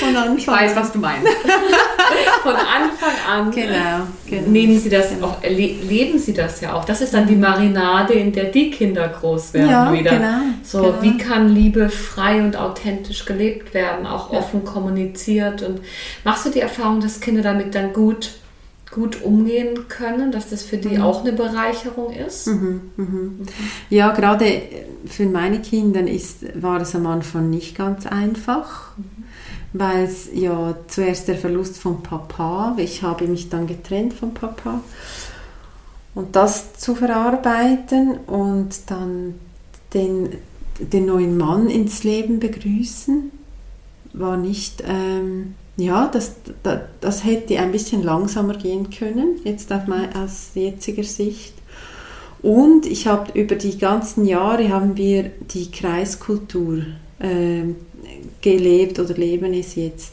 von 0.00 0.16
Anfang 0.16 0.38
ich 0.38 0.46
weiß, 0.46 0.76
was 0.76 0.92
du 0.92 0.98
meinst. 0.98 1.28
Von 2.42 2.54
Anfang 2.54 3.14
an 3.28 3.50
genau, 3.50 4.06
genau. 4.28 4.48
nehmen 4.48 4.78
sie 4.78 4.88
das 4.88 5.10
genau. 5.10 5.26
auch, 5.26 5.42
leben 5.42 6.18
sie 6.18 6.32
das 6.32 6.60
ja 6.60 6.74
auch. 6.74 6.84
Das 6.84 7.00
ist 7.00 7.12
dann 7.12 7.26
die 7.26 7.34
Marinade, 7.34 8.14
in 8.14 8.32
der 8.32 8.44
die 8.44 8.70
Kinder 8.70 9.08
groß 9.08 9.54
werden 9.54 9.70
ja, 9.70 9.92
wieder. 9.92 10.10
Genau, 10.12 10.38
so, 10.62 10.82
genau. 10.82 11.02
wie 11.02 11.18
kann 11.18 11.48
Liebe 11.48 11.88
frei 11.88 12.40
und 12.40 12.56
authentisch 12.56 13.24
gelebt 13.24 13.74
werden, 13.74 14.06
auch 14.06 14.32
ja. 14.32 14.38
offen 14.38 14.64
kommuniziert. 14.64 15.62
Und 15.62 15.80
machst 16.24 16.46
du 16.46 16.50
die 16.50 16.60
Erfahrung, 16.60 17.00
dass 17.00 17.20
Kinder 17.20 17.42
damit 17.42 17.74
dann 17.74 17.92
gut 17.92 18.30
gut 18.96 19.22
umgehen 19.22 19.88
können, 19.88 20.32
dass 20.32 20.48
das 20.48 20.62
für 20.62 20.78
die 20.78 20.96
mhm. 20.96 21.02
auch 21.02 21.20
eine 21.20 21.34
Bereicherung 21.34 22.14
ist? 22.14 22.46
Mhm, 22.46 22.80
mhm. 22.96 23.40
Ja, 23.90 24.12
gerade 24.12 24.62
für 25.04 25.26
meine 25.26 25.60
Kinder 25.60 26.00
ist, 26.00 26.62
war 26.62 26.80
es 26.80 26.94
am 26.94 27.06
Anfang 27.06 27.50
nicht 27.50 27.76
ganz 27.76 28.06
einfach, 28.06 28.96
mhm. 28.96 29.24
weil 29.74 30.04
es 30.04 30.30
ja 30.32 30.74
zuerst 30.88 31.28
der 31.28 31.36
Verlust 31.36 31.76
von 31.76 32.02
Papa, 32.02 32.74
ich 32.78 33.02
habe 33.02 33.28
mich 33.28 33.50
dann 33.50 33.66
getrennt 33.66 34.14
von 34.14 34.32
Papa 34.32 34.80
und 36.14 36.34
das 36.34 36.72
zu 36.72 36.94
verarbeiten 36.94 38.16
und 38.26 38.70
dann 38.90 39.34
den, 39.92 40.30
den 40.78 41.04
neuen 41.04 41.36
Mann 41.36 41.68
ins 41.68 42.02
Leben 42.02 42.40
begrüßen, 42.40 43.30
war 44.14 44.38
nicht... 44.38 44.82
Ähm, 44.88 45.54
ja, 45.76 46.08
das, 46.08 46.32
das, 46.62 46.80
das, 47.00 47.24
hätte 47.24 47.58
ein 47.58 47.72
bisschen 47.72 48.02
langsamer 48.02 48.54
gehen 48.54 48.88
können, 48.90 49.40
jetzt 49.44 49.70
mein, 49.86 50.14
aus 50.16 50.50
jetziger 50.54 51.04
Sicht. 51.04 51.52
Und 52.42 52.86
ich 52.86 53.06
habe 53.06 53.38
über 53.38 53.56
die 53.56 53.76
ganzen 53.76 54.24
Jahre 54.24 54.70
haben 54.70 54.96
wir 54.96 55.30
die 55.52 55.70
Kreiskultur 55.70 56.78
äh, 57.18 57.64
gelebt 58.40 58.98
oder 58.98 59.14
leben 59.14 59.52
es 59.52 59.74
jetzt. 59.74 60.12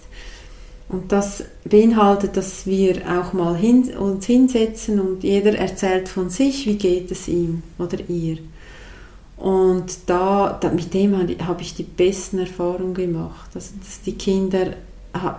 Und 0.89 1.11
das 1.11 1.43
beinhaltet, 1.63 2.35
dass 2.37 2.67
wir 2.67 3.01
auch 3.09 3.33
mal 3.33 3.55
hin, 3.55 3.95
uns 3.97 4.25
hinsetzen 4.25 4.99
und 4.99 5.23
jeder 5.23 5.57
erzählt 5.57 6.09
von 6.09 6.29
sich, 6.29 6.65
wie 6.65 6.77
geht 6.77 7.09
es 7.09 7.27
ihm 7.27 7.63
oder 7.79 7.97
ihr. 8.09 8.37
Und 9.37 9.97
da, 10.07 10.57
da 10.59 10.69
mit 10.71 10.93
dem 10.93 11.15
habe 11.17 11.61
ich 11.61 11.73
die 11.73 11.83
besten 11.83 12.39
Erfahrungen 12.39 12.93
gemacht, 12.93 13.49
also, 13.55 13.73
dass 13.79 14.01
die 14.01 14.13
Kinder 14.13 14.73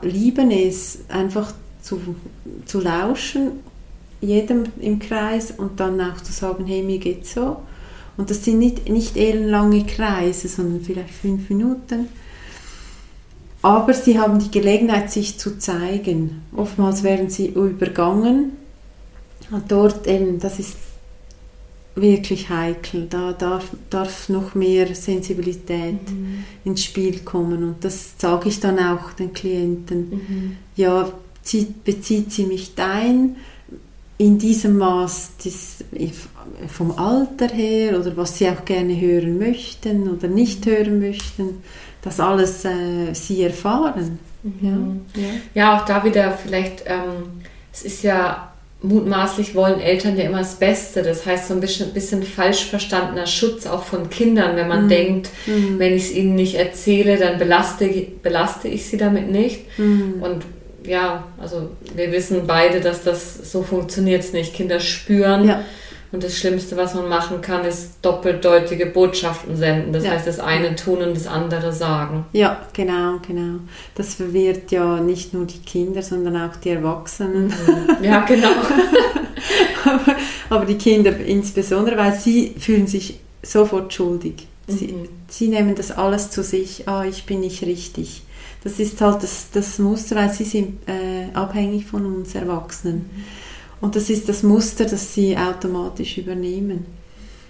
lieben 0.03 0.51
es, 0.51 1.01
einfach 1.09 1.53
zu, 1.83 2.01
zu 2.65 2.81
lauschen, 2.81 3.53
jedem 4.21 4.65
im 4.81 4.99
Kreis 4.99 5.51
und 5.51 5.81
dann 5.81 6.01
auch 6.01 6.21
zu 6.21 6.33
sagen, 6.33 6.67
hey, 6.67 6.83
mir 6.83 6.99
geht's 6.99 7.35
so. 7.35 7.59
Und 8.17 8.31
das 8.31 8.45
sind 8.45 8.59
nicht, 8.59 8.89
nicht 8.89 9.17
ellenlange 9.17 9.85
Kreise, 9.85 10.49
sondern 10.49 10.83
vielleicht 10.83 11.11
fünf 11.11 11.51
Minuten. 11.51 12.09
Aber 13.61 13.95
sie 13.95 14.19
haben 14.19 14.39
die 14.39 14.51
Gelegenheit, 14.51 15.11
sich 15.11 15.39
zu 15.39 15.59
zeigen. 15.59 16.43
Oftmals 16.55 17.03
werden 17.03 17.31
sie 17.31 17.47
übergangen. 17.49 18.53
Und 19.51 19.73
dort 19.73 20.07
eben, 20.07 20.39
das 20.39 20.59
ist 20.59 20.77
wirklich 21.95 22.49
heikel. 22.51 23.07
Da 23.09 23.33
darf, 23.33 23.71
darf 23.91 24.29
noch 24.29 24.55
mehr 24.55 24.95
Sensibilität 24.95 26.11
mhm. 26.11 26.45
ins 26.65 26.85
Spiel 26.85 27.21
kommen. 27.21 27.62
Und 27.62 27.85
das 27.85 28.15
sage 28.19 28.49
ich 28.49 28.61
dann 28.61 28.79
auch 28.79 29.12
den 29.12 29.33
Klienten. 29.33 30.11
Mhm. 30.11 30.57
Ja, 30.77 31.11
zieht, 31.43 31.85
bezieht 31.85 32.33
sie 32.33 32.47
mich 32.47 32.73
ein 32.77 33.37
in 34.16 34.39
diesem 34.39 34.79
Maß 34.79 35.37
des, 35.45 35.85
vom 36.69 36.93
Alter 36.93 37.49
her 37.49 37.99
oder 37.99 38.16
was 38.16 38.39
sie 38.39 38.49
auch 38.49 38.65
gerne 38.65 38.99
hören 38.99 39.39
möchten 39.39 40.09
oder 40.09 40.29
nicht 40.29 40.66
hören 40.66 41.01
möchten, 41.01 41.62
das 42.01 42.21
alles 42.21 42.65
äh, 42.65 43.12
sie 43.12 43.43
erfahren. 43.43 44.19
Mhm. 44.43 45.01
Ja. 45.15 45.23
Ja. 45.23 45.29
ja, 45.55 45.77
auch 45.77 45.85
da 45.85 46.05
wieder 46.05 46.33
vielleicht, 46.33 46.85
ähm, 46.87 47.43
es 47.73 47.83
ist 47.83 48.05
ja 48.05 48.54
mutmaßlich 48.85 49.55
wollen 49.55 49.81
Eltern 49.81 50.16
ja 50.16 50.24
immer 50.24 50.39
das 50.39 50.56
Beste. 50.56 51.02
Das 51.02 51.27
heißt, 51.27 51.48
so 51.48 51.55
ein 51.55 51.61
bisschen, 51.61 51.93
bisschen 51.93 52.23
falsch 52.23 52.66
verstandener 52.66 53.27
Schutz 53.27 53.66
auch 53.66 53.85
von 53.85 54.11
Kindern, 54.11 54.56
wenn 54.56 54.69
man 54.69 54.85
mhm. 54.85 54.89
denkt, 54.89 55.31
mhm. 55.47 55.78
wenn 55.78 55.94
ich 55.94 56.05
es 56.05 56.12
ihnen 56.12 56.35
nicht 56.35 56.55
erzähle, 56.55 57.16
dann 57.16 57.39
belaste, 57.39 57.89
belaste 58.23 58.69
ich 58.69 58.86
sie 58.86 58.97
damit 58.97 59.31
nicht. 59.31 59.78
Mhm. 59.78 60.23
Und 60.23 60.44
ja, 60.86 61.27
also 61.40 61.70
wir 61.97 62.12
wissen 62.12 62.43
beide, 62.47 62.81
dass 62.81 63.02
das 63.02 63.51
so 63.51 63.62
funktioniert 63.62 64.32
nicht. 64.32 64.55
Kinder 64.55 64.81
spüren. 64.81 65.48
Ja 65.48 65.65
und 66.15 66.23
das 66.23 66.39
Schlimmste, 66.39 66.77
was 66.77 66.95
man 66.95 67.09
machen 67.09 67.41
kann, 67.41 67.65
ist 67.65 67.97
doppeldeutige 68.01 68.86
Botschaften 68.86 69.57
senden. 69.57 69.93
Das 69.93 70.05
ja. 70.05 70.12
heißt, 70.12 70.28
das 70.28 70.39
eine 70.39 70.77
tun 70.77 71.03
und 71.03 71.16
das 71.16 71.27
andere 71.27 71.73
sagen. 71.73 72.24
Ja, 72.32 72.62
genau, 72.73 73.19
genau. 73.27 73.59
Das 73.97 74.15
verwirrt 74.15 74.70
ja 74.70 75.01
nicht 75.01 75.35
nur 75.35 75.45
die 75.45 75.59
Kinder, 75.59 76.03
sondern 76.03 76.36
auch 76.36 76.55
die 76.55 76.70
Erwachsenen. 76.70 77.47
Mhm. 77.47 78.05
Ja, 78.05 78.20
genau. 78.20 78.47
aber, 79.85 80.16
aber, 80.51 80.65
die 80.66 80.78
Kinder 80.78 81.19
insbesondere, 81.19 81.97
weil 81.97 82.15
sie 82.15 82.55
fühlen 82.61 82.86
sich 82.86 83.19
sofort 83.43 83.93
schuldig. 83.93 84.47
Sie, 84.69 84.86
mhm. 84.86 85.09
sie 85.28 85.49
nehmen 85.49 85.74
das 85.74 85.91
alles 85.91 86.31
zu 86.31 86.45
sich. 86.45 86.86
Ah, 86.86 87.05
ich 87.05 87.27
bin 87.27 87.41
nicht 87.41 87.65
richtig. 87.65 88.23
Das 88.62 88.78
ist 88.78 89.01
halt 89.01 89.20
das, 89.24 89.49
das 89.53 89.81
Muster, 89.81 90.15
weil 90.15 90.31
sie 90.31 90.45
sind 90.45 90.89
äh, 90.89 91.35
abhängig 91.35 91.86
von 91.86 92.07
uns 92.07 92.36
Erwachsenen. 92.36 93.11
Mhm. 93.12 93.44
Und 93.85 93.97
das 93.97 94.09
ist 94.09 94.31
das 94.31 94.43
Muster, 94.43 94.86
das 94.86 95.12
sie 95.12 95.36
automatisch 95.36 96.16
übernehmen. 96.16 96.86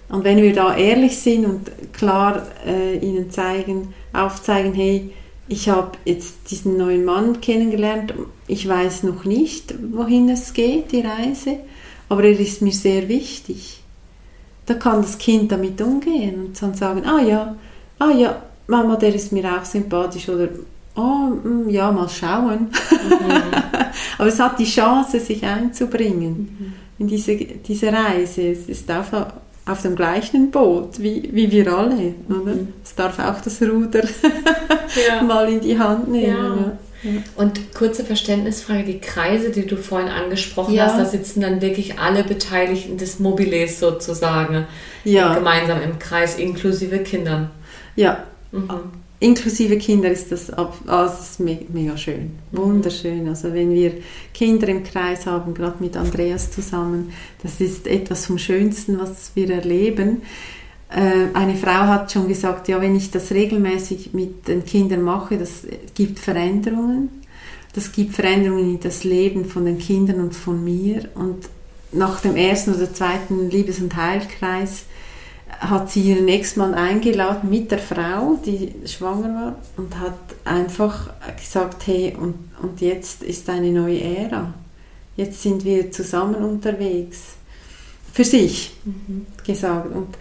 Und 0.09 0.25
wenn 0.25 0.35
wir 0.41 0.53
da 0.53 0.75
ehrlich 0.75 1.17
sind 1.17 1.45
und 1.45 1.93
klar 1.93 2.45
äh, 2.67 2.97
ihnen 2.97 3.31
zeigen, 3.31 3.93
aufzeigen, 4.11 4.73
hey, 4.73 5.11
ich 5.47 5.69
habe 5.69 5.91
jetzt 6.03 6.51
diesen 6.51 6.75
neuen 6.75 7.05
Mann 7.05 7.39
kennengelernt, 7.39 8.13
ich 8.47 8.67
weiß 8.67 9.03
noch 9.03 9.23
nicht, 9.23 9.75
wohin 9.93 10.27
es 10.27 10.51
geht, 10.51 10.91
die 10.91 10.99
Reise, 10.99 11.59
aber 12.09 12.25
er 12.25 12.37
ist 12.37 12.61
mir 12.61 12.73
sehr 12.73 13.07
wichtig. 13.07 13.81
Da 14.65 14.73
kann 14.73 15.03
das 15.03 15.17
Kind 15.17 15.53
damit 15.53 15.79
umgehen 15.79 16.47
und 16.47 16.61
dann 16.61 16.73
sagen, 16.73 17.05
ah 17.05 17.21
ja, 17.21 17.55
ah 17.97 18.11
ja, 18.11 18.41
Mama, 18.67 18.97
der 18.97 19.15
ist 19.15 19.31
mir 19.31 19.45
auch 19.57 19.63
sympathisch 19.63 20.27
oder 20.27 20.49
oh, 20.95 21.31
ja, 21.67 21.91
mal 21.91 22.09
schauen. 22.09 22.69
Mhm. 22.69 23.31
aber 24.17 24.27
es 24.27 24.39
hat 24.39 24.59
die 24.59 24.65
Chance, 24.65 25.19
sich 25.19 25.43
einzubringen 25.43 26.57
mhm. 26.59 26.73
in 26.99 27.07
diese, 27.07 27.35
diese 27.35 27.91
Reise. 27.91 28.49
Es 28.49 28.67
ist 28.67 28.89
auf, 28.91 29.11
auf 29.65 29.81
dem 29.81 29.95
gleichen 29.95 30.51
Boot 30.51 30.99
wie, 30.99 31.29
wie 31.33 31.51
wir 31.51 31.73
alle. 31.73 32.15
Oder? 32.29 32.55
Mhm. 32.55 32.73
Es 32.83 32.95
darf 32.95 33.19
auch 33.19 33.41
das 33.41 33.61
Ruder 33.61 34.03
ja. 35.07 35.21
mal 35.27 35.49
in 35.49 35.61
die 35.61 35.77
Hand 35.77 36.09
nehmen. 36.09 36.35
Ja. 36.35 36.77
Ja. 37.03 37.21
Und 37.35 37.71
kurze 37.75 38.03
Verständnisfrage, 38.03 38.83
die 38.83 38.99
Kreise, 38.99 39.51
die 39.51 39.67
du 39.67 39.77
vorhin 39.77 40.09
angesprochen 40.09 40.81
hast, 40.81 40.97
da 40.97 41.05
sitzen 41.05 41.41
dann 41.41 41.61
wirklich 41.61 41.99
alle 41.99 42.23
Beteiligten 42.23 42.97
des 42.97 43.19
Mobiles 43.19 43.79
sozusagen 43.79 44.65
gemeinsam 45.03 45.83
im 45.83 45.99
Kreis, 45.99 46.39
inklusive 46.39 46.99
Kindern. 46.99 47.51
Ja, 47.95 48.23
mhm 48.51 48.91
inklusive 49.25 49.77
Kinder 49.77 50.11
ist 50.11 50.31
das, 50.31 50.51
also 50.51 51.43
mega 51.43 51.97
schön, 51.97 52.31
wunderschön. 52.51 53.27
Also 53.27 53.53
wenn 53.53 53.71
wir 53.71 53.93
Kinder 54.33 54.67
im 54.67 54.83
Kreis 54.83 55.25
haben, 55.25 55.53
gerade 55.53 55.83
mit 55.83 55.97
Andreas 55.97 56.51
zusammen, 56.51 57.11
das 57.41 57.59
ist 57.59 57.87
etwas 57.87 58.27
vom 58.27 58.37
Schönsten, 58.37 58.99
was 58.99 59.31
wir 59.33 59.49
erleben. 59.49 60.21
Äh, 60.89 61.33
eine 61.33 61.55
Frau 61.55 61.87
hat 61.87 62.11
schon 62.11 62.27
gesagt, 62.27 62.67
ja, 62.67 62.79
wenn 62.79 62.95
ich 62.95 63.09
das 63.09 63.31
regelmäßig 63.31 64.13
mit 64.13 64.47
den 64.47 64.63
Kindern 64.63 65.01
mache, 65.01 65.37
das 65.37 65.63
gibt 65.95 66.19
Veränderungen. 66.19 67.09
Das 67.73 67.91
gibt 67.91 68.13
Veränderungen 68.13 68.75
in 68.75 68.79
das 68.79 69.03
Leben 69.03 69.45
von 69.45 69.65
den 69.65 69.79
Kindern 69.79 70.21
und 70.21 70.35
von 70.35 70.63
mir. 70.63 71.09
Und 71.15 71.49
nach 71.91 72.21
dem 72.21 72.35
ersten 72.35 72.73
oder 72.73 72.93
zweiten 72.93 73.49
Liebes- 73.49 73.79
und 73.79 73.95
Heilkreis 73.95 74.85
hat 75.69 75.91
sie 75.91 76.01
ihren 76.01 76.27
Ex-Mann 76.27 76.73
eingeladen 76.73 77.49
mit 77.49 77.71
der 77.71 77.79
Frau, 77.79 78.39
die 78.45 78.73
schwanger 78.85 79.33
war, 79.33 79.55
und 79.77 79.99
hat 79.99 80.17
einfach 80.43 81.09
gesagt, 81.37 81.87
hey, 81.87 82.15
und, 82.19 82.35
und 82.61 82.81
jetzt 82.81 83.23
ist 83.23 83.49
eine 83.49 83.71
neue 83.71 84.01
Ära. 84.01 84.53
Jetzt 85.15 85.41
sind 85.41 85.63
wir 85.63 85.91
zusammen 85.91 86.43
unterwegs. 86.43 87.35
Für 88.11 88.23
sich 88.23 88.73
mhm. 88.85 89.25
gesagt. 89.45 89.93
Und 89.93 90.15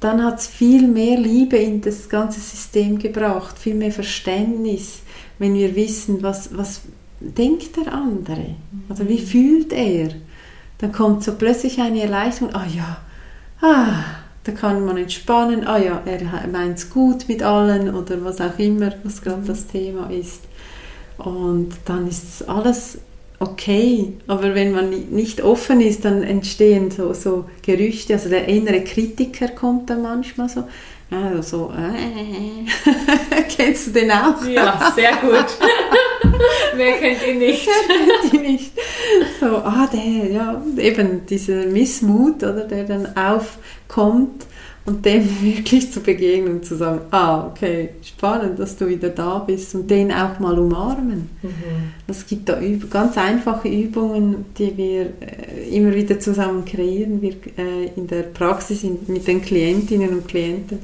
dann 0.00 0.24
hat 0.24 0.40
es 0.40 0.46
viel 0.46 0.88
mehr 0.88 1.18
Liebe 1.18 1.56
in 1.56 1.80
das 1.80 2.08
ganze 2.08 2.40
System 2.40 2.98
gebracht, 2.98 3.58
viel 3.58 3.74
mehr 3.74 3.92
Verständnis, 3.92 5.00
wenn 5.38 5.54
wir 5.54 5.74
wissen, 5.76 6.22
was, 6.22 6.56
was 6.56 6.82
denkt 7.20 7.76
der 7.76 7.92
andere, 7.92 8.56
also 8.88 9.08
wie 9.08 9.18
fühlt 9.18 9.72
er. 9.72 10.10
Dann 10.78 10.92
kommt 10.92 11.22
so 11.22 11.34
plötzlich 11.34 11.80
eine 11.80 12.02
Erleichterung, 12.02 12.54
ah 12.54 12.66
ja, 12.66 12.98
ah, 13.60 14.04
da 14.44 14.52
kann 14.52 14.84
man 14.84 14.96
entspannen, 14.96 15.66
ah 15.66 15.78
ja, 15.78 16.02
er 16.04 16.48
meint 16.48 16.78
es 16.78 16.90
gut 16.90 17.28
mit 17.28 17.42
allen 17.42 17.94
oder 17.94 18.24
was 18.24 18.40
auch 18.40 18.58
immer, 18.58 18.92
was 19.04 19.22
gerade 19.22 19.42
das 19.46 19.66
Thema 19.68 20.10
ist. 20.10 20.40
Und 21.18 21.70
dann 21.84 22.08
ist 22.08 22.48
alles 22.48 22.98
okay. 23.38 24.14
Aber 24.26 24.54
wenn 24.54 24.72
man 24.72 24.90
nicht 24.90 25.42
offen 25.42 25.80
ist, 25.80 26.04
dann 26.04 26.22
entstehen 26.22 26.90
so, 26.90 27.12
so 27.12 27.44
Gerüchte. 27.62 28.14
Also 28.14 28.28
der 28.28 28.48
innere 28.48 28.82
Kritiker 28.82 29.48
kommt 29.48 29.90
dann 29.90 30.02
manchmal 30.02 30.48
so. 30.48 30.64
Also 31.10 31.42
so, 31.42 31.72
äh, 31.72 33.42
kennst 33.56 33.88
du 33.88 33.90
den 33.90 34.10
auch? 34.10 34.42
Ja, 34.46 34.92
sehr 34.96 35.12
gut. 35.16 35.46
Wer 36.76 36.92
kennt 36.98 37.26
ihn 37.26 37.38
nicht? 37.38 37.66
kennt 37.66 38.34
ihn 38.34 38.42
nicht. 38.42 38.72
So, 39.40 39.46
ah, 39.46 39.88
der, 39.92 40.30
ja, 40.30 40.62
eben 40.78 41.26
dieser 41.26 41.66
Missmut, 41.66 42.42
oder, 42.42 42.64
der 42.64 42.84
dann 42.84 43.16
aufkommt 43.16 44.46
und 44.84 45.04
dem 45.04 45.24
wirklich 45.42 45.92
zu 45.92 46.00
begegnen 46.00 46.54
und 46.54 46.64
zu 46.64 46.76
sagen, 46.76 47.02
ah, 47.10 47.46
okay, 47.46 47.90
spannend, 48.02 48.58
dass 48.58 48.76
du 48.76 48.88
wieder 48.88 49.10
da 49.10 49.38
bist 49.38 49.74
und 49.74 49.90
den 49.90 50.12
auch 50.12 50.38
mal 50.38 50.58
umarmen. 50.58 51.30
Mhm. 51.42 51.50
Es 52.06 52.26
gibt 52.26 52.48
da 52.48 52.60
ganz 52.90 53.16
einfache 53.16 53.68
Übungen, 53.68 54.46
die 54.58 54.76
wir 54.76 55.12
äh, 55.20 55.68
immer 55.70 55.94
wieder 55.94 56.18
zusammen 56.18 56.64
kreieren, 56.64 57.22
wir 57.22 57.34
äh, 57.56 57.86
in 57.96 58.06
der 58.06 58.22
Praxis 58.22 58.82
mit 58.82 59.26
den 59.26 59.42
Klientinnen 59.42 60.10
und 60.10 60.28
Klienten. 60.28 60.80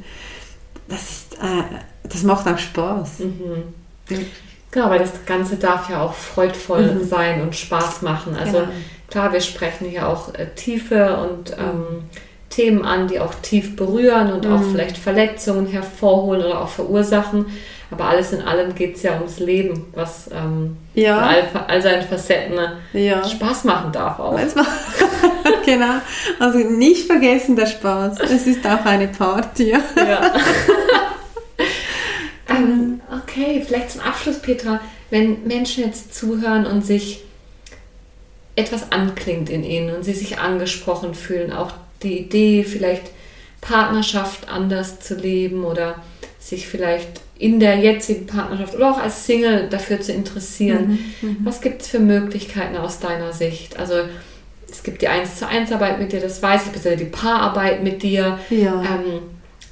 Das, 0.89 1.03
ist, 1.03 1.35
äh, 1.35 2.09
das 2.09 2.23
macht 2.23 2.47
auch 2.47 2.59
Spaß. 2.59 3.21
Mhm. 3.21 4.17
Genau, 4.71 4.91
weil 4.91 4.99
das 4.99 5.25
Ganze 5.25 5.57
darf 5.57 5.89
ja 5.89 6.03
auch 6.03 6.15
freudvoll 6.15 6.83
mhm. 6.83 7.05
sein 7.05 7.41
und 7.41 7.57
Spaß 7.57 8.03
machen. 8.03 8.37
Also 8.39 8.59
genau. 8.59 8.71
klar, 9.11 9.33
wir 9.33 9.41
sprechen 9.41 9.87
hier 9.87 10.09
auch 10.09 10.35
äh, 10.35 10.47
Tiefe 10.55 11.17
und 11.17 11.53
ähm, 11.53 12.05
Themen 12.51 12.85
an, 12.85 13.09
die 13.09 13.21
auch 13.21 13.35
tief 13.37 13.77
berühren 13.77 14.33
und 14.33 14.45
mhm. 14.45 14.53
auch 14.53 14.63
vielleicht 14.71 14.99
Verletzungen 14.99 15.67
hervorholen 15.67 16.45
oder 16.45 16.61
auch 16.63 16.69
verursachen. 16.69 17.47
Aber 17.91 18.05
alles 18.05 18.33
in 18.33 18.43
allem 18.43 18.75
geht 18.75 18.97
es 18.97 19.03
ja 19.03 19.15
ums 19.15 19.39
Leben, 19.39 19.87
was 19.95 20.29
ähm, 20.31 20.77
ja. 20.93 21.19
all, 21.19 21.43
all 21.69 21.81
seinen 21.81 22.03
Facetten 22.07 22.59
ja. 22.93 23.25
Spaß 23.25 23.65
machen 23.65 23.93
darf 23.93 24.19
auch. 24.19 24.39
genau. 25.65 25.95
Also 26.39 26.59
nicht 26.59 27.07
vergessen 27.07 27.57
der 27.57 27.65
Spaß. 27.65 28.21
Es 28.21 28.47
ist 28.47 28.67
auch 28.67 28.85
eine 28.85 29.09
Party. 29.09 29.71
ja. 29.71 29.81
ähm, 32.49 32.78
okay, 33.29 33.63
vielleicht 33.67 33.93
zum 33.93 34.01
Abschluss, 34.01 34.41
Petra, 34.41 34.81
wenn 35.11 35.47
Menschen 35.47 35.85
jetzt 35.85 36.15
zuhören 36.15 36.67
und 36.67 36.85
sich 36.85 37.25
etwas 38.57 38.91
anklingt 38.91 39.51
in 39.51 39.63
ihnen 39.63 39.95
und 39.95 40.05
sie 40.05 40.15
sich 40.15 40.39
angesprochen 40.39 41.15
fühlen, 41.15 41.53
auch 41.53 41.73
die 42.03 42.19
Idee, 42.19 42.65
vielleicht 42.65 43.05
Partnerschaft 43.61 44.49
anders 44.49 45.01
zu 45.01 45.15
leben 45.15 45.65
oder 45.65 46.03
sich 46.39 46.67
vielleicht 46.67 47.21
in 47.39 47.61
der 47.61 47.77
jetzigen 47.77 48.27
Partnerschaft 48.27 48.75
oder 48.75 48.93
auch 48.93 48.99
als 48.99 49.27
Single 49.27 49.69
dafür 49.69 50.01
zu 50.01 50.13
interessieren. 50.13 50.99
Mhm, 51.21 51.29
mhm. 51.29 51.37
Was 51.45 51.61
gibt 51.61 51.83
es 51.83 51.89
für 51.89 52.01
Möglichkeiten 52.01 52.77
aus 52.77 52.99
deiner 52.99 53.33
Sicht? 53.33 53.79
Also 53.79 53.95
es 54.71 54.83
gibt 54.83 55.03
die 55.03 55.09
1 55.09 55.37
zu 55.37 55.47
1 55.47 55.71
Arbeit 55.71 55.99
mit 55.99 56.13
dir, 56.13 56.21
das 56.21 56.43
weiß 56.43 56.67
ich, 56.67 56.73
beziehungsweise 56.73 57.05
die 57.05 57.11
Paararbeit 57.11 57.83
mit 57.83 58.03
dir. 58.03 58.39
Ja. 58.51 58.83
Ähm, 58.83 59.21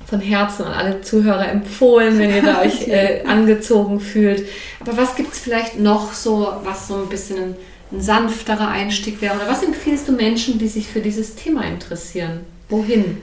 von 0.06 0.20
Herzen 0.20 0.64
an 0.64 0.72
alle 0.72 1.00
Zuhörer 1.02 1.48
empfohlen, 1.48 2.18
wenn 2.18 2.30
ihr 2.30 2.42
da 2.42 2.60
euch 2.62 2.88
äh, 2.88 3.22
angezogen 3.26 4.00
fühlt. 4.00 4.46
Aber 4.80 4.96
was 4.96 5.16
gibt 5.16 5.32
es 5.32 5.40
vielleicht 5.40 5.78
noch 5.78 6.12
so, 6.12 6.52
was 6.64 6.88
so 6.88 6.96
ein 6.96 7.08
bisschen 7.08 7.38
ein 7.38 7.56
ein 7.92 8.00
sanfterer 8.00 8.68
Einstieg 8.68 9.20
wäre? 9.20 9.36
Oder 9.36 9.48
was 9.48 9.62
empfiehlst 9.62 10.08
du 10.08 10.12
Menschen, 10.12 10.58
die 10.58 10.68
sich 10.68 10.88
für 10.88 11.00
dieses 11.00 11.34
Thema 11.34 11.62
interessieren? 11.64 12.40
Wohin? 12.68 13.18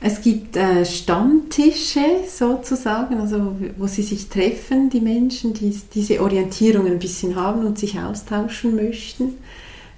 Es 0.00 0.20
gibt 0.20 0.56
äh, 0.56 0.84
Stammtische 0.84 2.04
sozusagen, 2.28 3.20
also 3.20 3.56
wo 3.78 3.86
sie 3.86 4.02
sich 4.02 4.28
treffen, 4.28 4.90
die 4.90 5.00
Menschen, 5.00 5.54
die 5.54 5.74
diese 5.94 6.20
Orientierung 6.20 6.86
ein 6.86 6.98
bisschen 6.98 7.36
haben 7.36 7.64
und 7.64 7.78
sich 7.78 7.98
austauschen 7.98 8.76
möchten. 8.76 9.38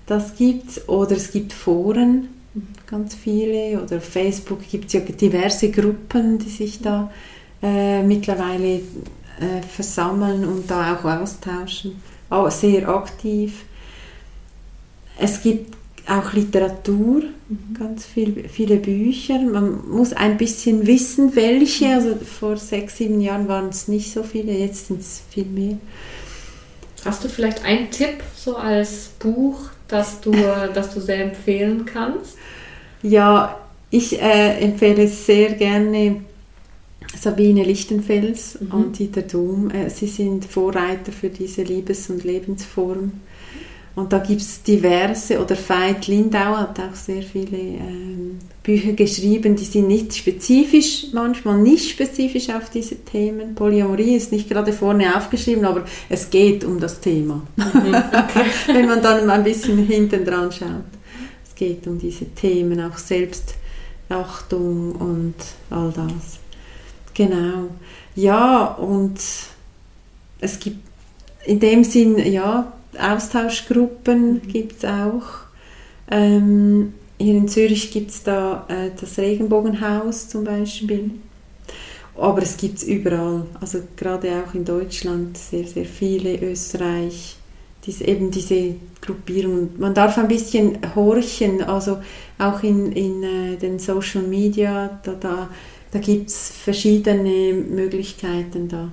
Das 0.06 0.36
gibt 0.36 0.70
es. 0.70 0.88
Oder 0.88 1.16
es 1.16 1.32
gibt 1.32 1.52
Foren, 1.52 2.28
ganz 2.86 3.14
viele. 3.14 3.82
Oder 3.82 3.96
auf 3.98 4.04
Facebook 4.04 4.60
gibt 4.70 4.86
es 4.86 4.92
ja 4.94 5.00
diverse 5.00 5.70
Gruppen, 5.70 6.38
die 6.38 6.48
sich 6.48 6.80
da 6.80 7.10
äh, 7.62 8.02
mittlerweile 8.02 8.76
äh, 8.76 9.62
versammeln 9.68 10.44
und 10.44 10.70
da 10.70 10.96
auch 10.96 11.04
austauschen. 11.04 12.00
Auch 12.30 12.50
sehr 12.50 12.88
aktiv. 12.88 13.64
Es 15.18 15.42
gibt 15.42 15.76
auch 16.08 16.32
Literatur, 16.32 17.22
mhm. 17.48 17.74
ganz 17.78 18.04
viel, 18.04 18.48
viele 18.48 18.76
Bücher. 18.76 19.40
Man 19.40 19.88
muss 19.88 20.12
ein 20.12 20.36
bisschen 20.36 20.86
wissen, 20.86 21.34
welche. 21.34 21.88
Also 21.88 22.16
vor 22.16 22.56
sechs, 22.56 22.98
sieben 22.98 23.20
Jahren 23.20 23.48
waren 23.48 23.68
es 23.68 23.88
nicht 23.88 24.12
so 24.12 24.22
viele, 24.22 24.52
jetzt 24.52 24.88
sind 24.88 25.00
es 25.00 25.22
viel 25.30 25.46
mehr. 25.46 25.78
Hast 27.04 27.24
du 27.24 27.28
vielleicht 27.28 27.64
einen 27.64 27.90
Tipp 27.90 28.22
so 28.34 28.56
als 28.56 29.10
Buch, 29.18 29.70
das 29.88 30.20
du, 30.20 30.32
das 30.32 30.94
du 30.94 31.00
sehr 31.00 31.24
empfehlen 31.24 31.84
kannst? 31.84 32.36
Ja, 33.02 33.60
ich 33.90 34.20
äh, 34.20 34.58
empfehle 34.58 35.06
sehr 35.08 35.52
gerne 35.52 36.22
Sabine 37.16 37.62
Lichtenfels 37.62 38.60
mhm. 38.60 38.70
und 38.72 38.98
Dieter 38.98 39.22
Dohm. 39.22 39.70
Äh, 39.70 39.90
sie 39.90 40.06
sind 40.06 40.44
Vorreiter 40.44 41.12
für 41.12 41.30
diese 41.30 41.62
Liebes- 41.62 42.10
und 42.10 42.24
Lebensform. 42.24 43.12
Und 43.96 44.12
da 44.12 44.18
gibt 44.18 44.42
es 44.42 44.62
diverse, 44.62 45.40
oder 45.40 45.56
Veit 45.56 46.06
Lindau 46.06 46.58
hat 46.58 46.78
auch 46.78 46.94
sehr 46.94 47.22
viele 47.22 47.56
ähm, 47.56 48.38
Bücher 48.62 48.92
geschrieben, 48.92 49.56
die 49.56 49.64
sind 49.64 49.88
nicht 49.88 50.14
spezifisch, 50.14 51.06
manchmal 51.14 51.56
nicht 51.56 51.88
spezifisch 51.88 52.50
auf 52.50 52.68
diese 52.68 52.96
Themen. 52.96 53.54
Polyamorie 53.54 54.16
ist 54.16 54.32
nicht 54.32 54.50
gerade 54.50 54.74
vorne 54.74 55.16
aufgeschrieben, 55.16 55.64
aber 55.64 55.86
es 56.10 56.28
geht 56.28 56.62
um 56.62 56.78
das 56.78 57.00
Thema. 57.00 57.42
Mhm, 57.56 57.94
okay. 57.94 58.44
Wenn 58.66 58.86
man 58.86 59.00
dann 59.00 59.30
ein 59.30 59.42
bisschen 59.42 59.78
hinten 59.78 60.26
dran 60.26 60.52
schaut. 60.52 60.84
Es 61.48 61.54
geht 61.54 61.86
um 61.86 61.98
diese 61.98 62.26
Themen, 62.26 62.78
auch 62.82 62.98
selbst 62.98 63.54
Achtung 64.10 64.92
und 64.92 65.34
all 65.70 65.90
das. 65.90 66.38
Genau. 67.14 67.70
Ja, 68.14 68.66
und 68.74 69.18
es 70.38 70.60
gibt 70.60 70.86
in 71.46 71.60
dem 71.60 71.82
Sinn, 71.82 72.18
ja, 72.30 72.72
Austauschgruppen 72.98 74.34
mhm. 74.34 74.48
gibt 74.48 74.78
es 74.78 74.84
auch. 74.84 75.46
Ähm, 76.10 76.94
hier 77.18 77.34
in 77.34 77.48
Zürich 77.48 77.90
gibt 77.90 78.10
es 78.10 78.22
da 78.22 78.66
äh, 78.68 78.90
das 78.98 79.18
Regenbogenhaus 79.18 80.28
zum 80.28 80.44
Beispiel. 80.44 81.10
Aber 82.14 82.42
es 82.42 82.56
gibt 82.56 82.78
es 82.78 82.84
überall, 82.84 83.46
also 83.60 83.80
gerade 83.96 84.42
auch 84.42 84.54
in 84.54 84.64
Deutschland 84.64 85.36
sehr, 85.36 85.66
sehr 85.66 85.84
viele, 85.84 86.38
Österreich, 86.40 87.36
diese, 87.84 88.04
eben 88.04 88.30
diese 88.30 88.76
Gruppierungen. 89.02 89.70
Man 89.78 89.92
darf 89.92 90.16
ein 90.16 90.28
bisschen 90.28 90.78
horchen, 90.94 91.62
also 91.62 91.98
auch 92.38 92.62
in, 92.62 92.92
in 92.92 93.22
äh, 93.22 93.56
den 93.56 93.78
Social 93.78 94.22
Media, 94.22 94.98
da, 95.02 95.12
da, 95.12 95.50
da 95.90 95.98
gibt 95.98 96.30
es 96.30 96.50
verschiedene 96.50 97.52
Möglichkeiten 97.52 98.68
da. 98.68 98.90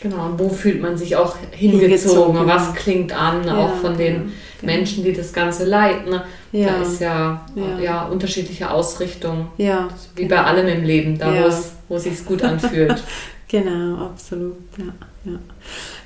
Genau, 0.00 0.26
und 0.26 0.38
wo 0.38 0.48
fühlt 0.48 0.80
man 0.80 0.96
sich 0.96 1.14
auch 1.16 1.36
hingezogen? 1.50 1.80
hingezogen 1.80 2.46
Was 2.46 2.74
klingt 2.74 3.12
an, 3.12 3.46
ja, 3.46 3.56
auch 3.56 3.74
von 3.76 3.98
den 3.98 4.14
genau. 4.14 4.32
Menschen, 4.62 5.04
die 5.04 5.12
das 5.12 5.32
Ganze 5.32 5.66
leiten? 5.66 6.20
Ja. 6.52 6.68
Da 6.68 6.82
ist 6.82 7.00
ja, 7.00 7.46
ja. 7.54 7.78
ja 7.78 8.06
unterschiedliche 8.06 8.70
Ausrichtung. 8.70 9.48
Ja. 9.58 9.88
Wie 10.16 10.22
genau. 10.22 10.36
bei 10.36 10.44
allem 10.44 10.66
im 10.68 10.84
Leben, 10.84 11.18
da 11.18 11.34
ja. 11.34 11.44
wo 11.88 11.96
es 11.96 12.02
sich 12.02 12.24
gut 12.24 12.42
anfühlt. 12.42 13.02
genau, 13.48 14.06
absolut. 14.06 14.56
Ja, 14.78 15.32
ja. 15.32 15.38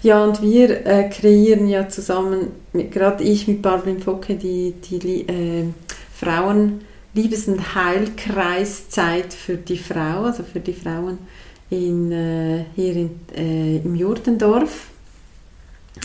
ja 0.03 0.25
und 0.25 0.43
wir 0.43 0.87
äh, 0.87 1.09
kreieren 1.09 1.69
ja 1.69 1.89
zusammen, 1.89 2.49
gerade 2.91 3.23
ich 3.23 3.47
mit 3.47 3.63
Barbara 3.63 3.95
Focke, 4.05 4.35
die, 4.35 4.75
die 4.91 5.21
äh, 5.29 5.67
Frauen 6.13 6.81
Liebes- 7.15 7.47
und 7.47 7.77
Heilkreiszeit 7.77 9.33
für 9.33 9.57
die 9.57 9.79
Frau, 9.79 10.25
also 10.25 10.43
für 10.43 10.59
die 10.59 10.73
Frauen 10.73 11.19
in, 11.75 12.13
äh, 12.13 12.65
hier 12.75 12.95
in, 12.95 13.11
äh, 13.35 13.77
im 13.79 13.95
Jurdendorf 13.95 14.89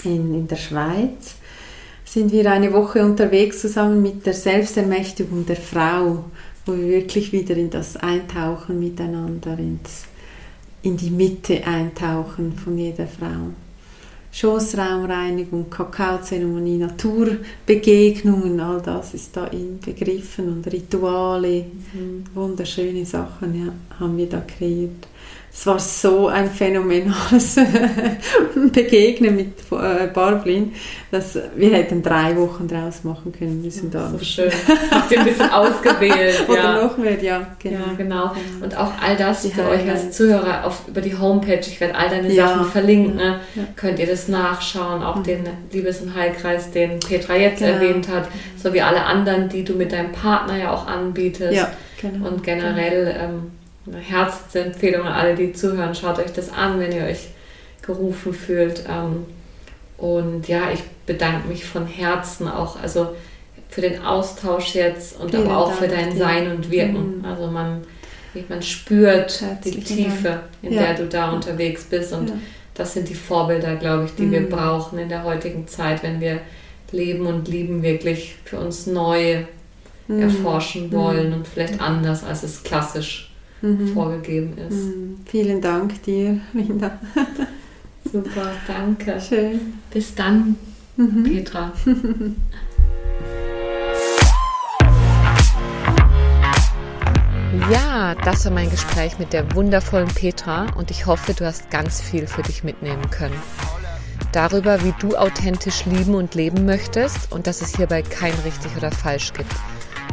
in, 0.03 0.33
in 0.33 0.47
der 0.47 0.55
Schweiz 0.55 1.35
sind 2.05 2.31
wir 2.31 2.51
eine 2.51 2.73
Woche 2.73 3.05
unterwegs 3.05 3.61
zusammen 3.61 4.01
mit 4.01 4.25
der 4.25 4.33
Selbstermächtigung 4.33 5.45
der 5.45 5.57
Frau, 5.57 6.25
wo 6.65 6.73
wir 6.73 6.87
wirklich 6.87 7.31
wieder 7.31 7.55
in 7.55 7.69
das 7.69 7.97
Eintauchen 7.97 8.79
miteinander, 8.79 9.57
ins, 9.59 10.05
in 10.81 10.97
die 10.97 11.11
Mitte 11.11 11.65
eintauchen 11.65 12.53
von 12.53 12.77
jeder 12.77 13.05
Frau. 13.05 13.53
Schoßraumreinigung, 14.31 15.69
Kakaozeremonie, 15.69 16.77
Naturbegegnungen, 16.77 18.59
all 18.59 18.79
das 18.81 19.15
ist 19.15 19.35
da 19.35 19.45
inbegriffen 19.47 20.49
und 20.49 20.71
Rituale, 20.71 21.65
mhm. 21.93 22.23
wunderschöne 22.35 23.05
Sachen 23.05 23.65
ja, 23.65 23.73
haben 23.99 24.17
wir 24.17 24.29
da 24.29 24.41
kreiert 24.41 25.07
es 25.51 25.65
war 25.65 25.79
so 25.79 26.27
ein 26.27 26.49
phänomenales 26.49 27.59
Begegnen 28.71 29.35
mit 29.35 29.47
äh, 29.71 30.07
Barblin, 30.07 30.73
dass 31.11 31.37
wir 31.55 31.71
hätten 31.71 32.03
drei 32.03 32.37
Wochen 32.37 32.67
draus 32.67 33.03
machen 33.03 33.31
können. 33.31 33.63
Wir 33.63 33.71
sind 33.71 33.93
da 33.93 34.09
so 34.09 34.23
schön. 34.23 34.51
Habt 34.91 35.11
ihr 35.11 35.19
ein 35.19 35.25
bisschen 35.25 35.49
ausgewählt. 35.51 36.47
Oder 36.47 36.63
ja. 36.63 36.83
noch 36.83 36.97
mehr, 36.97 37.21
ja. 37.21 37.47
Genau. 37.57 37.79
ja. 37.79 37.93
genau. 37.97 38.31
Und 38.61 38.77
auch 38.77 38.91
all 39.01 39.17
das 39.17 39.41
die 39.41 39.49
für 39.49 39.67
euch 39.67 39.89
als 39.89 40.11
Zuhörer 40.11 40.65
auf, 40.65 40.87
über 40.87 41.01
die 41.01 41.17
Homepage, 41.17 41.59
ich 41.59 41.81
werde 41.81 41.95
all 41.95 42.09
deine 42.09 42.31
ja. 42.31 42.47
Sachen 42.47 42.65
verlinken, 42.65 43.15
ne? 43.15 43.39
ja. 43.55 43.63
könnt 43.75 43.99
ihr 43.99 44.07
das 44.07 44.27
nachschauen. 44.27 45.01
Auch 45.01 45.17
mhm. 45.17 45.23
den 45.23 45.43
Liebes- 45.73 46.01
und 46.01 46.13
Heilkreis, 46.15 46.71
den 46.71 46.99
Petra 46.99 47.35
jetzt 47.35 47.59
genau. 47.59 47.73
erwähnt 47.73 48.07
hat, 48.07 48.27
sowie 48.61 48.81
alle 48.81 49.03
anderen, 49.03 49.49
die 49.49 49.63
du 49.63 49.73
mit 49.73 49.91
deinem 49.91 50.11
Partner 50.11 50.57
ja 50.57 50.71
auch 50.71 50.85
anbietest. 50.85 51.53
Ja, 51.53 51.71
genau. 51.99 52.29
Und 52.29 52.43
generell... 52.43 53.13
Genau. 53.13 53.41
Ähm, 53.93 53.99
Herzensempfehlung 53.99 55.05
an 55.05 55.13
alle, 55.13 55.35
die 55.35 55.53
zuhören. 55.53 55.95
Schaut 55.95 56.19
euch 56.19 56.33
das 56.33 56.51
an, 56.51 56.79
wenn 56.79 56.91
ihr 56.91 57.03
euch 57.03 57.29
gerufen 57.81 58.33
fühlt. 58.33 58.83
Ähm, 58.89 59.25
und 59.97 60.47
ja, 60.47 60.71
ich 60.71 60.81
bedanke 61.05 61.47
mich 61.47 61.65
von 61.65 61.85
Herzen 61.85 62.47
auch, 62.47 62.81
also 62.81 63.15
für 63.69 63.81
den 63.81 64.03
Austausch 64.03 64.73
jetzt 64.73 65.19
und 65.19 65.31
Vielen 65.31 65.47
aber 65.47 65.57
auch 65.57 65.67
Dank 65.69 65.79
für 65.79 65.87
dein 65.87 66.11
dir. 66.11 66.17
Sein 66.17 66.51
und 66.51 66.71
Wirken. 66.71 67.19
Mhm. 67.19 67.25
Also 67.25 67.47
man, 67.47 67.81
man 68.47 68.61
spürt 68.61 69.41
Herzlichen 69.41 69.79
die 69.79 69.85
Tiefe, 69.85 70.39
in 70.61 70.73
ja. 70.73 70.81
der 70.81 70.93
du 70.95 71.05
da 71.05 71.31
unterwegs 71.31 71.83
bist. 71.83 72.13
Und 72.13 72.29
ja. 72.29 72.35
das 72.73 72.93
sind 72.93 73.09
die 73.09 73.15
Vorbilder, 73.15 73.75
glaube 73.75 74.05
ich, 74.05 74.15
die 74.15 74.23
mhm. 74.23 74.31
wir 74.31 74.49
brauchen 74.49 74.97
in 74.99 75.09
der 75.09 75.23
heutigen 75.23 75.67
Zeit, 75.67 76.01
wenn 76.03 76.19
wir 76.19 76.39
Leben 76.91 77.27
und 77.27 77.47
Lieben 77.47 77.83
wirklich 77.83 78.35
für 78.45 78.57
uns 78.59 78.87
neu 78.87 79.43
mhm. 80.07 80.21
erforschen 80.21 80.91
wollen 80.91 81.33
und 81.33 81.47
vielleicht 81.47 81.79
anders, 81.81 82.23
als 82.23 82.43
es 82.43 82.63
klassisch 82.63 83.28
mhm. 83.61 83.93
vorgegeben 83.93 84.57
ist. 84.57 84.95
Mhm. 84.95 85.17
Vielen 85.25 85.61
Dank 85.61 86.01
dir, 86.03 86.39
Linda. 86.53 86.99
Super, 88.11 88.51
danke. 88.67 89.19
Schön. 89.19 89.59
Bis 89.91 90.15
dann, 90.15 90.55
mhm. 90.97 91.23
Petra. 91.23 91.73
Ja, 97.71 98.15
das 98.15 98.45
war 98.45 98.51
mein 98.51 98.69
Gespräch 98.69 99.19
mit 99.19 99.33
der 99.33 99.53
wundervollen 99.53 100.07
Petra 100.07 100.67
und 100.75 100.89
ich 100.89 101.05
hoffe, 101.05 101.33
du 101.33 101.45
hast 101.45 101.69
ganz 101.69 102.01
viel 102.01 102.25
für 102.25 102.41
dich 102.41 102.63
mitnehmen 102.63 103.09
können. 103.11 103.35
Darüber, 104.31 104.83
wie 104.83 104.93
du 104.99 105.15
authentisch 105.15 105.85
lieben 105.85 106.15
und 106.15 106.33
leben 106.33 106.65
möchtest 106.65 107.31
und 107.31 107.45
dass 107.45 107.61
es 107.61 107.75
hierbei 107.75 108.01
kein 108.01 108.33
richtig 108.45 108.75
oder 108.77 108.91
falsch 108.91 109.33
gibt 109.33 109.53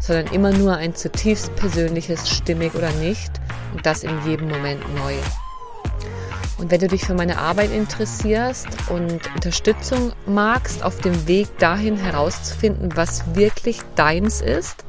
sondern 0.06 0.32
immer 0.32 0.52
nur 0.52 0.76
ein 0.76 0.94
zutiefst 0.94 1.54
persönliches 1.56 2.30
Stimmig 2.30 2.74
oder 2.74 2.92
nicht 2.92 3.32
und 3.74 3.84
das 3.84 4.04
in 4.04 4.24
jedem 4.24 4.48
Moment 4.48 4.80
neu. 4.94 5.14
Und 6.58 6.70
wenn 6.70 6.80
du 6.80 6.88
dich 6.88 7.04
für 7.04 7.12
meine 7.14 7.38
Arbeit 7.38 7.70
interessierst 7.72 8.68
und 8.88 9.20
Unterstützung 9.34 10.12
magst, 10.26 10.82
auf 10.82 10.98
dem 11.00 11.28
Weg 11.28 11.58
dahin 11.58 11.96
herauszufinden, 11.96 12.90
was 12.94 13.34
wirklich 13.34 13.80
deins 13.94 14.40
ist, 14.40 14.86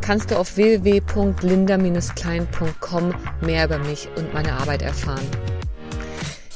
kannst 0.00 0.30
du 0.30 0.38
auf 0.38 0.56
www.linda-klein.com 0.56 3.14
mehr 3.42 3.66
über 3.66 3.76
mich 3.78 4.08
und 4.16 4.32
meine 4.32 4.54
Arbeit 4.54 4.80
erfahren. 4.82 5.28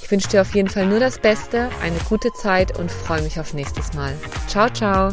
Ich 0.01 0.11
wünsche 0.11 0.29
dir 0.29 0.41
auf 0.41 0.55
jeden 0.55 0.71
Fall 0.71 0.87
nur 0.87 1.01
das 1.01 1.19
Beste, 1.19 1.69
eine 1.83 1.99
gute 2.09 2.33
Zeit 2.33 2.79
und 2.79 2.91
freue 2.91 3.21
mich 3.21 3.39
auf 3.39 3.53
nächstes 3.53 3.93
Mal. 3.93 4.15
Ciao, 4.47 4.71
ciao! 4.71 5.13